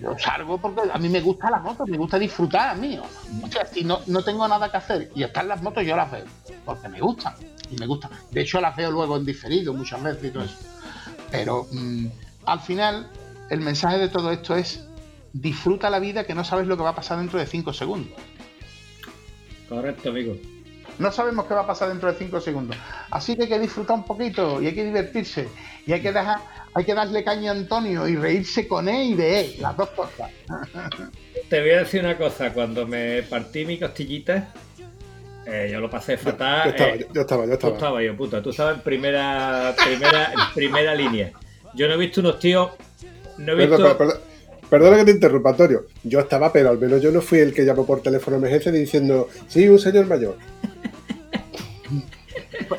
yo 0.00 0.18
salgo 0.18 0.58
porque 0.58 0.82
a 0.92 0.98
mí 0.98 1.08
me 1.08 1.20
gusta 1.20 1.50
la 1.50 1.58
moto, 1.60 1.86
me 1.86 1.96
gusta 1.96 2.18
disfrutar 2.18 2.70
a 2.70 2.74
mí. 2.74 2.98
O 2.98 3.48
sea, 3.48 3.66
si 3.66 3.84
no, 3.84 4.00
no 4.06 4.22
tengo 4.22 4.46
nada 4.48 4.70
que 4.70 4.76
hacer 4.76 5.12
y 5.14 5.22
están 5.22 5.48
las 5.48 5.62
motos, 5.62 5.84
yo 5.84 5.96
las 5.96 6.10
veo. 6.10 6.24
Porque 6.64 6.88
me 6.88 7.00
gustan. 7.00 7.34
Y 7.70 7.76
me 7.76 7.86
gustan. 7.86 8.10
De 8.30 8.42
hecho, 8.42 8.60
las 8.60 8.76
veo 8.76 8.90
luego 8.90 9.16
en 9.16 9.24
diferido 9.24 9.72
muchas 9.72 10.02
veces 10.02 10.24
y 10.24 10.30
todo 10.30 10.44
eso. 10.44 10.56
Pero 11.30 11.66
mm, 11.72 12.06
al 12.46 12.60
final, 12.60 13.08
el 13.50 13.60
mensaje 13.60 13.98
de 13.98 14.08
todo 14.08 14.30
esto 14.30 14.56
es 14.56 14.86
disfruta 15.32 15.90
la 15.90 15.98
vida 15.98 16.24
que 16.24 16.34
no 16.34 16.44
sabes 16.44 16.66
lo 16.66 16.76
que 16.76 16.82
va 16.82 16.90
a 16.90 16.94
pasar 16.94 17.18
dentro 17.18 17.38
de 17.38 17.46
5 17.46 17.72
segundos. 17.72 18.18
Correcto, 19.68 20.10
amigo. 20.10 20.36
No 20.98 21.12
sabemos 21.12 21.44
qué 21.46 21.52
va 21.52 21.62
a 21.62 21.66
pasar 21.66 21.88
dentro 21.88 22.10
de 22.10 22.18
5 22.18 22.40
segundos. 22.40 22.76
Así 23.10 23.36
que 23.36 23.42
hay 23.42 23.48
que 23.48 23.58
disfrutar 23.58 23.96
un 23.96 24.04
poquito 24.04 24.62
y 24.62 24.66
hay 24.66 24.74
que 24.74 24.84
divertirse. 24.84 25.48
Y 25.86 25.92
hay 25.92 26.00
que, 26.00 26.10
dejar, 26.10 26.38
hay 26.72 26.84
que 26.84 26.94
darle 26.94 27.22
caña 27.22 27.50
a 27.50 27.54
Antonio 27.54 28.08
y 28.08 28.16
reírse 28.16 28.66
con 28.66 28.88
él 28.88 29.08
y 29.08 29.14
de 29.14 29.40
él. 29.40 29.54
Las 29.60 29.76
dos 29.76 29.90
cosas. 29.90 30.30
Te 31.50 31.60
voy 31.60 31.70
a 31.70 31.78
decir 31.80 32.00
una 32.00 32.16
cosa. 32.16 32.52
Cuando 32.52 32.86
me 32.86 33.22
partí 33.24 33.66
mi 33.66 33.78
costillita, 33.78 34.52
eh, 35.46 35.68
yo 35.70 35.80
lo 35.80 35.90
pasé 35.90 36.16
fatal. 36.16 36.64
Yo 36.64 36.70
estaba, 36.70 36.90
eh, 36.94 37.08
yo 37.12 37.20
estaba, 37.20 37.42
yo 37.44 37.48
Tú 37.50 37.54
estaba. 37.54 37.74
estabas 37.74 38.04
yo, 38.04 38.16
puta. 38.16 38.42
Tú 38.42 38.50
estabas 38.50 38.76
en 38.76 38.80
primera, 38.82 39.74
primera, 39.84 40.32
en 40.32 40.54
primera 40.54 40.94
línea. 40.94 41.32
Yo 41.76 41.86
no 41.88 41.94
he 41.94 41.98
visto 41.98 42.20
unos 42.20 42.38
tíos. 42.38 42.70
No 43.38 43.52
he 43.52 43.56
Perdón, 43.56 43.82
visto. 43.82 43.98
perdón, 43.98 44.16
perdona 44.70 44.96
que 44.96 45.04
te 45.04 45.10
interrumpa, 45.12 45.50
Antonio. 45.50 45.86
Yo 46.02 46.20
estaba, 46.20 46.52
pero 46.52 46.70
al 46.70 46.78
menos 46.78 47.02
yo 47.02 47.12
no 47.12 47.20
fui 47.20 47.38
el 47.38 47.52
que 47.52 47.64
llamó 47.64 47.86
por 47.86 48.02
teléfono 48.02 48.36
a 48.36 48.38
emergencia 48.40 48.72
diciendo, 48.72 49.28
sí, 49.46 49.68
un 49.68 49.78
señor 49.78 50.06
mayor. 50.06 50.36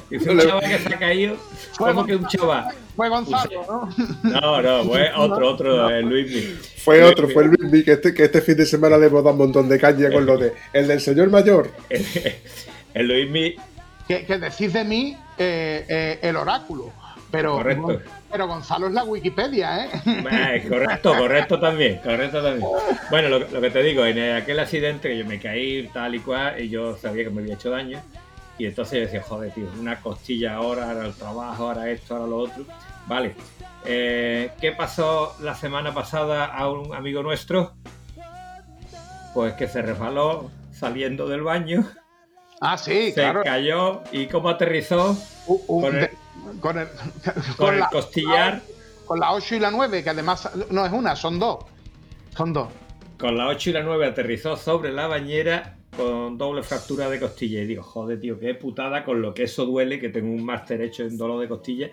Dice 0.10 0.30
un 0.32 0.40
chaval 0.40 0.62
que 0.70 0.78
se 0.80 0.94
ha 0.94 1.00
caído. 1.00 1.38
¿Cómo 1.78 2.06
que 2.06 2.16
un 2.16 2.28
chaval? 2.28 2.66
Fue 2.96 3.10
Gonzalo, 3.10 3.66
¿no? 3.68 3.90
No, 4.24 4.62
no, 4.62 4.84
fue 4.86 5.12
otro, 5.16 5.52
otro, 5.52 5.90
eh, 5.92 6.02
Luis. 6.02 6.74
Fue 6.84 7.04
otro, 7.04 7.30
fue 7.30 7.44
el 7.44 7.52
Luis 7.52 7.86
que 7.86 7.92
este, 7.92 8.14
que 8.14 8.24
este 8.24 8.42
fin 8.42 8.58
de 8.58 8.66
semana 8.66 8.98
le 8.98 9.06
hemos 9.06 9.24
dado 9.24 9.34
un 9.34 9.40
montón 9.40 9.70
de 9.70 9.78
caña 9.80 10.12
con 10.12 10.26
lo 10.26 10.38
de 10.38 10.54
el 10.74 10.88
del 10.88 11.00
señor 11.02 11.30
mayor. 11.30 11.70
El 12.94 13.08
Luis 13.08 13.30
Miguel. 13.30 13.56
Que, 14.08 14.26
que 14.26 14.40
decís 14.40 14.74
de 14.74 14.84
mí 14.84 15.16
eh, 15.38 15.86
eh, 15.88 16.20
el 16.24 16.36
oráculo. 16.36 16.92
Pero, 17.30 17.58
Correcto. 17.58 18.02
Pero 18.32 18.48
Gonzalo 18.48 18.88
es 18.88 18.94
la 18.94 19.04
Wikipedia, 19.04 19.86
¿eh? 19.86 19.90
Eh, 20.06 20.66
correcto, 20.70 21.16
correcto 21.18 21.60
también, 21.60 22.00
correcto 22.04 22.42
también. 22.44 22.68
Bueno, 23.10 23.30
lo, 23.30 23.40
lo 23.40 23.62
que 23.62 23.70
te 23.70 23.82
digo, 23.84 24.06
en 24.06 24.36
aquel 24.36 24.60
accidente 24.60 25.10
que 25.10 25.18
yo 25.18 25.26
me 25.26 25.40
caí 25.40 25.88
tal 25.94 26.16
y 26.16 26.20
cual, 26.20 26.62
y 26.62 26.70
yo 26.70 26.96
sabía 26.98 27.24
que 27.24 27.30
me 27.30 27.42
había 27.42 27.54
hecho 27.56 27.70
daño, 27.70 28.02
y 28.58 28.66
entonces 28.66 28.94
yo 29.00 29.06
decía, 29.06 29.22
joder, 29.24 29.52
tío, 29.54 29.68
una 29.80 30.02
costilla 30.02 30.56
ahora, 30.56 30.90
ahora 30.92 31.06
el 31.06 31.14
trabajo, 31.14 31.68
ahora 31.68 31.90
esto, 31.90 32.16
ahora 32.16 32.28
lo 32.28 32.38
otro. 32.38 32.64
Vale. 33.08 33.36
Eh, 33.86 34.52
¿Qué 34.60 34.72
pasó 34.74 35.36
la 35.42 35.56
semana 35.56 35.94
pasada 35.94 36.46
a 36.46 36.70
un 36.70 36.94
amigo 36.94 37.24
nuestro? 37.24 37.74
Pues 39.34 39.54
que 39.54 39.68
se 39.68 39.82
resbaló 39.82 40.50
saliendo 40.72 41.28
del 41.28 41.42
baño, 41.44 41.88
Ah, 42.60 42.76
sí, 42.78 43.10
se 43.12 43.14
claro. 43.22 43.42
cayó 43.44 44.02
y 44.12 44.26
cómo 44.26 44.50
aterrizó 44.50 45.16
con 45.68 45.94
el- 45.96 46.02
de- 46.02 46.12
con 46.62 46.78
el, 46.80 46.88
con 46.88 47.44
con 47.58 47.74
el 47.74 47.80
la- 47.82 47.90
costillar, 47.90 48.62
con 49.06 49.20
la 49.20 49.34
8 49.34 49.56
y 49.56 49.60
la 49.60 49.72
9, 49.72 50.04
que 50.04 50.10
además 50.10 50.50
no 50.70 50.86
es 50.86 50.92
una, 50.92 51.16
son 51.16 51.40
dos. 51.40 51.66
Son 52.36 52.54
dos. 52.54 52.70
con 53.18 53.36
la 53.38 53.48
8 53.48 53.70
y 53.72 53.74
la 53.74 53.84
9 53.84 54.06
aterrizó 54.06 54.56
sobre 54.58 54.92
la 54.92 55.08
bañera 55.08 55.76
con 55.96 56.38
doble 56.38 56.62
fractura 56.62 57.10
de 57.10 57.20
costilla. 57.20 57.62
Y 57.62 57.66
digo, 57.66 57.82
joder, 57.84 58.20
tío, 58.20 58.40
qué 58.40 58.54
putada 58.54 59.04
con 59.04 59.22
lo 59.22 59.34
que 59.34 59.44
eso 59.44 59.66
duele, 59.66 60.00
que 60.00 60.10
tengo 60.10 60.30
un 60.32 60.44
máster 60.46 60.82
hecho 60.82 61.04
en 61.04 61.18
dolor 61.18 61.40
de 61.42 61.48
costilla. 61.48 61.90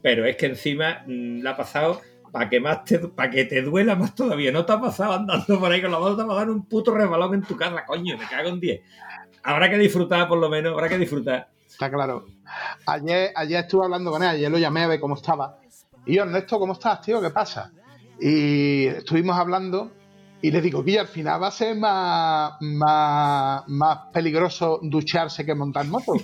Pero 0.00 0.24
es 0.24 0.36
que 0.36 0.46
encima 0.46 1.02
mm, 1.06 1.42
la 1.42 1.50
ha 1.50 1.56
pasado 1.56 2.00
para 2.32 2.48
que 2.48 2.60
más 2.60 2.84
te, 2.84 2.98
para 3.00 3.28
que 3.30 3.44
te 3.44 3.60
duela 3.60 3.94
más 3.94 4.14
todavía. 4.14 4.50
No 4.52 4.64
te 4.64 4.72
ha 4.72 4.80
pasado 4.80 5.12
andando 5.12 5.60
por 5.60 5.70
ahí 5.70 5.82
con 5.82 5.90
la 5.92 5.98
moto, 5.98 6.16
te 6.16 6.22
va 6.24 6.32
a 6.32 6.36
dar 6.38 6.50
un 6.50 6.64
puto 6.64 6.94
resbalón 6.94 7.34
en 7.34 7.42
tu 7.42 7.54
casa, 7.56 7.84
coño, 7.84 8.16
me 8.16 8.26
cago 8.26 8.48
en 8.48 8.58
10. 8.58 8.80
Habrá 9.42 9.68
que 9.68 9.76
disfrutar, 9.76 10.26
por 10.28 10.38
lo 10.38 10.48
menos, 10.48 10.72
habrá 10.72 10.88
que 10.88 10.96
disfrutar. 10.96 11.48
Está 11.82 11.96
claro. 11.96 12.26
Ayer, 12.86 13.32
ayer 13.34 13.64
estuve 13.64 13.84
hablando 13.86 14.12
con 14.12 14.22
él, 14.22 14.28
ayer 14.28 14.48
lo 14.48 14.56
llamé 14.56 14.84
a 14.84 14.86
ver 14.86 15.00
cómo 15.00 15.16
estaba. 15.16 15.58
Y 16.06 16.14
yo, 16.14 16.22
Ernesto, 16.22 16.60
¿cómo 16.60 16.74
estás, 16.74 17.00
tío? 17.00 17.20
¿Qué 17.20 17.30
pasa? 17.30 17.72
Y 18.20 18.86
estuvimos 18.86 19.36
hablando 19.36 19.90
y 20.42 20.50
le 20.50 20.60
digo 20.60 20.84
que 20.84 20.98
al 20.98 21.06
final 21.06 21.40
va 21.40 21.46
a 21.46 21.52
ser 21.52 21.76
más, 21.76 22.54
más, 22.60 23.62
más 23.68 23.98
peligroso 24.12 24.80
ducharse 24.82 25.46
que 25.46 25.54
montar 25.54 25.86
moto. 25.86 26.14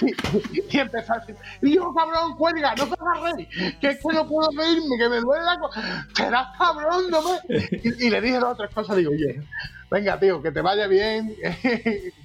y, 0.00 0.76
y 0.76 0.78
empezó 0.78 1.14
a 1.14 1.18
decir, 1.18 1.36
y 1.62 1.76
cabrón, 1.76 2.36
cuelga, 2.36 2.76
no 2.76 2.86
te 2.86 2.94
reír, 3.20 3.78
que 3.80 3.88
es 3.88 3.98
que 3.98 4.14
no 4.14 4.28
puedo 4.28 4.48
reírme, 4.56 4.96
que 4.96 5.08
me 5.08 5.20
duele 5.20 5.44
la 5.44 5.58
cosa. 5.58 6.06
Serás 6.14 6.56
cabrón, 6.56 7.10
no 7.10 7.20
me... 7.20 7.38
Y, 7.82 8.08
le 8.08 8.20
dije 8.20 8.38
dos 8.38 8.52
o 8.52 8.56
tres 8.56 8.70
cosas, 8.72 8.96
digo, 8.96 9.10
oye, 9.10 9.42
venga, 9.90 10.20
tío, 10.20 10.40
que 10.40 10.52
te 10.52 10.60
vaya 10.60 10.86
bien, 10.86 11.34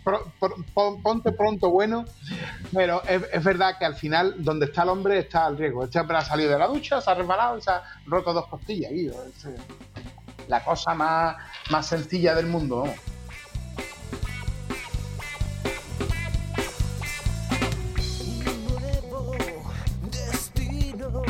ponte 1.03 1.31
pronto 1.31 1.72
bueno. 1.72 2.05
Pero 2.72 3.01
es, 3.05 3.43
verdad 3.43 3.80
que 3.80 3.85
al 3.85 3.95
final, 3.95 4.35
donde 4.38 4.68
está 4.68 4.84
el 4.84 4.89
hombre, 4.89 5.18
está 5.18 5.47
el 5.47 5.57
riesgo. 5.57 5.84
Este 5.84 5.99
hombre 5.99 6.18
ha 6.18 6.22
salido 6.22 6.51
de 6.51 6.60
la 6.60 6.68
ducha, 6.68 7.01
se 7.01 7.10
ha 7.10 7.15
resbalado 7.15 7.60
se 7.60 7.72
ha 7.72 7.81
roto 8.05 8.34
dos 8.34 8.45
costillas. 8.47 8.91
Eh, 8.91 9.11
la 10.48 10.64
cosa 10.64 10.94
más, 10.94 11.38
más 11.70 11.88
sencilla 11.88 12.36
del 12.36 12.48
mundo. 12.48 12.86
vamos. 20.99 21.28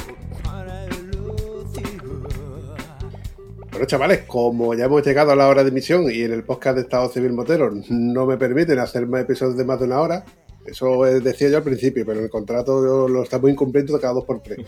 Bueno, 3.71 3.87
chavales, 3.87 4.21
como 4.27 4.73
ya 4.75 4.85
hemos 4.85 5.03
llegado 5.03 5.31
a 5.31 5.35
la 5.35 5.47
hora 5.47 5.63
de 5.63 5.69
emisión 5.69 6.09
y 6.11 6.21
en 6.21 6.31
el 6.31 6.43
podcast 6.43 6.75
de 6.75 6.83
Estado 6.83 7.09
Civil 7.09 7.33
Motero 7.33 7.71
no 7.89 8.25
me 8.25 8.37
permiten 8.37 8.77
hacer 8.79 9.07
más 9.07 9.21
episodios 9.21 9.57
de 9.57 9.65
más 9.65 9.79
de 9.79 9.85
una 9.85 9.99
hora, 9.99 10.25
eso 10.65 11.03
decía 11.03 11.49
yo 11.49 11.57
al 11.57 11.63
principio, 11.63 12.05
pero 12.05 12.19
el 12.19 12.29
contrato 12.29 13.07
lo 13.07 13.23
estamos 13.23 13.49
incumpliendo 13.49 13.93
de 13.93 13.99
cada 13.99 14.13
dos 14.13 14.25
por 14.25 14.41
tres. 14.41 14.59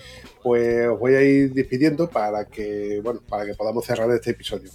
Pues 0.44 0.88
os 0.88 1.00
voy 1.00 1.16
a 1.16 1.22
ir 1.22 1.54
despidiendo 1.54 2.10
para 2.10 2.46
que, 2.46 3.00
bueno, 3.04 3.22
para 3.28 3.46
que 3.46 3.54
podamos 3.54 3.86
cerrar 3.86 4.10
este 4.12 4.32
episodio. 4.32 4.70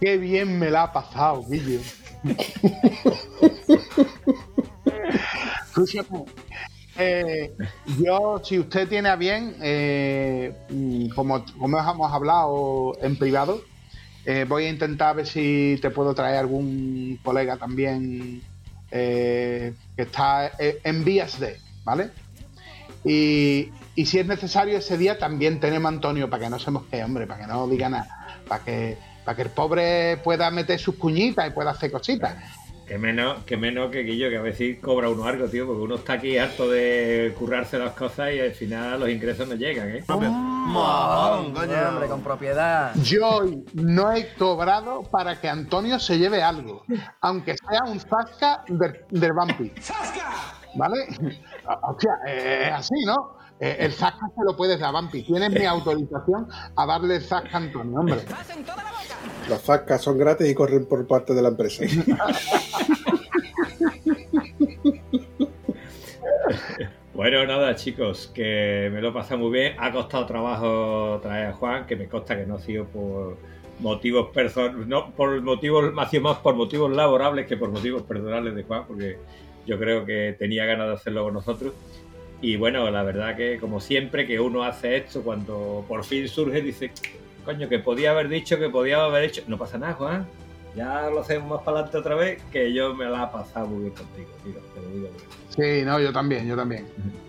Qué 0.00 0.16
bien 0.16 0.58
me 0.58 0.70
la 0.70 0.84
ha 0.84 0.92
pasado, 0.92 1.44
Guille. 1.48 1.80
Eh, 7.00 7.54
yo, 8.04 8.40
si 8.42 8.58
usted 8.58 8.88
tiene 8.88 9.08
a 9.08 9.14
bien, 9.14 9.54
eh, 9.62 10.52
mm, 10.68 11.10
como, 11.10 11.44
como 11.56 11.78
hemos 11.78 12.12
hablado 12.12 12.96
en 13.00 13.16
privado, 13.16 13.62
eh, 14.26 14.44
voy 14.48 14.64
a 14.64 14.68
intentar 14.68 15.14
ver 15.14 15.26
si 15.26 15.78
te 15.80 15.90
puedo 15.90 16.12
traer 16.14 16.38
algún 16.38 17.20
colega 17.22 17.56
también 17.56 18.42
eh, 18.90 19.72
que 19.98 20.02
está 20.02 20.52
eh, 20.60 20.78
en 20.84 21.04
vías 21.04 21.40
de, 21.40 21.58
¿vale? 21.82 22.12
Y, 23.04 23.72
y 23.96 24.06
si 24.06 24.20
es 24.20 24.26
necesario 24.26 24.78
ese 24.78 24.96
día 24.96 25.18
también 25.18 25.58
tenemos 25.58 25.90
a 25.90 25.94
Antonio 25.96 26.30
para 26.30 26.44
que 26.44 26.50
no 26.50 26.60
se 26.60 26.70
mosquee, 26.70 27.02
hombre, 27.02 27.26
para 27.26 27.40
que 27.40 27.46
no 27.48 27.66
diga 27.66 27.88
nada, 27.88 28.38
para 28.46 28.62
que, 28.62 28.96
para 29.24 29.34
que 29.34 29.42
el 29.42 29.50
pobre 29.50 30.16
pueda 30.18 30.52
meter 30.52 30.78
sus 30.78 30.94
cuñitas 30.94 31.48
y 31.48 31.50
pueda 31.50 31.72
hacer 31.72 31.90
cositas. 31.90 32.36
Que 32.88 32.96
menos, 32.96 33.44
que 33.44 33.58
menos 33.58 33.90
que 33.90 34.02
Guillo, 34.02 34.30
que 34.30 34.38
a 34.38 34.40
veces 34.42 34.78
cobra 34.80 35.10
uno 35.10 35.24
algo, 35.24 35.46
tío, 35.46 35.66
porque 35.66 35.82
uno 35.82 35.96
está 35.96 36.14
aquí 36.14 36.38
harto 36.38 36.70
de 36.70 37.34
currarse 37.38 37.78
las 37.78 37.92
cosas 37.92 38.32
y 38.32 38.40
al 38.40 38.52
final 38.52 39.00
los 39.00 39.10
ingresos 39.10 39.46
no 39.46 39.56
llegan, 39.56 39.90
¿eh? 39.90 40.04
Mojón, 40.08 41.52
coño. 41.52 41.88
Hombre, 41.88 42.08
con 42.08 42.22
propiedad. 42.22 42.94
Yo 43.02 43.28
hoy 43.28 43.62
no 43.74 44.10
he 44.12 44.32
cobrado 44.36 45.02
para 45.02 45.38
que 45.38 45.50
Antonio 45.50 45.98
se 45.98 46.18
lleve 46.18 46.42
algo, 46.42 46.82
aunque 47.20 47.56
sea 47.58 47.82
un 47.84 48.00
zasca 48.00 48.64
del, 48.68 49.04
del 49.10 49.32
vampi. 49.34 49.70
¿Vale? 50.74 50.96
O 51.82 51.96
sea, 51.98 52.12
eh, 52.26 52.68
es 52.68 52.72
así, 52.72 53.04
¿no? 53.04 53.36
Eh, 53.60 53.76
el 53.80 53.92
zasca 53.92 54.30
se 54.36 54.44
lo 54.44 54.56
puedes 54.56 54.78
dar 54.78 54.90
a 54.90 54.92
Vampi. 54.92 55.22
Tienes 55.22 55.50
mi 55.50 55.64
autorización 55.64 56.48
a 56.76 56.86
darle 56.86 57.16
el 57.16 57.22
zasca 57.22 57.50
a 57.52 57.56
Antonio, 57.56 57.98
hombre. 57.98 58.20
Las 59.48 59.62
zascas 59.62 60.02
son 60.02 60.18
gratis 60.18 60.48
y 60.48 60.54
corren 60.54 60.86
por 60.86 61.06
parte 61.06 61.34
de 61.34 61.42
la 61.42 61.48
empresa. 61.48 61.84
Bueno, 67.18 67.44
nada, 67.46 67.74
chicos, 67.74 68.30
que 68.32 68.90
me 68.92 69.00
lo 69.00 69.08
he 69.08 69.12
pasado 69.12 69.38
muy 69.38 69.50
bien. 69.50 69.74
Ha 69.80 69.90
costado 69.90 70.24
trabajo 70.24 71.18
traer 71.20 71.48
a 71.48 71.52
Juan, 71.52 71.84
que 71.84 71.96
me 71.96 72.06
consta 72.08 72.36
que 72.36 72.46
no 72.46 72.54
ha 72.54 72.60
sido 72.60 72.84
por 72.84 73.36
motivos 73.80 74.28
personales, 74.30 74.86
no 74.86 75.10
por 75.10 75.42
motivos, 75.42 75.92
ha 75.98 76.08
sido 76.08 76.22
más 76.22 76.38
por 76.38 76.54
motivos 76.54 76.92
laborables 76.92 77.48
que 77.48 77.56
por 77.56 77.72
motivos 77.72 78.02
personales 78.02 78.54
de 78.54 78.62
Juan, 78.62 78.84
porque 78.86 79.18
yo 79.66 79.76
creo 79.80 80.04
que 80.04 80.36
tenía 80.38 80.64
ganas 80.64 80.86
de 80.86 80.94
hacerlo 80.94 81.24
con 81.24 81.34
nosotros. 81.34 81.72
Y 82.40 82.56
bueno, 82.56 82.88
la 82.90 83.02
verdad 83.02 83.36
que 83.36 83.58
como 83.58 83.80
siempre 83.80 84.26
que 84.26 84.38
uno 84.38 84.62
hace 84.62 84.96
esto, 84.96 85.22
cuando 85.22 85.84
por 85.88 86.04
fin 86.04 86.28
surge, 86.28 86.60
dice, 86.62 86.90
coño, 87.44 87.68
que 87.68 87.78
podía 87.80 88.12
haber 88.12 88.28
dicho, 88.28 88.58
que 88.58 88.68
podía 88.68 89.02
haber 89.04 89.24
hecho. 89.24 89.42
No 89.48 89.58
pasa 89.58 89.76
nada, 89.78 89.94
Juan. 89.94 90.26
Ya 90.76 91.08
lo 91.10 91.20
hacemos 91.20 91.48
más 91.50 91.60
para 91.62 91.78
adelante 91.78 91.98
otra 91.98 92.14
vez, 92.14 92.40
que 92.52 92.72
yo 92.72 92.94
me 92.94 93.06
la 93.06 93.24
he 93.24 93.32
pasado 93.36 93.66
muy 93.66 93.82
bien 93.84 93.94
contigo, 93.94 94.28
tío, 94.44 94.52
te 94.74 94.80
lo 94.80 94.88
digo. 94.94 95.08
Sí, 95.48 95.84
no, 95.84 95.98
yo 95.98 96.12
también, 96.12 96.46
yo 96.46 96.54
también. 96.56 96.86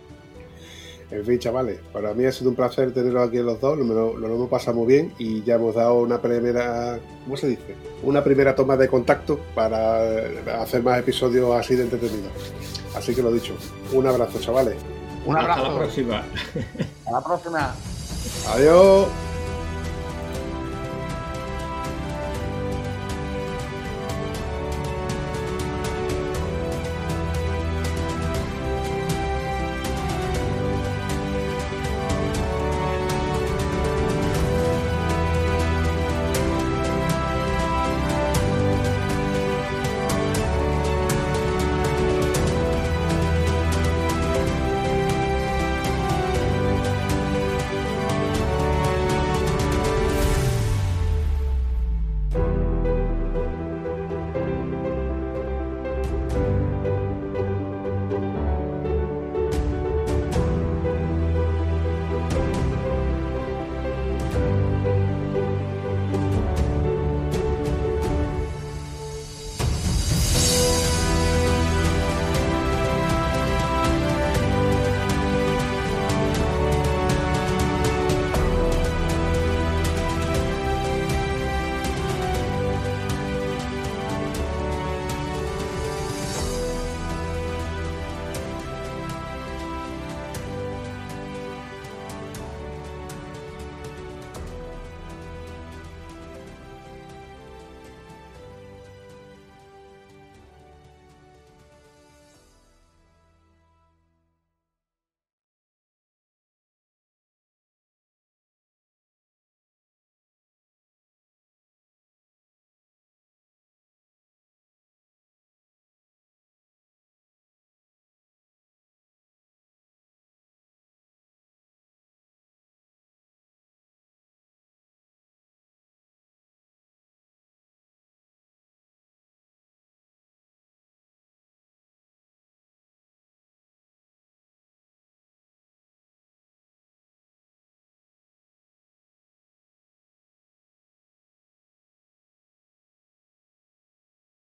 En 1.11 1.25
fin, 1.25 1.39
chavales, 1.39 1.79
para 1.91 2.13
mí 2.13 2.23
ha 2.25 2.31
sido 2.31 2.51
un 2.51 2.55
placer 2.55 2.93
teneros 2.93 3.27
aquí 3.27 3.37
los 3.37 3.59
dos, 3.59 3.75
lo, 3.79 3.83
lo- 3.83 4.15
lo 4.15 4.27
hemos 4.27 4.47
pasado 4.47 4.77
muy 4.77 4.85
bien 4.85 5.11
y 5.17 5.41
ya 5.41 5.55
hemos 5.55 5.73
dado 5.73 5.95
una 5.95 6.21
primera, 6.21 6.99
¿cómo 7.23 7.35
se 7.35 7.47
dice? 7.47 7.73
Una 8.03 8.23
primera 8.23 8.53
toma 8.53 8.77
de 8.77 8.87
contacto 8.87 9.39
para 9.55 10.03
hacer 10.61 10.83
más 10.83 10.99
episodios 10.99 11.51
así 11.55 11.75
de 11.75 11.81
entretenidos. 11.85 12.31
Así 12.95 13.15
que 13.15 13.23
lo 13.23 13.31
dicho, 13.31 13.55
un 13.91 14.05
abrazo, 14.05 14.39
chavales. 14.39 14.75
Un 15.29 15.37
Hasta 15.37 15.53
abrazo. 15.53 15.71
la 15.73 15.77
próxima. 15.77 16.17
Hasta 16.17 17.11
la 17.11 17.21
próxima. 17.23 17.75
Adiós. 18.51 19.07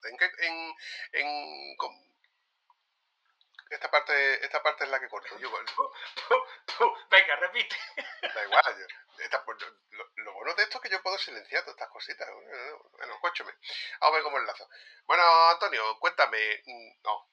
En, 0.08 0.16
qué- 0.16 0.32
en, 0.38 0.74
en- 1.12 1.76
esta 3.70 3.90
parte 3.90 4.44
esta 4.44 4.62
parte 4.62 4.84
es 4.84 4.90
la 4.90 5.00
que 5.00 5.08
corto. 5.08 5.36
Yo, 5.38 5.50
Venga, 7.10 7.36
repite. 7.36 7.76
da 8.34 8.44
igual. 8.44 8.62
yo- 8.78 9.22
esta- 9.24 9.44
pues, 9.44 9.58
lo 10.16 10.32
bueno 10.34 10.54
de 10.54 10.62
esto 10.64 10.78
es 10.78 10.82
que 10.82 10.90
yo 10.90 11.02
puedo 11.02 11.18
silenciar 11.18 11.62
todas 11.62 11.74
estas 11.76 11.88
cositas. 11.90 12.28
Bueno, 12.92 13.14
escúchame. 13.14 13.52
Vamos 14.00 14.12
a 14.12 14.16
ver 14.16 14.22
cómo 14.22 14.38
enlazo. 14.38 14.68
Bueno, 15.06 15.22
Antonio, 15.50 15.98
cuéntame. 16.00 16.62
mm, 16.66 17.02
No, 17.02 17.28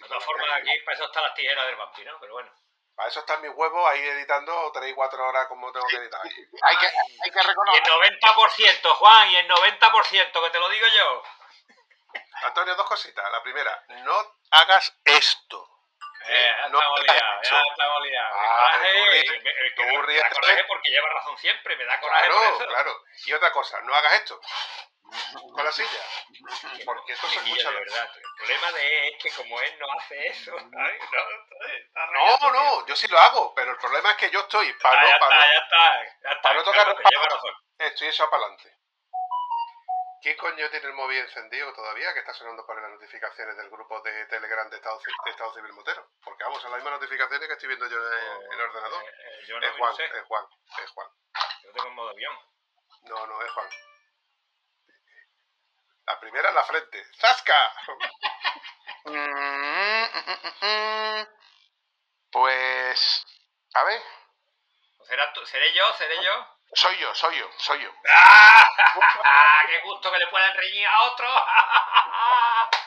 De 0.00 0.08
todas 0.08 0.24
formas, 0.24 0.48
aquí 0.56 0.70
para 0.84 0.94
eso 0.96 1.04
están 1.06 1.22
las 1.22 1.34
tijeras 1.34 1.66
del 1.66 1.76
vampiro, 1.76 2.18
pero 2.20 2.32
bueno. 2.34 2.52
Para 2.94 3.08
eso 3.08 3.20
están 3.20 3.40
mis 3.40 3.50
huevos 3.54 3.90
ahí 3.90 4.00
editando 4.00 4.70
3 4.72 4.90
y 4.90 4.94
4 4.94 5.28
horas 5.28 5.46
como 5.48 5.72
tengo 5.72 5.86
que 5.86 5.96
editar. 5.96 6.20
Hay 6.24 6.76
que, 6.76 6.86
hay 6.86 7.30
que 7.30 7.38
Y 7.38 7.40
el 7.40 7.46
reconocer. 7.46 7.82
90%, 7.82 8.94
Juan, 8.94 9.30
y 9.30 9.36
el 9.36 9.48
90%, 9.48 10.44
que 10.44 10.50
te 10.50 10.58
lo 10.58 10.68
digo 10.68 10.86
yo. 10.88 11.22
Antonio, 12.44 12.74
dos 12.74 12.86
cositas. 12.86 13.30
La 13.30 13.42
primera, 13.42 13.84
no 14.04 14.36
hagas 14.50 14.94
esto. 15.04 15.71
Eh, 16.28 16.54
ya 16.58 16.68
No 16.68 16.78
estamos 16.78 17.00
liados, 17.02 17.50
ya 17.50 17.62
estamos 17.70 18.02
liados. 18.02 18.36
Ah, 18.38 18.70
coraje, 18.72 18.92
da 20.22 20.30
también. 20.30 20.66
porque 20.68 20.90
lleva 20.90 21.08
razón 21.10 21.38
siempre, 21.38 21.76
me 21.76 21.84
da 21.84 22.00
coraje 22.00 22.26
Claro, 22.28 22.34
por 22.52 22.62
eso. 22.62 22.68
claro. 22.68 22.96
Y 23.26 23.32
otra 23.32 23.52
cosa, 23.52 23.80
no 23.82 23.94
hagas 23.94 24.12
esto. 24.14 24.40
Con 25.54 25.64
la 25.64 25.72
silla. 25.72 26.00
Porque 26.84 27.12
eso 27.12 27.26
se 27.28 27.38
escucha. 27.38 27.70
de 27.70 27.76
verdad. 27.76 28.10
El 28.16 28.22
problema 28.38 28.72
de 28.72 28.98
él 29.08 29.14
es 29.14 29.22
que 29.22 29.30
como 29.32 29.60
él 29.60 29.78
no 29.78 29.86
hace 29.98 30.26
eso, 30.28 30.56
¿sabes? 30.72 31.02
No, 32.12 32.38
No, 32.38 32.50
no, 32.52 32.86
yo 32.86 32.96
sí 32.96 33.06
lo 33.08 33.18
hago, 33.18 33.54
pero 33.54 33.72
el 33.72 33.76
problema 33.78 34.10
es 34.12 34.16
que 34.16 34.30
yo 34.30 34.40
estoy 34.40 34.70
Ah, 34.70 34.78
para 34.82 35.02
no, 35.02 35.18
para 36.40 36.54
no- 36.54 36.64
tocar 36.64 36.86
estoy 37.78 38.08
echado 38.08 38.30
para 38.30 38.42
adelante. 38.44 38.72
¿Quién 40.22 40.36
coño 40.36 40.70
tiene 40.70 40.86
el 40.86 40.92
móvil 40.94 41.18
encendido 41.18 41.72
todavía? 41.74 42.12
Que 42.14 42.20
está 42.20 42.32
sonando 42.32 42.64
por 42.64 42.80
las 42.80 42.90
notificaciones 42.92 43.56
del 43.56 43.68
grupo 43.70 44.00
de 44.02 44.24
Telegram 44.26 44.70
de 44.70 44.76
Estado, 44.76 45.00
Ci- 45.00 45.24
de 45.24 45.30
Estado 45.32 45.52
Civil 45.54 45.72
Motero. 45.72 46.08
Porque 46.22 46.44
vamos, 46.44 46.62
son 46.62 46.70
las 46.70 46.78
mismas 46.78 47.00
notificaciones 47.00 47.46
que 47.48 47.54
estoy 47.54 47.68
viendo 47.68 47.88
yo 47.88 47.98
en 47.98 48.52
el 48.52 48.60
ordenador. 48.60 49.02
Eh, 49.02 49.08
eh, 49.08 49.44
yo 49.48 49.58
no 49.58 49.66
Es 49.66 49.72
Juan, 49.76 49.94
es 50.00 50.22
Juan, 50.26 50.46
es 50.84 50.90
Juan. 50.90 51.08
Yo 51.64 51.72
tengo 51.72 51.88
en 51.88 51.94
modo 51.94 52.10
avión. 52.10 52.38
No, 53.02 53.26
no, 53.26 53.42
es 53.42 53.50
Juan. 53.50 53.68
La 56.06 56.20
primera 56.20 56.48
en 56.50 56.54
la 56.54 56.64
frente. 56.64 57.04
¡Zasca! 57.18 57.74
Mm, 59.04 59.10
mm, 59.10 60.64
mm. 60.64 61.26
Pues. 62.30 63.24
A 63.74 63.82
ver. 63.82 64.00
¿Será 65.08 65.32
tú- 65.32 65.44
¿Seré 65.44 65.72
yo? 65.74 65.92
¿Seré 65.94 66.22
yo? 66.24 66.58
Soy 66.74 66.96
yo, 66.98 67.14
soy 67.14 67.38
yo, 67.38 67.46
soy 67.58 67.82
yo. 67.82 67.90
¡Ah! 68.08 68.66
¡Qué 69.66 69.80
gusto 69.80 70.10
que 70.10 70.18
le 70.18 70.26
puedan 70.28 70.56
reñir 70.56 70.86
a 70.86 71.02
otro! 71.02 71.28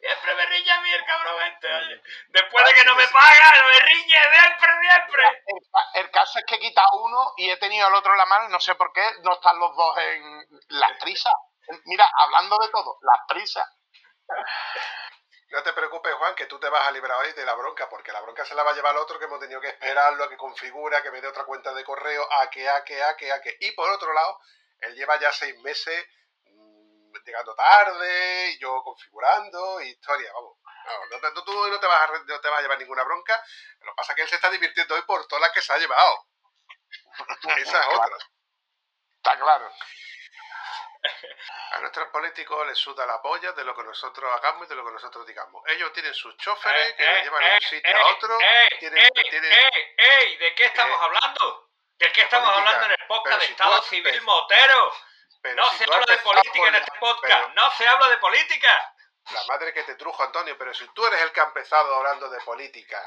Siempre 0.00 0.34
me 0.34 0.46
riñe 0.46 0.70
a 0.70 0.80
mí 0.80 0.90
el 0.90 1.04
cabrón 1.04 1.42
este, 1.42 1.70
oye. 1.74 2.02
Después 2.28 2.64
de 2.66 2.74
que 2.74 2.84
no 2.84 2.96
me 2.96 3.06
paga, 3.08 3.62
no 3.62 3.68
me 3.68 3.78
riñe, 3.80 4.18
siempre, 4.32 4.70
siempre. 4.80 5.42
El, 5.46 6.02
el 6.04 6.10
caso 6.10 6.38
es 6.38 6.44
que 6.46 6.54
he 6.54 6.58
quitado 6.58 6.88
uno 7.02 7.34
y 7.36 7.50
he 7.50 7.58
tenido 7.58 7.86
al 7.86 7.94
otro 7.94 8.12
en 8.12 8.18
la 8.18 8.24
mano 8.24 8.48
y 8.48 8.52
no 8.52 8.60
sé 8.60 8.74
por 8.76 8.90
qué 8.94 9.02
no 9.22 9.34
están 9.34 9.58
los 9.58 9.76
dos 9.76 9.98
en 9.98 10.46
las 10.68 10.92
prisas. 10.98 11.34
Mira, 11.84 12.10
hablando 12.16 12.56
de 12.62 12.68
todo, 12.70 12.98
las 13.02 13.20
prisas. 13.28 13.68
No 15.50 15.62
te 15.64 15.72
preocupes, 15.72 16.14
Juan, 16.14 16.34
que 16.36 16.46
tú 16.46 16.60
te 16.60 16.68
vas 16.68 16.86
a 16.86 16.92
librar 16.92 17.18
hoy 17.18 17.32
de 17.32 17.44
la 17.44 17.54
bronca, 17.54 17.88
porque 17.88 18.12
la 18.12 18.20
bronca 18.20 18.44
se 18.44 18.54
la 18.54 18.62
va 18.62 18.70
a 18.70 18.74
llevar 18.74 18.94
el 18.94 19.00
otro 19.00 19.18
que 19.18 19.24
hemos 19.24 19.40
tenido 19.40 19.60
que 19.60 19.68
esperarlo, 19.68 20.22
a 20.22 20.28
que 20.28 20.36
configura, 20.36 20.98
a 20.98 21.02
que 21.02 21.10
me 21.10 21.20
dé 21.20 21.26
otra 21.26 21.44
cuenta 21.44 21.74
de 21.74 21.82
correo, 21.82 22.24
a 22.34 22.48
que, 22.48 22.68
a 22.68 22.84
que, 22.84 23.02
a 23.02 23.16
que, 23.16 23.32
a 23.32 23.40
que. 23.40 23.56
Y 23.60 23.72
por 23.72 23.90
otro 23.90 24.12
lado, 24.12 24.38
él 24.78 24.94
lleva 24.94 25.18
ya 25.18 25.32
seis 25.32 25.58
meses 25.58 26.06
mm, 26.44 27.12
llegando 27.24 27.54
tarde, 27.56 28.50
y 28.52 28.58
yo 28.60 28.80
configurando, 28.84 29.80
y 29.80 29.88
historia, 29.88 30.32
vamos. 30.32 30.56
No, 31.10 31.44
tú 31.44 31.68
no 31.68 31.80
te, 31.80 31.86
vas 31.86 32.10
a, 32.10 32.12
no 32.12 32.40
te 32.40 32.48
vas 32.48 32.58
a 32.58 32.62
llevar 32.62 32.78
ninguna 32.78 33.02
bronca. 33.02 33.42
Lo 33.80 33.92
que 33.92 33.96
pasa 33.96 34.12
es 34.12 34.16
que 34.16 34.22
él 34.22 34.28
se 34.28 34.36
está 34.36 34.50
divirtiendo 34.50 34.94
hoy 34.94 35.02
por 35.02 35.26
todas 35.26 35.42
las 35.42 35.52
que 35.52 35.62
se 35.62 35.72
ha 35.72 35.78
llevado. 35.78 36.26
Esa 37.58 37.80
es 37.80 37.86
otra. 37.86 38.16
Está 39.16 39.38
claro. 39.38 39.70
A 41.72 41.78
nuestros 41.80 42.08
políticos 42.08 42.66
les 42.66 42.76
suda 42.78 43.06
la 43.06 43.20
polla 43.22 43.52
de 43.52 43.64
lo 43.64 43.74
que 43.74 43.82
nosotros 43.82 44.30
hagamos 44.34 44.66
y 44.66 44.68
de 44.68 44.74
lo 44.74 44.84
que 44.84 44.92
nosotros 44.92 45.26
digamos. 45.26 45.62
Ellos 45.68 45.92
tienen 45.92 46.12
sus 46.14 46.36
choferes 46.36 46.92
que 46.94 47.04
les 47.04 47.24
llevan 47.24 47.42
de 47.42 47.54
un 47.54 47.60
sitio 47.62 47.96
a 47.96 48.06
otro. 48.08 48.38
¡Eh, 48.40 48.68
tienen, 48.78 49.06
eh, 49.06 49.10
tienen- 49.30 49.52
eh, 49.52 49.94
eh! 49.96 50.36
¿De 50.38 50.54
qué 50.54 50.64
estamos 50.66 51.00
hablando? 51.00 51.68
¿De 51.98 52.12
qué 52.12 52.20
estamos 52.22 52.48
política. 52.50 52.74
hablando 52.76 52.94
en 52.94 53.00
el 53.00 53.06
podcast 53.06 53.40
de 53.40 53.46
si 53.46 53.52
Estado 53.52 53.74
has 53.74 53.86
Civil 53.86 54.22
Motero? 54.22 54.94
pero 55.42 55.56
No 55.56 55.70
si 55.70 55.76
se 55.78 55.84
habla 55.84 56.04
de 56.06 56.18
política 56.18 56.58
por 56.58 56.68
en 56.68 56.74
este 56.74 56.92
podcast. 57.00 57.40
pero 57.44 57.48
No 57.54 57.70
se 57.70 57.88
habla 57.88 58.08
de 58.08 58.16
política. 58.18 58.94
la 59.32 59.44
madre 59.48 59.72
que 59.72 59.82
te 59.84 59.94
trujo, 59.94 60.22
Antonio, 60.22 60.56
pero 60.58 60.74
si 60.74 60.86
tú 60.88 61.06
eres 61.06 61.20
el 61.22 61.32
que 61.32 61.40
ha 61.40 61.44
empezado 61.44 61.94
hablando 61.96 62.28
de 62.28 62.40
política. 62.40 63.02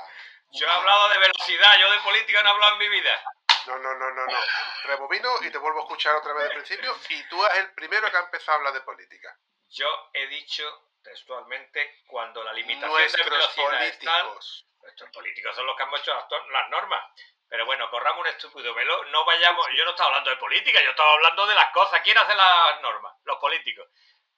Yo 0.51 0.67
he 0.67 0.71
hablado 0.71 1.09
de 1.09 1.17
velocidad, 1.17 1.77
yo 1.79 1.91
de 1.91 1.99
política 1.99 2.41
no 2.43 2.49
he 2.49 2.51
hablado 2.53 2.73
en 2.73 2.79
mi 2.79 2.89
vida. 2.89 3.23
No, 3.67 3.77
no, 3.77 3.93
no, 3.95 4.11
no, 4.11 4.25
no. 4.25 4.37
Rebobino 4.83 5.29
y 5.41 5.51
te 5.51 5.57
vuelvo 5.57 5.79
a 5.79 5.83
escuchar 5.83 6.15
otra 6.15 6.33
vez 6.33 6.43
del 6.43 6.53
principio 6.53 6.95
y 7.09 7.23
tú 7.29 7.43
eres 7.45 7.59
el 7.59 7.73
primero 7.73 8.09
que 8.09 8.17
ha 8.17 8.21
empezado 8.21 8.53
a 8.53 8.55
hablar 8.57 8.73
de 8.73 8.81
política. 8.81 9.37
Yo 9.69 9.87
he 10.13 10.27
dicho 10.27 10.91
textualmente 11.03 12.03
cuando 12.07 12.43
la 12.43 12.53
limitación 12.53 12.91
de 12.91 12.99
Nuestros 12.99 13.29
velocidad 13.29 13.85
es 13.85 13.99
tal, 13.99 14.21
políticos. 14.21 14.65
Nuestros 14.79 15.09
políticos 15.11 15.55
son 15.55 15.65
los 15.65 15.77
que 15.77 15.83
han 15.83 15.93
hecho 15.95 16.13
las, 16.13 16.25
las 16.49 16.69
normas. 16.69 17.03
Pero 17.47 17.65
bueno, 17.65 17.89
corramos 17.89 18.21
un 18.21 18.27
estúpido 18.27 18.73
velo. 18.73 19.05
No 19.05 19.25
vayamos. 19.25 19.67
Yo 19.77 19.85
no 19.85 19.91
estaba 19.91 20.09
hablando 20.09 20.31
de 20.31 20.37
política, 20.37 20.81
yo 20.81 20.89
estaba 20.89 21.13
hablando 21.13 21.45
de 21.45 21.55
las 21.55 21.71
cosas. 21.71 22.01
¿Quién 22.01 22.17
hace 22.17 22.35
las 22.35 22.81
normas? 22.81 23.15
Los 23.23 23.37
políticos. 23.37 23.87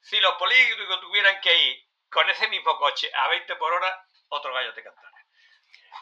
Si 0.02 0.20
los 0.20 0.36
políticos 0.36 1.00
tuvieran 1.02 1.40
que 1.42 1.56
ir 1.56 1.86
con 2.10 2.30
ese 2.30 2.48
mismo 2.50 2.78
coche 2.78 3.10
a 3.14 3.28
20 3.30 3.56
por 3.56 3.74
hora, 3.74 4.06
otro 4.30 4.54
gallo 4.54 4.74
te 4.74 4.84
cantara. 4.84 5.15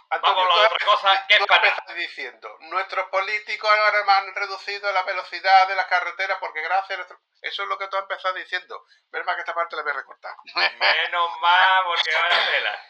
Antonio, 0.09 0.35
Vamos 0.35 0.51
a 0.51 0.53
hablar 0.53 0.69
de 0.69 0.75
otra 0.75 0.85
cosa 0.85 1.27
que 1.27 1.33
es 1.33 1.39
tú 1.39 1.45
para 1.47 1.67
empiezas 1.67 1.95
diciendo, 1.95 2.57
nuestros 2.61 3.07
políticos 3.09 3.69
ahora 3.69 4.17
han 4.17 4.35
reducido 4.35 4.91
la 4.91 5.03
velocidad 5.03 5.67
de 5.67 5.75
las 5.75 5.85
carreteras 5.87 6.37
porque 6.39 6.61
gracias 6.61 6.91
a 6.91 6.95
nuestro... 6.97 7.19
Eso 7.41 7.63
es 7.63 7.69
lo 7.69 7.77
que 7.77 7.87
tú 7.87 7.97
has 7.97 8.03
empezado 8.03 8.33
diciendo. 8.35 8.85
Menos 9.11 9.25
mal 9.25 9.35
que 9.35 9.41
esta 9.41 9.53
parte 9.53 9.75
la 9.75 9.81
voy 9.81 9.91
a 9.91 9.95
recortar. 9.95 10.35
Menos 10.55 11.39
mal, 11.39 11.83
porque 11.85 12.13
vaya 12.13 12.51
tela. 12.51 12.85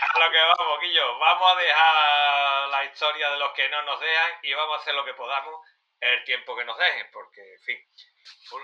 A 0.00 0.18
lo 0.18 0.30
que 0.30 0.40
vamos, 0.40 0.80
Guillo. 0.80 1.18
Vamos 1.18 1.52
a 1.52 1.56
dejar 1.56 2.68
la 2.68 2.84
historia 2.84 3.30
de 3.30 3.38
los 3.38 3.52
que 3.52 3.68
no 3.68 3.82
nos 3.82 4.00
dejan 4.00 4.32
y 4.42 4.54
vamos 4.54 4.78
a 4.78 4.80
hacer 4.80 4.94
lo 4.94 5.04
que 5.04 5.14
podamos 5.14 5.60
el 6.00 6.24
tiempo 6.24 6.56
que 6.56 6.64
nos 6.64 6.78
dejen, 6.78 7.10
porque, 7.12 7.40
en 7.54 7.60
fin. 7.62 7.88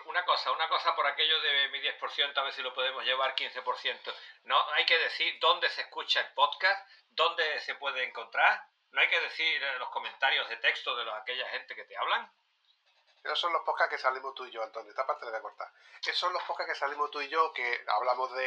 Una 0.07 0.25
cosa, 0.25 0.53
una 0.53 0.69
cosa 0.69 0.95
por 0.95 1.07
aquello 1.07 1.41
de 1.41 1.69
mi 1.71 1.81
10%, 1.81 2.37
a 2.41 2.43
ver 2.45 2.53
si 2.53 2.63
lo 2.63 2.75
podemos 2.75 3.05
llevar 3.05 3.35
15%. 3.35 4.15
No, 4.45 4.71
hay 4.73 4.85
que 4.85 4.99
decir 4.99 5.39
dónde 5.41 5.69
se 5.71 5.83
escucha 5.83 6.21
el 6.21 6.33
podcast, 6.35 6.89
dónde 7.11 7.61
se 7.61 7.75
puede 7.77 8.05
encontrar. 8.05 8.61
No 8.91 9.01
hay 9.01 9.09
que 9.09 9.21
decir 9.21 9.63
en 9.63 9.79
los 9.79 9.89
comentarios 9.91 10.49
de 10.49 10.57
texto 10.59 10.95
de 10.97 11.05
los- 11.05 11.15
aquella 11.15 11.49
gente 11.51 11.75
que 11.75 11.85
te 11.85 11.97
hablan. 11.97 12.31
Esos 13.25 13.41
son 13.41 13.55
los 13.55 13.63
podcasts 13.63 13.91
que 13.95 13.99
salimos 14.03 14.35
tú 14.35 14.45
y 14.45 14.51
yo, 14.51 14.63
Antonio. 14.63 14.91
Esta 14.91 15.07
parte 15.07 15.25
la 15.25 15.31
voy 15.31 15.39
a 15.39 15.43
cortar. 15.43 15.73
Esos 16.03 16.19
son 16.19 16.33
los 16.35 16.43
podcasts 16.43 16.75
que 16.75 16.79
salimos 16.79 17.11
tú 17.11 17.23
y 17.23 17.29
yo, 17.29 17.53
que 17.55 17.83
hablamos 17.89 18.31
de, 18.35 18.45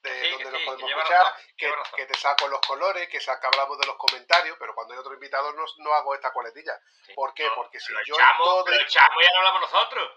de 0.00 0.22
Sí, 0.24 0.30
dónde 0.30 0.50
nos 0.50 0.62
podemos 0.62 0.90
escuchar, 0.90 1.24
razón, 1.26 1.86
que, 1.94 2.06
te 2.06 2.14
saco 2.14 2.48
los 2.48 2.60
colores, 2.66 3.06
que 3.10 3.20
saca, 3.20 3.48
hablamos 3.48 3.78
de 3.78 3.86
los 3.86 3.96
comentarios, 3.96 4.56
pero 4.58 4.74
cuando 4.74 4.94
hay 4.94 5.00
otro 5.00 5.12
invitado 5.12 5.52
no, 5.52 5.64
no 5.78 5.92
hago 5.92 6.14
esta 6.14 6.32
coletilla. 6.32 6.80
Sí. 7.04 7.12
¿Por 7.14 7.34
qué? 7.34 7.46
No, 7.48 7.54
Porque 7.56 7.78
si 7.80 7.92
yo 7.92 8.14
echamos, 8.14 8.46
todo 8.46 8.66
lo 8.66 8.72
el- 8.72 8.80
echamos 8.80 9.22
ya 9.22 9.30
no 9.32 9.38
hablamos 9.46 9.60
nosotros. 9.72 10.10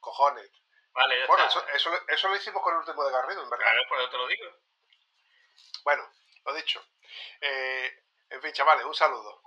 cojones. 0.00 0.50
Vale, 0.92 1.18
ya 1.20 1.26
Bueno, 1.26 1.44
está. 1.46 1.60
eso, 1.60 1.68
eso, 1.90 2.02
eso 2.08 2.28
lo 2.28 2.36
hicimos 2.36 2.62
con 2.62 2.74
el 2.74 2.80
último 2.80 3.04
de 3.04 3.12
Garrido, 3.12 3.42
en 3.42 3.48
verdad. 3.50 3.64
Claro, 3.66 3.82
por 3.88 3.98
eso 4.00 4.10
te 4.10 4.16
lo 4.18 4.26
digo. 4.26 4.50
Bueno, 5.84 6.10
lo 6.44 6.54
dicho. 6.54 6.84
Eh, 7.40 8.04
en 8.30 8.42
fin, 8.42 8.52
chavales, 8.52 8.84
un 8.84 8.94
saludo. 8.94 9.40